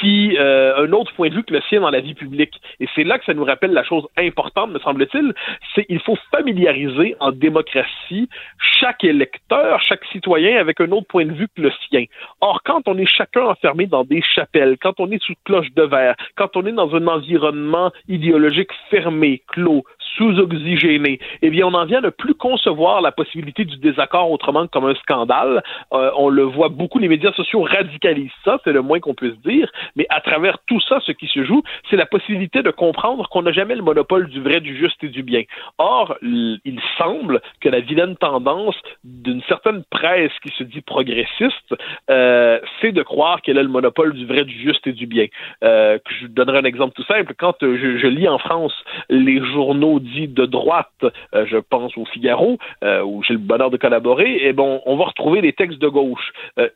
qui 0.00 0.36
euh, 0.38 0.84
un 0.84 0.92
autre 0.92 1.12
point 1.14 1.28
de 1.28 1.34
vue 1.34 1.44
que 1.44 1.52
le 1.52 1.60
sien 1.68 1.80
dans 1.80 1.90
la 1.90 2.00
vie 2.00 2.14
publique. 2.14 2.60
Et 2.80 2.88
c'est 2.94 3.04
là 3.04 3.18
que 3.18 3.24
ça 3.24 3.34
nous 3.34 3.44
rappelle 3.44 3.72
la 3.72 3.84
chose 3.84 4.06
importante, 4.18 4.70
me 4.70 4.78
semble-t-il, 4.78 5.32
c'est 5.74 5.86
il 5.88 6.00
faut 6.00 6.16
familiariser 6.30 7.16
en 7.20 7.32
démocratie 7.32 8.28
chaque 8.80 9.04
électeur, 9.04 9.80
chaque 9.82 10.04
citoyen 10.06 10.58
avec 10.58 10.80
un 10.80 10.90
autre 10.92 11.06
point 11.06 11.26
de 11.26 11.32
vue 11.32 11.48
que 11.54 11.62
le 11.62 11.72
sien. 11.88 12.04
Or, 12.40 12.62
quand 12.64 12.82
on 12.86 12.98
est 12.98 13.06
chacun 13.06 13.42
enfermé 13.42 13.86
dans 13.86 14.04
des 14.04 14.22
chapelles, 14.22 14.76
quand 14.80 14.98
on 14.98 15.10
est 15.10 15.22
sous 15.22 15.34
cloche 15.44 15.72
de 15.74 15.82
verre, 15.82 16.14
quand 16.36 16.56
on 16.56 16.66
est 16.66 16.72
dans 16.72 16.94
un 16.94 17.06
environnement 17.06 17.92
idéologique 18.08 18.70
fermé, 18.90 19.42
clos, 19.48 19.84
sous-oxygéné, 20.16 21.20
eh 21.42 21.50
bien, 21.50 21.66
on 21.66 21.74
en 21.74 21.84
vient 21.84 21.98
à 21.98 22.02
ne 22.02 22.10
plus 22.10 22.34
concevoir 22.34 23.00
la 23.00 23.12
possibilité 23.12 23.64
du 23.64 23.76
désaccord 23.78 24.30
autrement 24.30 24.66
que 24.66 24.72
comme 24.72 24.86
un 24.86 24.94
scandale. 24.96 25.62
Euh, 25.92 26.10
on 26.16 26.28
le 26.28 26.42
voit 26.42 26.68
beaucoup, 26.68 26.98
les 26.98 27.08
médias 27.08 27.32
sociaux 27.32 27.62
radicalisent 27.62 28.30
ça, 28.44 28.58
c'est 28.64 28.72
le 28.72 28.82
moins 28.82 29.00
qu'on 29.00 29.14
puisse 29.14 29.38
dire, 29.44 29.70
mais 29.96 30.06
à 30.10 30.20
travers 30.20 30.58
tout 30.66 30.80
ça, 30.80 31.00
ce 31.00 31.12
qui 31.12 31.26
se 31.26 31.44
joue, 31.44 31.62
c'est 31.90 31.96
la 31.96 32.06
possibilité 32.06 32.62
de 32.62 32.70
comprendre 32.70 33.28
qu'on 33.28 33.42
n'a 33.42 33.52
jamais 33.52 33.74
le 33.74 33.82
monopole 33.82 34.28
du 34.28 34.40
vrai, 34.40 34.60
du 34.60 34.76
juste 34.76 35.02
et 35.04 35.08
du 35.08 35.22
bien. 35.22 35.42
Or, 35.78 36.16
il 36.22 36.80
semble 36.98 37.40
que 37.60 37.68
la 37.68 37.80
vilaine 37.80 38.16
tendance 38.16 38.76
d'une 39.04 39.42
certaine 39.42 39.84
presse 39.90 40.32
qui 40.42 40.52
se 40.56 40.64
dit 40.64 40.80
progressiste, 40.80 41.74
euh, 42.10 42.60
c'est 42.80 42.92
de 42.92 43.02
croire 43.02 43.42
qu'elle 43.42 43.58
a 43.58 43.62
le 43.62 43.68
monopole 43.68 44.12
du 44.14 44.26
vrai, 44.26 44.44
du 44.44 44.58
juste 44.60 44.86
et 44.86 44.92
du 44.92 45.06
bien. 45.06 45.26
Euh, 45.64 45.98
je 46.20 46.26
donnerai 46.26 46.58
un 46.58 46.64
exemple 46.64 46.94
tout 46.94 47.04
simple. 47.04 47.34
Quand 47.38 47.62
euh, 47.62 47.98
je, 47.98 48.06
lis 48.06 48.28
en 48.28 48.38
France 48.38 48.74
les 49.08 49.40
journaux 49.52 50.00
dits 50.00 50.28
de 50.28 50.46
droite, 50.46 51.04
euh, 51.34 51.46
je 51.46 51.56
pense 51.56 51.96
au 51.96 52.04
Figaro, 52.04 52.58
euh, 52.84 53.02
où 53.02 53.22
j'ai 53.22 53.34
le 53.34 53.40
bonheur 53.40 53.70
de 53.70 53.76
collaborer, 53.76 54.30
et 54.32 54.48
eh 54.48 54.52
bon, 54.52 54.80
on 54.86 54.96
va 54.96 55.06
retrouver 55.06 55.40
des 55.40 55.52
textes 55.52 55.78
de 55.78 55.88
gauche. 55.88 56.32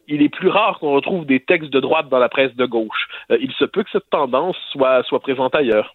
il 0.08 0.22
est 0.22 0.28
plus 0.28 0.48
rare 0.48 0.78
qu'on 0.78 0.92
retrouve 0.92 1.26
des 1.26 1.40
textes 1.40 1.70
de 1.70 1.80
droite 1.80 2.08
dans 2.08 2.18
la 2.18 2.28
presse 2.28 2.54
de 2.56 2.66
gauche. 2.66 2.95
Euh, 3.30 3.38
il 3.40 3.52
se 3.52 3.64
peut 3.64 3.82
que 3.82 3.90
cette 3.90 4.08
tendance 4.10 4.56
soit, 4.72 5.02
soit 5.04 5.20
présente 5.20 5.54
ailleurs. 5.54 5.94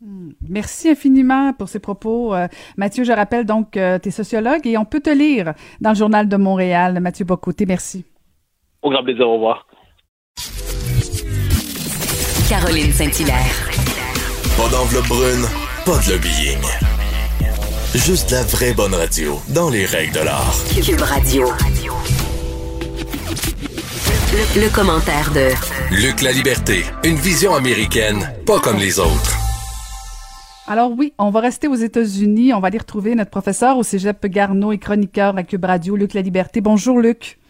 Hmm. 0.00 0.30
Merci 0.48 0.90
infiniment 0.90 1.52
pour 1.52 1.68
ces 1.68 1.78
propos. 1.78 2.34
Euh, 2.34 2.48
Mathieu, 2.76 3.04
je 3.04 3.12
rappelle 3.12 3.44
donc 3.44 3.72
que 3.72 3.98
tu 3.98 4.08
es 4.08 4.10
sociologue 4.10 4.66
et 4.66 4.78
on 4.78 4.84
peut 4.84 5.00
te 5.00 5.10
lire 5.10 5.52
dans 5.80 5.90
le 5.90 5.96
Journal 5.96 6.28
de 6.28 6.36
Montréal. 6.36 7.00
Mathieu 7.00 7.24
Bocoté, 7.24 7.66
merci. 7.66 8.04
Au 8.82 8.90
grand 8.90 9.02
plaisir, 9.02 9.28
au 9.28 9.34
revoir. 9.34 9.66
Caroline 12.48 12.92
Saint-Hilaire. 12.92 13.70
Pas 14.56 14.68
d'enveloppe 14.70 15.06
brune, 15.08 15.44
pas 15.84 15.98
de 16.04 16.12
lobbying. 16.12 16.58
Juste 17.94 18.30
la 18.30 18.42
vraie 18.42 18.72
bonne 18.72 18.94
radio, 18.94 19.38
dans 19.54 19.68
les 19.68 19.84
règles 19.84 20.14
de 20.14 20.24
l'art. 20.24 20.54
Cube 20.74 21.00
Radio. 21.00 21.46
Le, 24.32 24.72
commentaire 24.72 25.32
de 25.34 25.50
Luc 25.90 26.22
La 26.22 26.30
Liberté, 26.30 26.84
une 27.02 27.16
vision 27.16 27.52
américaine, 27.52 28.18
pas 28.46 28.60
comme 28.60 28.76
les 28.76 29.00
autres. 29.00 29.34
Alors 30.68 30.92
oui, 30.96 31.12
on 31.18 31.30
va 31.30 31.40
rester 31.40 31.66
aux 31.66 31.74
États-Unis. 31.74 32.54
On 32.54 32.60
va 32.60 32.68
aller 32.68 32.78
retrouver 32.78 33.16
notre 33.16 33.32
professeur 33.32 33.76
au 33.76 33.82
Cégep 33.82 34.24
Garneau 34.26 34.70
et 34.70 34.78
chroniqueur 34.78 35.36
à 35.36 35.42
Cube 35.42 35.64
Radio, 35.64 35.96
Luc 35.96 36.14
La 36.14 36.22
Liberté. 36.22 36.60
Bonjour 36.60 37.00
Luc. 37.00 37.40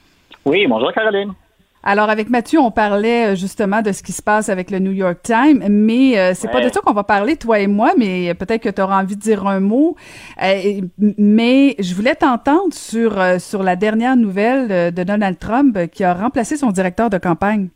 Oui, 0.46 0.66
bonjour 0.66 0.90
Caroline. 0.94 1.34
Alors 1.82 2.10
avec 2.10 2.28
Mathieu, 2.28 2.58
on 2.58 2.70
parlait 2.70 3.32
euh, 3.32 3.34
justement 3.34 3.80
de 3.80 3.92
ce 3.92 4.02
qui 4.02 4.12
se 4.12 4.22
passe 4.22 4.50
avec 4.50 4.70
le 4.70 4.80
New 4.80 4.92
York 4.92 5.20
Times, 5.22 5.64
mais 5.70 6.18
euh, 6.18 6.32
c'est 6.34 6.50
pas 6.50 6.60
de 6.60 6.68
ça 6.68 6.82
qu'on 6.82 6.92
va 6.92 7.04
parler 7.04 7.36
toi 7.36 7.58
et 7.58 7.66
moi, 7.66 7.92
mais 7.96 8.34
peut-être 8.34 8.62
que 8.62 8.68
tu 8.68 8.82
auras 8.82 9.00
envie 9.00 9.16
de 9.16 9.20
dire 9.20 9.46
un 9.46 9.60
mot. 9.60 9.96
Euh, 10.42 10.82
mais 10.98 11.76
je 11.78 11.94
voulais 11.94 12.14
t'entendre 12.14 12.74
sur 12.74 13.12
sur 13.40 13.62
la 13.62 13.76
dernière 13.76 14.16
nouvelle 14.16 14.92
de 14.94 15.04
Donald 15.04 15.38
Trump 15.38 15.78
qui 15.90 16.04
a 16.04 16.12
remplacé 16.12 16.56
son 16.58 16.70
directeur 16.70 17.08
de 17.08 17.16
campagne. 17.16 17.68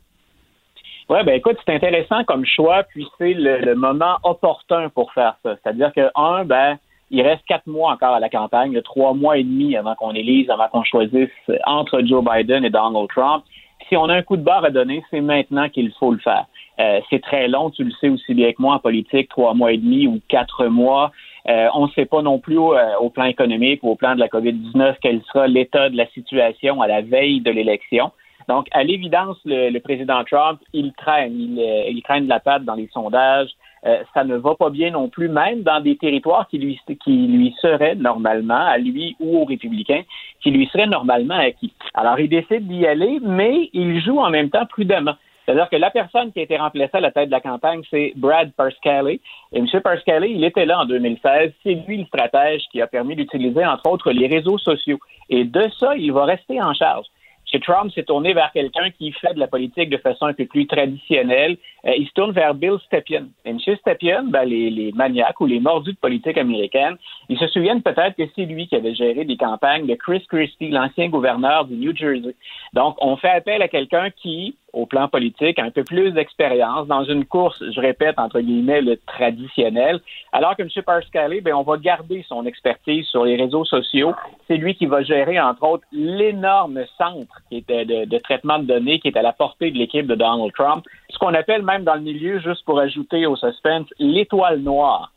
Oui, 1.08 1.18
ben 1.24 1.34
écoute, 1.34 1.56
c'est 1.64 1.74
intéressant 1.74 2.24
comme 2.24 2.44
choix, 2.44 2.82
puis 2.82 3.06
c'est 3.18 3.34
le, 3.34 3.74
moment 3.74 4.16
opportun 4.22 4.90
pour 4.90 5.12
faire 5.12 5.36
ça. 5.42 5.56
C'est-à-dire 5.62 5.92
que 5.94 6.10
un, 6.14 6.44
ben 6.44 6.76
il 7.10 7.22
reste 7.22 7.44
quatre 7.46 7.66
mois 7.66 7.92
encore 7.92 8.14
à 8.14 8.20
la 8.20 8.28
campagne, 8.28 8.80
trois 8.82 9.14
mois 9.14 9.38
et 9.38 9.44
demi 9.44 9.76
avant 9.76 9.94
qu'on 9.94 10.12
élise, 10.12 10.50
avant 10.50 10.68
qu'on 10.68 10.84
choisisse 10.84 11.30
entre 11.66 12.02
Joe 12.02 12.22
Biden 12.24 12.64
et 12.64 12.70
Donald 12.70 13.08
Trump 13.08 13.44
si 13.88 13.96
on 13.96 14.08
a 14.08 14.14
un 14.14 14.22
coup 14.22 14.36
de 14.36 14.42
barre 14.42 14.64
à 14.64 14.70
donner, 14.70 15.02
c'est 15.10 15.20
maintenant 15.20 15.68
qu'il 15.68 15.92
faut 15.98 16.12
le 16.12 16.18
faire. 16.18 16.46
Euh, 16.80 17.00
c'est 17.08 17.22
très 17.22 17.48
long, 17.48 17.70
tu 17.70 17.84
le 17.84 17.92
sais 18.00 18.08
aussi 18.08 18.34
bien 18.34 18.52
que 18.52 18.60
moi 18.60 18.74
en 18.74 18.78
politique, 18.78 19.28
trois 19.28 19.54
mois 19.54 19.72
et 19.72 19.76
demi 19.76 20.06
ou 20.06 20.20
quatre 20.28 20.66
mois. 20.66 21.12
Euh, 21.48 21.68
on 21.74 21.86
ne 21.86 21.92
sait 21.92 22.06
pas 22.06 22.22
non 22.22 22.38
plus 22.38 22.58
euh, 22.58 22.98
au 23.00 23.10
plan 23.10 23.24
économique 23.24 23.82
ou 23.82 23.90
au 23.90 23.96
plan 23.96 24.14
de 24.14 24.20
la 24.20 24.28
COVID-19 24.28 24.96
quel 25.00 25.22
sera 25.24 25.46
l'état 25.46 25.90
de 25.90 25.96
la 25.96 26.06
situation 26.08 26.80
à 26.80 26.88
la 26.88 27.02
veille 27.02 27.40
de 27.40 27.50
l'élection. 27.50 28.10
Donc, 28.48 28.66
à 28.72 28.82
l'évidence, 28.82 29.38
le, 29.44 29.70
le, 29.70 29.80
président 29.80 30.22
Trump, 30.24 30.60
il 30.72 30.92
traîne, 30.94 31.38
il, 31.38 31.58
euh, 31.58 31.90
il 31.90 32.02
traîne 32.02 32.24
de 32.24 32.28
la 32.28 32.40
patte 32.40 32.64
dans 32.64 32.74
les 32.74 32.88
sondages. 32.92 33.50
Euh, 33.86 34.02
ça 34.14 34.24
ne 34.24 34.36
va 34.36 34.54
pas 34.54 34.70
bien 34.70 34.90
non 34.90 35.08
plus, 35.08 35.28
même 35.28 35.62
dans 35.62 35.80
des 35.80 35.96
territoires 35.96 36.48
qui 36.48 36.58
lui, 36.58 36.80
qui 37.04 37.26
lui 37.26 37.54
seraient 37.60 37.94
normalement, 37.94 38.66
à 38.66 38.78
lui 38.78 39.14
ou 39.20 39.42
aux 39.42 39.44
républicains, 39.44 40.02
qui 40.42 40.50
lui 40.50 40.66
seraient 40.68 40.86
normalement 40.86 41.36
acquis. 41.36 41.72
Alors, 41.92 42.18
il 42.18 42.28
décide 42.28 42.66
d'y 42.66 42.86
aller, 42.86 43.18
mais 43.22 43.68
il 43.72 44.00
joue 44.02 44.18
en 44.18 44.30
même 44.30 44.50
temps 44.50 44.66
prudemment. 44.66 45.14
C'est-à-dire 45.44 45.68
que 45.68 45.76
la 45.76 45.90
personne 45.90 46.32
qui 46.32 46.40
a 46.40 46.42
été 46.42 46.56
remplacée 46.56 46.96
à 46.96 47.00
la 47.00 47.10
tête 47.10 47.26
de 47.26 47.32
la 47.32 47.40
campagne, 47.40 47.82
c'est 47.90 48.14
Brad 48.16 48.50
Parscale. 48.52 49.08
Et 49.08 49.20
M. 49.52 49.66
Parscale, 49.82 50.24
il 50.24 50.42
était 50.42 50.64
là 50.64 50.80
en 50.80 50.86
2016. 50.86 51.52
C'est 51.62 51.74
lui 51.86 51.98
le 51.98 52.06
stratège 52.06 52.62
qui 52.72 52.80
a 52.80 52.86
permis 52.86 53.14
d'utiliser, 53.14 53.64
entre 53.66 53.90
autres, 53.90 54.10
les 54.10 54.26
réseaux 54.26 54.56
sociaux. 54.56 54.98
Et 55.28 55.44
de 55.44 55.68
ça, 55.78 55.96
il 55.96 56.12
va 56.12 56.24
rester 56.24 56.62
en 56.62 56.72
charge. 56.72 57.04
M. 57.52 57.60
Trump 57.60 57.92
s'est 57.92 58.02
tourné 58.02 58.34
vers 58.34 58.50
quelqu'un 58.52 58.90
qui 58.90 59.12
fait 59.12 59.34
de 59.34 59.38
la 59.38 59.46
politique 59.46 59.90
de 59.90 59.96
façon 59.96 60.26
un 60.26 60.32
peu 60.32 60.46
plus 60.46 60.66
traditionnelle. 60.66 61.56
Euh, 61.86 61.92
il 61.96 62.06
se 62.06 62.12
tourne 62.12 62.32
vers 62.32 62.54
Bill 62.54 62.78
Stepien. 62.86 63.26
Et 63.44 63.50
M. 63.50 63.58
Stepien, 63.58 64.24
ben, 64.24 64.44
les, 64.44 64.70
les, 64.70 64.92
maniaques 64.92 65.40
ou 65.40 65.46
les 65.46 65.60
mordus 65.60 65.92
de 65.92 65.98
politique 65.98 66.38
américaine, 66.38 66.96
ils 67.28 67.38
se 67.38 67.46
souviennent 67.48 67.82
peut-être 67.82 68.16
que 68.16 68.24
c'est 68.34 68.46
lui 68.46 68.66
qui 68.66 68.76
avait 68.76 68.94
géré 68.94 69.24
des 69.24 69.36
campagnes 69.36 69.86
de 69.86 69.94
Chris 69.94 70.24
Christie, 70.28 70.70
l'ancien 70.70 71.08
gouverneur 71.08 71.64
du 71.66 71.74
New 71.74 71.94
Jersey. 71.94 72.34
Donc, 72.72 72.96
on 73.00 73.16
fait 73.16 73.30
appel 73.30 73.62
à 73.62 73.68
quelqu'un 73.68 74.10
qui, 74.10 74.56
au 74.74 74.86
plan 74.86 75.08
politique, 75.08 75.58
un 75.58 75.70
peu 75.70 75.84
plus 75.84 76.10
d'expérience 76.12 76.86
dans 76.86 77.04
une 77.04 77.24
course, 77.24 77.62
je 77.70 77.80
répète, 77.80 78.18
entre 78.18 78.40
guillemets, 78.40 78.80
le 78.80 78.96
traditionnel, 78.96 80.00
alors 80.32 80.56
que 80.56 80.62
M. 80.62 80.68
Parscale, 80.84 81.40
ben, 81.42 81.54
on 81.54 81.62
va 81.62 81.76
garder 81.76 82.24
son 82.28 82.44
expertise 82.44 83.06
sur 83.06 83.24
les 83.24 83.36
réseaux 83.36 83.64
sociaux. 83.64 84.14
C'est 84.48 84.56
lui 84.56 84.74
qui 84.74 84.86
va 84.86 85.02
gérer, 85.02 85.40
entre 85.40 85.62
autres, 85.62 85.84
l'énorme 85.92 86.80
centre 86.98 87.40
qui 87.50 87.62
de, 87.62 88.18
traitement 88.18 88.58
de 88.58 88.64
données 88.64 89.00
qui 89.00 89.08
est 89.08 89.16
à 89.16 89.22
la 89.22 89.32
portée 89.32 89.70
de 89.70 89.78
l'équipe 89.78 90.06
de 90.06 90.14
Donald 90.14 90.52
Trump, 90.52 90.84
ce 91.08 91.18
qu'on 91.18 91.34
appelle 91.34 91.62
même 91.62 91.84
dans 91.84 91.94
le 91.94 92.00
milieu, 92.00 92.40
juste 92.40 92.64
pour 92.64 92.78
ajouter 92.80 93.26
au 93.26 93.36
suspense, 93.36 93.86
l'étoile 93.98 94.60
noire. 94.60 95.12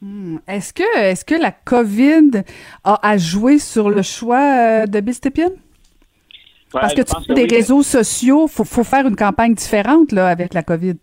Hmm. 0.00 0.38
Est-ce 0.48 0.72
que, 0.72 0.98
est-ce 0.98 1.24
que 1.24 1.34
la 1.34 1.52
COVID 1.52 2.42
a, 2.84 3.08
a 3.08 3.16
joué 3.16 3.58
sur 3.58 3.88
le 3.88 4.02
choix 4.02 4.82
euh, 4.82 4.86
de 4.86 5.00
Bill 5.00 5.14
Stepien? 5.14 5.50
Parce 6.72 6.94
que 6.94 7.02
tu 7.02 7.34
des 7.34 7.46
réseaux 7.46 7.82
sociaux, 7.82 8.46
faut, 8.48 8.64
faut 8.64 8.84
faire 8.84 9.06
une 9.06 9.16
campagne 9.16 9.54
différente 9.54 10.12
là 10.12 10.28
avec 10.28 10.54
la 10.54 10.62
COVID. 10.62 10.94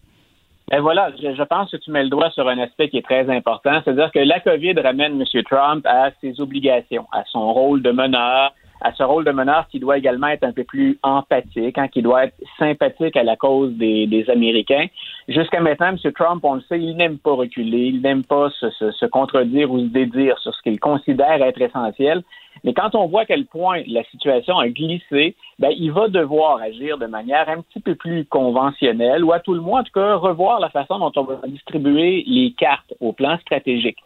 Ben 0.69 0.81
voilà, 0.81 1.09
je, 1.19 1.33
je, 1.33 1.43
pense 1.43 1.71
que 1.71 1.77
tu 1.77 1.89
mets 1.89 2.03
le 2.03 2.09
doigt 2.09 2.29
sur 2.29 2.47
un 2.47 2.59
aspect 2.59 2.89
qui 2.89 2.97
est 2.97 3.05
très 3.05 3.27
important, 3.27 3.81
c'est-à-dire 3.83 4.11
que 4.11 4.19
la 4.19 4.39
COVID 4.39 4.73
ramène 4.79 5.19
M. 5.19 5.43
Trump 5.43 5.83
à 5.87 6.11
ses 6.21 6.39
obligations, 6.39 7.07
à 7.11 7.23
son 7.31 7.51
rôle 7.53 7.81
de 7.81 7.89
meneur, 7.89 8.53
à 8.81 8.93
ce 8.93 9.03
rôle 9.03 9.25
de 9.25 9.31
meneur 9.31 9.67
qui 9.69 9.79
doit 9.79 9.97
également 9.97 10.27
être 10.27 10.43
un 10.43 10.53
peu 10.53 10.63
plus 10.63 10.97
empathique, 11.03 11.77
hein, 11.77 11.87
qui 11.87 12.01
doit 12.01 12.25
être 12.25 12.35
sympathique 12.57 13.17
à 13.17 13.23
la 13.23 13.35
cause 13.35 13.73
des, 13.73 14.07
des 14.07 14.29
Américains. 14.29 14.85
Jusqu'à 15.27 15.59
maintenant, 15.59 15.87
M. 15.87 16.11
Trump, 16.13 16.43
on 16.43 16.55
le 16.55 16.61
sait, 16.61 16.79
il 16.79 16.95
n'aime 16.95 17.17
pas 17.17 17.33
reculer, 17.33 17.87
il 17.87 18.01
n'aime 18.01 18.23
pas 18.23 18.49
se, 18.51 18.69
se, 18.71 18.91
se, 18.91 19.05
contredire 19.05 19.71
ou 19.71 19.79
se 19.79 19.85
dédire 19.85 20.37
sur 20.39 20.53
ce 20.53 20.61
qu'il 20.61 20.79
considère 20.79 21.41
être 21.41 21.61
essentiel. 21.61 22.23
Mais 22.63 22.73
quand 22.73 22.95
on 22.95 23.07
voit 23.07 23.21
à 23.21 23.25
quel 23.25 23.45
point 23.45 23.81
la 23.87 24.03
situation 24.05 24.57
a 24.57 24.69
glissé, 24.69 25.35
ben, 25.59 25.71
il 25.77 25.91
va 25.91 26.07
devoir 26.07 26.61
agir 26.61 26.97
de 26.97 27.05
manière 27.05 27.47
un 27.49 27.61
petit 27.61 27.79
peu 27.79 27.95
plus 27.95 28.25
conventionnelle, 28.25 29.23
ou 29.23 29.31
à 29.31 29.39
tout 29.39 29.53
le 29.53 29.61
moins, 29.61 29.81
en 29.81 29.83
tout 29.83 29.91
cas, 29.93 30.15
revoir 30.15 30.59
la 30.59 30.69
façon 30.69 30.99
dont 30.99 31.11
on 31.15 31.23
va 31.23 31.39
distribuer 31.47 32.23
les 32.27 32.53
cartes 32.57 32.93
au 32.99 33.13
plan 33.13 33.37
stratégique. 33.39 33.97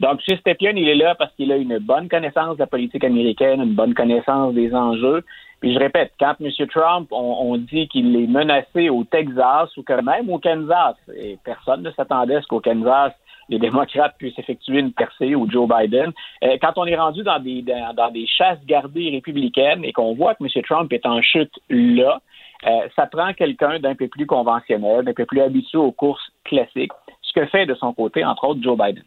Donc, 0.00 0.20
M. 0.28 0.38
Stepien, 0.38 0.72
il 0.76 0.88
est 0.88 0.94
là 0.94 1.14
parce 1.14 1.32
qu'il 1.34 1.52
a 1.52 1.56
une 1.56 1.78
bonne 1.78 2.08
connaissance 2.08 2.56
de 2.56 2.60
la 2.60 2.66
politique 2.66 3.04
américaine, 3.04 3.62
une 3.62 3.74
bonne 3.74 3.94
connaissance 3.94 4.54
des 4.54 4.74
enjeux. 4.74 5.24
Puis 5.60 5.74
je 5.74 5.78
répète, 5.78 6.12
quand 6.18 6.34
M. 6.40 6.50
Trump, 6.68 7.08
on, 7.12 7.52
on 7.52 7.56
dit 7.56 7.86
qu'il 7.86 8.16
est 8.16 8.26
menacé 8.26 8.90
au 8.90 9.04
Texas 9.04 9.76
ou 9.76 9.84
quand 9.86 10.02
même 10.02 10.28
au 10.28 10.38
Kansas, 10.38 10.96
et 11.16 11.38
personne 11.44 11.82
ne 11.82 11.90
s'attendait 11.92 12.36
à 12.36 12.42
ce 12.42 12.48
qu'au 12.48 12.60
Kansas, 12.60 13.12
les 13.48 13.58
démocrates 13.58 14.16
puissent 14.18 14.38
effectuer 14.38 14.78
une 14.78 14.92
percée 14.92 15.34
ou 15.34 15.50
Joe 15.50 15.68
Biden. 15.68 16.12
Euh, 16.42 16.56
quand 16.60 16.72
on 16.76 16.86
est 16.86 16.96
rendu 16.96 17.22
dans 17.22 17.38
des, 17.38 17.62
dans, 17.62 17.94
dans 17.94 18.10
des 18.10 18.26
chasses 18.26 18.64
gardées 18.66 19.10
républicaines 19.10 19.84
et 19.84 19.92
qu'on 19.92 20.14
voit 20.14 20.34
que 20.34 20.44
M. 20.44 20.62
Trump 20.64 20.92
est 20.92 21.06
en 21.06 21.20
chute 21.22 21.52
là, 21.68 22.20
euh, 22.66 22.88
ça 22.94 23.06
prend 23.06 23.32
quelqu'un 23.32 23.80
d'un 23.80 23.94
peu 23.94 24.08
plus 24.08 24.26
conventionnel, 24.26 25.04
d'un 25.04 25.12
peu 25.12 25.26
plus 25.26 25.40
habitué 25.40 25.78
aux 25.78 25.92
courses 25.92 26.32
classiques, 26.44 26.92
ce 27.22 27.32
que 27.32 27.46
fait 27.46 27.66
de 27.66 27.74
son 27.74 27.92
côté, 27.92 28.24
entre 28.24 28.44
autres, 28.48 28.62
Joe 28.62 28.78
Biden. 28.78 29.02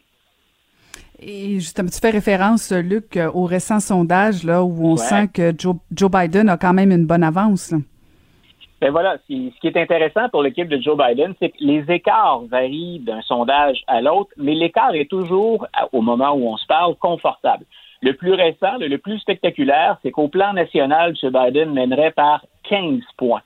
Et 1.18 1.54
justement, 1.54 1.88
tu 1.88 1.98
fais 1.98 2.10
référence, 2.10 2.70
Luc, 2.72 3.18
au 3.32 3.44
récent 3.44 3.80
sondage 3.80 4.44
là, 4.44 4.62
où 4.62 4.86
on 4.86 4.92
ouais. 4.92 4.96
sent 4.98 5.28
que 5.32 5.52
Joe, 5.56 5.76
Joe, 5.90 6.10
Biden 6.10 6.50
a 6.50 6.58
quand 6.58 6.74
même 6.74 6.92
une 6.92 7.06
bonne 7.06 7.22
avance. 7.22 7.72
Là. 7.72 7.78
Ben 8.80 8.90
voilà, 8.90 9.16
ce 9.26 9.58
qui 9.60 9.66
est 9.66 9.76
intéressant 9.76 10.28
pour 10.28 10.42
l'équipe 10.42 10.68
de 10.68 10.80
Joe 10.80 10.98
Biden, 10.98 11.34
c'est 11.38 11.48
que 11.48 11.56
les 11.60 11.84
écarts 11.88 12.42
varient 12.50 12.98
d'un 13.00 13.22
sondage 13.22 13.82
à 13.86 14.02
l'autre, 14.02 14.30
mais 14.36 14.54
l'écart 14.54 14.94
est 14.94 15.08
toujours, 15.08 15.66
au 15.92 16.02
moment 16.02 16.32
où 16.32 16.46
on 16.46 16.58
se 16.58 16.66
parle, 16.66 16.94
confortable. 16.96 17.64
Le 18.02 18.12
plus 18.12 18.34
récent, 18.34 18.76
le 18.78 18.98
plus 18.98 19.18
spectaculaire, 19.18 19.96
c'est 20.02 20.10
qu'au 20.10 20.28
plan 20.28 20.52
national, 20.52 21.14
M. 21.22 21.32
Biden 21.32 21.72
mènerait 21.72 22.10
par 22.10 22.44
15 22.64 23.00
points. 23.16 23.40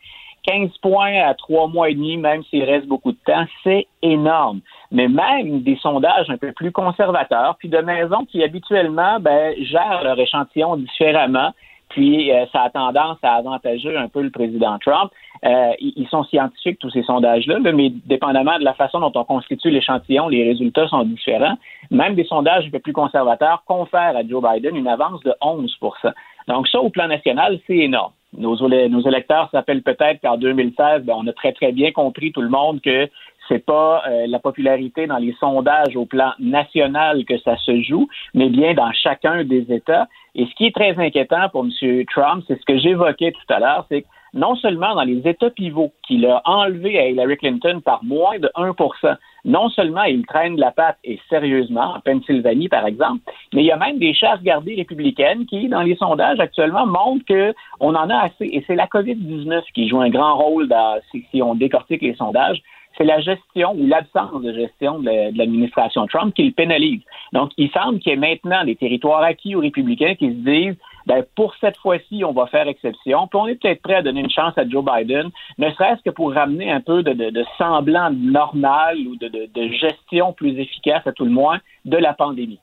15 0.47 0.71
points 0.79 1.23
à 1.23 1.35
trois 1.35 1.69
mois 1.69 1.91
et 1.91 1.95
demi, 1.95 2.17
même 2.17 2.43
s'il 2.45 2.65
reste 2.65 2.87
beaucoup 2.87 3.13
de 3.13 3.19
temps, 3.25 3.45
c'est 3.63 3.87
énorme. 4.03 4.61
Mais 4.91 5.07
même 5.07 5.63
des 5.63 5.77
sondages 5.77 6.31
un 6.31 6.39
peu 6.39 6.53
plus 6.53 6.73
conservateurs, 6.73 7.57
puis 7.59 7.69
de 7.69 7.79
maisons 7.79 8.25
qui 8.25 8.43
habituellement 8.43 9.21
ben, 9.21 9.55
gèrent 9.63 10.03
leur 10.03 10.19
échantillon 10.19 10.77
différemment, 10.77 11.53
puis 11.91 12.33
euh, 12.33 12.47
ça 12.53 12.63
a 12.63 12.71
tendance 12.71 13.19
à 13.23 13.35
avantager 13.35 13.97
un 13.97 14.09
peu 14.09 14.23
le 14.23 14.31
président 14.31 14.79
Trump. 14.79 15.11
Euh, 15.45 15.73
ils 15.81 16.07
sont 16.09 16.25
scientifiques, 16.25 16.79
tous 16.79 16.91
ces 16.91 17.03
sondages-là, 17.03 17.59
mais 17.61 17.91
dépendamment 18.07 18.59
de 18.59 18.65
la 18.65 18.75
façon 18.75 19.01
dont 19.01 19.13
on 19.15 19.25
constitue 19.25 19.71
l'échantillon, 19.71 20.29
les 20.29 20.45
résultats 20.45 20.87
sont 20.89 21.05
différents. 21.05 21.57
Même 21.91 22.15
des 22.15 22.25
sondages 22.25 22.67
un 22.67 22.71
peu 22.71 22.79
plus 22.79 22.93
conservateurs 22.93 23.63
confèrent 23.67 24.17
à 24.17 24.27
Joe 24.27 24.43
Biden 24.43 24.77
une 24.77 24.89
avance 24.89 25.21
de 25.23 25.33
11% 25.43 26.13
Donc 26.49 26.69
ça, 26.69 26.81
au 26.81 26.91
plan 26.91 27.09
national, 27.09 27.59
c'est 27.67 27.79
énorme. 27.79 28.13
Nos, 28.37 28.57
nos 28.69 29.01
électeurs 29.09 29.49
s'appellent 29.51 29.83
peut-être 29.83 30.21
qu'en 30.21 30.37
2016, 30.37 31.05
ben, 31.05 31.15
on 31.17 31.27
a 31.27 31.33
très, 31.33 31.53
très 31.53 31.73
bien 31.73 31.91
compris 31.91 32.33
tout 32.33 32.43
le 32.43 32.49
monde 32.49 32.81
que 32.81 33.09
c'est 33.51 33.65
pas 33.65 34.03
euh, 34.07 34.27
la 34.29 34.39
popularité 34.39 35.07
dans 35.07 35.19
les 35.19 35.35
sondages 35.41 35.97
au 35.97 36.07
plan 36.07 36.33
national 36.39 37.25
que 37.25 37.37
ça 37.39 37.57
se 37.57 37.83
joue, 37.83 38.09
mais 38.33 38.49
bien 38.49 38.75
dans 38.75 38.93
chacun 38.93 39.45
des 39.45 39.73
États. 39.73 40.07
Et 40.37 40.47
ce 40.47 40.55
qui 40.55 40.67
est 40.67 40.75
très 40.75 40.97
inquiétant 40.99 41.49
pour 41.51 41.65
M. 41.65 42.05
Trump, 42.07 42.45
c'est 42.47 42.59
ce 42.59 42.65
que 42.65 42.79
j'évoquais 42.79 43.33
tout 43.33 43.53
à 43.53 43.59
l'heure, 43.59 43.87
c'est 43.89 44.03
que 44.03 44.07
non 44.33 44.55
seulement 44.55 44.95
dans 44.95 45.03
les 45.03 45.27
États 45.29 45.51
pivots 45.51 45.93
qu'il 46.07 46.25
a 46.27 46.41
enlevé 46.45 46.99
à 47.01 47.09
Hillary 47.09 47.37
Clinton 47.37 47.81
par 47.85 48.05
moins 48.05 48.39
de 48.39 48.49
1% 48.55 49.17
non 49.45 49.69
seulement 49.71 50.03
il 50.05 50.25
traîne 50.27 50.57
la 50.57 50.71
patte 50.71 50.99
et 51.05 51.19
sérieusement, 51.29 51.95
en 51.95 52.01
Pennsylvanie 52.01 52.69
par 52.69 52.87
exemple, 52.87 53.21
mais 53.53 53.63
il 53.63 53.67
y 53.67 53.73
a 53.73 53.77
même 53.77 53.99
des 53.99 54.15
chasses 54.15 54.43
gardées 54.43 54.75
républicaines 54.75 55.47
qui, 55.47 55.69
dans 55.69 55.83
les 55.83 55.97
sondages 55.97 56.41
actuellement, 56.41 56.87
montrent 56.87 57.25
qu'on 57.25 57.95
en 57.95 58.11
a 58.11 58.17
assez. 58.17 58.47
Et 58.53 58.63
c'est 58.67 58.75
la 58.75 58.87
COVID-19 58.87 59.63
qui 59.75 59.89
joue 59.89 60.01
un 60.01 60.11
grand 60.11 60.37
rôle 60.37 60.69
dans, 60.69 61.01
si, 61.11 61.25
si 61.31 61.43
on 61.43 61.55
décortique 61.55 62.03
les 62.03 62.15
sondages 62.15 62.61
c'est 62.97 63.05
la 63.05 63.21
gestion 63.21 63.75
ou 63.75 63.87
l'absence 63.87 64.43
de 64.43 64.53
gestion 64.53 64.99
de 64.99 65.37
l'administration 65.37 66.07
Trump 66.07 66.35
qui 66.35 66.45
le 66.45 66.53
pénalise. 66.53 67.01
Donc, 67.33 67.51
il 67.57 67.71
semble 67.71 67.99
qu'il 67.99 68.13
y 68.13 68.15
ait 68.15 68.19
maintenant 68.19 68.65
des 68.65 68.77
territoires 68.77 69.23
acquis 69.23 69.55
aux 69.55 69.61
républicains 69.61 70.15
qui 70.15 70.29
se 70.29 70.35
disent 70.35 70.77
ben, 71.07 71.25
pour 71.35 71.55
cette 71.57 71.77
fois-ci, 71.79 72.25
on 72.25 72.33
va 72.33 72.47
faire 72.47 72.69
exception. 72.69 73.27
Puis 73.27 73.41
on 73.41 73.47
est 73.47 73.55
peut-être 73.55 73.83
prêt 73.83 73.95
à 73.95 74.03
donner 74.03 74.21
une 74.21 74.31
chance 74.31 74.57
à 74.57 74.69
Joe 74.69 74.85
Biden, 74.85 75.31
ne 75.59 75.71
serait-ce 75.71 76.03
que 76.03 76.11
pour 76.11 76.33
ramener 76.33 76.71
un 76.71 76.81
peu 76.81 77.03
de, 77.03 77.13
de, 77.13 77.31
de 77.31 77.45
semblant 77.59 78.11
normal 78.11 78.99
ou 79.07 79.17
de, 79.17 79.29
de 79.29 79.69
gestion 79.73 80.33
plus 80.33 80.59
efficace, 80.59 81.07
à 81.07 81.13
tout 81.13 81.25
le 81.25 81.31
moins, 81.31 81.59
de 81.85 81.97
la 81.97 82.13
pandémie. 82.13 82.61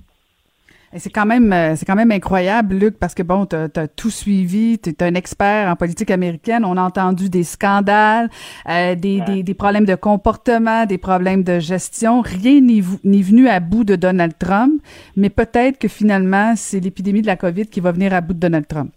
C'est 0.94 1.12
quand 1.12 1.26
même 1.26 1.52
euh, 1.52 1.76
c'est 1.76 1.86
quand 1.86 1.96
même 1.96 2.12
incroyable, 2.12 2.76
Luc, 2.76 2.98
parce 2.98 3.14
que 3.14 3.22
bon, 3.22 3.46
tu 3.46 3.56
as, 3.56 3.88
tout 3.90 4.10
suivi, 4.10 4.80
tu 4.80 4.90
es 4.90 5.04
un 5.04 5.16
expert 5.16 5.70
en 5.70 5.76
politique 5.76 6.10
américaine. 6.12 6.64
On 6.64 6.78
a 6.78 6.82
entendu 6.82 7.30
des 7.30 7.44
scandales, 7.44 8.30
euh, 8.70 8.96
des, 8.96 9.20
ouais. 9.20 9.26
des, 9.26 9.44
des, 9.44 9.54
problèmes 9.54 9.86
de 9.86 9.96
comportement, 9.96 10.86
des 10.86 10.98
problèmes 10.98 11.44
de 11.44 11.60
gestion. 11.60 12.22
Rien 12.22 12.62
n'est 12.62 13.22
venu 13.22 13.50
à 13.50 13.60
bout 13.60 13.84
de 13.84 13.98
Donald 13.98 14.38
Trump, 14.40 14.82
mais 15.18 15.30
peut-être 15.30 15.78
que 15.78 15.90
finalement, 15.90 16.54
c'est 16.56 16.80
l'épidémie 16.80 17.22
de 17.22 17.28
la 17.28 17.36
COVID 17.36 17.68
qui 17.68 17.82
va 17.82 17.92
venir 17.92 18.14
à 18.14 18.22
bout 18.22 18.34
de 18.34 18.40
Donald 18.40 18.68
Trump. 18.68 18.92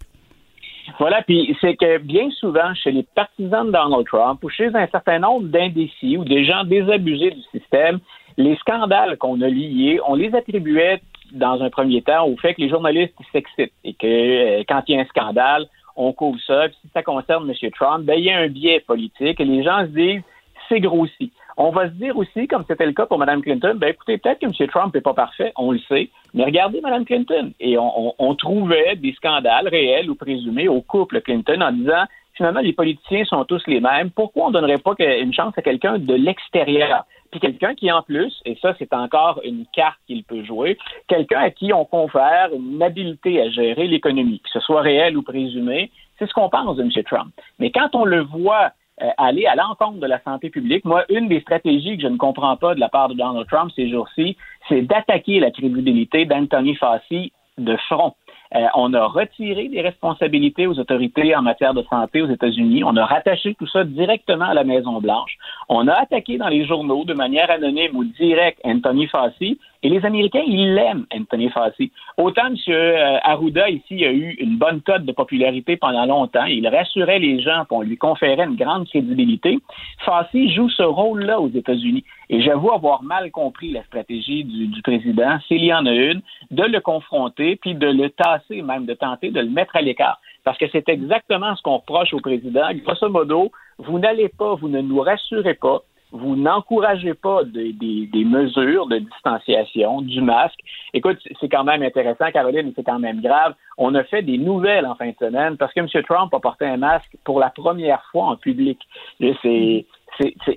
Voilà, 0.97 1.21
puis 1.23 1.55
c'est 1.59 1.75
que 1.75 1.97
bien 1.97 2.29
souvent, 2.31 2.73
chez 2.73 2.91
les 2.91 3.03
partisans 3.15 3.65
de 3.65 3.71
Donald 3.71 4.05
Trump 4.05 4.43
ou 4.43 4.49
chez 4.49 4.67
un 4.73 4.87
certain 4.87 5.19
nombre 5.19 5.47
d'indécis 5.47 6.17
ou 6.17 6.23
des 6.23 6.45
gens 6.45 6.63
désabusés 6.63 7.31
du 7.31 7.41
système, 7.51 7.99
les 8.37 8.55
scandales 8.57 9.17
qu'on 9.17 9.41
a 9.41 9.47
liés, 9.47 9.99
on 10.07 10.15
les 10.15 10.33
attribuait 10.33 11.01
dans 11.31 11.61
un 11.61 11.69
premier 11.69 12.01
temps 12.01 12.25
au 12.25 12.35
fait 12.37 12.53
que 12.53 12.61
les 12.61 12.69
journalistes 12.69 13.13
s'excitent 13.31 13.73
et 13.83 13.93
que 13.93 14.07
euh, 14.07 14.63
quand 14.67 14.81
il 14.87 14.95
y 14.95 14.97
a 14.97 15.01
un 15.01 15.05
scandale, 15.05 15.67
on 15.95 16.13
couvre 16.13 16.39
ça. 16.45 16.67
Puis 16.67 16.77
si 16.81 16.89
ça 16.93 17.03
concerne 17.03 17.49
M. 17.49 17.71
Trump, 17.71 18.05
ben, 18.05 18.15
il 18.15 18.25
y 18.25 18.31
a 18.31 18.39
un 18.39 18.47
biais 18.47 18.79
politique 18.81 19.39
et 19.39 19.45
les 19.45 19.63
gens 19.63 19.81
se 19.81 19.91
disent 19.91 20.21
c'est 20.69 20.79
grossi. 20.79 21.31
On 21.57 21.71
va 21.71 21.89
se 21.89 21.93
dire 21.93 22.17
aussi, 22.17 22.47
comme 22.47 22.63
c'était 22.67 22.85
le 22.85 22.93
cas 22.93 23.05
pour 23.05 23.19
Mme 23.19 23.41
Clinton, 23.41 23.75
ben 23.75 23.89
écoutez, 23.89 24.17
peut-être 24.17 24.39
que 24.39 24.45
M. 24.45 24.67
Trump 24.69 24.95
n'est 24.95 25.01
pas 25.01 25.13
parfait, 25.13 25.51
on 25.57 25.71
le 25.71 25.79
sait, 25.79 26.09
mais 26.33 26.45
regardez 26.45 26.79
Mme 26.81 27.05
Clinton. 27.05 27.51
Et 27.59 27.77
on, 27.77 28.07
on, 28.07 28.13
on, 28.19 28.35
trouvait 28.35 28.95
des 28.95 29.13
scandales 29.13 29.67
réels 29.67 30.09
ou 30.09 30.15
présumés 30.15 30.69
au 30.69 30.81
couple 30.81 31.21
Clinton 31.21 31.61
en 31.61 31.71
disant 31.73 32.05
finalement, 32.33 32.61
les 32.61 32.73
politiciens 32.73 33.25
sont 33.25 33.45
tous 33.45 33.65
les 33.67 33.79
mêmes. 33.79 34.11
Pourquoi 34.11 34.45
on 34.45 34.47
ne 34.49 34.53
donnerait 34.53 34.77
pas 34.77 34.95
une 34.99 35.33
chance 35.33 35.53
à 35.57 35.61
quelqu'un 35.61 35.97
de 35.97 36.13
l'extérieur? 36.13 37.05
Puis 37.31 37.39
quelqu'un 37.39 37.75
qui, 37.75 37.91
en 37.91 38.01
plus, 38.01 38.41
et 38.45 38.57
ça, 38.61 38.75
c'est 38.77 38.93
encore 38.93 39.39
une 39.45 39.65
carte 39.73 39.97
qu'il 40.05 40.23
peut 40.23 40.43
jouer, 40.43 40.77
quelqu'un 41.07 41.39
à 41.39 41.49
qui 41.49 41.71
on 41.71 41.85
confère 41.85 42.49
une 42.53 42.81
habileté 42.83 43.41
à 43.41 43.49
gérer 43.49 43.87
l'économie, 43.87 44.41
que 44.41 44.49
ce 44.49 44.59
soit 44.59 44.81
réel 44.81 45.17
ou 45.17 45.21
présumé, 45.21 45.91
c'est 46.19 46.27
ce 46.27 46.33
qu'on 46.33 46.49
pense 46.49 46.75
de 46.75 46.83
M. 46.83 46.91
Trump. 47.05 47.31
Mais 47.57 47.71
quand 47.71 47.95
on 47.95 48.03
le 48.03 48.21
voit 48.21 48.71
euh, 49.01 49.09
aller 49.17 49.45
à 49.45 49.55
l'encontre 49.55 49.99
de 49.99 50.07
la 50.07 50.21
santé 50.21 50.49
publique, 50.49 50.83
moi, 50.83 51.05
une 51.09 51.29
des 51.29 51.39
stratégies 51.39 51.95
que 51.95 52.03
je 52.03 52.07
ne 52.07 52.17
comprends 52.17 52.57
pas 52.57 52.75
de 52.75 52.79
la 52.79 52.89
part 52.89 53.07
de 53.07 53.13
Donald 53.13 53.47
Trump 53.47 53.71
ces 53.75 53.89
jours-ci, 53.89 54.35
c'est 54.67 54.81
d'attaquer 54.81 55.39
la 55.39 55.51
crédibilité 55.51 56.25
d'Anthony 56.25 56.75
Fauci 56.75 57.31
de 57.57 57.77
front. 57.87 58.13
Euh, 58.55 58.67
on 58.75 58.93
a 58.93 59.05
retiré 59.05 59.69
des 59.69 59.81
responsabilités 59.81 60.67
aux 60.67 60.77
autorités 60.77 61.35
en 61.35 61.41
matière 61.41 61.73
de 61.73 61.83
santé 61.83 62.21
aux 62.21 62.27
États-Unis. 62.27 62.83
On 62.83 62.97
a 62.97 63.05
rattaché 63.05 63.55
tout 63.55 63.67
ça 63.67 63.83
directement 63.83 64.45
à 64.45 64.53
la 64.53 64.63
Maison-Blanche. 64.63 65.37
On 65.69 65.87
a 65.87 65.93
attaqué 65.93 66.37
dans 66.37 66.49
les 66.49 66.65
journaux 66.65 67.05
de 67.05 67.13
manière 67.13 67.49
anonyme 67.49 67.95
ou 67.95 68.03
directe 68.03 68.59
Anthony 68.65 69.07
Fauci. 69.07 69.57
Et 69.83 69.89
les 69.89 70.05
Américains, 70.05 70.43
ils 70.45 70.75
l'aiment, 70.75 71.05
Anthony 71.13 71.49
Fauci. 71.49 71.91
Autant 72.17 72.47
M. 72.47 72.55
Euh, 72.69 73.17
Arruda, 73.23 73.67
ici, 73.69 74.05
a 74.05 74.11
eu 74.11 74.35
une 74.39 74.57
bonne 74.57 74.81
cote 74.81 75.05
de 75.05 75.11
popularité 75.11 75.75
pendant 75.75 76.05
longtemps. 76.05 76.45
Il 76.45 76.67
rassurait 76.67 77.17
les 77.17 77.41
gens, 77.41 77.63
on 77.71 77.81
lui 77.81 77.97
conférait 77.97 78.45
une 78.45 78.55
grande 78.55 78.87
crédibilité. 78.87 79.57
Fauci 80.05 80.53
joue 80.53 80.69
ce 80.69 80.83
rôle-là 80.83 81.39
aux 81.39 81.49
États-Unis. 81.49 82.03
Et 82.29 82.41
j'avoue 82.41 82.71
avoir 82.71 83.01
mal 83.01 83.31
compris 83.31 83.71
la 83.71 83.83
stratégie 83.83 84.43
du, 84.43 84.67
du 84.67 84.81
président, 84.83 85.39
s'il 85.47 85.63
y 85.63 85.73
en 85.73 85.85
a 85.85 85.93
une, 85.93 86.21
de 86.51 86.63
le 86.63 86.79
confronter, 86.79 87.55
puis 87.55 87.73
de 87.73 87.87
le 87.87 88.09
tasser, 88.11 88.61
même 88.61 88.85
de 88.85 88.93
tenter 88.93 89.31
de 89.31 89.39
le 89.39 89.49
mettre 89.49 89.75
à 89.75 89.81
l'écart. 89.81 90.19
Parce 90.43 90.57
que 90.57 90.65
c'est 90.71 90.87
exactement 90.89 91.55
ce 91.55 91.61
qu'on 91.61 91.77
reproche 91.77 92.13
au 92.13 92.19
président. 92.19 92.69
Grosso 92.85 93.09
modo, 93.09 93.51
vous 93.79 93.99
n'allez 93.99 94.29
pas, 94.29 94.55
vous 94.55 94.69
ne 94.69 94.81
nous 94.81 95.01
rassurez 95.01 95.55
pas, 95.55 95.81
vous 96.11 96.35
n'encouragez 96.35 97.13
pas 97.13 97.43
des, 97.43 98.09
mesures 98.25 98.87
de 98.87 98.99
distanciation, 98.99 100.01
du 100.01 100.21
masque. 100.21 100.59
Écoute, 100.93 101.19
c'est 101.39 101.49
quand 101.49 101.63
même 101.63 101.83
intéressant, 101.83 102.31
Caroline, 102.31 102.73
c'est 102.75 102.83
quand 102.83 102.99
même 102.99 103.21
grave. 103.21 103.53
On 103.77 103.95
a 103.95 104.03
fait 104.03 104.21
des 104.21 104.37
nouvelles 104.37 104.85
en 104.85 104.95
fin 104.95 105.09
de 105.09 105.15
semaine 105.19 105.57
parce 105.57 105.73
que 105.73 105.79
M. 105.79 105.87
Trump 106.03 106.33
a 106.33 106.39
porté 106.39 106.65
un 106.65 106.77
masque 106.77 107.15
pour 107.23 107.39
la 107.39 107.49
première 107.49 108.03
fois 108.11 108.25
en 108.25 108.35
public. 108.35 108.79
C'est, 109.19 109.85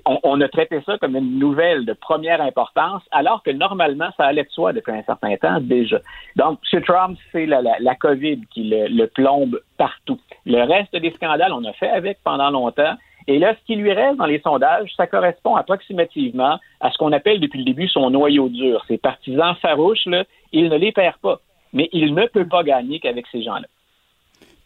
on, 0.05 0.41
a 0.41 0.49
traité 0.49 0.81
ça 0.85 0.97
comme 0.97 1.15
une 1.15 1.39
nouvelle 1.39 1.85
de 1.85 1.93
première 1.93 2.41
importance, 2.41 3.01
alors 3.11 3.41
que 3.41 3.51
normalement, 3.51 4.09
ça 4.17 4.25
allait 4.25 4.43
de 4.43 4.49
soi 4.49 4.73
depuis 4.73 4.91
un 4.91 5.03
certain 5.03 5.35
temps 5.37 5.59
déjà. 5.61 5.99
Donc, 6.35 6.59
M. 6.73 6.81
Trump, 6.83 7.17
c'est 7.31 7.45
la, 7.45 7.61
la, 7.61 7.95
COVID 7.95 8.41
qui 8.51 8.69
le 8.69 9.05
plombe 9.05 9.59
partout. 9.77 10.19
Le 10.45 10.61
reste 10.63 10.95
des 10.95 11.11
scandales, 11.11 11.53
on 11.53 11.63
a 11.63 11.73
fait 11.73 11.89
avec 11.89 12.19
pendant 12.23 12.49
longtemps. 12.49 12.95
Et 13.27 13.39
là, 13.39 13.55
ce 13.59 13.65
qui 13.65 13.75
lui 13.75 13.91
reste 13.91 14.17
dans 14.17 14.25
les 14.25 14.39
sondages, 14.41 14.91
ça 14.95 15.07
correspond 15.07 15.55
approximativement 15.55 16.59
à 16.79 16.91
ce 16.91 16.97
qu'on 16.97 17.11
appelle 17.11 17.39
depuis 17.39 17.59
le 17.59 17.65
début 17.65 17.87
son 17.87 18.09
noyau 18.09 18.49
dur. 18.49 18.83
Ses 18.87 18.97
partisans 18.97 19.55
farouches, 19.61 20.05
là, 20.05 20.25
il 20.51 20.69
ne 20.69 20.77
les 20.77 20.91
perd 20.91 21.17
pas. 21.17 21.39
Mais 21.73 21.89
il 21.91 22.13
ne 22.13 22.27
peut 22.27 22.47
pas 22.47 22.63
gagner 22.63 22.99
qu'avec 22.99 23.25
ces 23.31 23.41
gens-là. 23.41 23.67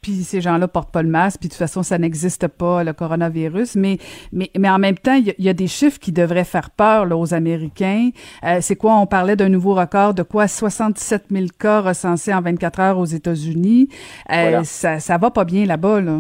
Puis 0.02 0.14
ces 0.24 0.40
gens-là 0.40 0.68
portent 0.68 0.92
pas 0.92 1.04
le 1.04 1.10
masque, 1.10 1.42
puis 1.42 1.50
de 1.50 1.54
toute 1.54 1.60
façon, 1.60 1.84
ça 1.84 1.98
n'existe 1.98 2.48
pas, 2.48 2.84
le 2.84 2.94
coronavirus. 2.94 3.76
Mais, 3.76 3.98
mais, 4.32 4.50
mais 4.58 4.70
en 4.70 4.80
même 4.80 4.98
temps, 4.98 5.16
il 5.16 5.34
y, 5.38 5.50
a 5.50 5.54
des 5.54 5.68
chiffres 5.68 6.00
qui 6.00 6.12
devraient 6.12 6.46
faire 6.46 6.70
peur 6.70 7.06
là, 7.06 7.18
aux 7.18 7.34
Américains. 7.34 8.10
Euh, 8.44 8.60
c'est 8.62 8.76
quoi? 8.76 8.96
On 8.96 9.06
parlait 9.08 9.36
d'un 9.36 9.50
nouveau 9.50 9.76
record 9.76 10.14
de 10.14 10.24
quoi? 10.24 10.48
67 10.48 11.26
000 11.30 11.48
cas 11.60 11.82
recensés 11.82 12.34
en 12.34 12.42
24 12.42 12.80
heures 12.80 12.98
aux 12.98 13.06
États-Unis. 13.06 13.90
Euh, 14.32 14.64
ça, 14.64 15.00
ça 15.00 15.18
va 15.18 15.32
pas 15.32 15.44
bien 15.44 15.66
là-bas, 15.66 16.00
là. 16.00 16.20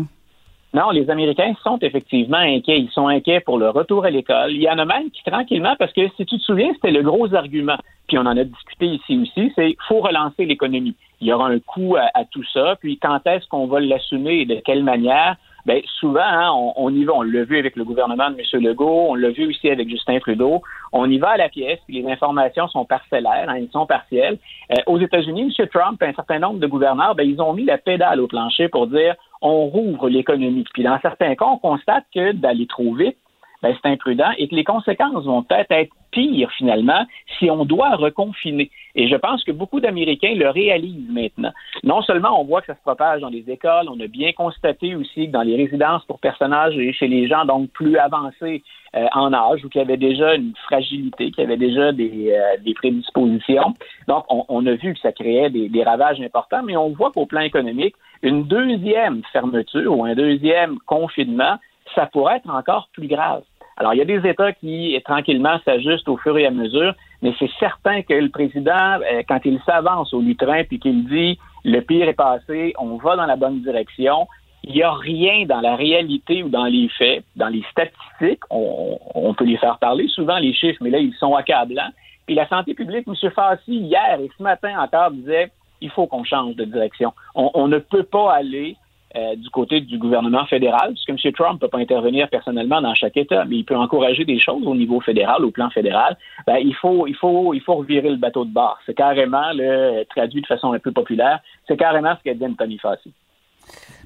Non, 0.73 0.91
les 0.91 1.09
Américains 1.09 1.53
sont 1.63 1.79
effectivement 1.81 2.37
inquiets. 2.37 2.79
Ils 2.79 2.91
sont 2.91 3.07
inquiets 3.07 3.39
pour 3.39 3.57
le 3.57 3.69
retour 3.69 4.05
à 4.05 4.11
l'école. 4.11 4.51
Il 4.51 4.61
y 4.61 4.69
en 4.69 4.77
a 4.77 4.85
même 4.85 5.09
qui, 5.09 5.23
tranquillement, 5.23 5.75
parce 5.79 5.91
que 5.93 6.07
si 6.15 6.25
tu 6.25 6.37
te 6.37 6.43
souviens, 6.43 6.71
c'était 6.73 6.91
le 6.91 7.01
gros 7.01 7.33
argument, 7.33 7.77
puis 8.07 8.19
on 8.19 8.21
en 8.21 8.37
a 8.37 8.43
discuté 8.43 8.85
ici 8.85 9.17
aussi, 9.17 9.51
c'est 9.55 9.75
faut 9.87 10.01
relancer 10.01 10.45
l'économie. 10.45 10.95
Il 11.21 11.27
y 11.27 11.33
aura 11.33 11.47
un 11.47 11.59
coût 11.59 11.95
à, 11.97 12.23
tout 12.25 12.43
ça, 12.53 12.75
puis 12.79 12.97
quand 12.97 13.25
est-ce 13.25 13.47
qu'on 13.47 13.65
va 13.65 13.79
l'assumer 13.79 14.41
et 14.41 14.45
de 14.45 14.61
quelle 14.63 14.83
manière? 14.83 15.37
Bien, 15.65 15.81
souvent, 15.99 16.21
hein, 16.23 16.51
on, 16.77 16.93
y 16.93 17.03
va. 17.03 17.13
On 17.13 17.21
l'a 17.21 17.43
vu 17.43 17.57
avec 17.57 17.75
le 17.75 17.83
gouvernement 17.83 18.29
de 18.29 18.37
M. 18.37 18.63
Legault, 18.63 19.07
on 19.09 19.15
l'a 19.15 19.29
vu 19.29 19.47
aussi 19.47 19.69
avec 19.69 19.89
Justin 19.89 20.19
Trudeau. 20.19 20.61
On 20.93 21.09
y 21.09 21.17
va 21.17 21.31
à 21.31 21.37
la 21.37 21.49
pièce, 21.49 21.79
puis 21.85 22.01
les 22.01 22.09
informations 22.09 22.67
sont 22.69 22.85
parcellaires, 22.85 23.49
hein, 23.49 23.55
elles 23.57 23.69
sont 23.71 23.85
partielles. 23.85 24.37
Euh, 24.71 24.81
aux 24.87 24.99
États-Unis, 24.99 25.53
M. 25.59 25.67
Trump 25.67 26.01
et 26.01 26.05
un 26.05 26.13
certain 26.13 26.39
nombre 26.39 26.59
de 26.59 26.67
gouverneurs, 26.67 27.13
ben, 27.15 27.27
ils 27.27 27.41
ont 27.41 27.53
mis 27.53 27.65
la 27.65 27.77
pédale 27.77 28.21
au 28.21 28.27
plancher 28.27 28.69
pour 28.69 28.87
dire 28.87 29.15
on 29.41 29.67
rouvre 29.67 30.09
l'économie. 30.09 30.65
Puis 30.73 30.83
dans 30.83 30.99
certains 31.01 31.35
cas, 31.35 31.45
on 31.45 31.57
constate 31.57 32.05
que 32.13 32.31
d'aller 32.33 32.67
trop 32.67 32.93
vite, 32.93 33.17
ben, 33.61 33.75
c'est 33.81 33.89
imprudent 33.89 34.31
et 34.37 34.47
que 34.47 34.55
les 34.55 34.63
conséquences 34.63 35.25
vont 35.25 35.43
peut-être 35.43 35.71
être 35.71 35.91
pires 36.11 36.51
finalement 36.57 37.05
si 37.37 37.49
on 37.51 37.65
doit 37.65 37.95
reconfiner. 37.95 38.71
Et 38.95 39.07
je 39.07 39.15
pense 39.15 39.43
que 39.43 39.51
beaucoup 39.51 39.79
d'Américains 39.79 40.33
le 40.33 40.49
réalisent 40.49 41.09
maintenant. 41.09 41.51
Non 41.83 42.01
seulement 42.01 42.39
on 42.39 42.45
voit 42.45 42.61
que 42.61 42.67
ça 42.67 42.75
se 42.75 42.81
propage 42.81 43.21
dans 43.21 43.29
les 43.29 43.49
écoles, 43.49 43.87
on 43.89 43.99
a 43.99 44.07
bien 44.07 44.31
constaté 44.33 44.95
aussi 44.95 45.27
que 45.27 45.31
dans 45.31 45.43
les 45.43 45.55
résidences 45.55 46.03
pour 46.05 46.19
personnages 46.19 46.77
et 46.77 46.91
chez 46.93 47.07
les 47.07 47.27
gens 47.27 47.45
donc 47.45 47.69
plus 47.71 47.97
avancés 47.97 48.63
euh, 48.95 49.05
en 49.13 49.33
âge 49.33 49.63
ou 49.63 49.69
qui 49.69 49.79
avaient 49.79 49.97
déjà 49.97 50.35
une 50.35 50.53
fragilité, 50.65 51.31
qui 51.31 51.41
avaient 51.41 51.57
déjà 51.57 51.91
des, 51.91 52.31
euh, 52.31 52.57
des 52.65 52.73
prédispositions. 52.73 53.75
Donc 54.07 54.25
on, 54.29 54.45
on, 54.49 54.65
a 54.65 54.73
vu 54.73 54.93
que 54.93 54.99
ça 54.99 55.11
créait 55.11 55.49
des, 55.49 55.69
des 55.69 55.83
ravages 55.83 56.19
importants, 56.21 56.63
mais 56.63 56.75
on 56.75 56.89
voit 56.89 57.11
qu'au 57.11 57.27
plan 57.27 57.41
économique, 57.41 57.95
une 58.23 58.45
deuxième 58.45 59.21
fermeture 59.31 59.95
ou 59.95 60.03
un 60.05 60.15
deuxième 60.15 60.79
confinement, 60.85 61.57
ça 61.95 62.05
pourrait 62.07 62.37
être 62.37 62.49
encore 62.49 62.89
plus 62.93 63.07
grave. 63.07 63.43
Alors, 63.79 63.93
il 63.93 63.97
y 63.97 64.01
a 64.01 64.05
des 64.05 64.27
États 64.27 64.51
qui, 64.51 65.01
tranquillement, 65.05 65.57
s'ajustent 65.63 66.09
au 66.09 66.17
fur 66.17 66.37
et 66.37 66.45
à 66.45 66.51
mesure, 66.51 66.93
mais 67.21 67.33
c'est 67.39 67.49
certain 67.59 68.01
que 68.01 68.13
le 68.13 68.29
président, 68.29 68.99
euh, 68.99 69.23
quand 69.27 69.39
il 69.45 69.59
s'avance 69.65 70.13
au 70.13 70.19
lutrin 70.19 70.63
puis 70.65 70.79
qu'il 70.79 71.07
dit 71.07 71.39
le 71.63 71.79
pire 71.79 72.09
est 72.09 72.13
passé, 72.13 72.73
on 72.77 72.97
va 72.97 73.15
dans 73.15 73.25
la 73.25 73.37
bonne 73.37 73.61
direction, 73.61 74.27
il 74.63 74.73
n'y 74.73 74.83
a 74.83 74.91
rien 74.91 75.45
dans 75.45 75.61
la 75.61 75.77
réalité 75.77 76.43
ou 76.43 76.49
dans 76.49 76.65
les 76.65 76.89
faits, 76.89 77.23
dans 77.37 77.47
les 77.47 77.63
statistiques, 77.71 78.43
on, 78.49 79.33
peut 79.33 79.45
les 79.45 79.57
faire 79.57 79.77
parler 79.77 80.09
souvent, 80.09 80.37
les 80.37 80.53
chiffres, 80.53 80.79
mais 80.81 80.89
là, 80.89 80.99
ils 80.99 81.13
sont 81.13 81.35
accablants. 81.35 81.91
Puis 82.25 82.35
la 82.35 82.47
santé 82.49 82.73
publique, 82.73 83.07
M. 83.07 83.31
Fassi, 83.31 83.75
hier 83.75 84.19
et 84.19 84.29
ce 84.37 84.43
matin 84.43 84.77
encore, 84.77 85.11
disait 85.11 85.51
il 85.81 85.89
faut 85.89 86.07
qu'on 86.07 86.25
change 86.25 86.55
de 86.57 86.65
direction. 86.65 87.13
on 87.33 87.69
ne 87.69 87.77
peut 87.77 88.03
pas 88.03 88.33
aller 88.33 88.75
euh, 89.15 89.35
du 89.35 89.49
côté 89.49 89.81
du 89.81 89.97
gouvernement 89.97 90.45
fédéral, 90.45 90.93
puisque 90.93 91.09
M. 91.09 91.33
Trump 91.33 91.53
ne 91.53 91.59
peut 91.59 91.67
pas 91.67 91.79
intervenir 91.79 92.29
personnellement 92.29 92.79
dans 92.81 92.93
chaque 92.93 93.17
État, 93.17 93.43
mais 93.45 93.57
il 93.57 93.65
peut 93.65 93.75
encourager 93.75 94.23
des 94.23 94.39
choses 94.39 94.65
au 94.67 94.75
niveau 94.75 95.01
fédéral, 95.01 95.43
au 95.43 95.49
plan 95.49 95.69
fédéral. 95.71 96.15
Ben, 96.45 96.57
il 96.57 96.75
faut, 96.75 97.07
il 97.07 97.15
faut, 97.15 97.53
il 97.55 97.61
faut 97.61 97.75
revirer 97.75 98.09
le 98.09 98.17
bateau 98.17 98.45
de 98.45 98.51
bord. 98.51 98.77
C'est 98.85 98.93
carrément, 98.93 99.51
le, 99.53 100.03
traduit 100.05 100.41
de 100.41 100.47
façon 100.47 100.73
un 100.73 100.79
peu 100.79 100.91
populaire, 100.91 101.39
c'est 101.67 101.77
carrément 101.77 102.15
ce 102.17 102.23
qu'a 102.23 102.35
dit 102.35 102.45
Anthony 102.45 102.77
Fassi. 102.77 103.11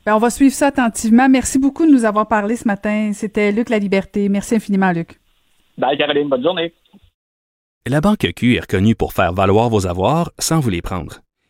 Ben, 0.05 0.15
on 0.15 0.19
va 0.19 0.29
suivre 0.29 0.53
ça 0.53 0.67
attentivement. 0.67 1.27
Merci 1.27 1.59
beaucoup 1.59 1.85
de 1.85 1.91
nous 1.91 2.05
avoir 2.05 2.27
parlé 2.27 2.55
ce 2.55 2.67
matin. 2.67 3.11
C'était 3.13 3.51
Luc 3.51 3.69
La 3.69 3.79
Liberté. 3.79 4.29
Merci 4.29 4.55
infiniment, 4.55 4.91
Luc. 4.91 5.19
Bye, 5.77 5.97
Caroline. 5.97 6.29
Bonne 6.29 6.43
journée. 6.43 6.73
La 7.85 7.99
Banque 7.99 8.31
Q 8.37 8.55
est 8.55 8.61
reconnue 8.61 8.95
pour 8.95 9.11
faire 9.11 9.33
valoir 9.33 9.67
vos 9.67 9.85
avoirs 9.85 10.31
sans 10.39 10.61
vous 10.61 10.69
les 10.69 10.81
prendre. 10.81 11.19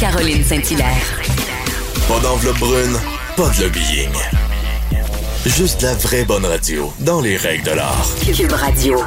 Caroline 0.00 0.44
Saint-Hilaire. 0.44 1.18
Pas 2.06 2.20
d'enveloppe 2.20 2.60
brune, 2.60 2.94
pas 3.36 3.50
de 3.50 3.64
lobbying. 3.64 4.12
Juste 5.44 5.82
la 5.82 5.94
vraie 5.94 6.24
bonne 6.24 6.46
radio, 6.46 6.92
dans 7.04 7.20
les 7.20 7.36
règles 7.36 7.64
de 7.64 7.74
l'art. 7.74 8.06
Cube 8.24 8.52
Radio. 8.52 8.98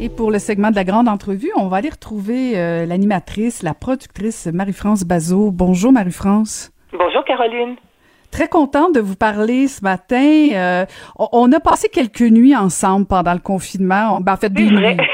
Et 0.00 0.08
pour 0.08 0.32
le 0.32 0.40
segment 0.40 0.72
de 0.72 0.74
la 0.74 0.82
grande 0.82 1.08
entrevue, 1.08 1.52
on 1.56 1.68
va 1.68 1.76
aller 1.76 1.90
retrouver 1.90 2.58
euh, 2.58 2.86
l'animatrice, 2.86 3.62
la 3.62 3.72
productrice 3.72 4.48
Marie-France 4.52 5.04
Bazot. 5.04 5.52
Bonjour 5.52 5.92
Marie-France. 5.92 6.72
Bonjour 6.92 7.24
Caroline. 7.24 7.76
Très 8.32 8.48
contente 8.48 8.96
de 8.96 9.00
vous 9.00 9.14
parler 9.14 9.68
ce 9.68 9.84
matin. 9.84 10.48
Euh, 10.54 10.86
on, 11.16 11.52
a 11.52 11.60
passé 11.60 11.88
quelques 11.88 12.22
nuits 12.22 12.56
ensemble 12.56 13.06
pendant 13.06 13.34
le 13.34 13.38
confinement. 13.38 14.16
On, 14.16 14.20
ben, 14.20 14.32
en 14.32 14.36
fait, 14.36 14.52
des, 14.52 14.64
vrai. 14.64 14.96
nuits. 14.96 15.06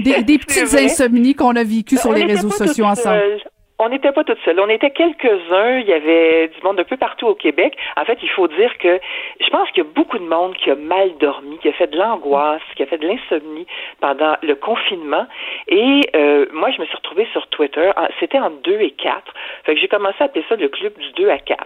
Des, 0.00 0.22
des 0.22 0.38
petites 0.44 0.74
insomnies 0.74 1.34
qu'on 1.34 1.56
a 1.56 1.64
vécues 1.64 1.96
sur 1.96 2.10
On 2.10 2.12
les 2.14 2.24
réseaux 2.24 2.50
sociaux 2.50 2.84
ensemble. 2.86 3.18
seules. 3.20 3.42
On 3.82 3.88
n'était 3.88 4.12
pas 4.12 4.24
toutes 4.24 4.38
seules. 4.44 4.60
On 4.60 4.68
était 4.68 4.90
quelques-uns. 4.90 5.78
Il 5.78 5.86
y 5.88 5.92
avait 5.94 6.48
du 6.48 6.62
monde 6.62 6.78
un 6.78 6.84
peu 6.84 6.98
partout 6.98 7.26
au 7.28 7.34
Québec. 7.34 7.74
En 7.96 8.04
fait, 8.04 8.18
il 8.22 8.28
faut 8.28 8.46
dire 8.46 8.76
que 8.76 9.00
je 9.40 9.48
pense 9.48 9.70
qu'il 9.70 9.82
y 9.82 9.86
a 9.86 9.90
beaucoup 9.94 10.18
de 10.18 10.24
monde 10.26 10.54
qui 10.56 10.70
a 10.70 10.74
mal 10.76 11.12
dormi, 11.18 11.56
qui 11.60 11.68
a 11.68 11.72
fait 11.72 11.86
de 11.86 11.96
l'angoisse, 11.96 12.60
qui 12.76 12.82
a 12.82 12.86
fait 12.86 12.98
de 12.98 13.06
l'insomnie 13.08 13.66
pendant 14.02 14.36
le 14.42 14.54
confinement. 14.54 15.26
Et 15.68 16.02
euh, 16.14 16.44
moi, 16.52 16.70
je 16.76 16.80
me 16.82 16.84
suis 16.84 16.96
retrouvée 16.96 17.26
sur 17.32 17.46
Twitter. 17.48 17.90
En- 17.96 18.08
C'était 18.20 18.38
en 18.38 18.50
2 18.50 18.80
et 18.82 18.90
4. 18.90 19.22
Fait 19.64 19.74
que 19.74 19.80
j'ai 19.80 19.88
commencé 19.88 20.16
à 20.20 20.24
appeler 20.24 20.44
ça 20.50 20.56
le 20.56 20.68
club 20.68 20.92
du 20.98 21.12
2 21.12 21.30
à 21.30 21.38
4. 21.38 21.58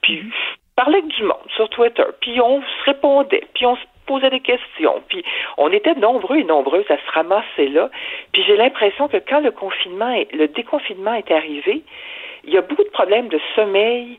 Puis, 0.00 0.18
je 0.18 0.74
parlais 0.74 0.98
avec 0.98 1.10
du 1.14 1.22
monde 1.22 1.46
sur 1.54 1.68
Twitter. 1.68 2.02
Puis, 2.20 2.40
on 2.40 2.60
se 2.60 2.84
répondait. 2.86 3.44
Puis, 3.54 3.66
on 3.66 3.76
se 3.76 3.82
posait 4.06 4.30
des 4.30 4.40
questions. 4.40 5.02
Puis, 5.08 5.24
on 5.58 5.70
était 5.72 5.94
nombreux 5.94 6.38
et 6.38 6.44
nombreuses 6.44 6.90
à 6.90 6.96
se 6.96 7.10
ramasser 7.12 7.68
là. 7.68 7.90
Puis, 8.32 8.42
j'ai 8.44 8.56
l'impression 8.56 9.08
que 9.08 9.16
quand 9.18 9.40
le 9.40 9.50
confinement, 9.50 10.10
est- 10.12 10.32
le 10.32 10.48
déconfinement 10.48 11.14
est 11.14 11.30
arrivé, 11.30 11.82
il 12.44 12.52
y 12.52 12.58
a 12.58 12.62
beaucoup 12.62 12.84
de 12.84 12.88
problèmes 12.90 13.28
de 13.28 13.40
sommeil 13.54 14.18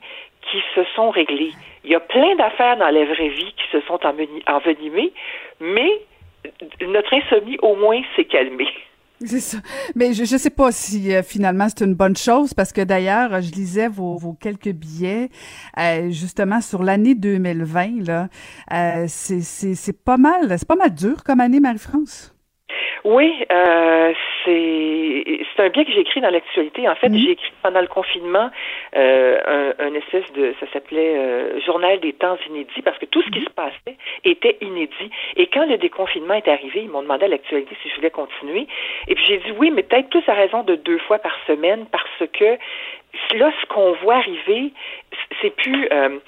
qui 0.49 0.61
se 0.75 0.83
sont 0.95 1.09
réglés. 1.09 1.51
Il 1.83 1.91
y 1.91 1.95
a 1.95 1.99
plein 1.99 2.35
d'affaires 2.35 2.77
dans 2.77 2.89
la 2.89 3.05
vraie 3.05 3.29
vie 3.29 3.53
qui 3.57 3.67
se 3.71 3.81
sont 3.81 3.99
enveni- 4.05 4.43
envenimées, 4.47 5.11
mais 5.59 5.91
notre 6.81 7.13
insomnie, 7.13 7.57
au 7.61 7.75
moins, 7.75 8.01
s'est 8.15 8.25
calmée. 8.25 8.67
C'est 9.25 9.39
ça. 9.39 9.57
Mais 9.95 10.13
je 10.13 10.21
ne 10.21 10.37
sais 10.37 10.49
pas 10.49 10.71
si 10.71 11.13
euh, 11.13 11.23
finalement 11.23 11.67
c'est 11.69 11.85
une 11.85 11.93
bonne 11.93 12.17
chose 12.17 12.53
parce 12.53 12.73
que 12.73 12.81
d'ailleurs, 12.81 13.41
je 13.41 13.51
lisais 13.51 13.87
vos, 13.87 14.35
quelques 14.39 14.71
billets 14.71 15.29
euh, 15.79 16.09
justement 16.11 16.59
sur 16.61 16.83
l'année 16.83 17.15
2020. 17.15 18.05
Là, 18.05 18.29
euh, 18.71 19.05
c'est, 19.07 19.41
c'est, 19.41 19.75
c'est 19.75 19.93
pas 19.93 20.17
mal, 20.17 20.57
c'est 20.57 20.67
pas 20.67 20.75
mal 20.75 20.93
dur 20.93 21.23
comme 21.23 21.39
année, 21.39 21.59
Marie-France. 21.61 22.32
Oui, 23.03 23.45
euh, 23.51 24.13
c'est 24.45 25.23
c'est 25.55 25.63
un 25.63 25.69
bien 25.69 25.83
que 25.83 25.91
j'ai 25.91 25.99
écrit 25.99 26.21
dans 26.21 26.29
l'actualité. 26.29 26.87
En 26.87 26.95
fait, 26.95 27.13
j'ai 27.13 27.31
écrit 27.31 27.51
pendant 27.61 27.81
le 27.81 27.87
confinement 27.87 28.49
euh, 28.95 29.73
un, 29.79 29.87
un 29.87 29.93
espèce 29.93 30.31
de 30.33 30.55
ça 30.59 30.65
s'appelait 30.71 31.17
euh, 31.17 31.59
journal 31.61 31.99
des 31.99 32.13
temps 32.13 32.37
inédits 32.49 32.81
parce 32.81 32.97
que 32.97 33.05
tout 33.05 33.21
ce 33.21 33.29
qui 33.29 33.43
se 33.43 33.49
passait 33.49 33.97
était 34.23 34.57
inédit. 34.61 35.11
Et 35.35 35.47
quand 35.47 35.65
le 35.65 35.77
déconfinement 35.77 36.35
est 36.35 36.47
arrivé, 36.47 36.81
ils 36.83 36.89
m'ont 36.89 37.01
demandé 37.01 37.25
à 37.25 37.27
l'actualité 37.27 37.75
si 37.83 37.89
je 37.89 37.95
voulais 37.95 38.09
continuer. 38.09 38.67
Et 39.09 39.15
puis 39.15 39.25
j'ai 39.25 39.37
dit 39.37 39.51
oui, 39.57 39.69
mais 39.71 39.83
peut-être 39.83 40.09
plus 40.09 40.23
à 40.27 40.33
raison 40.33 40.63
de 40.63 40.75
deux 40.75 40.99
fois 40.99 41.19
par 41.19 41.35
semaine 41.45 41.85
parce 41.91 42.29
que 42.31 42.57
là, 43.33 43.51
ce 43.61 43.65
qu'on 43.67 43.93
voit 43.93 44.15
arriver, 44.15 44.71
c'est 45.41 45.55
plus 45.55 45.87
euh, 45.91 46.19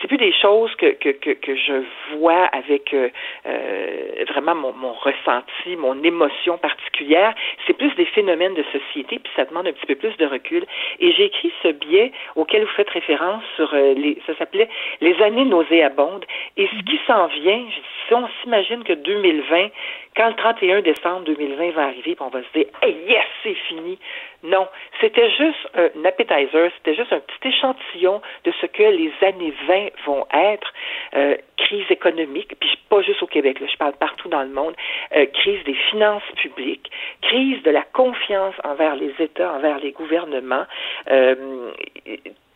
c'est 0.00 0.08
plus 0.08 0.16
des 0.16 0.32
choses 0.32 0.74
que, 0.76 0.92
que, 0.92 1.10
que, 1.10 1.30
que 1.30 1.54
je 1.54 1.84
vois 2.16 2.46
avec 2.46 2.92
euh, 2.92 3.08
euh, 3.46 4.24
vraiment 4.28 4.54
mon, 4.54 4.72
mon 4.72 4.92
ressenti, 4.92 5.76
mon 5.76 6.02
émotion 6.02 6.58
particulière. 6.58 7.34
C'est 7.66 7.74
plus 7.74 7.94
des 7.94 8.04
phénomènes 8.06 8.54
de 8.54 8.64
société, 8.64 9.18
puis 9.18 9.32
ça 9.36 9.44
demande 9.44 9.66
un 9.68 9.72
petit 9.72 9.86
peu 9.86 9.94
plus 9.94 10.16
de 10.16 10.26
recul. 10.26 10.64
Et 11.00 11.12
j'ai 11.12 11.26
écrit 11.26 11.52
ce 11.62 11.68
biais 11.68 12.12
auquel 12.34 12.62
vous 12.62 12.72
faites 12.72 12.90
référence 12.90 13.42
sur 13.56 13.72
euh, 13.74 13.94
les 13.94 14.18
ça 14.26 14.34
s'appelait 14.36 14.68
les 15.00 15.20
années 15.22 15.44
nauséabondes. 15.44 16.24
Et 16.56 16.66
ce 16.66 16.82
qui 16.84 17.00
s'en 17.06 17.26
vient, 17.26 17.64
je 17.70 17.76
dis, 17.76 18.03
si 18.06 18.14
on 18.14 18.28
s'imagine 18.42 18.84
que 18.84 18.92
2020, 18.92 19.68
quand 20.16 20.28
le 20.28 20.34
31 20.34 20.82
décembre 20.82 21.24
2020 21.24 21.70
va 21.72 21.84
arriver, 21.84 22.16
on 22.20 22.28
va 22.28 22.40
se 22.42 22.58
dire 22.58 22.66
hey, 22.82 22.96
yes, 23.08 23.24
c'est 23.42 23.54
fini. 23.68 23.98
Non, 24.42 24.68
c'était 25.00 25.30
juste 25.30 25.68
un 25.74 26.04
appetizer, 26.04 26.70
c'était 26.76 26.94
juste 26.94 27.12
un 27.12 27.20
petit 27.20 27.48
échantillon 27.48 28.20
de 28.44 28.52
ce 28.60 28.66
que 28.66 28.82
les 28.82 29.12
années 29.22 29.54
20 29.66 29.88
vont 30.06 30.26
être. 30.32 30.72
Euh, 31.14 31.36
crise 31.56 31.90
économique, 31.90 32.54
puis 32.60 32.78
pas 32.88 33.02
juste 33.02 33.22
au 33.22 33.26
Québec, 33.26 33.60
là, 33.60 33.66
je 33.70 33.76
parle 33.76 33.94
partout 33.94 34.28
dans 34.28 34.42
le 34.42 34.48
monde, 34.48 34.74
euh, 35.16 35.26
crise 35.26 35.62
des 35.64 35.74
finances 35.90 36.22
publiques, 36.36 36.90
crise 37.22 37.62
de 37.62 37.70
la 37.70 37.82
confiance 37.82 38.54
envers 38.64 38.96
les 38.96 39.12
États, 39.18 39.52
envers 39.54 39.78
les 39.78 39.92
gouvernements. 39.92 40.66
Euh, 41.10 41.70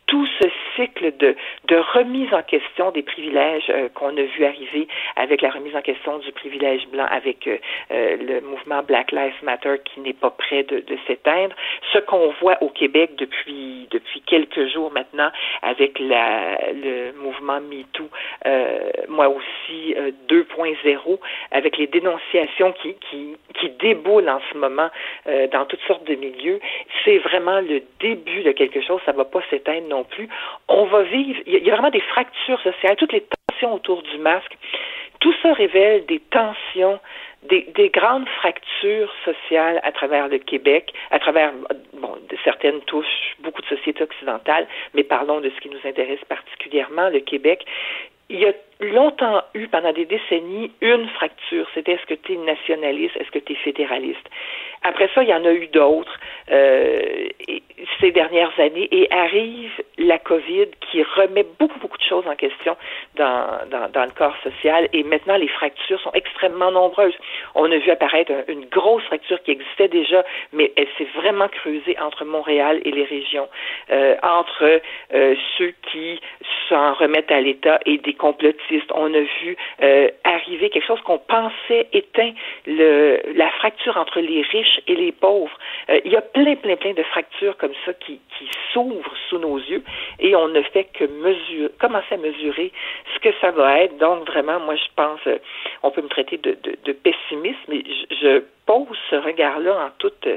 tout 0.09 0.27
ce 0.41 0.49
cycle 0.75 1.17
de, 1.19 1.37
de 1.69 1.77
remise 1.77 2.33
en 2.33 2.43
question 2.43 2.91
des 2.91 3.03
privilèges 3.03 3.69
euh, 3.69 3.89
qu'on 3.95 4.17
a 4.17 4.23
vu 4.23 4.45
arriver 4.45 4.89
avec 5.17 5.43
la 5.43 5.51
remise 5.51 5.77
en 5.77 5.83
question 5.83 6.19
du 6.19 6.33
privilège 6.33 6.89
blanc, 6.89 7.07
avec 7.11 7.47
euh, 7.47 7.59
euh, 7.91 8.17
le 8.17 8.41
mouvement 8.41 8.83
Black 8.83 9.13
Lives 9.13 9.37
Matter 9.43 9.77
qui 9.85 10.01
n'est 10.01 10.15
pas 10.15 10.31
prêt 10.31 10.63
de, 10.65 10.83
s'éteindre. 11.07 11.55
Ce 11.93 11.99
qu'on 11.99 12.33
voit 12.41 12.57
au 12.63 12.71
Québec 12.71 13.13
depuis 13.17 13.87
depuis 13.91 14.23
quelques 14.23 14.69
jours 14.69 14.91
maintenant 14.91 15.31
avec 15.63 15.99
la, 15.99 16.73
le 16.73 17.13
mouvement 17.13 17.61
MeToo, 17.61 18.09
euh, 18.47 18.91
moi 19.09 19.29
aussi 19.29 19.95
euh, 19.97 20.11
2.0, 20.29 21.19
avec 21.51 21.77
les 21.77 21.87
dénonciations 21.87 22.73
qui, 22.73 22.95
qui, 23.11 23.37
qui 23.61 23.71
déboulent 23.79 24.29
en 24.29 24.41
ce 24.51 24.57
moment 24.57 24.89
dans 25.53 25.65
toutes 25.67 25.83
sortes 25.87 26.05
de 26.05 26.15
milieux, 26.15 26.61
c'est 27.05 27.19
vraiment 27.19 27.61
le 27.61 27.83
début 28.01 28.43
de 28.43 28.53
quelque 28.53 28.81
chose. 28.81 29.01
Ça 29.05 29.13
va 29.13 29.25
pas 29.25 29.41
s'éteindre 29.51 29.89
non 29.89 29.98
On 30.69 30.85
va 30.85 31.03
vivre, 31.03 31.41
il 31.47 31.65
y, 31.65 31.71
a- 31.71 31.75
vraiment 31.75 31.91
des 31.91 32.01
fractures 32.01 32.61
sociales, 32.61 32.97
toutes 32.97 33.13
les 33.13 33.25
tensions 33.49 33.75
autour 33.75 34.03
du 34.03 34.19
masque. 34.19 34.57
Tout 35.21 35.35
ça 35.43 35.53
révèle 35.53 36.07
des 36.07 36.21
tensions, 36.21 37.01
des, 37.43 37.63
des 37.75 37.89
grandes 37.89 38.29
fractures 38.29 39.13
sociales 39.25 39.81
à 39.83 39.91
travers 39.91 40.29
le 40.29 40.39
Québec, 40.39 40.93
à 41.11 41.19
travers, 41.19 41.53
bon, 41.95 42.17
certaines 42.45 42.81
touchent 42.83 43.37
beaucoup 43.41 43.61
de 43.63 43.67
sociétés 43.67 44.05
occidentales, 44.05 44.67
mais 44.95 45.03
parlons 45.03 45.41
de 45.41 45.51
ce 45.51 45.61
qui 45.61 45.71
nous 45.71 45.81
intéresse 45.85 46.23
particulièrement, 46.29 47.09
le 47.09 47.19
Québec. 47.21 47.65
Il 48.31 48.39
y 48.41 48.47
a 48.47 48.53
longtemps 48.81 49.43
eu, 49.55 49.67
pendant 49.69 49.93
des 49.93 50.05
décennies, 50.05 50.71
une 50.83 51.09
fracture. 51.09 51.67
C'était 51.75 51.93
est-ce 51.93 52.07
que 52.07 52.15
tu 52.15 52.35
es 52.35 52.37
nationaliste, 52.37 53.17
est-ce 53.17 53.31
que 53.31 53.39
tu 53.39 53.55
es 53.55 53.57
fédéraliste? 53.57 54.29
Après 54.89 55.09
ça, 55.15 55.23
il 55.23 55.29
y 55.29 55.35
en 55.35 55.45
a 55.45 55.53
eu 55.53 55.67
d'autres 55.69 56.17
euh, 56.51 57.29
ces 58.01 58.11
dernières 58.11 58.53
années 58.59 58.89
et 58.91 59.05
arrive 59.13 59.71
la 59.99 60.19
COVID 60.19 60.69
qui 60.91 61.03
remet 61.03 61.45
beaucoup, 61.59 61.79
beaucoup 61.79 61.99
de 61.99 62.03
choses 62.03 62.27
en 62.27 62.37
question 62.37 62.75
dans, 63.17 63.47
dans, 63.71 63.87
dans 63.97 64.05
le 64.05 64.11
corps 64.21 64.37
social 64.43 64.89
et 64.93 65.03
maintenant 65.03 65.37
les 65.37 65.49
fractures 65.49 66.01
sont 66.01 66.13
extrêmement 66.15 66.71
nombreuses. 66.71 67.17
On 67.55 67.71
a 67.71 67.77
vu 67.77 67.91
apparaître 67.91 68.33
un- 68.33 68.45
une 68.53 68.65
grosse 68.67 69.03
fracture 69.05 69.43
qui 69.43 69.51
existait 69.53 69.89
déjà, 69.89 70.25
mais 70.53 70.73
elle 70.77 70.89
s'est 70.97 71.09
vraiment 71.21 71.49
creusée 71.49 71.97
entre 72.01 72.25
Montréal 72.25 72.81
et 72.85 72.91
les 72.91 73.05
régions, 73.05 73.49
euh, 73.91 74.17
entre 74.23 74.81
euh, 75.15 75.35
ceux 75.57 75.73
qui 75.91 76.21
s'en 76.69 76.95
remettent 76.95 77.31
à 77.31 77.41
l'État 77.41 77.79
et 77.87 77.99
des 77.99 78.15
complotistes. 78.15 78.91
On 78.95 79.13
a 79.15 79.21
vu 79.21 79.57
euh, 79.83 80.09
arriver 80.25 80.71
quelque 80.71 80.87
chose 80.87 81.01
qu'on 81.03 81.19
pensait 81.19 81.87
éteint, 81.93 82.33
le, 82.67 83.21
la 83.35 83.51
fracture 83.59 83.97
entre 83.97 84.21
les 84.21 84.43
riches 84.43 84.78
et 84.87 84.95
les 84.95 85.13
pauvres. 85.13 85.57
Euh, 85.91 86.01
il 86.05 86.13
y 86.13 86.17
a 86.17 86.21
plein, 86.21 86.57
plein, 86.57 86.77
plein 86.77 86.95
de 86.95 87.03
fractures 87.03 87.57
comme 87.57 87.75
ça 87.85 87.93
qui, 87.95 88.21
qui 88.39 88.49
s'ouvrent 88.73 89.17
sous 89.29 89.39
nos 89.39 89.59
yeux 89.59 89.83
et 90.19 90.35
on 90.37 90.49
ne 90.49 90.63
fait 90.63 90.85
que 90.85 91.05
mesurer, 91.05 91.71
commencer 91.81 92.15
à 92.15 92.17
mesurer 92.17 92.73
ce 93.15 93.19
que 93.21 93.35
ça 93.41 93.51
va 93.51 93.81
être. 93.81 93.97
Donc, 93.99 94.27
vraiment, 94.27 94.61
moi, 94.61 94.77
je 94.77 94.89
pense, 94.97 95.21
euh, 95.27 95.39
on 95.83 95.91
peut 95.91 96.03
me 96.03 96.09
traiter 96.09 96.39
de, 96.39 96.57
de, 96.63 96.77
de 96.85 96.93
pessimiste, 96.93 97.61
mais 97.69 97.83
je, 97.87 98.17
je 98.17 98.43
pose 98.67 98.97
ce 99.11 99.17
regard-là 99.17 99.87
en 99.87 99.91
toute... 99.99 100.29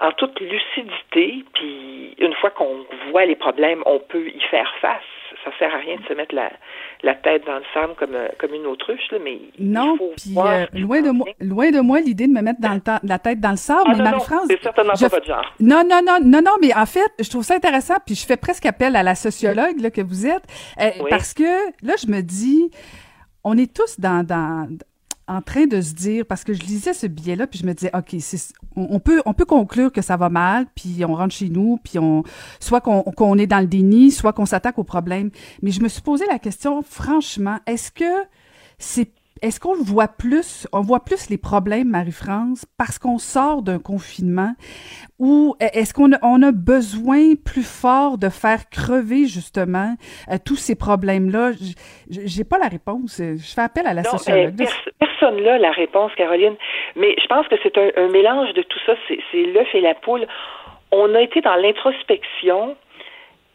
en 0.00 0.12
toute 0.12 0.38
lucidité, 0.40 1.44
puis 1.54 2.14
une 2.18 2.32
fois 2.34 2.50
qu'on 2.50 2.84
voit 3.10 3.26
les 3.26 3.36
problèmes, 3.36 3.82
on 3.86 3.98
peut 3.98 4.28
y 4.28 4.40
faire 4.50 4.70
face. 4.80 5.02
Ça 5.44 5.50
sert 5.58 5.74
à 5.74 5.78
rien 5.78 5.96
de 5.96 6.04
se 6.06 6.12
mettre 6.12 6.34
la, 6.34 6.50
la 7.02 7.14
tête 7.14 7.46
dans 7.46 7.56
le 7.56 7.62
sable 7.72 7.94
comme, 7.96 8.14
euh, 8.14 8.28
comme 8.38 8.52
une 8.54 8.66
autruche, 8.66 9.10
là, 9.10 9.18
mais 9.22 9.38
Non, 9.58 9.96
puis 10.16 10.34
euh, 10.36 10.66
loin 10.74 11.00
de 11.00 11.10
moi, 11.10 11.26
loin 11.40 11.70
de 11.70 11.80
moi 11.80 12.00
l'idée 12.00 12.26
de 12.26 12.32
me 12.32 12.42
mettre 12.42 12.60
dans 12.60 12.74
le 12.74 12.80
la 13.08 13.18
tête 13.18 13.40
dans 13.40 13.52
le 13.52 13.56
sable. 13.56 13.84
Ah 13.86 13.92
mais 13.96 14.02
Marie-France, 14.04 14.46
c'est 14.50 14.62
certainement 14.62 14.94
je- 14.94 15.02
pas 15.06 15.08
votre 15.08 15.26
genre. 15.26 15.54
Non, 15.60 15.82
non, 15.88 16.00
non, 16.06 16.18
non, 16.22 16.42
non, 16.42 16.52
mais 16.60 16.74
en 16.74 16.84
fait, 16.86 17.10
je 17.18 17.28
trouve 17.30 17.42
ça 17.42 17.54
intéressant, 17.54 17.94
puis 18.04 18.14
je 18.14 18.26
fais 18.26 18.36
presque 18.36 18.66
appel 18.66 18.96
à 18.96 19.02
la 19.02 19.14
sociologue 19.14 19.80
là, 19.80 19.90
que 19.90 20.02
vous 20.02 20.26
êtes, 20.26 20.44
euh, 20.80 20.90
Oui. 21.00 21.10
parce 21.10 21.32
que 21.32 21.42
là, 21.82 21.94
je 21.96 22.10
me 22.10 22.20
dis, 22.20 22.70
on 23.44 23.56
est 23.56 23.74
tous 23.74 23.98
dans, 23.98 24.22
dans 24.26 24.68
en 25.30 25.42
train 25.42 25.66
de 25.66 25.80
se 25.80 25.94
dire, 25.94 26.26
parce 26.26 26.42
que 26.44 26.52
je 26.52 26.60
lisais 26.60 26.92
ce 26.92 27.06
billet-là, 27.06 27.46
puis 27.46 27.58
je 27.60 27.66
me 27.66 27.72
disais, 27.72 27.90
OK, 27.94 28.16
c'est- 28.18 28.52
on, 28.76 28.88
on 28.96 28.98
peut, 29.00 29.22
on 29.26 29.32
peut 29.32 29.44
conclure 29.44 29.92
que 29.92 30.02
ça 30.02 30.16
va 30.16 30.28
mal, 30.28 30.66
puis 30.74 31.04
on 31.06 31.14
rentre 31.14 31.34
chez 31.34 31.48
nous, 31.48 31.78
puis 31.84 31.98
on, 31.98 32.24
soit 32.58 32.80
qu'on 32.80 33.02
qu'on 33.02 33.38
est 33.38 33.46
dans 33.46 33.60
le 33.60 33.66
déni, 33.68 34.10
soit 34.10 34.32
qu'on 34.32 34.46
s'attaque 34.46 34.78
au 34.78 34.84
problème. 34.84 35.30
Mais 35.62 35.70
je 35.70 35.80
me 35.80 35.88
suis 35.88 36.02
posé 36.02 36.26
la 36.26 36.38
question, 36.38 36.82
franchement, 36.82 37.58
est-ce 37.66 37.92
que 37.92 38.26
c'est 38.78 39.12
est-ce 39.42 39.58
qu'on 39.58 39.74
voit 39.82 40.08
plus, 40.08 40.66
on 40.70 40.82
voit 40.82 41.02
plus 41.02 41.30
les 41.30 41.38
problèmes, 41.38 41.88
Marie-France, 41.88 42.66
parce 42.76 42.98
qu'on 42.98 43.16
sort 43.16 43.62
d'un 43.62 43.78
confinement, 43.78 44.54
ou 45.18 45.54
est-ce 45.60 45.94
qu'on 45.94 46.12
a, 46.12 46.18
on 46.20 46.42
a 46.42 46.52
besoin 46.52 47.36
plus 47.42 47.62
fort 47.62 48.18
de 48.18 48.28
faire 48.28 48.68
crever 48.68 49.24
justement 49.26 49.96
euh, 50.30 50.36
tous 50.44 50.56
ces 50.56 50.74
problèmes-là? 50.74 51.52
J'ai 52.10 52.44
pas 52.44 52.58
la 52.58 52.68
réponse. 52.68 53.16
Je 53.18 53.36
fais 53.38 53.62
appel 53.62 53.86
à 53.86 53.94
la 53.94 54.02
sociologue. 54.04 54.56
personne 54.56 54.76
là 55.28 55.58
la 55.58 55.70
réponse, 55.70 56.12
Caroline. 56.16 56.56
Mais 56.96 57.14
je 57.20 57.26
pense 57.26 57.46
que 57.48 57.56
c'est 57.62 57.76
un, 57.78 58.08
mélange 58.08 58.52
de 58.54 58.62
tout 58.62 58.78
ça. 58.86 58.94
C'est 59.08 59.42
l'œuf 59.42 59.74
et 59.74 59.80
la 59.80 59.94
poule. 59.94 60.26
On 60.92 61.14
a 61.14 61.20
été 61.20 61.40
dans 61.40 61.56
l'introspection 61.56 62.76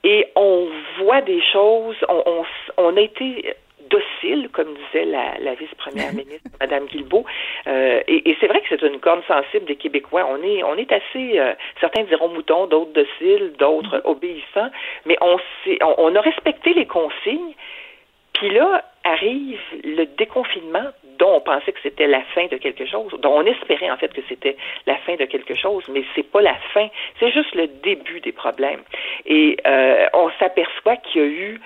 et 0.03 0.27
on 0.35 0.67
voit 0.99 1.21
des 1.21 1.41
choses. 1.51 1.97
On, 2.07 2.23
on, 2.25 2.45
on 2.77 2.97
a 2.97 3.01
été 3.01 3.55
docile, 3.89 4.49
comme 4.51 4.73
disait 4.73 5.05
la, 5.05 5.37
la 5.39 5.53
vice-première 5.55 6.13
ministre, 6.13 6.49
Madame 6.59 6.85
Guilbeault. 6.85 7.25
Euh, 7.67 8.01
et, 8.07 8.29
et 8.29 8.37
c'est 8.39 8.47
vrai 8.47 8.61
que 8.61 8.67
c'est 8.69 8.81
une 8.81 8.99
corne 8.99 9.21
sensible 9.27 9.65
des 9.65 9.75
Québécois. 9.75 10.27
On 10.29 10.41
est, 10.43 10.63
on 10.63 10.75
est 10.75 10.91
assez, 10.91 11.39
euh, 11.39 11.53
certains 11.79 12.03
diront 12.03 12.29
moutons, 12.29 12.67
d'autres 12.67 12.93
dociles, 12.93 13.53
d'autres 13.57 13.97
mm-hmm. 13.97 14.11
obéissants, 14.11 14.71
mais 15.05 15.17
on, 15.21 15.37
on, 15.81 15.95
on 15.97 16.15
a 16.15 16.21
respecté 16.21 16.73
les 16.73 16.85
consignes. 16.85 17.53
Puis 18.33 18.49
là 18.49 18.83
arrive 19.03 19.59
le 19.83 20.05
déconfinement 20.05 20.89
dont 21.17 21.35
on 21.35 21.41
pensait 21.41 21.71
que 21.71 21.79
c'était 21.81 22.07
la 22.07 22.21
fin 22.33 22.45
de 22.47 22.57
quelque 22.57 22.85
chose, 22.85 23.11
dont 23.19 23.33
on 23.33 23.45
espérait 23.45 23.89
en 23.89 23.97
fait 23.97 24.13
que 24.13 24.21
c'était 24.27 24.57
la 24.85 24.95
fin 24.97 25.15
de 25.15 25.25
quelque 25.25 25.55
chose, 25.55 25.83
mais 25.89 26.03
c'est 26.15 26.29
pas 26.29 26.41
la 26.41 26.55
fin, 26.73 26.87
c'est 27.19 27.31
juste 27.31 27.53
le 27.55 27.67
début 27.67 28.19
des 28.21 28.31
problèmes. 28.31 28.81
Et 29.25 29.57
euh, 29.65 30.07
on 30.13 30.29
s'aperçoit 30.39 30.97
qu'il 30.97 31.21
y 31.21 31.23
a 31.23 31.27
eu 31.27 31.59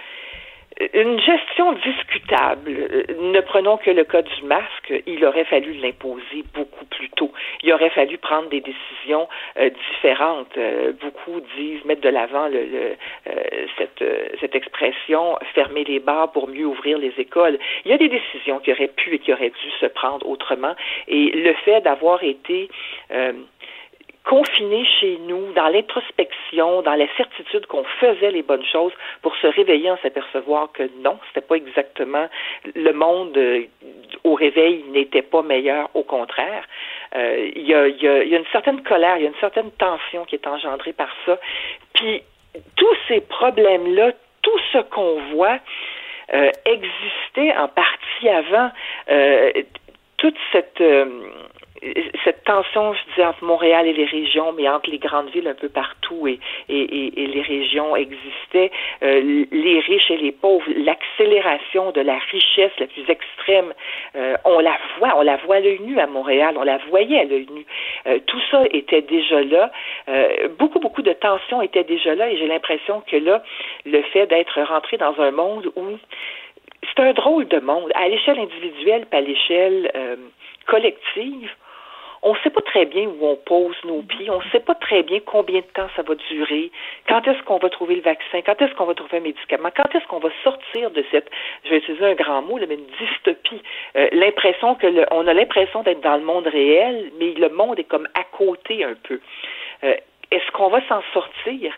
une 0.94 1.20
gestion 1.20 1.74
discutable. 1.74 2.72
Euh, 2.72 3.04
ne 3.20 3.40
prenons 3.42 3.78
que 3.78 3.92
le 3.92 4.04
cas 4.04 4.22
du 4.22 4.44
masque. 4.44 4.94
Il 5.06 5.24
aurait 5.26 5.46
fallu 5.46 5.74
l'imposer 5.74 6.44
beaucoup 6.54 6.86
plus 6.86 7.10
tôt. 7.10 7.32
Il 7.64 7.74
aurait 7.74 7.90
fallu 7.90 8.18
prendre 8.18 8.50
des 8.50 8.62
décisions 8.62 9.28
euh, 9.58 9.70
différentes. 9.92 10.58
Euh, 10.58 10.94
beaucoup 10.94 11.42
disent 11.58 11.84
mettre 11.86 12.02
de 12.02 12.10
l'avant 12.10 12.48
le, 12.48 12.96
cette, 13.78 14.04
cette 14.40 14.56
expression 14.56 15.38
fermer 15.54 15.84
les 15.84 16.00
bars 16.00 16.32
pour 16.32 16.48
mieux 16.48 16.66
ouvrir 16.66 16.98
les 16.98 17.14
écoles. 17.18 17.60
Il 17.86 17.92
y 17.92 17.94
a 17.94 17.98
des 17.98 18.10
décisions 18.10 18.60
qui 18.60 18.72
auraient 18.72 18.92
pu 18.96 19.16
et 19.16 19.20
qui 19.20 19.34
auraient 19.34 19.50
dû 19.50 19.72
se 19.80 19.86
prendre 19.88 20.28
autrement. 20.28 20.76
Et 21.08 21.32
le 21.32 21.54
fait 21.66 21.82
d'avoir 21.82 22.24
été 22.24 22.70
confinés 24.26 24.86
chez 25.00 25.18
nous, 25.28 25.54
dans 25.54 25.68
l'introspection, 25.70 26.82
dans 26.82 26.96
la 26.96 27.08
certitude 27.16 27.66
qu'on 27.66 27.84
faisait 28.00 28.32
les 28.32 28.44
bonnes 28.44 28.66
choses, 28.66 28.92
pour 29.22 29.36
se 29.38 29.48
réveiller 29.48 29.90
en 29.92 29.98
s'apercevoir 29.98 30.72
que 30.72 30.84
non, 31.02 31.20
c'était 31.28 31.46
pas 31.46 31.56
exactement 31.56 32.28
le 32.76 32.92
monde 32.92 33.36
euh, 33.38 33.64
au 34.24 34.36
réveil 34.36 34.84
n'était 34.90 35.22
pas 35.22 35.42
meilleur, 35.42 35.90
au 35.94 36.04
contraire. 36.04 36.64
Euh, 37.16 37.50
il 37.56 37.66
y, 37.66 37.74
a, 37.74 37.88
y, 37.88 38.08
a, 38.08 38.24
y, 38.24 38.36
a, 38.36 38.38
une 38.38 38.46
certaine 38.52 38.84
colère, 38.84 39.18
il 39.18 39.24
y 39.24 39.26
a 39.26 39.30
une 39.30 39.40
certaine 39.40 39.72
tension 39.72 40.26
qui 40.26 40.36
est 40.36 40.48
engendrée 40.48 40.94
par 40.94 41.10
ça. 41.26 41.40
Puis 41.94 42.22
tous 42.76 42.96
ces 43.08 43.22
problèmes-là, 43.22 44.12
tout 44.42 44.60
ce 44.72 44.80
qu'on 44.80 45.20
voit 45.34 45.60
euh, 46.34 46.52
en 47.58 47.68
partie 47.68 48.30
avant. 48.30 48.72
Euh, 49.10 49.52
toute 50.18 50.36
cette 50.52 50.82
cette 52.24 52.44
tension, 52.44 52.94
je 52.94 53.00
disais, 53.10 53.26
entre 53.26 53.44
Montréal 53.44 53.88
et 53.88 53.94
les 53.94 54.06
régions, 54.06 54.52
mais 54.52 54.68
entre 54.68 54.90
les 54.90 54.98
grandes 54.98 55.30
villes 55.30 55.48
un 55.48 55.54
peu 55.54 55.70
partout 55.70 56.28
et, 56.28 56.40
et, 56.68 57.24
et, 57.24 57.28
les 57.28 57.42
régions 57.42 57.96
existait, 57.96 58.72
euh, 59.04 59.46
les 59.52 59.80
riches 59.80 60.12
et 60.12 60.18
les 60.18 60.32
pauvres, 60.32 60.66
l'accélération 60.76 61.92
de 61.92 62.02
la 62.02 62.18
richesse 62.32 62.72
la 62.80 62.88
plus 62.88 63.10
extrême, 63.10 63.74
euh, 64.16 64.36
on 64.46 64.60
la 64.60 64.78
voit, 64.98 65.18
on 65.18 65.22
la 65.22 65.38
voit 65.38 65.58
à 65.58 65.60
l'œil 65.60 65.80
nu 65.82 66.00
à 66.00 66.08
Montréal, 66.08 66.56
on 66.58 66.64
la 66.64 66.78
voyait 66.90 67.20
à 67.20 67.24
l'œil 67.24 67.48
nu. 67.52 67.66
Euh, 68.08 68.20
tout 68.26 68.42
ça 68.52 68.64
était 68.72 69.02
déjà 69.02 69.42
là. 69.44 69.72
beaucoup, 70.58 70.80
beaucoup 70.80 71.02
de 71.02 71.14
tensions 71.14 71.62
étaient 71.62 71.84
déjà 71.84 72.16
là 72.16 72.30
et 72.30 72.38
j'ai 72.38 72.48
l'impression 72.48 73.02
que 73.10 73.16
là, 73.16 73.44
le 73.86 74.02
fait 74.14 74.28
d'être 74.28 74.62
rentré 74.62 74.98
dans 74.98 75.20
un 75.20 75.32
monde 75.32 75.72
où 75.76 75.98
c'est 76.84 77.02
un 77.02 77.14
drôle 77.14 77.48
de 77.48 77.60
monde, 77.60 77.92
à 77.96 78.08
l'échelle 78.08 78.40
individuelle, 78.40 79.06
pas 79.06 79.18
à 79.18 79.22
l'échelle 79.22 79.92
collective, 80.66 81.50
on 82.22 82.34
ne 82.34 82.40
sait 82.40 82.50
pas 82.50 82.62
très 82.62 82.86
bien 82.86 83.08
où 83.08 83.18
on 83.26 83.36
pose 83.36 83.76
nos 83.86 84.02
pieds, 84.02 84.30
on 84.30 84.40
ne 84.40 84.50
sait 84.52 84.60
pas 84.60 84.76
très 84.76 85.04
bien 85.04 85.20
combien 85.26 85.60
de 85.60 85.66
temps 85.74 85.88
ça 85.96 86.02
va 86.02 86.16
durer, 86.16 86.72
quand 87.08 87.28
est-ce 87.28 87.42
qu'on 87.44 87.58
va 87.58 87.70
trouver 87.70 87.96
le 87.96 88.02
vaccin, 88.02 88.42
quand 88.46 88.62
est-ce 88.62 88.74
qu'on 88.76 88.86
va 88.86 88.94
trouver 88.94 89.18
un 89.18 89.22
médicament, 89.22 89.70
quand 89.76 89.94
est-ce 89.96 90.06
qu'on 90.08 90.20
va 90.20 90.30
sortir 90.44 90.92
de 90.92 91.04
cette, 91.12 91.30
je 91.66 91.70
vais 91.70 91.78
utiliser 91.78 92.06
un 92.06 92.16
grand 92.16 92.42
mot, 92.42 92.58
mais 92.58 92.76
une 92.76 92.88
dystopie, 93.00 93.62
euh, 93.96 94.10
l'impression 94.12 94.76
que 94.76 94.88
le, 94.88 95.06
on 95.12 95.28
a 95.28 95.34
l'impression 95.34 95.84
d'être 95.84 96.02
dans 96.02 96.18
le 96.18 96.24
monde 96.24 96.48
réel, 96.48 97.12
mais 97.20 97.34
le 97.34 97.50
monde 97.50 97.80
est 97.80 97.86
comme 97.86 98.08
à 98.14 98.24
côté 98.24 98.84
un 98.84 98.96
peu. 99.04 99.20
Euh, 99.84 99.96
est-ce 100.32 100.52
qu'on 100.52 100.70
va 100.70 100.80
s'en 100.88 101.02
sortir? 101.14 101.74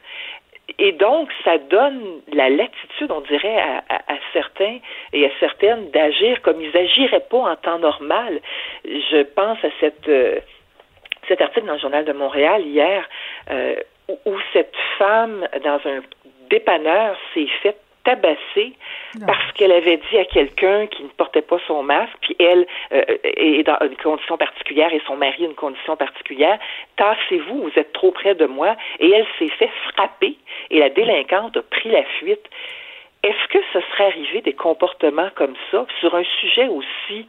Et 0.80 0.94
donc, 0.94 1.30
ça 1.44 1.58
donne 1.58 2.22
la 2.32 2.50
latitude, 2.50 3.12
on 3.12 3.22
dirait, 3.22 3.58
à, 3.60 4.18
certains 4.34 4.80
et 5.14 5.26
à 5.26 5.30
certaines 5.40 5.90
d'agir 5.92 6.42
comme 6.42 6.62
ils 6.62 6.72
n'agiraient 6.72 7.26
pas 7.30 7.38
en 7.38 7.56
temps 7.56 7.80
normal. 7.80 8.40
Je 8.86 9.24
pense 9.24 9.58
à 9.64 9.68
euh, 10.08 10.40
cet 11.28 11.42
article 11.42 11.68
dans 11.68 11.74
le 11.74 11.80
Journal 11.80 12.06
de 12.06 12.14
Montréal 12.14 12.62
hier 12.66 13.08
euh, 13.50 13.76
où, 14.26 14.38
cette 14.54 14.76
femme, 14.98 15.48
dans 15.64 15.80
un 15.86 16.02
dépanneur, 16.50 17.18
s'est 17.34 17.48
faite 17.62 17.82
tabassée 18.04 18.74
parce 19.26 19.52
qu'elle 19.54 19.72
avait 19.72 19.98
dit 20.10 20.18
à 20.18 20.26
quelqu'un 20.26 20.88
qui 20.88 21.04
ne 21.04 21.10
portait 21.10 21.42
pas 21.42 21.58
son 21.68 21.84
masque, 21.84 22.14
puis 22.22 22.36
elle 22.40 22.66
euh, 22.94 23.04
est 23.24 23.64
dans 23.64 23.78
une 23.82 23.96
condition 23.98 24.38
particulière 24.38 24.94
et 24.94 25.02
son 25.06 25.18
mari 25.18 25.44
une 25.44 25.56
condition 25.56 25.96
particulière, 25.96 26.60
tassez-vous, 26.98 27.64
vous 27.64 27.72
êtes 27.76 27.94
trop 27.94 28.12
près 28.12 28.36
de 28.36 28.46
moi, 28.46 28.76
et 29.00 29.10
elle 29.10 29.28
s'est 29.38 29.54
fait 29.56 29.72
frapper 29.94 30.38
et 30.70 30.80
la 30.80 30.90
délinquante 30.90 31.58
a 31.58 31.62
pris 31.62 31.90
la 31.90 32.04
fuite. 32.04 32.50
Est-ce 33.24 33.48
que 33.50 33.60
ce 33.74 33.80
serait 33.92 34.06
arrivé 34.06 34.42
des 34.42 34.54
comportements 34.54 35.30
comme 35.36 35.54
ça 35.70 35.86
sur 36.00 36.16
un 36.16 36.24
sujet 36.40 36.68
aussi 36.68 37.28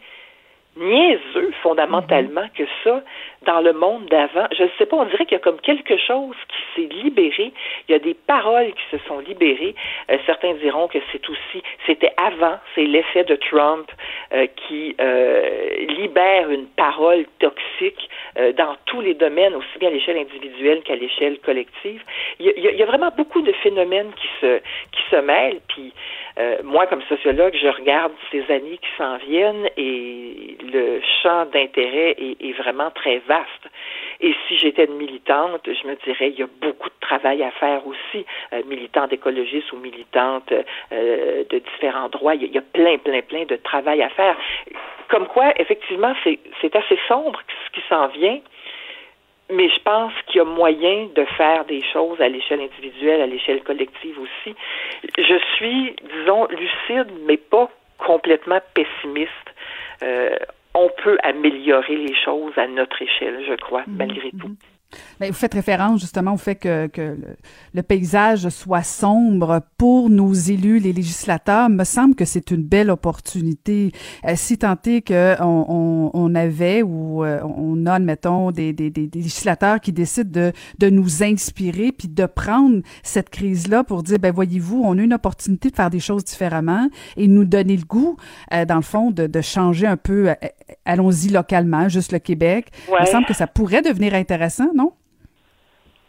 niaiseux 0.77 1.53
fondamentalement 1.63 2.47
que 2.55 2.65
ça 2.83 3.03
dans 3.47 3.61
le 3.61 3.73
monde 3.73 4.07
d'avant. 4.07 4.47
Je 4.57 4.65
ne 4.65 4.69
sais 4.79 4.87
pas, 4.87 4.97
on 4.97 5.05
dirait 5.05 5.27
qu'il 5.27 5.37
y 5.37 5.41
a 5.41 5.45
comme 5.45 5.61
quelque 5.61 5.97
chose 5.97 6.37
qui 6.49 6.63
s'est 6.75 6.95
libéré. 7.03 7.53
Il 7.89 7.93
y 7.93 7.95
a 7.95 7.99
des 7.99 8.15
paroles 8.15 8.73
qui 8.73 8.97
se 8.97 8.99
sont 9.07 9.19
libérées. 9.19 9.75
Euh, 10.11 10.17
certains 10.27 10.55
diront 10.55 10.89
que 10.89 10.99
c'est 11.11 11.29
aussi, 11.29 11.63
c'était 11.87 12.13
avant, 12.17 12.59
c'est 12.75 12.85
l'effet 12.85 13.25
de 13.25 13.37
Trump 13.37 13.91
euh, 14.33 14.47
qui 14.69 14.95
euh, 15.01 15.87
libère 15.99 16.51
une 16.51 16.67
parole 16.67 17.27
toxique 17.39 18.09
dans 18.57 18.77
tous 18.87 19.03
les 19.03 19.13
domaines, 19.13 19.55
aussi 19.55 19.79
bien 19.79 19.91
à 19.91 19.93
l'échelle 19.93 20.17
individuelle 20.17 20.83
qu'à 20.83 20.97
l'échelle 20.97 21.39
collective. 21.41 22.03
Il 22.39 22.47
y, 22.47 22.49
a, 22.49 22.53
il 22.57 22.79
y, 22.79 22.83
a, 22.83 22.87
vraiment 22.87 23.11
beaucoup 23.15 23.43
de 23.43 23.53
phénomènes 23.53 24.11
qui 24.17 24.29
se 24.41 24.59
qui 24.59 25.03
se 25.11 25.17
mêlent. 25.17 25.61
Puis 25.69 25.93
moi, 26.65 26.87
comme 26.87 27.03
sociologue, 27.03 27.55
je 27.61 27.69
regarde 27.69 28.13
ces 28.31 28.43
années 28.51 28.79
qui 28.79 28.89
s'en 28.97 29.17
viennent 29.19 29.69
et 29.77 30.57
le 30.73 31.01
champ 31.23 31.47
d'intérêt 31.47 32.15
est, 32.19 32.37
est 32.41 32.53
vraiment 32.53 32.91
très 32.91 33.19
vaste 33.27 33.69
et 34.23 34.35
si 34.47 34.57
j'étais 34.57 34.85
une 34.85 34.95
militante, 34.95 35.63
je 35.67 35.87
me 35.87 35.97
dirais, 36.05 36.31
il 36.31 36.39
y 36.39 36.43
a 36.45 36.49
beaucoup 36.61 36.89
de 36.89 36.95
travail 37.01 37.43
à 37.43 37.51
faire 37.51 37.85
aussi, 37.85 38.25
euh, 38.53 38.63
militante 38.67 39.13
écologiste 39.13 39.73
ou 39.73 39.79
militante 39.79 40.53
euh, 40.53 41.43
de 41.51 41.59
différents 41.59 42.09
droits. 42.09 42.37
Il 42.37 42.45
y, 42.45 42.59
a, 42.59 42.63
plein, 42.63 42.99
plein, 42.99 43.21
plein 43.23 43.45
de 43.45 43.57
travail 43.57 44.01
à 44.01 44.09
faire. 44.11 44.37
Comme 45.09 45.27
quoi, 45.27 45.53
effectivement, 45.61 46.15
c'est 46.25 46.77
assez 46.77 46.99
sombre 47.09 47.41
ce 47.67 47.73
qui 47.73 47.85
s'en 47.89 48.07
vient. 48.09 48.39
Mais 49.53 49.69
je 49.69 49.81
pense 49.83 50.13
qu'il 50.27 50.39
y 50.39 50.41
a 50.41 50.45
moyen 50.45 51.09
de 51.15 51.25
faire 51.37 51.65
des 51.67 51.83
choses 51.93 52.21
à 52.21 52.29
l'échelle 52.29 52.61
individuelle, 52.61 53.21
à 53.21 53.27
l'échelle 53.27 53.63
collective 53.63 54.19
aussi. 54.19 54.57
Je 55.19 55.39
suis, 55.57 55.95
disons, 56.15 56.47
lucide, 56.49 57.13
mais 57.27 57.37
pas 57.37 57.69
complètement 57.99 58.61
pessimiste. 58.75 59.31
Euh, 60.03 60.37
on 60.75 60.91
peut 61.03 61.19
améliorer 61.23 61.97
les 61.97 62.15
choses 62.15 62.57
à 62.57 62.67
notre 62.67 63.01
échelle, 63.03 63.45
je 63.47 63.55
crois, 63.55 63.83
mhm, 63.87 63.97
malgré 63.97 64.31
tout. 64.31 64.57
Ben, 65.21 65.31
vous 65.31 65.37
faites 65.37 65.55
référence 65.55 66.01
justement 66.01 66.35
au 66.35 66.37
fait 66.37 66.57
que, 66.57 66.87
que 66.87 67.17
le, 67.75 67.83
paysage 67.83 68.49
soit 68.49 68.83
sombre 68.83 69.61
pour 69.79 70.11
nos 70.11 70.33
élus, 70.33 70.79
les 70.79 70.93
législateurs. 70.93 71.69
Me 71.69 71.85
semble 71.85 72.15
que 72.15 72.25
c'est 72.25 72.51
une 72.51 72.63
belle 72.63 72.91
opportunité. 72.91 73.93
Euh, 74.27 74.33
si 74.37 74.59
tant 74.59 74.77
est 74.87 75.07
qu'on 75.07 75.67
on, 75.69 76.11
on, 76.13 76.35
avait 76.35 76.83
ou 76.83 77.25
euh, 77.25 77.41
on 77.43 77.87
a, 77.87 77.95
admettons, 77.95 78.51
des, 78.51 78.73
des, 78.73 78.91
des, 78.91 79.11
législateurs 79.13 79.81
qui 79.81 79.93
décident 79.93 80.31
de, 80.31 80.53
de 80.79 80.91
nous 80.91 81.23
inspirer 81.23 81.93
puis 81.93 82.09
de 82.09 82.27
prendre 82.27 82.83
cette 83.03 83.31
crise-là 83.31 83.85
pour 83.85 84.03
dire, 84.03 84.19
ben 84.19 84.33
voyez-vous, 84.33 84.83
on 84.85 84.99
a 84.99 85.03
une 85.03 85.15
opportunité 85.15 85.71
de 85.71 85.77
faire 85.77 85.91
des 85.91 86.01
choses 86.01 86.25
différemment 86.25 86.89
et 87.17 87.29
nous 87.29 87.45
donner 87.45 87.77
le 87.77 87.85
goût, 87.85 88.17
euh, 88.53 88.65
dans 88.65 88.77
le 88.77 88.83
fond, 88.83 89.11
de, 89.11 89.27
de 89.27 89.41
changer 89.41 89.87
un 89.87 89.97
peu. 89.97 90.31
Allons-y 90.85 91.29
localement, 91.29 91.89
juste 91.89 92.13
le 92.13 92.19
Québec. 92.19 92.71
Il 92.89 93.01
me 93.01 93.07
semble 93.07 93.27
que 93.27 93.35
ça 93.35 93.47
pourrait 93.47 93.83
devenir 93.83 94.15
intéressant, 94.15 94.71
non? 94.75 94.82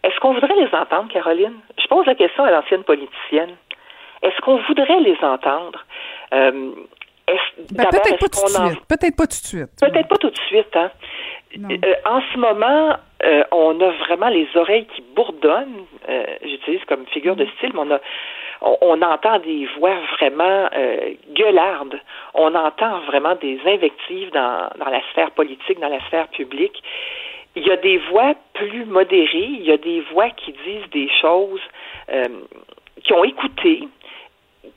Est-ce 0.03 0.19
qu'on 0.19 0.33
voudrait 0.33 0.55
les 0.55 0.73
entendre, 0.73 1.11
Caroline? 1.11 1.59
Je 1.81 1.87
pose 1.87 2.05
la 2.05 2.15
question 2.15 2.43
à 2.43 2.51
l'ancienne 2.51 2.83
politicienne. 2.83 3.55
Est-ce 4.21 4.39
qu'on 4.41 4.57
voudrait 4.57 4.99
les 4.99 5.17
entendre? 5.21 5.85
Euh, 6.33 6.71
Ben, 7.71 7.85
peut-être 7.89 8.19
pas 8.19 8.27
tout 8.29 8.43
de 8.43 8.49
suite. 8.49 8.87
Peut-être 8.87 9.15
pas 9.15 9.27
tout 9.27 9.41
de 9.41 9.47
suite. 9.47 9.69
Peut-être 9.79 10.07
pas 10.07 10.17
tout 10.17 10.29
de 10.29 10.39
suite, 10.47 10.75
hein. 10.75 10.91
Euh, 11.55 11.93
en 12.05 12.21
ce 12.33 12.37
moment, 12.37 12.97
euh, 13.23 13.43
on 13.51 13.79
a 13.79 13.91
vraiment 14.05 14.29
les 14.29 14.47
oreilles 14.55 14.87
qui 14.87 15.03
bourdonnent. 15.15 15.85
Euh, 16.09 16.25
j'utilise 16.43 16.83
comme 16.85 17.05
figure 17.07 17.35
de 17.35 17.45
style, 17.57 17.71
mais 17.73 17.79
on 17.79 17.91
a 17.91 17.99
on, 18.81 19.01
entend 19.01 19.39
des 19.39 19.67
voix 19.77 19.95
vraiment 20.17 20.69
gueulardes. 21.35 21.99
On 22.33 22.55
entend 22.55 23.01
vraiment 23.01 23.35
des 23.35 23.59
invectives 23.65 24.31
dans, 24.31 24.69
dans 24.79 24.89
la 24.89 25.01
sphère 25.11 25.31
politique, 25.31 25.81
dans 25.81 25.89
la 25.89 25.99
sphère 26.07 26.29
publique. 26.29 26.81
Il 27.55 27.67
y 27.67 27.71
a 27.71 27.77
des 27.77 27.97
voix 28.09 28.33
plus 28.53 28.85
modérées, 28.85 29.49
il 29.59 29.63
y 29.63 29.71
a 29.71 29.77
des 29.77 30.01
voix 30.11 30.29
qui 30.31 30.53
disent 30.53 30.89
des 30.91 31.09
choses, 31.21 31.61
qui 33.03 33.13
ont 33.13 33.23
écouté, 33.23 33.87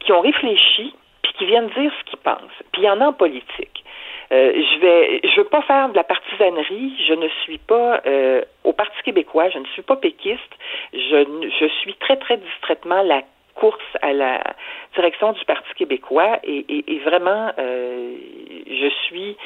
qui 0.00 0.12
ont 0.12 0.20
réfléchi, 0.20 0.94
puis 1.22 1.32
qui 1.38 1.46
viennent 1.46 1.70
dire 1.70 1.92
ce 1.98 2.10
qu'ils 2.10 2.18
pensent. 2.18 2.62
Puis 2.72 2.82
il 2.82 2.84
y 2.84 2.90
en 2.90 3.00
a 3.00 3.06
en 3.06 3.12
politique. 3.12 3.84
Euh, 4.32 4.52
je 4.54 4.78
vais, 4.80 5.20
je 5.22 5.36
veux 5.36 5.46
pas 5.46 5.62
faire 5.62 5.88
de 5.88 5.96
la 5.96 6.04
partisanerie. 6.04 6.92
Je 7.06 7.14
ne 7.14 7.28
suis 7.44 7.58
pas 7.58 8.00
euh, 8.06 8.42
au 8.64 8.72
Parti 8.72 9.00
québécois. 9.04 9.50
Je 9.50 9.58
ne 9.58 9.66
suis 9.66 9.82
pas 9.82 9.96
péquiste. 9.96 10.52
Je, 10.92 11.50
je 11.60 11.66
suis 11.80 11.94
très 11.94 12.16
très 12.16 12.36
distraitement 12.36 13.02
la 13.02 13.22
course 13.54 13.96
à 14.02 14.12
la 14.12 14.42
direction 14.94 15.32
du 15.32 15.44
Parti 15.44 15.72
québécois 15.76 16.38
et, 16.44 16.64
et, 16.68 16.94
et 16.94 16.98
vraiment, 16.98 17.52
euh, 17.58 18.14
je 18.66 18.88
suis 19.06 19.36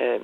euh, 0.00 0.18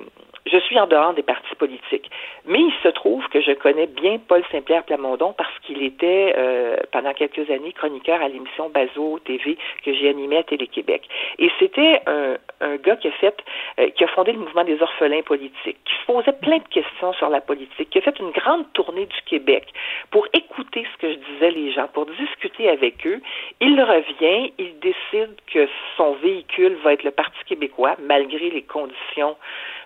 je 0.45 0.57
suis 0.59 0.79
en 0.79 0.87
dehors 0.87 1.13
des 1.13 1.23
partis 1.23 1.55
politiques. 1.55 2.09
Mais 2.45 2.59
il 2.59 2.73
se 2.83 2.89
trouve 2.89 3.27
que 3.29 3.41
je 3.41 3.51
connais 3.51 3.87
bien 3.87 4.19
Paul 4.27 4.43
Saint-Pierre 4.51 4.83
Plamondon 4.83 5.33
parce 5.33 5.57
qu'il 5.63 5.81
était 5.83 6.33
euh, 6.37 6.77
pendant 6.91 7.13
quelques 7.13 7.49
années 7.49 7.73
chroniqueur 7.73 8.21
à 8.21 8.27
l'émission 8.27 8.69
Bazo 8.69 9.19
TV 9.25 9.57
que 9.83 9.93
j'ai 9.93 10.09
animée 10.09 10.37
à 10.37 10.43
Télé-Québec. 10.43 11.07
Et 11.39 11.49
c'était 11.59 12.01
un, 12.05 12.37
un, 12.61 12.75
gars 12.77 12.95
qui 12.97 13.07
a 13.07 13.11
fait, 13.11 13.43
euh, 13.79 13.89
qui 13.89 14.03
a 14.03 14.07
fondé 14.07 14.33
le 14.33 14.39
mouvement 14.39 14.63
des 14.63 14.81
orphelins 14.81 15.23
politiques, 15.23 15.77
qui 15.85 15.93
se 15.95 16.05
posait 16.05 16.33
plein 16.33 16.57
de 16.57 16.67
questions 16.69 17.13
sur 17.13 17.29
la 17.29 17.41
politique, 17.41 17.89
qui 17.89 17.97
a 17.97 18.01
fait 18.01 18.19
une 18.19 18.31
grande 18.31 18.71
tournée 18.73 19.07
du 19.07 19.21
Québec 19.25 19.65
pour 20.11 20.27
écouter 20.33 20.85
ce 20.93 21.01
que 21.01 21.11
je 21.11 21.17
disais 21.33 21.51
les 21.51 21.71
gens, 21.71 21.87
pour 21.87 22.05
discuter 22.05 22.69
avec 22.69 23.05
eux. 23.07 23.21
Il 23.61 23.81
revient, 23.81 24.53
il 24.59 24.77
décide 24.79 25.35
que 25.51 25.67
son 25.97 26.13
véhicule 26.13 26.77
va 26.83 26.93
être 26.93 27.03
le 27.03 27.11
Parti 27.11 27.37
québécois, 27.47 27.95
malgré 27.99 28.49
les 28.51 28.61
conditions 28.61 29.35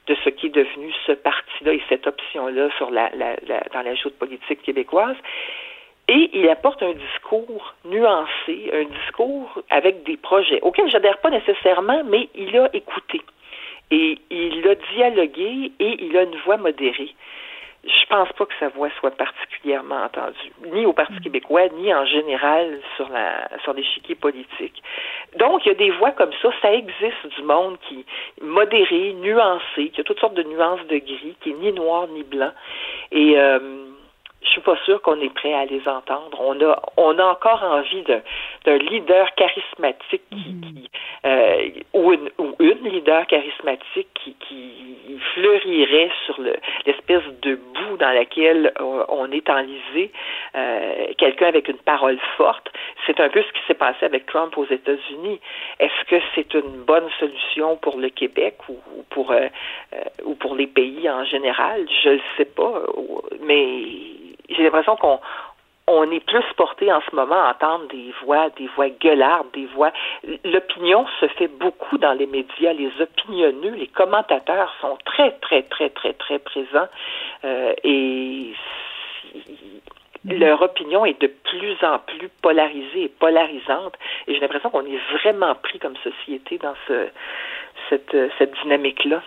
de 0.08 0.16
ce 0.24 0.30
qui 0.30 0.48
est 0.48 0.56
devenu 0.56 0.92
ce 1.06 1.12
parti-là 1.14 1.74
et 1.74 1.82
cette 1.90 2.08
option-là 2.08 2.70
sur 2.78 2.92
la, 2.92 3.10
la, 3.16 3.36
la, 3.48 3.62
dans 3.74 3.82
la 3.82 3.96
joute 3.96 4.18
politique 4.18 4.62
québécoise. 4.62 5.16
Et 6.08 6.30
il 6.34 6.50
apporte 6.50 6.82
un 6.82 6.94
discours 6.94 7.76
nuancé, 7.86 8.72
un 8.74 8.86
discours 8.86 9.62
avec 9.70 10.04
des 10.04 10.18
projets 10.18 10.60
auxquels 10.62 10.90
j'adhère 10.90 11.20
pas 11.20 11.30
nécessairement, 11.30 12.04
mais 12.06 12.30
il 12.34 12.58
a 12.58 12.70
écouté. 12.74 13.22
Et 13.92 14.18
il 14.32 14.68
a 14.68 14.76
dialogué 14.94 15.72
et 15.80 16.04
il 16.04 16.18
a 16.18 16.24
une 16.24 16.36
voix 16.46 16.58
modérée 16.58 17.14
je 17.84 18.06
pense 18.10 18.30
pas 18.34 18.46
que 18.46 18.54
sa 18.60 18.68
voix 18.70 18.90
soit 19.00 19.12
particulièrement 19.12 20.04
entendue, 20.04 20.52
ni 20.74 20.86
au 20.86 20.94
Parti 20.94 21.20
québécois, 21.22 21.70
ni 21.78 21.94
en 21.94 22.06
général 22.06 22.80
sur 22.98 23.08
la 23.10 23.48
sur 23.64 23.74
l'échiquier 23.74 24.16
politique. 24.16 24.84
Donc, 25.38 25.66
il 25.66 25.70
y 25.70 25.72
a 25.72 25.76
des 25.76 25.92
voix 25.92 26.12
comme 26.12 26.32
ça, 26.42 26.50
ça 26.62 26.74
existe 26.74 27.28
du 27.38 27.44
monde 27.44 27.78
qui 27.88 28.06
modéré, 28.42 29.14
nuancé, 29.14 29.90
qui 29.90 30.02
a 30.02 30.04
toutes 30.04 30.20
sortes 30.20 30.34
de 30.34 30.44
nuances 30.44 30.86
de 30.88 30.98
gris, 30.98 31.36
qui 31.42 31.52
est 31.52 31.54
ni 31.54 31.72
noir 31.72 32.08
ni 32.08 32.24
blanc. 32.24 32.52
Et 33.12 33.40
euh, 33.40 33.89
je 34.42 34.50
suis 34.50 34.62
pas 34.62 34.78
sûre 34.86 35.02
qu'on 35.02 35.20
est 35.20 35.34
prêt 35.34 35.54
à 35.54 35.66
les 35.66 35.86
entendre. 35.88 36.40
On 36.40 36.60
a, 36.62 36.82
on 36.98 37.18
a 37.20 37.26
encore 37.26 37.62
envie 37.64 38.04
d'un 38.04 38.78
leader 38.78 39.34
charismatique 39.36 40.24
qui, 40.32 40.50
mm. 40.50 40.86
euh, 41.26 41.70
ou, 41.94 42.14
une, 42.14 42.30
ou 42.38 42.56
une 42.60 42.84
leader 42.90 43.28
charismatique 43.28 44.08
qui, 44.16 44.36
qui 44.48 45.20
fleurirait 45.34 46.12
sur 46.26 46.40
l'espèce 46.86 47.24
de 47.42 47.56
boue 47.56 47.98
dans 47.98 48.12
laquelle 48.12 48.74
on, 48.80 49.30
est 49.32 49.50
enlisé. 49.50 50.12
Euh, 50.56 51.14
Quelqu'un 51.18 51.48
avec 51.48 51.68
une 51.68 51.78
parole 51.78 52.18
forte. 52.38 52.72
C'est 53.06 53.20
un 53.20 53.30
peu 53.30 53.42
ce 53.42 53.52
qui 53.52 53.66
s'est 53.68 53.74
passé 53.74 54.06
avec 54.06 54.26
Trump 54.26 54.58
aux 54.58 54.66
États-Unis. 54.66 55.40
Est-ce 55.80 56.06
que 56.06 56.16
c'est 56.34 56.54
une 56.54 56.84
bonne 56.86 57.10
solution 57.20 57.76
pour 57.78 57.98
le 57.98 58.10
Québec 58.10 58.56
ou, 58.70 58.78
pour 59.10 59.32
euh, 59.32 59.48
euh, 59.94 59.98
ou 60.24 60.36
pour 60.36 60.56
les 60.56 60.68
pays 60.68 61.10
en 61.10 61.26
général? 61.26 61.86
Je 62.04 62.10
ne 62.10 62.20
sais 62.38 62.46
pas, 62.46 62.84
mais 63.42 63.84
j'ai 64.50 64.64
l'impression 64.64 64.96
qu'on 64.96 65.20
on 65.92 66.12
est 66.12 66.20
plus 66.20 66.44
porté 66.56 66.92
en 66.92 67.02
ce 67.02 67.16
moment 67.16 67.42
à 67.44 67.52
entendre 67.52 67.88
des 67.88 68.14
voix, 68.24 68.50
des 68.58 68.68
voix 68.76 68.90
gueulardes, 68.90 69.48
des 69.54 69.66
voix. 69.66 69.92
L'opinion 70.46 71.06
se 71.20 71.28
fait 71.30 71.48
beaucoup 71.48 71.98
dans 71.98 72.14
les 72.14 72.28
médias. 72.28 72.74
Les 72.74 72.92
opinionneux, 73.02 73.72
les 73.72 73.88
commentateurs 73.88 74.74
sont 74.82 74.98
très, 75.06 75.32
très, 75.40 75.64
très, 75.64 75.90
très, 75.90 76.14
très 76.14 76.40
présents 76.40 76.88
euh, 77.44 77.74
et 77.84 78.54
leur 80.26 80.62
opinion 80.62 81.06
est 81.06 81.20
de 81.22 81.28
plus 81.28 81.78
en 81.84 82.00
plus 82.00 82.30
polarisée 82.42 83.04
et 83.04 83.10
polarisante. 83.10 83.96
Et 84.28 84.36
j'ai 84.36 84.40
l'impression 84.42 84.70
qu'on 84.70 84.86
est 84.86 85.00
vraiment 85.14 85.56
pris 85.56 85.80
comme 85.80 85.96
société 85.98 86.58
dans 86.58 86.76
ce, 86.88 87.08
cette, 87.90 88.16
cette 88.38 88.54
dynamique-là. 88.62 89.24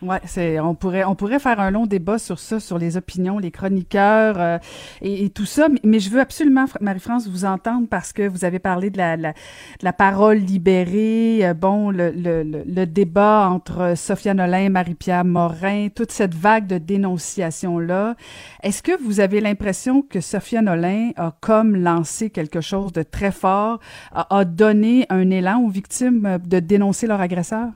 Ouais, 0.00 0.20
c'est 0.26 0.60
on 0.60 0.76
pourrait 0.76 1.02
on 1.02 1.16
pourrait 1.16 1.40
faire 1.40 1.58
un 1.58 1.72
long 1.72 1.84
débat 1.84 2.18
sur 2.18 2.38
ça, 2.38 2.60
sur 2.60 2.78
les 2.78 2.96
opinions, 2.96 3.40
les 3.40 3.50
chroniqueurs 3.50 4.36
euh, 4.38 4.58
et, 5.02 5.28
tout 5.30 5.44
ça. 5.44 5.66
Mais, 5.82 5.98
je 5.98 6.08
veux 6.10 6.20
absolument, 6.20 6.66
Marie-France, 6.80 7.26
vous 7.26 7.44
entendre 7.44 7.88
parce 7.90 8.12
que 8.12 8.28
vous 8.28 8.44
avez 8.44 8.60
parlé 8.60 8.90
de 8.90 8.98
la, 8.98 9.16
la, 9.16 9.34
la 9.82 9.92
parole 9.92 10.38
libérée, 10.38 11.40
euh, 11.42 11.52
bon, 11.52 11.90
le, 11.90 12.12
le, 12.12 12.44
le, 12.44 12.86
débat 12.86 13.48
entre 13.50 13.94
Sophia 13.96 14.34
Nolin, 14.34 14.68
Marie-Pierre 14.68 15.24
Morin, 15.24 15.88
toute 15.92 16.12
cette 16.12 16.34
vague 16.34 16.68
de 16.68 16.78
dénonciation 16.78 17.80
là. 17.80 18.14
Est-ce 18.62 18.84
que 18.84 18.92
vous 19.02 19.18
avez 19.18 19.40
l'impression 19.40 20.02
que 20.02 20.20
Sophia 20.20 20.62
Nolin 20.62 21.10
a 21.16 21.34
comme 21.40 21.74
lancé 21.74 22.30
quelque 22.30 22.60
chose 22.60 22.92
de 22.92 23.02
très 23.02 23.32
fort, 23.32 23.80
a 24.12 24.44
donné 24.44 25.06
un 25.10 25.28
élan 25.30 25.60
aux 25.60 25.70
victimes 25.70 26.38
de 26.46 26.60
dénoncer 26.60 27.08
leur 27.08 27.20
agresseur? 27.20 27.70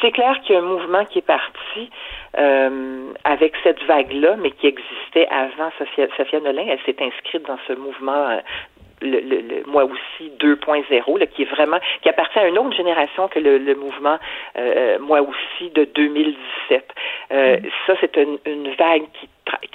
C'est 0.00 0.12
clair 0.12 0.40
qu'il 0.42 0.54
y 0.54 0.58
a 0.58 0.60
un 0.60 0.64
mouvement 0.64 1.04
qui 1.04 1.18
est 1.18 1.26
parti 1.26 1.90
euh, 2.38 3.12
avec 3.24 3.54
cette 3.62 3.82
vague-là, 3.84 4.36
mais 4.38 4.50
qui 4.52 4.66
existait 4.66 5.26
avant 5.30 5.70
Sophia, 5.78 6.06
Sophia 6.16 6.40
Nolin. 6.40 6.66
Elle 6.68 6.80
s'est 6.86 7.02
inscrite 7.02 7.46
dans 7.46 7.58
ce 7.66 7.72
mouvement 7.72 8.28
euh, 8.28 8.38
le, 9.00 9.20
le, 9.20 9.62
moi 9.66 9.84
aussi 9.84 10.30
2.0 10.40 11.28
qui 11.28 11.42
est 11.42 11.50
vraiment 11.50 11.78
qui 12.02 12.08
appartient 12.08 12.38
à 12.38 12.48
une 12.48 12.58
autre 12.58 12.76
génération 12.76 13.28
que 13.28 13.38
le, 13.38 13.58
le 13.58 13.74
mouvement 13.74 14.18
euh, 14.56 14.98
moi 14.98 15.20
aussi 15.22 15.70
de 15.70 15.84
2017. 15.84 16.94
Euh, 17.30 17.56
mm. 17.58 17.60
Ça 17.86 17.94
c'est 18.00 18.16
une, 18.16 18.38
une, 18.44 18.74
vague 18.74 19.04
qui, 19.12 19.28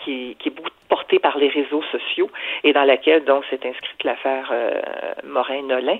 qui, 0.04 0.36
qui 0.40 0.50
est 0.50 0.52
beaucoup 0.52 0.70
portée 0.90 1.20
par 1.20 1.38
les 1.38 1.48
réseaux 1.48 1.84
sociaux 1.92 2.30
et 2.64 2.74
dans 2.74 2.84
laquelle 2.84 3.24
donc 3.24 3.46
s'est 3.50 3.66
inscrite 3.66 4.04
l'affaire 4.04 4.50
euh, 4.52 4.82
Morin-Nolin. 5.24 5.98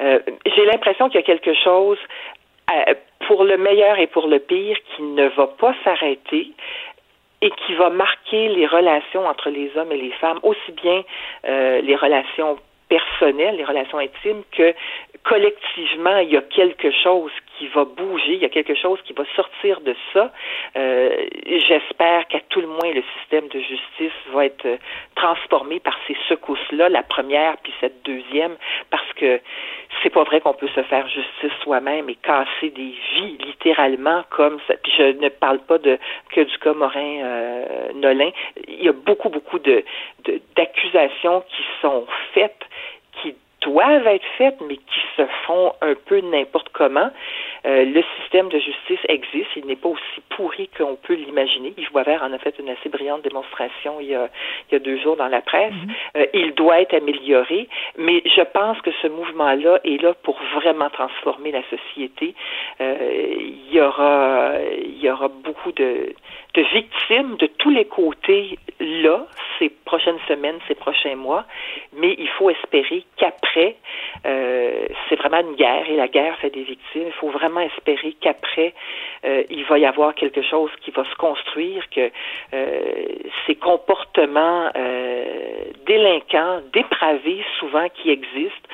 Euh, 0.00 0.20
j'ai 0.54 0.64
l'impression 0.66 1.08
qu'il 1.08 1.20
y 1.20 1.24
a 1.24 1.26
quelque 1.26 1.54
chose 1.54 1.98
euh, 1.98 2.45
pour 3.26 3.44
le 3.44 3.56
meilleur 3.56 3.98
et 3.98 4.06
pour 4.06 4.28
le 4.28 4.38
pire, 4.38 4.76
qui 4.94 5.02
ne 5.02 5.28
va 5.28 5.46
pas 5.46 5.74
s'arrêter 5.84 6.52
et 7.42 7.50
qui 7.50 7.74
va 7.74 7.90
marquer 7.90 8.48
les 8.48 8.66
relations 8.66 9.26
entre 9.26 9.50
les 9.50 9.70
hommes 9.76 9.92
et 9.92 9.98
les 9.98 10.12
femmes, 10.12 10.40
aussi 10.42 10.72
bien 10.72 11.02
euh, 11.46 11.80
les 11.80 11.96
relations 11.96 12.58
personnelles, 12.88 13.56
les 13.56 13.64
relations 13.64 13.98
intimes, 13.98 14.42
que 14.52 14.74
collectivement, 15.24 16.18
il 16.18 16.30
y 16.30 16.36
a 16.36 16.42
quelque 16.42 16.90
chose 16.90 17.32
qui 17.58 17.68
va 17.68 17.84
bouger, 17.84 18.34
il 18.34 18.42
y 18.42 18.44
a 18.44 18.48
quelque 18.48 18.74
chose 18.74 19.00
qui 19.02 19.12
va 19.12 19.24
sortir 19.34 19.80
de 19.80 19.94
ça. 20.12 20.32
Euh, 20.76 21.26
J'espère 21.68 22.26
qu'à 22.28 22.40
tout 22.48 22.60
le 22.60 22.66
moins 22.66 22.92
le 22.92 23.02
système 23.18 23.48
de 23.48 23.60
justice 23.60 24.12
va 24.32 24.46
être 24.46 24.66
transformé 25.14 25.80
par 25.80 25.96
ces 26.06 26.16
secousses-là, 26.28 26.88
la 26.88 27.02
première 27.02 27.56
puis 27.58 27.72
cette 27.80 28.02
deuxième, 28.04 28.56
parce 28.90 29.12
que 29.14 29.40
c'est 30.02 30.10
pas 30.10 30.24
vrai 30.24 30.40
qu'on 30.40 30.54
peut 30.54 30.68
se 30.68 30.82
faire 30.82 31.08
justice 31.08 31.52
soi-même 31.62 32.08
et 32.08 32.16
casser 32.16 32.70
des 32.70 32.94
vies 33.14 33.38
littéralement 33.44 34.24
comme 34.30 34.58
ça. 34.66 34.74
Puis 34.82 34.92
je 34.96 35.02
ne 35.18 35.28
parle 35.28 35.58
pas 35.60 35.78
de 35.78 35.98
que 36.30 36.40
du 36.42 36.58
cas 36.58 36.74
Morin 36.74 37.20
euh, 37.22 37.92
Nolin. 37.94 38.30
Il 38.68 38.84
y 38.84 38.88
a 38.88 38.92
beaucoup 38.92 39.28
beaucoup 39.28 39.58
de 39.58 39.84
d'accusations 40.56 41.42
qui 41.48 41.62
sont 41.80 42.06
faites 42.34 42.64
qui 43.22 43.34
doivent 43.66 44.06
être 44.06 44.24
faites, 44.38 44.60
mais 44.66 44.76
qui 44.76 45.00
se 45.16 45.26
font 45.46 45.72
un 45.82 45.94
peu 46.06 46.20
n'importe 46.20 46.68
comment. 46.72 47.10
Euh, 47.66 47.84
le 47.84 48.02
système 48.20 48.48
de 48.48 48.58
justice 48.58 49.00
existe, 49.08 49.50
il 49.56 49.66
n'est 49.66 49.76
pas 49.76 49.88
aussi 49.88 50.20
pourri 50.30 50.68
qu'on 50.76 50.96
peut 50.96 51.14
l'imaginer. 51.14 51.74
Yves 51.76 51.90
Boisvert 51.90 52.22
en 52.22 52.32
a 52.32 52.38
fait 52.38 52.54
une 52.58 52.68
assez 52.68 52.88
brillante 52.88 53.22
démonstration 53.22 54.00
il 54.00 54.08
y 54.08 54.14
a, 54.14 54.28
il 54.68 54.74
y 54.74 54.76
a 54.76 54.78
deux 54.78 54.98
jours 54.98 55.16
dans 55.16 55.28
la 55.28 55.40
presse. 55.40 55.72
Mhm. 55.72 55.94
euh, 56.18 56.26
il 56.34 56.54
doit 56.54 56.80
être 56.80 56.94
amélioré, 56.94 57.68
mais 57.98 58.22
je 58.24 58.42
pense 58.42 58.80
que 58.82 58.90
ce 59.02 59.08
mouvement-là 59.08 59.80
est 59.84 60.00
là 60.00 60.14
pour 60.22 60.38
vraiment 60.54 60.90
transformer 60.90 61.50
la 61.50 61.62
société. 61.70 62.34
Euh, 62.80 63.34
il 63.38 63.74
y 63.74 63.80
aura, 63.80 64.52
il 64.78 64.98
y 64.98 65.10
aura 65.10 65.28
beaucoup 65.28 65.72
de, 65.72 66.14
de 66.54 66.62
victimes 66.72 67.36
de 67.36 67.46
tous 67.46 67.70
les 67.70 67.84
côtés 67.84 68.58
là, 68.80 69.26
ces 69.58 69.70
prochaines 69.84 70.18
semaines, 70.28 70.58
ces 70.68 70.74
prochains 70.74 71.16
mois, 71.16 71.44
mais 71.92 72.14
il 72.18 72.28
faut 72.28 72.50
espérer 72.50 73.04
qu'après, 73.16 73.76
euh, 74.26 74.86
c'est 75.08 75.16
vraiment 75.16 75.40
une 75.40 75.54
guerre 75.56 75.88
et 75.88 75.96
la 75.96 76.08
guerre 76.08 76.36
fait 76.38 76.50
des 76.50 76.62
victimes. 76.62 77.04
Il 77.06 77.12
faut 77.12 77.30
vraiment 77.30 77.55
espérer 77.60 78.14
qu'après, 78.20 78.74
euh, 79.24 79.42
il 79.50 79.64
va 79.64 79.78
y 79.78 79.86
avoir 79.86 80.14
quelque 80.14 80.42
chose 80.42 80.70
qui 80.82 80.90
va 80.90 81.04
se 81.04 81.14
construire, 81.16 81.88
que 81.90 82.10
euh, 82.54 82.80
ces 83.46 83.54
comportements 83.54 84.70
délinquants, 85.86 86.60
dépravés 86.72 87.44
souvent 87.58 87.88
qui 87.88 88.10
existent, 88.10 88.68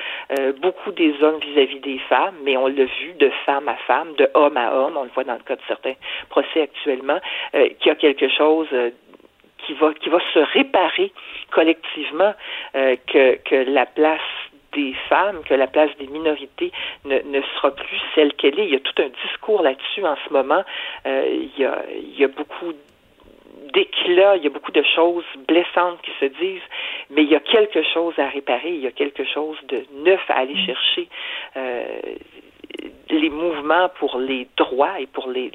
beaucoup 0.61 0.93
des 0.93 1.15
hommes 1.23 1.41
vis-à-vis 1.41 1.81
des 1.81 1.99
femmes, 2.09 2.35
mais 2.43 2.57
on 2.57 2.67
l'a 2.67 2.85
vu 2.85 3.13
de 3.19 3.31
femme 3.45 3.69
à 3.69 3.77
femme, 3.87 4.15
de 4.15 4.29
homme 4.35 4.57
à 4.57 4.75
homme, 4.75 4.97
on 4.97 5.05
le 5.05 5.11
voit 5.11 5.25
dans 5.25 5.35
le 5.35 5.41
cas 5.41 5.57
de 5.57 5.63
certains 5.69 5.95
procès 6.31 6.63
actuellement, 6.63 7.19
qu'il 7.53 7.87
y 7.87 7.91
a 7.91 7.95
quelque 7.95 8.29
chose 8.29 8.69
qui 9.59 9.75
va 9.75 9.93
qui 9.95 10.09
va 10.09 10.19
se 10.33 10.39
réparer 10.39 11.13
collectivement, 11.51 12.35
que, 12.73 13.37
que 13.37 13.71
la 13.71 13.87
place 13.87 14.21
des 14.73 14.95
femmes, 15.09 15.43
que 15.45 15.55
la 15.55 15.67
place 15.67 15.91
des 15.99 16.07
minorités 16.07 16.73
ne, 17.05 17.41
sera 17.57 17.71
plus 17.75 18.01
celle 18.15 18.33
qu'elle 18.35 18.59
est. 18.59 18.67
Il 18.67 18.73
y 18.73 18.77
a 18.77 18.81
tout 18.81 19.03
un 19.03 19.11
discours 19.27 19.63
là-dessus 19.63 20.05
en 20.05 20.17
ce 20.27 20.33
moment. 20.33 20.65
Euh, 21.07 21.25
il, 21.29 21.61
y 21.61 21.65
a, 21.65 21.83
il 21.95 22.19
y 22.19 22.25
a 22.25 22.29
beaucoup 22.29 22.73
d'éclats, 23.73 24.37
il 24.37 24.45
y 24.45 24.47
a 24.47 24.51
beaucoup 24.51 24.73
de 24.73 24.85
choses 24.95 25.25
blessantes 25.49 26.01
qui 26.03 26.13
se 26.21 26.27
disent, 26.27 26.63
mais 27.11 27.23
il 27.23 27.31
y 27.31 27.37
a 27.37 27.41
quelque 27.41 27.83
chose 27.83 28.19
à 28.19 28.29
réparer, 28.29 28.71
il 28.71 28.81
y 28.81 28.87
a 28.87 28.93
quelque 28.93 29.25
chose 29.25 29.59
de 29.69 29.85
neuf 30.05 30.21
à 30.29 30.39
aller 30.39 30.57
chercher. 30.67 31.09
Euh, 31.57 31.85
les 33.11 33.31
mouvements 33.31 33.91
pour 33.99 34.19
les 34.19 34.49
droits 34.57 34.99
et 34.99 35.07
pour 35.07 35.29
les, 35.29 35.51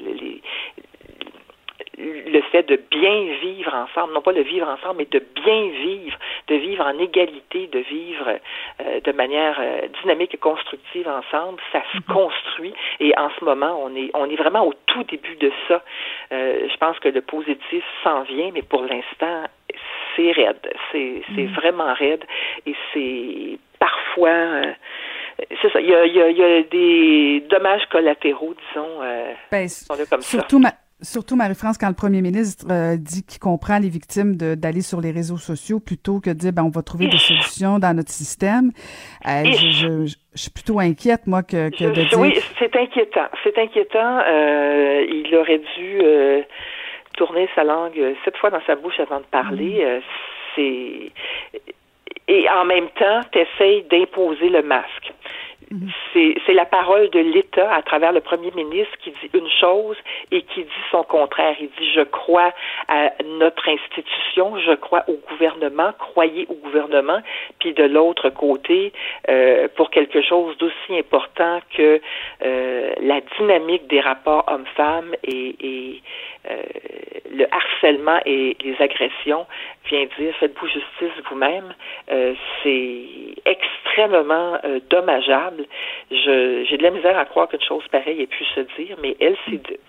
le 1.98 2.40
fait 2.52 2.62
de 2.62 2.76
bien 2.90 3.24
vivre 3.40 3.74
ensemble, 3.74 4.14
non 4.14 4.22
pas 4.22 4.32
le 4.32 4.42
vivre 4.42 4.68
ensemble, 4.68 4.98
mais 4.98 5.08
de 5.10 5.24
bien 5.34 5.68
vivre, 5.68 6.16
de 6.46 6.54
vivre 6.54 6.84
en 6.84 6.98
égalité, 6.98 7.66
de 7.66 7.80
vivre 7.80 8.38
euh, 8.80 9.00
de 9.00 9.12
manière 9.12 9.58
euh, 9.60 9.88
dynamique 10.02 10.34
et 10.34 10.38
constructive 10.38 11.08
ensemble, 11.08 11.60
ça 11.72 11.82
se 11.92 11.98
mm-hmm. 11.98 12.12
construit. 12.12 12.74
Et 13.00 13.12
en 13.18 13.30
ce 13.38 13.44
moment, 13.44 13.80
on 13.82 13.94
est, 13.96 14.10
on 14.14 14.30
est 14.30 14.36
vraiment 14.36 14.66
au 14.66 14.74
tout 14.86 15.02
début 15.04 15.36
de 15.36 15.50
ça. 15.66 15.82
Euh, 16.32 16.68
je 16.70 16.76
pense 16.76 16.98
que 17.00 17.08
le 17.08 17.20
positif 17.20 17.84
s'en 18.04 18.22
vient, 18.22 18.50
mais 18.52 18.62
pour 18.62 18.82
l'instant, 18.82 19.44
c'est 20.14 20.32
raide. 20.32 20.72
C'est, 20.92 21.22
c'est 21.34 21.42
mm-hmm. 21.42 21.54
vraiment 21.54 21.92
raide 21.94 22.24
et 22.66 22.74
c'est 22.92 23.58
parfois 23.78 24.62
c'est 25.62 25.72
ça. 25.72 25.80
Il 25.80 25.88
y, 25.88 25.94
a, 25.94 26.04
il, 26.04 26.36
y 26.36 26.42
a, 26.42 26.62
des 26.64 27.46
dommages 27.48 27.86
collatéraux, 27.90 28.54
disons, 28.68 29.00
ben, 29.52 29.68
comme 30.10 30.20
surtout 30.20 30.60
ça. 30.60 30.72
Surtout, 31.00 31.36
Marie-France, 31.36 31.78
quand 31.78 31.86
le 31.86 31.94
premier 31.94 32.22
ministre 32.22 32.66
euh, 32.72 32.96
dit 32.96 33.24
qu'il 33.24 33.38
comprend 33.38 33.78
les 33.78 33.88
victimes 33.88 34.34
d'aller 34.34 34.82
sur 34.82 35.00
les 35.00 35.12
réseaux 35.12 35.36
sociaux 35.36 35.78
plutôt 35.78 36.18
que 36.18 36.30
de 36.30 36.34
dire 36.34 36.52
ben, 36.52 36.64
on 36.64 36.70
va 36.70 36.82
trouver 36.82 37.06
des 37.06 37.18
solutions 37.18 37.78
dans 37.78 37.94
notre 37.94 38.10
système, 38.10 38.72
euh, 39.24 39.44
je, 39.44 40.06
je, 40.06 40.16
suis 40.34 40.50
plutôt 40.50 40.80
inquiète, 40.80 41.28
moi, 41.28 41.44
que, 41.44 41.70
que 41.70 41.84
de 41.84 42.02
dire... 42.02 42.18
Oui, 42.18 42.34
c'est 42.58 42.74
inquiétant. 42.74 43.28
C'est 43.44 43.56
inquiétant. 43.58 44.18
Euh, 44.26 45.06
il 45.08 45.32
aurait 45.36 45.62
dû 45.76 46.00
tourner 47.16 47.48
sa 47.54 47.62
langue 47.62 48.16
sept 48.24 48.36
fois 48.36 48.50
dans 48.50 48.62
sa 48.66 48.74
bouche 48.74 48.98
avant 48.98 49.20
de 49.20 49.26
parler. 49.30 49.84
Mm. 49.84 50.02
c'est... 50.56 51.12
Et 52.26 52.50
en 52.50 52.64
même 52.64 52.88
temps, 52.98 53.20
tu 53.32 53.40
d'imposer 53.88 54.48
le 54.50 54.62
masque. 54.62 55.12
C'est 56.12 56.54
la 56.54 56.64
parole 56.64 57.10
de 57.10 57.20
l'État 57.20 57.72
à 57.72 57.82
travers 57.82 58.12
le 58.12 58.20
premier 58.20 58.50
ministre 58.52 58.96
qui 59.02 59.10
dit 59.10 59.30
une 59.34 59.48
chose 59.60 59.96
et 60.30 60.42
qui 60.42 60.64
dit 60.64 60.84
son 60.90 61.02
contraire. 61.02 61.56
Il 61.60 61.68
dit 61.78 61.92
je 61.94 62.00
crois 62.00 62.52
à 62.88 63.10
notre 63.24 63.68
institution, 63.68 64.58
je 64.60 64.72
crois 64.72 65.04
au 65.08 65.18
gouvernement, 65.28 65.92
croyez 65.98 66.46
au 66.48 66.54
gouvernement. 66.54 67.20
Puis 67.58 67.74
de 67.74 67.84
l'autre 67.84 68.30
côté, 68.30 68.92
euh, 69.28 69.68
pour 69.76 69.90
quelque 69.90 70.22
chose 70.22 70.56
d'aussi 70.56 70.98
important 70.98 71.60
que 71.76 72.00
euh, 72.42 72.94
la 73.02 73.20
dynamique 73.38 73.86
des 73.88 74.00
rapports 74.00 74.44
hommes-femmes 74.48 75.14
et, 75.22 75.54
et 75.60 76.02
euh, 76.50 76.62
le 77.30 77.46
harcèlement 77.52 78.20
et 78.24 78.56
les 78.64 78.76
agressions, 78.80 79.46
vient 79.90 80.06
dire 80.18 80.34
faites-vous 80.40 80.66
justice 80.66 81.22
vous-même. 81.28 81.74
Euh, 82.10 82.34
c'est 82.62 83.04
extrêmement 83.44 84.56
euh, 84.64 84.80
J'ai 86.10 86.76
de 86.76 86.82
la 86.82 86.90
misère 86.90 87.18
à 87.18 87.24
croire 87.24 87.48
qu'une 87.48 87.62
chose 87.62 87.82
pareille 87.90 88.22
ait 88.22 88.26
pu 88.26 88.44
se 88.54 88.60
dire, 88.76 88.96
mais 89.02 89.16
elle 89.20 89.36
s'est 89.46 89.58
dite. 89.58 89.80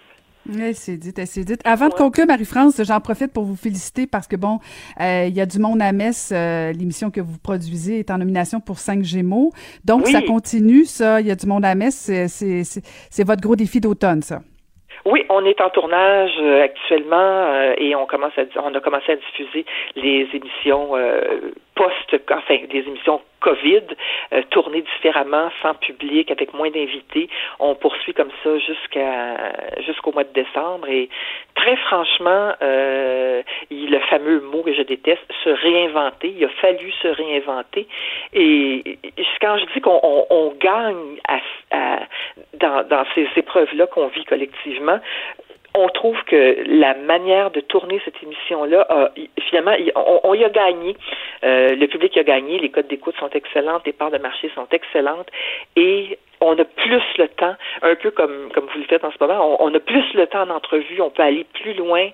Elle 0.50 0.74
s'est 0.74 0.98
dit, 0.98 1.14
elle 1.18 1.28
s'est 1.28 1.44
dit. 1.44 1.56
Avant 1.64 1.90
de 1.90 1.94
conclure, 1.94 2.26
Marie-France, 2.26 2.82
j'en 2.84 3.00
profite 3.02 3.32
pour 3.34 3.44
vous 3.44 3.56
féliciter 3.56 4.08
parce 4.08 4.28
que, 4.28 4.36
bon, 4.36 4.60
il 5.00 5.36
y 5.36 5.42
a 5.42 5.46
du 5.46 5.60
monde 5.60 5.82
à 5.82 5.92
Metz. 5.92 6.32
L'émission 6.32 7.12
que 7.12 7.22
vous 7.22 7.38
produisez 7.38 8.00
est 8.00 8.10
en 8.10 8.18
nomination 8.18 8.60
pour 8.60 8.80
cinq 8.80 9.04
Gémeaux. 9.04 9.52
Donc, 9.86 10.08
ça 10.08 10.22
continue, 10.22 10.86
ça. 10.86 11.22
Il 11.22 11.28
y 11.28 11.32
a 11.32 11.36
du 11.36 11.46
monde 11.46 11.66
à 11.66 11.76
Metz. 11.76 12.10
C'est 12.28 13.24
votre 13.24 13.42
gros 13.42 13.56
défi 13.56 13.80
d'automne, 13.80 14.22
ça. 14.22 14.40
Oui, 15.06 15.26
on 15.30 15.46
est 15.46 15.62
en 15.62 15.70
tournage 15.70 16.32
euh, 16.42 16.64
actuellement 16.64 17.16
euh, 17.18 17.74
et 17.78 17.96
on 17.96 18.06
commence 18.06 18.34
à 18.38 18.44
on 18.62 18.74
a 18.74 18.80
commencé 18.80 19.14
à 19.14 19.16
diffuser 19.16 19.66
les 19.96 20.28
émissions 20.34 20.96
euh, 20.96 21.52
post 21.80 22.22
enfin 22.30 22.58
des 22.70 22.80
émissions 22.80 23.22
Covid, 23.40 23.84
euh, 24.34 24.42
tourner 24.50 24.82
différemment, 24.82 25.50
sans 25.62 25.74
public, 25.76 26.30
avec 26.30 26.54
moins 26.54 26.70
d'invités. 26.70 27.30
On 27.60 27.74
poursuit 27.74 28.14
comme 28.14 28.32
ça 28.44 28.58
jusqu'à 28.58 29.82
jusqu'au 29.86 30.12
mois 30.12 30.26
de 30.26 30.34
décembre. 30.34 30.90
Et 30.90 31.08
très 31.56 31.78
franchement, 31.78 32.52
euh, 32.62 33.42
le 33.72 34.00
fameux 34.10 34.42
mot 34.42 34.62
que 34.62 34.74
je 34.74 34.82
déteste, 34.82 35.24
se 35.46 35.50
réinventer. 35.50 36.34
Il 36.38 36.44
a 36.44 36.50
fallu 36.50 36.92
se 37.02 37.08
réinventer. 37.08 37.88
Et 38.34 39.00
quand 39.40 39.58
je 39.58 39.66
dis 39.74 39.80
qu'on 39.80 40.02
on, 40.30 40.54
gagne 40.60 41.18
à, 41.30 42.00
dans, 42.56 42.86
dans 42.90 43.06
ces 43.16 43.26
épreuves-là 43.38 43.88
qu'on 43.88 44.08
vit 44.08 44.26
collectivement, 44.26 45.00
on 45.80 45.90
trouve 45.90 46.22
que 46.26 46.64
la 46.66 46.96
manière 46.96 47.52
de 47.52 47.62
tourner 47.62 48.02
cette 48.06 48.22
émission-là, 48.24 49.12
finalement, 49.50 49.76
on, 50.24 50.34
y 50.34 50.44
a 50.44 50.50
gagné. 50.50 50.96
Euh, 51.44 51.70
le 51.76 51.88
public 51.88 52.16
a 52.18 52.24
gagné, 52.24 52.60
les 52.60 52.70
codes 52.70 52.88
d'écoute 52.88 53.16
sont 53.20 53.30
excellentes, 53.30 53.84
les 53.86 53.94
parts 53.94 54.12
de 54.12 54.18
marché 54.18 54.52
sont 54.56 54.68
excellentes, 54.72 55.30
et 55.76 56.18
on 56.42 56.58
a 56.58 56.64
plus 56.64 57.04
le 57.18 57.28
temps, 57.28 57.56
un 57.82 57.96
peu 57.96 58.12
comme 58.12 58.50
comme 58.54 58.66
vous 58.66 58.80
le 58.80 58.86
faites 58.86 59.04
en 59.04 59.12
ce 59.12 59.18
moment, 59.20 59.58
on, 59.62 59.74
a 59.74 59.80
plus 59.80 60.14
le 60.14 60.28
temps 60.28 60.46
d'entrevue, 60.46 61.02
on 61.02 61.10
peut 61.10 61.24
aller 61.24 61.46
plus 61.54 61.74
loin. 61.74 62.10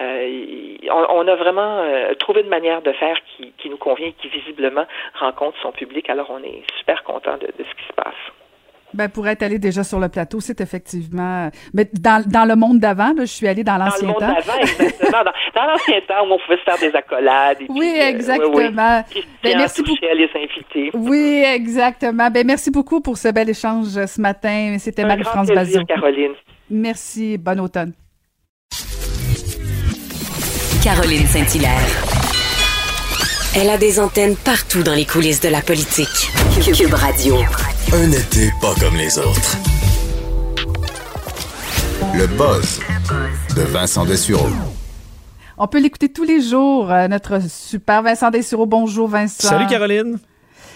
Euh, 0.00 0.76
on, 0.90 1.26
a 1.26 1.34
vraiment 1.34 1.78
euh, 1.82 2.14
trouvé 2.14 2.42
une 2.42 2.48
manière 2.48 2.82
de 2.82 2.92
faire 2.92 3.16
qui, 3.36 3.70
nous 3.70 3.78
convient, 3.78 4.12
qui 4.20 4.28
visiblement 4.28 4.86
rencontre 5.14 5.58
son 5.62 5.72
public. 5.72 6.10
Alors 6.10 6.30
on 6.30 6.42
est 6.42 6.62
super 6.78 7.02
content 7.04 7.38
de 7.38 7.46
ce 7.56 7.74
qui 7.74 7.86
se 7.88 7.92
passe. 7.94 8.39
Ben, 8.92 9.08
pour 9.08 9.26
être 9.28 9.42
allé 9.42 9.58
déjà 9.58 9.84
sur 9.84 10.00
le 10.00 10.08
plateau, 10.08 10.40
c'est 10.40 10.60
effectivement. 10.60 11.50
Mais 11.72 11.88
dans, 11.92 12.24
dans 12.26 12.44
le 12.44 12.56
monde 12.56 12.80
d'avant, 12.80 13.12
je 13.18 13.24
suis 13.24 13.46
allée 13.46 13.64
dans 13.64 13.76
l'ancien 13.76 14.12
temps. 14.12 14.18
Dans 14.20 14.26
le 14.26 14.32
monde 14.32 14.44
d'avant, 14.46 14.60
exactement. 14.60 15.24
dans, 15.54 15.66
l'ancien 15.66 16.00
temps 16.08 16.28
où 16.28 16.32
on 16.32 16.38
pouvait 16.38 16.58
se 16.58 16.62
faire 16.64 16.78
des 16.78 16.96
accolades. 16.96 17.58
oui, 17.68 17.92
exactement. 18.00 18.58
Euh, 18.58 19.02
oui, 19.14 19.24
Ben, 19.42 19.56
merci 19.58 19.82
beaucoup. 19.82 19.96
À 20.10 20.14
les 20.14 20.30
inviter. 20.34 20.90
Oui, 20.94 21.44
exactement. 21.46 22.30
Ben, 22.30 22.46
merci 22.46 22.70
beaucoup 22.70 23.00
pour 23.00 23.16
ce 23.16 23.28
bel 23.28 23.48
échange 23.48 23.88
ce 24.06 24.20
matin. 24.20 24.76
C'était 24.78 25.04
Marie-France 25.04 25.48
Bazot. 25.48 25.84
Caroline. 25.84 26.32
Merci. 26.68 27.38
Bon 27.38 27.60
automne. 27.60 27.92
Caroline 30.82 31.26
Saint-Hilaire. 31.26 32.20
Elle 33.54 33.68
a 33.68 33.76
des 33.76 34.00
antennes 34.00 34.36
partout 34.36 34.82
dans 34.82 34.94
les 34.94 35.04
coulisses 35.04 35.40
de 35.40 35.48
la 35.48 35.60
politique. 35.60 36.30
Cube 36.60 36.92
Radio. 36.92 37.36
Un 37.94 38.12
été 38.12 38.50
pas 38.60 38.74
comme 38.78 38.94
les 38.94 39.18
autres. 39.18 39.56
Le 42.14 42.26
buzz 42.26 42.80
de 43.56 43.62
Vincent 43.62 44.04
Dessureau. 44.04 44.46
On 45.56 45.66
peut 45.66 45.80
l'écouter 45.80 46.12
tous 46.12 46.24
les 46.24 46.42
jours, 46.42 46.92
euh, 46.92 47.08
notre 47.08 47.40
super 47.48 48.02
Vincent 48.02 48.30
Dessureau. 48.30 48.66
Bonjour 48.66 49.08
Vincent. 49.08 49.48
Salut 49.48 49.66
Caroline. 49.68 50.18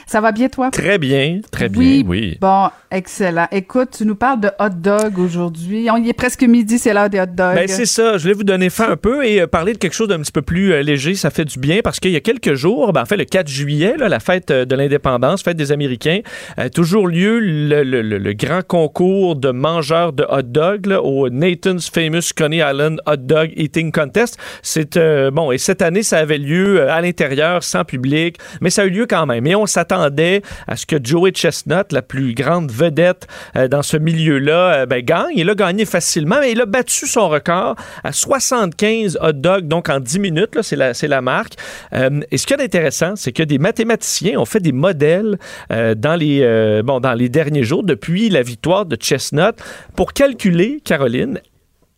Ça 0.06 0.20
va 0.20 0.32
bien, 0.32 0.48
toi? 0.48 0.70
Très 0.70 0.98
bien, 0.98 1.40
très 1.50 1.68
bien, 1.68 2.02
oui. 2.06 2.36
Bon, 2.40 2.68
excellent. 2.90 3.46
Écoute, 3.52 3.90
tu 3.96 4.04
nous 4.04 4.14
parles 4.14 4.40
de 4.40 4.50
hot 4.58 4.68
dog 4.70 5.18
aujourd'hui. 5.18 5.88
On 5.90 5.96
y 5.96 6.10
est 6.10 6.14
presque 6.14 6.42
midi, 6.42 6.78
c'est 6.78 6.92
l'heure 6.92 7.08
des 7.08 7.20
hot 7.20 7.26
dogs. 7.26 7.54
Ben, 7.54 7.68
c'est 7.68 7.86
ça. 7.86 8.18
Je 8.18 8.22
voulais 8.22 8.34
vous 8.34 8.44
donner 8.44 8.70
faim 8.70 8.88
un 8.90 8.96
peu 8.96 9.24
et 9.24 9.40
euh, 9.40 9.46
parler 9.46 9.72
de 9.72 9.78
quelque 9.78 9.94
chose 9.94 10.08
d'un 10.08 10.20
petit 10.20 10.32
peu 10.32 10.42
plus 10.42 10.72
euh, 10.72 10.82
léger. 10.82 11.14
Ça 11.14 11.30
fait 11.30 11.44
du 11.44 11.58
bien 11.58 11.80
parce 11.82 12.00
qu'il 12.00 12.10
y 12.10 12.16
a 12.16 12.20
quelques 12.20 12.54
jours, 12.54 12.92
ben, 12.92 13.02
en 13.02 13.06
fait, 13.06 13.16
le 13.16 13.24
4 13.24 13.48
juillet, 13.48 13.94
la 13.98 14.20
fête 14.20 14.50
euh, 14.50 14.64
de 14.64 14.76
l'indépendance, 14.76 15.42
fête 15.42 15.56
des 15.56 15.72
Américains, 15.72 16.20
a 16.56 16.68
toujours 16.68 17.08
lieu 17.08 17.40
le, 17.40 18.32
grand 18.34 18.66
concours 18.66 19.36
de 19.36 19.50
mangeurs 19.50 20.12
de 20.12 20.26
hot 20.28 20.42
dog 20.42 20.86
au 21.02 21.30
Nathan's 21.30 21.88
Famous 21.88 22.32
Coney 22.36 22.58
Island 22.58 23.00
Hot 23.06 23.16
Dog 23.16 23.52
Eating 23.56 23.92
Contest. 23.92 24.38
C'est 24.62 24.98
bon, 25.30 25.52
et 25.52 25.58
cette 25.58 25.82
année, 25.82 26.02
ça 26.02 26.18
avait 26.18 26.38
lieu 26.38 26.88
à 26.88 27.00
l'intérieur, 27.00 27.62
sans 27.62 27.84
public, 27.84 28.38
mais 28.60 28.70
ça 28.70 28.82
a 28.82 28.84
eu 28.86 28.90
lieu 28.90 29.06
quand 29.08 29.26
même. 29.26 29.46
Et 29.46 29.54
on 29.54 29.66
s'attend 29.66 29.93
à 30.02 30.76
ce 30.76 30.86
que 30.86 30.96
Joey 31.02 31.32
Chestnut, 31.32 31.92
la 31.92 32.02
plus 32.02 32.34
grande 32.34 32.70
vedette 32.70 33.26
euh, 33.56 33.68
dans 33.68 33.82
ce 33.82 33.96
milieu-là, 33.96 34.74
euh, 34.74 34.86
ben, 34.86 35.02
gagne. 35.02 35.32
Il 35.36 35.48
a 35.50 35.54
gagné 35.54 35.84
facilement, 35.84 36.36
mais 36.40 36.52
il 36.52 36.60
a 36.60 36.66
battu 36.66 37.06
son 37.06 37.28
record 37.28 37.76
à 38.02 38.12
75 38.12 39.18
hot 39.20 39.32
dogs, 39.32 39.68
donc 39.68 39.88
en 39.88 40.00
10 40.00 40.18
minutes, 40.18 40.62
c'est 40.62 40.76
la, 40.76 40.92
la, 41.02 41.20
marque. 41.20 41.54
Euh, 41.92 42.20
et 42.30 42.38
ce 42.38 42.46
qui 42.46 42.54
est 42.54 42.62
intéressant, 42.62 43.16
c'est 43.16 43.32
que 43.32 43.42
des 43.42 43.58
mathématiciens 43.58 44.38
ont 44.38 44.44
fait 44.44 44.60
des 44.60 44.72
modèles 44.72 45.38
dans, 45.70 46.18
les, 46.18 46.82
bon, 46.84 47.00
dans 47.00 47.14
les 47.14 47.28
derniers 47.28 47.62
jours, 47.62 47.82
depuis 47.82 48.28
la 48.28 48.42
victoire 48.42 48.86
de 48.86 48.96
Chestnut, 48.96 49.54
pour 49.96 50.12
calculer, 50.12 50.80
Caroline, 50.84 51.40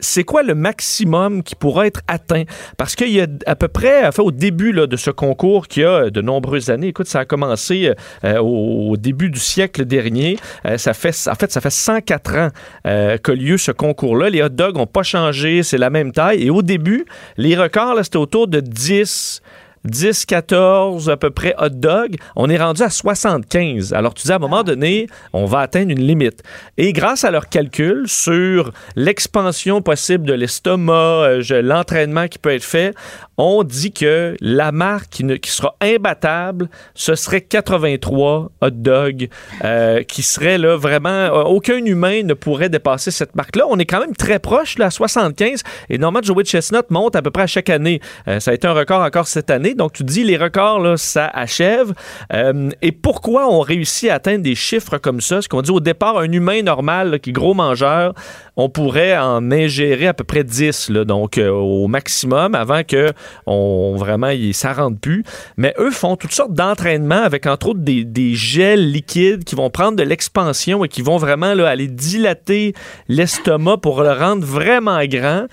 c'est 0.01 0.25
quoi 0.25 0.43
le 0.43 0.55
maximum 0.55 1.43
qui 1.43 1.55
pourra 1.55 1.87
être 1.87 2.01
atteint? 2.09 2.45
Parce 2.77 2.95
qu'il 2.95 3.11
y 3.11 3.21
a 3.21 3.27
à 3.47 3.57
peu 3.57 3.69
près, 3.69 4.07
enfin, 4.07 4.23
au 4.23 4.31
début 4.31 4.73
là, 4.73 4.87
de 4.87 4.97
ce 4.97 5.11
concours 5.11 5.69
qui 5.69 5.83
a 5.85 6.11
de 6.11 6.21
nombreuses 6.21 6.71
années, 6.71 6.89
écoute, 6.89 7.07
ça 7.07 7.21
a 7.21 7.25
commencé 7.25 7.93
euh, 8.25 8.39
au, 8.39 8.97
début 8.97 9.31
du 9.31 9.41
siècle 9.41 9.85
dernier. 9.85 10.39
Euh, 10.67 10.79
ça 10.79 10.95
fait, 10.95 11.15
en 11.29 11.35
fait, 11.35 11.51
ça 11.51 11.61
fait 11.61 11.71
104 11.71 12.37
ans 12.37 12.49
euh, 12.87 13.19
qu'a 13.19 13.35
lieu 13.35 13.57
ce 13.57 13.73
concours-là. 13.73 14.31
Les 14.31 14.43
hot 14.43 14.49
dogs 14.49 14.77
n'ont 14.77 14.87
pas 14.87 15.03
changé, 15.03 15.63
c'est 15.63 15.79
la 15.79 15.91
même 15.91 16.13
taille. 16.13 16.43
Et 16.43 16.51
au 16.51 16.63
début, 16.63 17.07
les 17.37 17.57
records, 17.57 17.99
c'était 18.03 18.17
autour 18.17 18.49
de 18.49 18.61
10, 18.61 19.43
10, 19.87 20.27
14 20.27 21.11
à 21.11 21.17
peu 21.17 21.31
près 21.31 21.55
hot 21.59 21.71
dogs. 21.71 22.17
On 22.35 22.49
est 22.49 22.57
rendu 22.57 22.83
à 22.83 22.91
75. 22.91 23.93
Alors 23.93 24.15
tu 24.15 24.27
dis 24.27 24.33
à 24.33 24.37
un 24.37 24.41
moment 24.41 24.63
donné, 24.63 25.07
on 25.33 25.47
va 25.47 25.61
atteindre 25.61 25.91
une 25.91 26.01
limite. 26.01 26.43
Et 26.77 26.93
grâce 26.93 27.25
à 27.25 27.31
leurs 27.31 27.49
calculs 27.49 28.05
sur 28.07 28.73
l'expansion 28.97 29.83
possible 29.83 30.27
de 30.27 30.35
l'estomac, 30.35 30.93
euh, 30.93 31.63
l'entraînement 31.63 32.29
qui 32.29 32.39
peut 32.39 32.53
être 32.53 32.65
fait, 32.65 32.95
on 33.39 33.63
dit 33.65 33.93
que 33.93 34.37
la 34.41 34.73
marque 34.73 35.11
qui, 35.11 35.41
qui 35.41 35.51
sera 35.51 35.77
imbattable, 35.81 36.69
ce 36.95 37.15
serait 37.15 37.41
83 37.41 38.51
hot 38.61 38.71
dogs 38.71 39.29
euh, 39.65 40.03
qui 40.03 40.23
serait 40.23 40.59
là 40.59 40.77
vraiment 40.77 41.09
euh, 41.09 41.43
aucun 41.43 41.85
humain 41.85 42.23
ne 42.23 42.35
pourrait 42.35 42.69
dépasser 42.69 43.11
cette 43.11 43.35
marque-là. 43.37 43.65
On 43.69 43.79
est 43.79 43.85
quand 43.85 44.01
même 44.01 44.17
très 44.17 44.39
proche 44.39 44.79
là, 44.79 44.87
à 44.87 44.91
75 44.91 45.63
et 45.89 45.99
normalement 45.99 46.25
Joey 46.25 46.45
Chestnut 46.45 46.91
monte 46.91 47.17
à 47.17 47.23
peu 47.23 47.31
près 47.31 47.43
à 47.43 47.47
chaque 47.47 47.71
année. 47.71 48.01
ça 48.39 48.51
a 48.51 48.55
été 48.55 48.67
un 48.67 48.73
record 48.73 49.03
encore 49.03 49.27
cette 49.27 49.51
année. 49.51 49.75
Donc, 49.75 49.93
tu 49.93 50.05
dis, 50.05 50.25
les 50.25 50.37
records, 50.37 50.81
là, 50.81 50.97
ça 50.97 51.27
achève. 51.27 51.93
Euh, 52.33 52.71
et 52.83 52.93
pourquoi 52.93 53.49
on 53.49 53.61
réussit 53.61 54.11
à 54.11 54.15
atteindre 54.15 54.43
des 54.43 54.55
chiffres 54.55 54.99
comme 54.99 55.21
ça? 55.21 55.43
Ce 55.43 55.49
qu'on 55.49 55.63
dit 55.63 55.71
au 55.71 55.81
départ, 55.81 56.19
un 56.19 56.31
humain 56.31 56.63
normal 56.63 57.21
qui 57.21 57.31
est 57.31 57.33
gros 57.33 57.55
mangeur, 57.55 58.15
on 58.57 58.69
pourrait 58.69 59.17
en 59.17 59.51
ingérer 59.51 60.07
à 60.07 60.15
peu 60.15 60.25
près 60.25 60.43
10, 60.43 60.91
là, 60.91 61.05
donc 61.05 61.39
euh, 61.39 61.51
au 61.51 61.89
maximum, 61.89 62.55
avant 62.55 62.83
que 62.85 63.13
on 63.47 63.95
vraiment 63.97 64.31
ça 64.53 64.73
rentre 64.73 64.99
plus. 64.99 65.25
Mais 65.57 65.75
eux 65.79 65.91
font 65.91 66.17
toutes 66.17 66.33
sortes 66.33 66.55
d'entraînements 66.55 67.23
avec 67.23 67.47
entre 67.47 67.69
autres 67.69 67.81
des, 67.81 68.05
des, 68.05 68.35
gels 68.35 68.91
liquides 68.91 69.45
qui 69.45 69.55
vont 69.55 69.71
prendre 69.71 69.97
de 69.97 70.03
l'expansion 70.03 70.85
et 70.85 70.89
qui 70.89 71.03
vont 71.03 71.17
vraiment 71.17 71.55
là, 71.55 71.69
aller 71.69 71.89
dilater 71.89 72.75
l'estomac 73.09 73.79
pour 73.79 74.03
le 74.03 74.13
rendre 74.13 74.45
vraiment 74.45 75.05
grand 75.05 75.47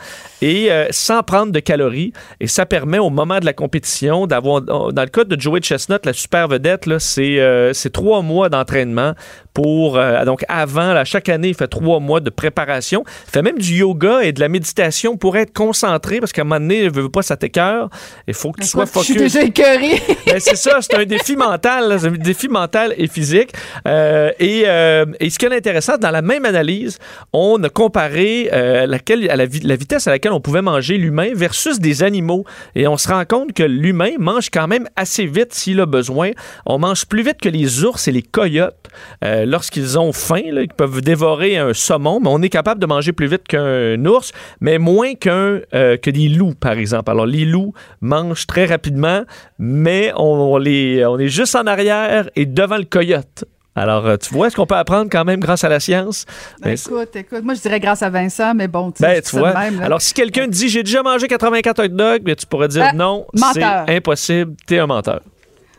et 0.44 0.70
euh, 0.70 0.88
sans 0.92 1.24
prendre 1.24 1.54
de 1.54 1.60
calories. 1.60 2.12
Et 2.42 2.48
ça 2.48 2.66
permet 2.66 3.00
au 3.00 3.10
moment 3.10 3.40
de 3.40 3.46
la 3.46 3.54
compétition 3.54 4.28
d'avoir, 4.28 4.62
dans 4.62 4.92
le 4.92 5.08
cas 5.08 5.24
de 5.24 5.40
Joey 5.40 5.62
Chestnut, 5.62 6.06
la 6.06 6.12
super 6.12 6.50
vedette, 6.50 6.86
là, 6.86 7.00
c'est, 7.00 7.40
euh, 7.40 7.72
c'est 7.72 7.92
trois 7.92 8.22
mois 8.22 8.50
d'entraînement 8.50 9.14
pour 9.54 9.98
euh, 9.98 10.26
donc 10.26 10.44
avant 10.48 10.94
là, 10.94 11.06
chaque 11.06 11.30
année 11.30 11.50
il 11.50 11.54
fait 11.54 11.68
trois 11.68 12.00
mois 12.00 12.20
de 12.20 12.30
préparation. 12.30 13.04
Il 13.28 13.32
fait 13.32 13.42
même 13.42 13.58
du 13.58 13.76
yoga 13.76 14.22
et 14.24 14.32
de 14.32 14.40
la 14.40 14.50
méditation 14.50 15.16
pour 15.16 15.38
être 15.38 15.54
concentré 15.54 16.20
parce 16.20 16.32
qu'à 16.32 16.42
un 16.42 16.46
moment 16.46 16.60
donné 16.60 16.84
il 16.84 16.92
veut 16.92 17.10
pas 17.10 17.22
ça 17.22 17.38
t'écœure 17.38 17.90
il 18.28 18.34
faut 18.34 18.52
que 18.52 18.62
tu 18.62 18.68
sois 18.68 18.86
focus 18.86 19.08
je 19.08 19.14
suis 19.14 19.22
déjà 19.22 19.44
écœuré. 19.44 20.02
Ben, 20.26 20.40
c'est 20.40 20.56
ça 20.56 20.80
c'est 20.82 20.96
un 20.96 21.06
défi 21.06 21.36
mental 21.36 21.98
c'est 22.00 22.08
un 22.08 22.12
défi 22.12 22.48
mental 22.48 22.94
et 22.98 23.08
physique. 23.08 23.52
Euh, 23.88 24.32
et, 24.40 24.64
euh, 24.66 25.06
et, 25.20 25.30
ce 25.30 25.38
qui 25.38 25.46
est 25.46 25.56
intéressant 25.56 25.98
dans 25.98 26.12
la 26.12 26.22
même 26.22 26.46
analyse 26.46 26.98
on 27.34 27.62
a 27.64 27.70
comparé 27.70 28.50
laquelle, 28.88 29.30
à 29.30 29.36
la, 29.36 29.46
la, 29.46 29.76
vitesse 29.76 30.08
à 30.08 30.12
laquelle 30.12 30.33
on 30.34 30.42
pouvait 30.42 30.62
manger 30.62 30.98
l'humain 30.98 31.30
versus 31.34 31.80
des 31.80 32.04
animaux 32.04 32.46
et 32.76 32.88
on 32.88 32.98
se 32.98 33.08
rend 33.08 33.26
compte 33.26 33.54
que 33.54 33.64
l'humain 33.64 34.12
mange 34.20 34.50
quand 34.52 34.68
même 34.68 34.88
assez 34.96 35.26
vite 35.26 35.54
s'il 35.54 35.80
a 35.80 35.86
besoin 35.86 36.32
on 36.66 36.80
mange 36.80 37.06
plus 37.06 37.24
vite 37.24 37.40
que 37.42 37.50
les 37.50 37.84
ours 37.84 38.08
et 38.08 38.12
les 38.12 38.22
coyotes 38.22 38.84
euh, 39.24 39.46
lorsqu'ils 39.46 39.98
ont 39.98 40.12
faim, 40.12 40.42
ils 40.44 40.68
peuvent 40.68 41.02
dévorer 41.02 41.58
un 41.58 41.74
saumon, 41.74 42.20
mais 42.20 42.30
on 42.30 42.42
est 42.42 42.50
capable 42.50 42.82
de 42.82 42.86
manger 42.86 43.12
plus 43.12 43.28
vite 43.28 43.48
qu'un 43.48 44.04
ours, 44.06 44.32
mais 44.62 44.78
moins 44.78 45.16
qu'un 45.16 45.60
euh, 45.74 45.98
que 45.98 46.10
des 46.10 46.30
loups, 46.30 46.56
par 46.56 46.74
exemple. 46.74 47.12
Alors, 47.12 47.26
les 47.26 47.46
loups 47.46 47.74
mangent 48.02 48.48
très 48.48 48.66
rapidement, 48.66 49.24
mais 49.60 50.12
on, 50.16 50.60
est 50.64 51.28
juste 51.28 51.56
en 51.56 51.66
arrière 51.68 52.30
et 52.36 52.46
devant 52.46 52.78
le 52.78 52.86
coyote. 52.86 53.46
Alors, 53.76 54.06
euh, 54.06 54.18
tu 54.18 54.34
vois, 54.34 54.48
est-ce 54.48 54.56
qu'on 54.56 54.68
peut 54.68 54.76
apprendre 54.76 55.10
quand 55.12 55.26
même 55.26 55.40
grâce 55.40 55.64
à 55.64 55.70
la 55.70 55.80
science? 55.80 56.26
Ben, 56.62 56.76
écoute, 56.76 57.16
écoute, 57.16 57.44
moi 57.44 57.56
je 57.56 57.62
dirais 57.62 57.80
grâce 57.80 58.04
à 58.04 58.10
Vincent, 58.10 58.54
mais 58.54 58.68
bon, 58.68 58.94
ben, 59.00 59.22
tu 59.22 59.38
vois. 59.38 59.50
Alors, 59.82 60.02
si 60.02 60.14
quelqu'un 60.14 60.48
dit 60.48 60.70
j'ai 60.70 60.84
déjà 60.84 61.02
mangé 61.02 61.28
84 61.28 61.84
hot 61.84 61.88
dogs, 61.88 62.22
ben, 62.24 62.36
tu 62.36 62.46
pourrais 62.46 62.68
dire 62.68 62.94
non, 62.94 63.26
c'est 63.54 63.64
impossible, 63.64 64.54
t'es 64.68 64.80
un 64.80 64.88
menteur. 64.88 65.22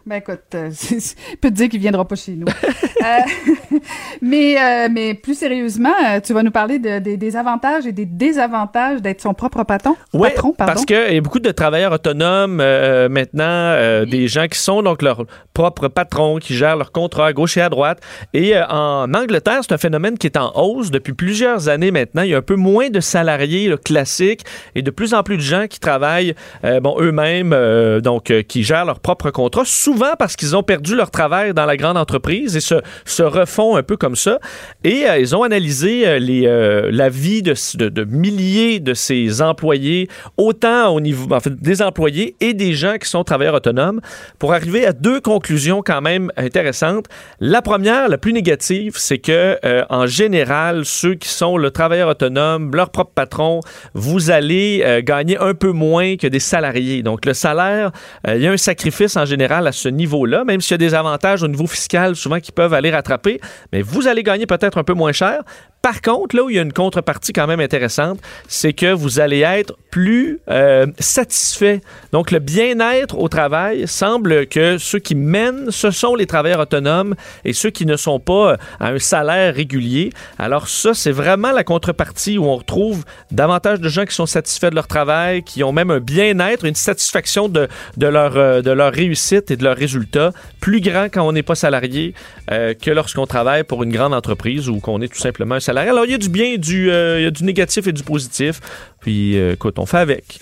Ben 0.07 0.17
écoute, 0.17 0.41
euh, 0.55 0.71
je 0.71 1.37
peux 1.41 1.49
te 1.49 1.55
dire 1.55 1.71
qu'il 1.71 1.81
viendra 1.81 2.07
pas 2.07 2.15
chez 2.15 2.33
nous. 2.33 2.47
euh, 2.47 3.79
mais, 4.23 4.61
euh, 4.61 4.89
mais 4.93 5.15
plus 5.15 5.35
sérieusement, 5.35 5.95
euh, 6.07 6.21
tu 6.21 6.35
vas 6.35 6.43
nous 6.43 6.51
parler 6.51 6.79
de, 6.79 6.99
des 6.99 7.37
avantages 7.37 7.87
et 7.87 7.93
des 7.93 8.05
désavantages 8.05 9.01
d'être 9.01 9.23
son 9.23 9.33
propre 9.33 9.63
patron. 9.65 9.97
Oui, 10.13 10.29
parce 10.59 10.85
qu'il 10.85 11.15
y 11.15 11.17
a 11.17 11.21
beaucoup 11.23 11.39
de 11.39 11.51
travailleurs 11.53 11.93
autonomes 11.93 12.61
euh, 12.61 13.09
maintenant, 13.09 14.05
des 14.05 14.29
gens 14.29 14.47
qui 14.47 14.59
sont 14.59 14.83
donc 14.83 15.01
leur 15.01 15.25
propre 15.55 15.89
patron, 15.89 16.37
qui 16.37 16.55
gèrent 16.55 16.77
leur 16.77 16.93
contrat 16.93 17.29
à 17.29 17.33
gauche 17.33 17.57
et 17.57 17.63
à 17.63 17.71
droite. 17.71 18.01
Et 18.35 18.55
en 18.59 19.13
Angleterre, 19.15 19.61
c'est 19.63 19.73
un 19.73 19.79
phénomène 19.79 20.19
qui 20.19 20.27
est 20.27 20.37
en 20.37 20.53
hausse 20.55 20.91
depuis 20.91 21.15
plusieurs 21.15 21.71
années 21.71 21.91
maintenant. 21.91 22.23
Il 22.23 22.31
y 22.31 22.35
a 22.35 22.39
un 22.39 22.43
peu 22.43 22.57
moins 22.57 22.91
de 22.91 23.01
salariés 23.01 23.75
classiques 23.83 24.45
et 24.75 24.83
de 24.83 24.91
plus 24.91 25.15
en 25.15 25.23
plus 25.23 25.37
de 25.37 25.43
gens 25.43 25.67
qui 25.67 25.81
travaillent 25.81 26.35
bon, 26.83 26.97
eux-mêmes, 27.01 27.57
donc 28.01 28.33
qui 28.49 28.63
gèrent 28.65 28.85
leur 28.85 29.01
propre 29.01 29.31
contrat 29.31 29.63
souvent 29.65 29.94
parce 30.19 30.37
qu'ils 30.37 30.57
ont 30.57 30.63
perdu 30.63 30.95
leur 30.95 31.11
travail 31.11 31.55
dans 31.55 31.67
la 31.67 31.77
grande 31.77 31.97
entreprise 31.97 32.57
et 32.57 32.61
se, 32.61 33.23
refont 33.23 33.77
un 33.77 33.83
peu 33.83 33.97
comme 33.97 34.17
ça. 34.17 34.39
Et 34.83 35.09
euh, 35.09 35.19
ils 35.19 35.35
ont 35.35 35.43
analysé 35.43 36.07
euh, 36.07 36.19
euh, 36.21 36.91
la 36.93 37.09
vie 37.09 37.43
de, 37.43 38.05
milliers 38.05 38.81
de 38.81 38.95
ces 38.95 39.41
employés, 39.41 40.09
autant 40.37 40.89
au 40.95 41.01
niveau 41.01 41.29
des 41.49 41.83
employés 41.83 42.37
et 42.41 42.55
des 42.55 42.75
gens 42.75 42.97
qui 43.01 43.09
sont 43.09 43.25
travailleurs 43.25 43.55
autonomes, 43.55 44.01
pour 44.39 44.53
arriver 44.53 44.87
à 44.87 44.93
deux 44.93 45.21
conclusions 45.21 45.83
quand 45.85 46.01
même 46.01 46.31
intéressantes. 46.37 47.07
La 47.41 47.63
première, 47.63 48.09
la 48.09 48.19
plus 48.19 48.33
négative, 48.33 48.95
c'est 48.97 49.19
que 49.19 49.59
en 49.89 50.07
général, 50.07 50.85
ceux 50.85 51.15
qui 51.15 51.29
sont 51.29 51.57
le 51.57 51.71
travailleur 51.71 52.09
autonome, 52.09 52.75
leur 52.75 52.91
propre 52.91 53.13
patron, 53.15 53.61
vous 53.95 54.31
allez 54.31 55.03
gagner 55.05 55.39
un 55.39 55.55
peu 55.55 55.73
moins 55.73 56.17
que 56.17 56.27
des 56.27 56.41
salariés. 56.41 57.03
Donc 57.03 57.25
le 57.27 57.35
salaire, 57.35 57.91
il 58.29 58.41
y 58.41 58.47
a 58.47 58.53
un 58.53 58.57
sacrifice 58.57 59.17
en 59.17 59.25
général 59.25 59.67
à 59.67 59.73
ce 59.85 59.89
niveau-là, 59.91 60.45
même 60.45 60.61
s'il 60.61 60.73
y 60.73 60.75
a 60.75 60.79
des 60.79 60.95
avantages 60.95 61.43
au 61.43 61.49
niveau 61.49 61.67
fiscal 61.67 62.17
souvent 62.17 62.41
qui 62.41 62.53
peuvent 62.53 62.73
aller 62.73 62.91
rattraper, 62.91 63.41
mais 63.73 63.83
vous 63.83 64.09
allez 64.09 64.23
gagner 64.23 64.47
peut-être 64.47 64.79
un 64.79 64.85
peu 64.85 64.95
moins 64.95 65.13
cher. 65.13 65.43
Par 65.85 66.01
contre, 66.01 66.35
là 66.35 66.45
où 66.45 66.49
il 66.49 66.57
y 66.57 66.59
a 66.59 66.63
une 66.63 66.73
contrepartie 66.73 67.35
quand 67.35 67.47
même 67.47 67.61
intéressante, 67.61 68.19
c'est 68.49 68.73
que 68.73 68.91
vous 68.91 69.21
allez 69.21 69.41
être 69.41 69.77
plus 69.91 70.41
euh, 70.49 70.87
satisfait. 70.99 71.83
Donc, 72.11 72.31
le 72.31 72.39
bien-être 72.39 73.19
au 73.19 73.29
travail 73.29 73.87
semble 73.87 74.47
que 74.47 74.79
ceux 74.79 74.99
qui 74.99 75.15
mènent, 75.15 75.71
ce 75.71 75.91
sont 75.91 76.15
les 76.15 76.25
travailleurs 76.25 76.61
autonomes 76.61 77.15
et 77.45 77.53
ceux 77.53 77.69
qui 77.69 77.85
ne 77.85 77.99
sont 77.99 78.19
pas 78.19 78.53
euh, 78.53 78.57
à 78.81 78.89
un 78.93 78.99
salaire 78.99 79.55
régulier. 79.55 80.09
Alors, 80.39 80.69
ça, 80.69 80.95
c'est 80.95 81.13
vraiment 81.13 81.53
la 81.53 81.65
contrepartie 81.65 82.39
où 82.39 82.47
on 82.47 82.57
retrouve 82.57 83.05
davantage 83.31 83.79
de 83.79 83.91
gens 83.91 84.07
qui 84.07 84.15
sont 84.15 84.25
satisfaits 84.25 84.71
de 84.71 84.77
leur 84.77 84.87
travail, 84.87 85.43
qui 85.43 85.63
ont 85.65 85.73
même 85.73 85.91
un 85.91 86.01
bien-être, 86.01 86.65
une 86.65 86.75
satisfaction 86.75 87.51
de, 87.51 87.69
leur, 87.99 88.39
euh, 88.39 88.63
de 88.63 88.71
leur 88.71 88.91
réussite 88.91 89.51
et 89.51 89.59
de 89.59 89.65
leurs 89.65 89.77
résultats 89.77 90.33
plus 90.61 90.81
grand 90.81 91.09
quand 91.13 91.29
on 91.29 91.33
n'est 91.33 91.43
pas 91.43 91.55
salarié 91.55 92.15
que 92.49 92.91
lorsqu'on 92.91 93.27
travaille 93.27 93.65
pour 93.65 93.83
une 93.83 93.93
grande 93.93 94.15
entreprise 94.15 94.69
ou 94.69 94.81
qu'on 94.81 95.01
est 95.03 95.09
tout 95.09 95.19
simplement 95.19 95.57
un 95.57 95.61
salarié 95.61 95.74
alors, 95.83 96.05
il 96.05 96.13
y 96.13 96.15
a 96.15 96.19
du 96.19 96.29
bien, 96.29 96.57
du, 96.57 96.91
euh, 96.91 97.21
il 97.21 97.25
y 97.25 97.27
a 97.27 97.31
du 97.31 97.45
négatif 97.45 97.87
et 97.87 97.93
du 97.93 98.03
positif. 98.03 98.61
Puis, 99.01 99.39
euh, 99.39 99.55
écoute, 99.55 99.79
on 99.79 99.87
fait 99.87 99.99
avec. 99.99 100.39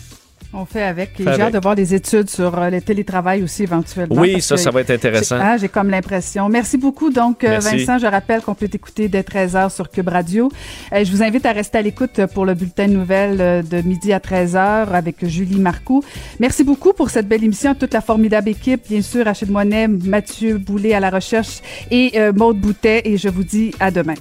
On 0.54 0.66
fait 0.66 0.82
avec. 0.82 1.12
J'ai 1.18 1.26
hâte 1.26 1.54
de 1.54 1.58
voir 1.58 1.74
des 1.74 1.94
études 1.94 2.28
sur 2.28 2.58
euh, 2.58 2.68
le 2.68 2.82
télétravail 2.82 3.42
aussi 3.42 3.62
éventuellement. 3.62 4.20
Oui, 4.20 4.42
ça, 4.42 4.58
ça 4.58 4.70
va 4.70 4.82
être 4.82 4.90
intéressant. 4.90 5.38
Ah, 5.40 5.56
j'ai 5.56 5.70
comme 5.70 5.88
l'impression. 5.88 6.46
Merci 6.50 6.76
beaucoup. 6.76 7.08
Donc, 7.08 7.42
Vincent, 7.42 7.98
je 7.98 8.06
rappelle 8.06 8.42
qu'on 8.42 8.54
peut 8.54 8.68
t'écouter 8.68 9.08
dès 9.08 9.22
13h 9.22 9.74
sur 9.74 9.90
Cube 9.90 10.08
Radio. 10.08 10.52
je 10.92 11.10
vous 11.10 11.22
invite 11.22 11.46
à 11.46 11.52
rester 11.52 11.78
à 11.78 11.82
l'écoute 11.82 12.20
pour 12.34 12.44
le 12.44 12.52
bulletin 12.52 12.86
de 12.86 12.92
nouvelles 12.92 13.66
de 13.66 13.80
midi 13.80 14.12
à 14.12 14.18
13h 14.18 14.88
avec 14.92 15.26
Julie 15.26 15.58
Marcoux. 15.58 16.04
Merci 16.38 16.64
beaucoup 16.64 16.92
pour 16.92 17.08
cette 17.08 17.28
belle 17.28 17.44
émission. 17.44 17.74
Toute 17.74 17.94
la 17.94 18.02
formidable 18.02 18.50
équipe, 18.50 18.86
bien 18.90 19.00
sûr, 19.00 19.26
Achille 19.26 19.50
Moinet, 19.50 19.88
Mathieu 19.88 20.58
Boulet 20.58 20.92
à 20.92 21.00
la 21.00 21.08
recherche 21.08 21.60
et 21.90 22.12
Maude 22.34 22.58
Boutet. 22.58 23.00
Et 23.06 23.16
je 23.16 23.30
vous 23.30 23.44
dis 23.44 23.72
à 23.80 23.90
demain. 23.90 24.16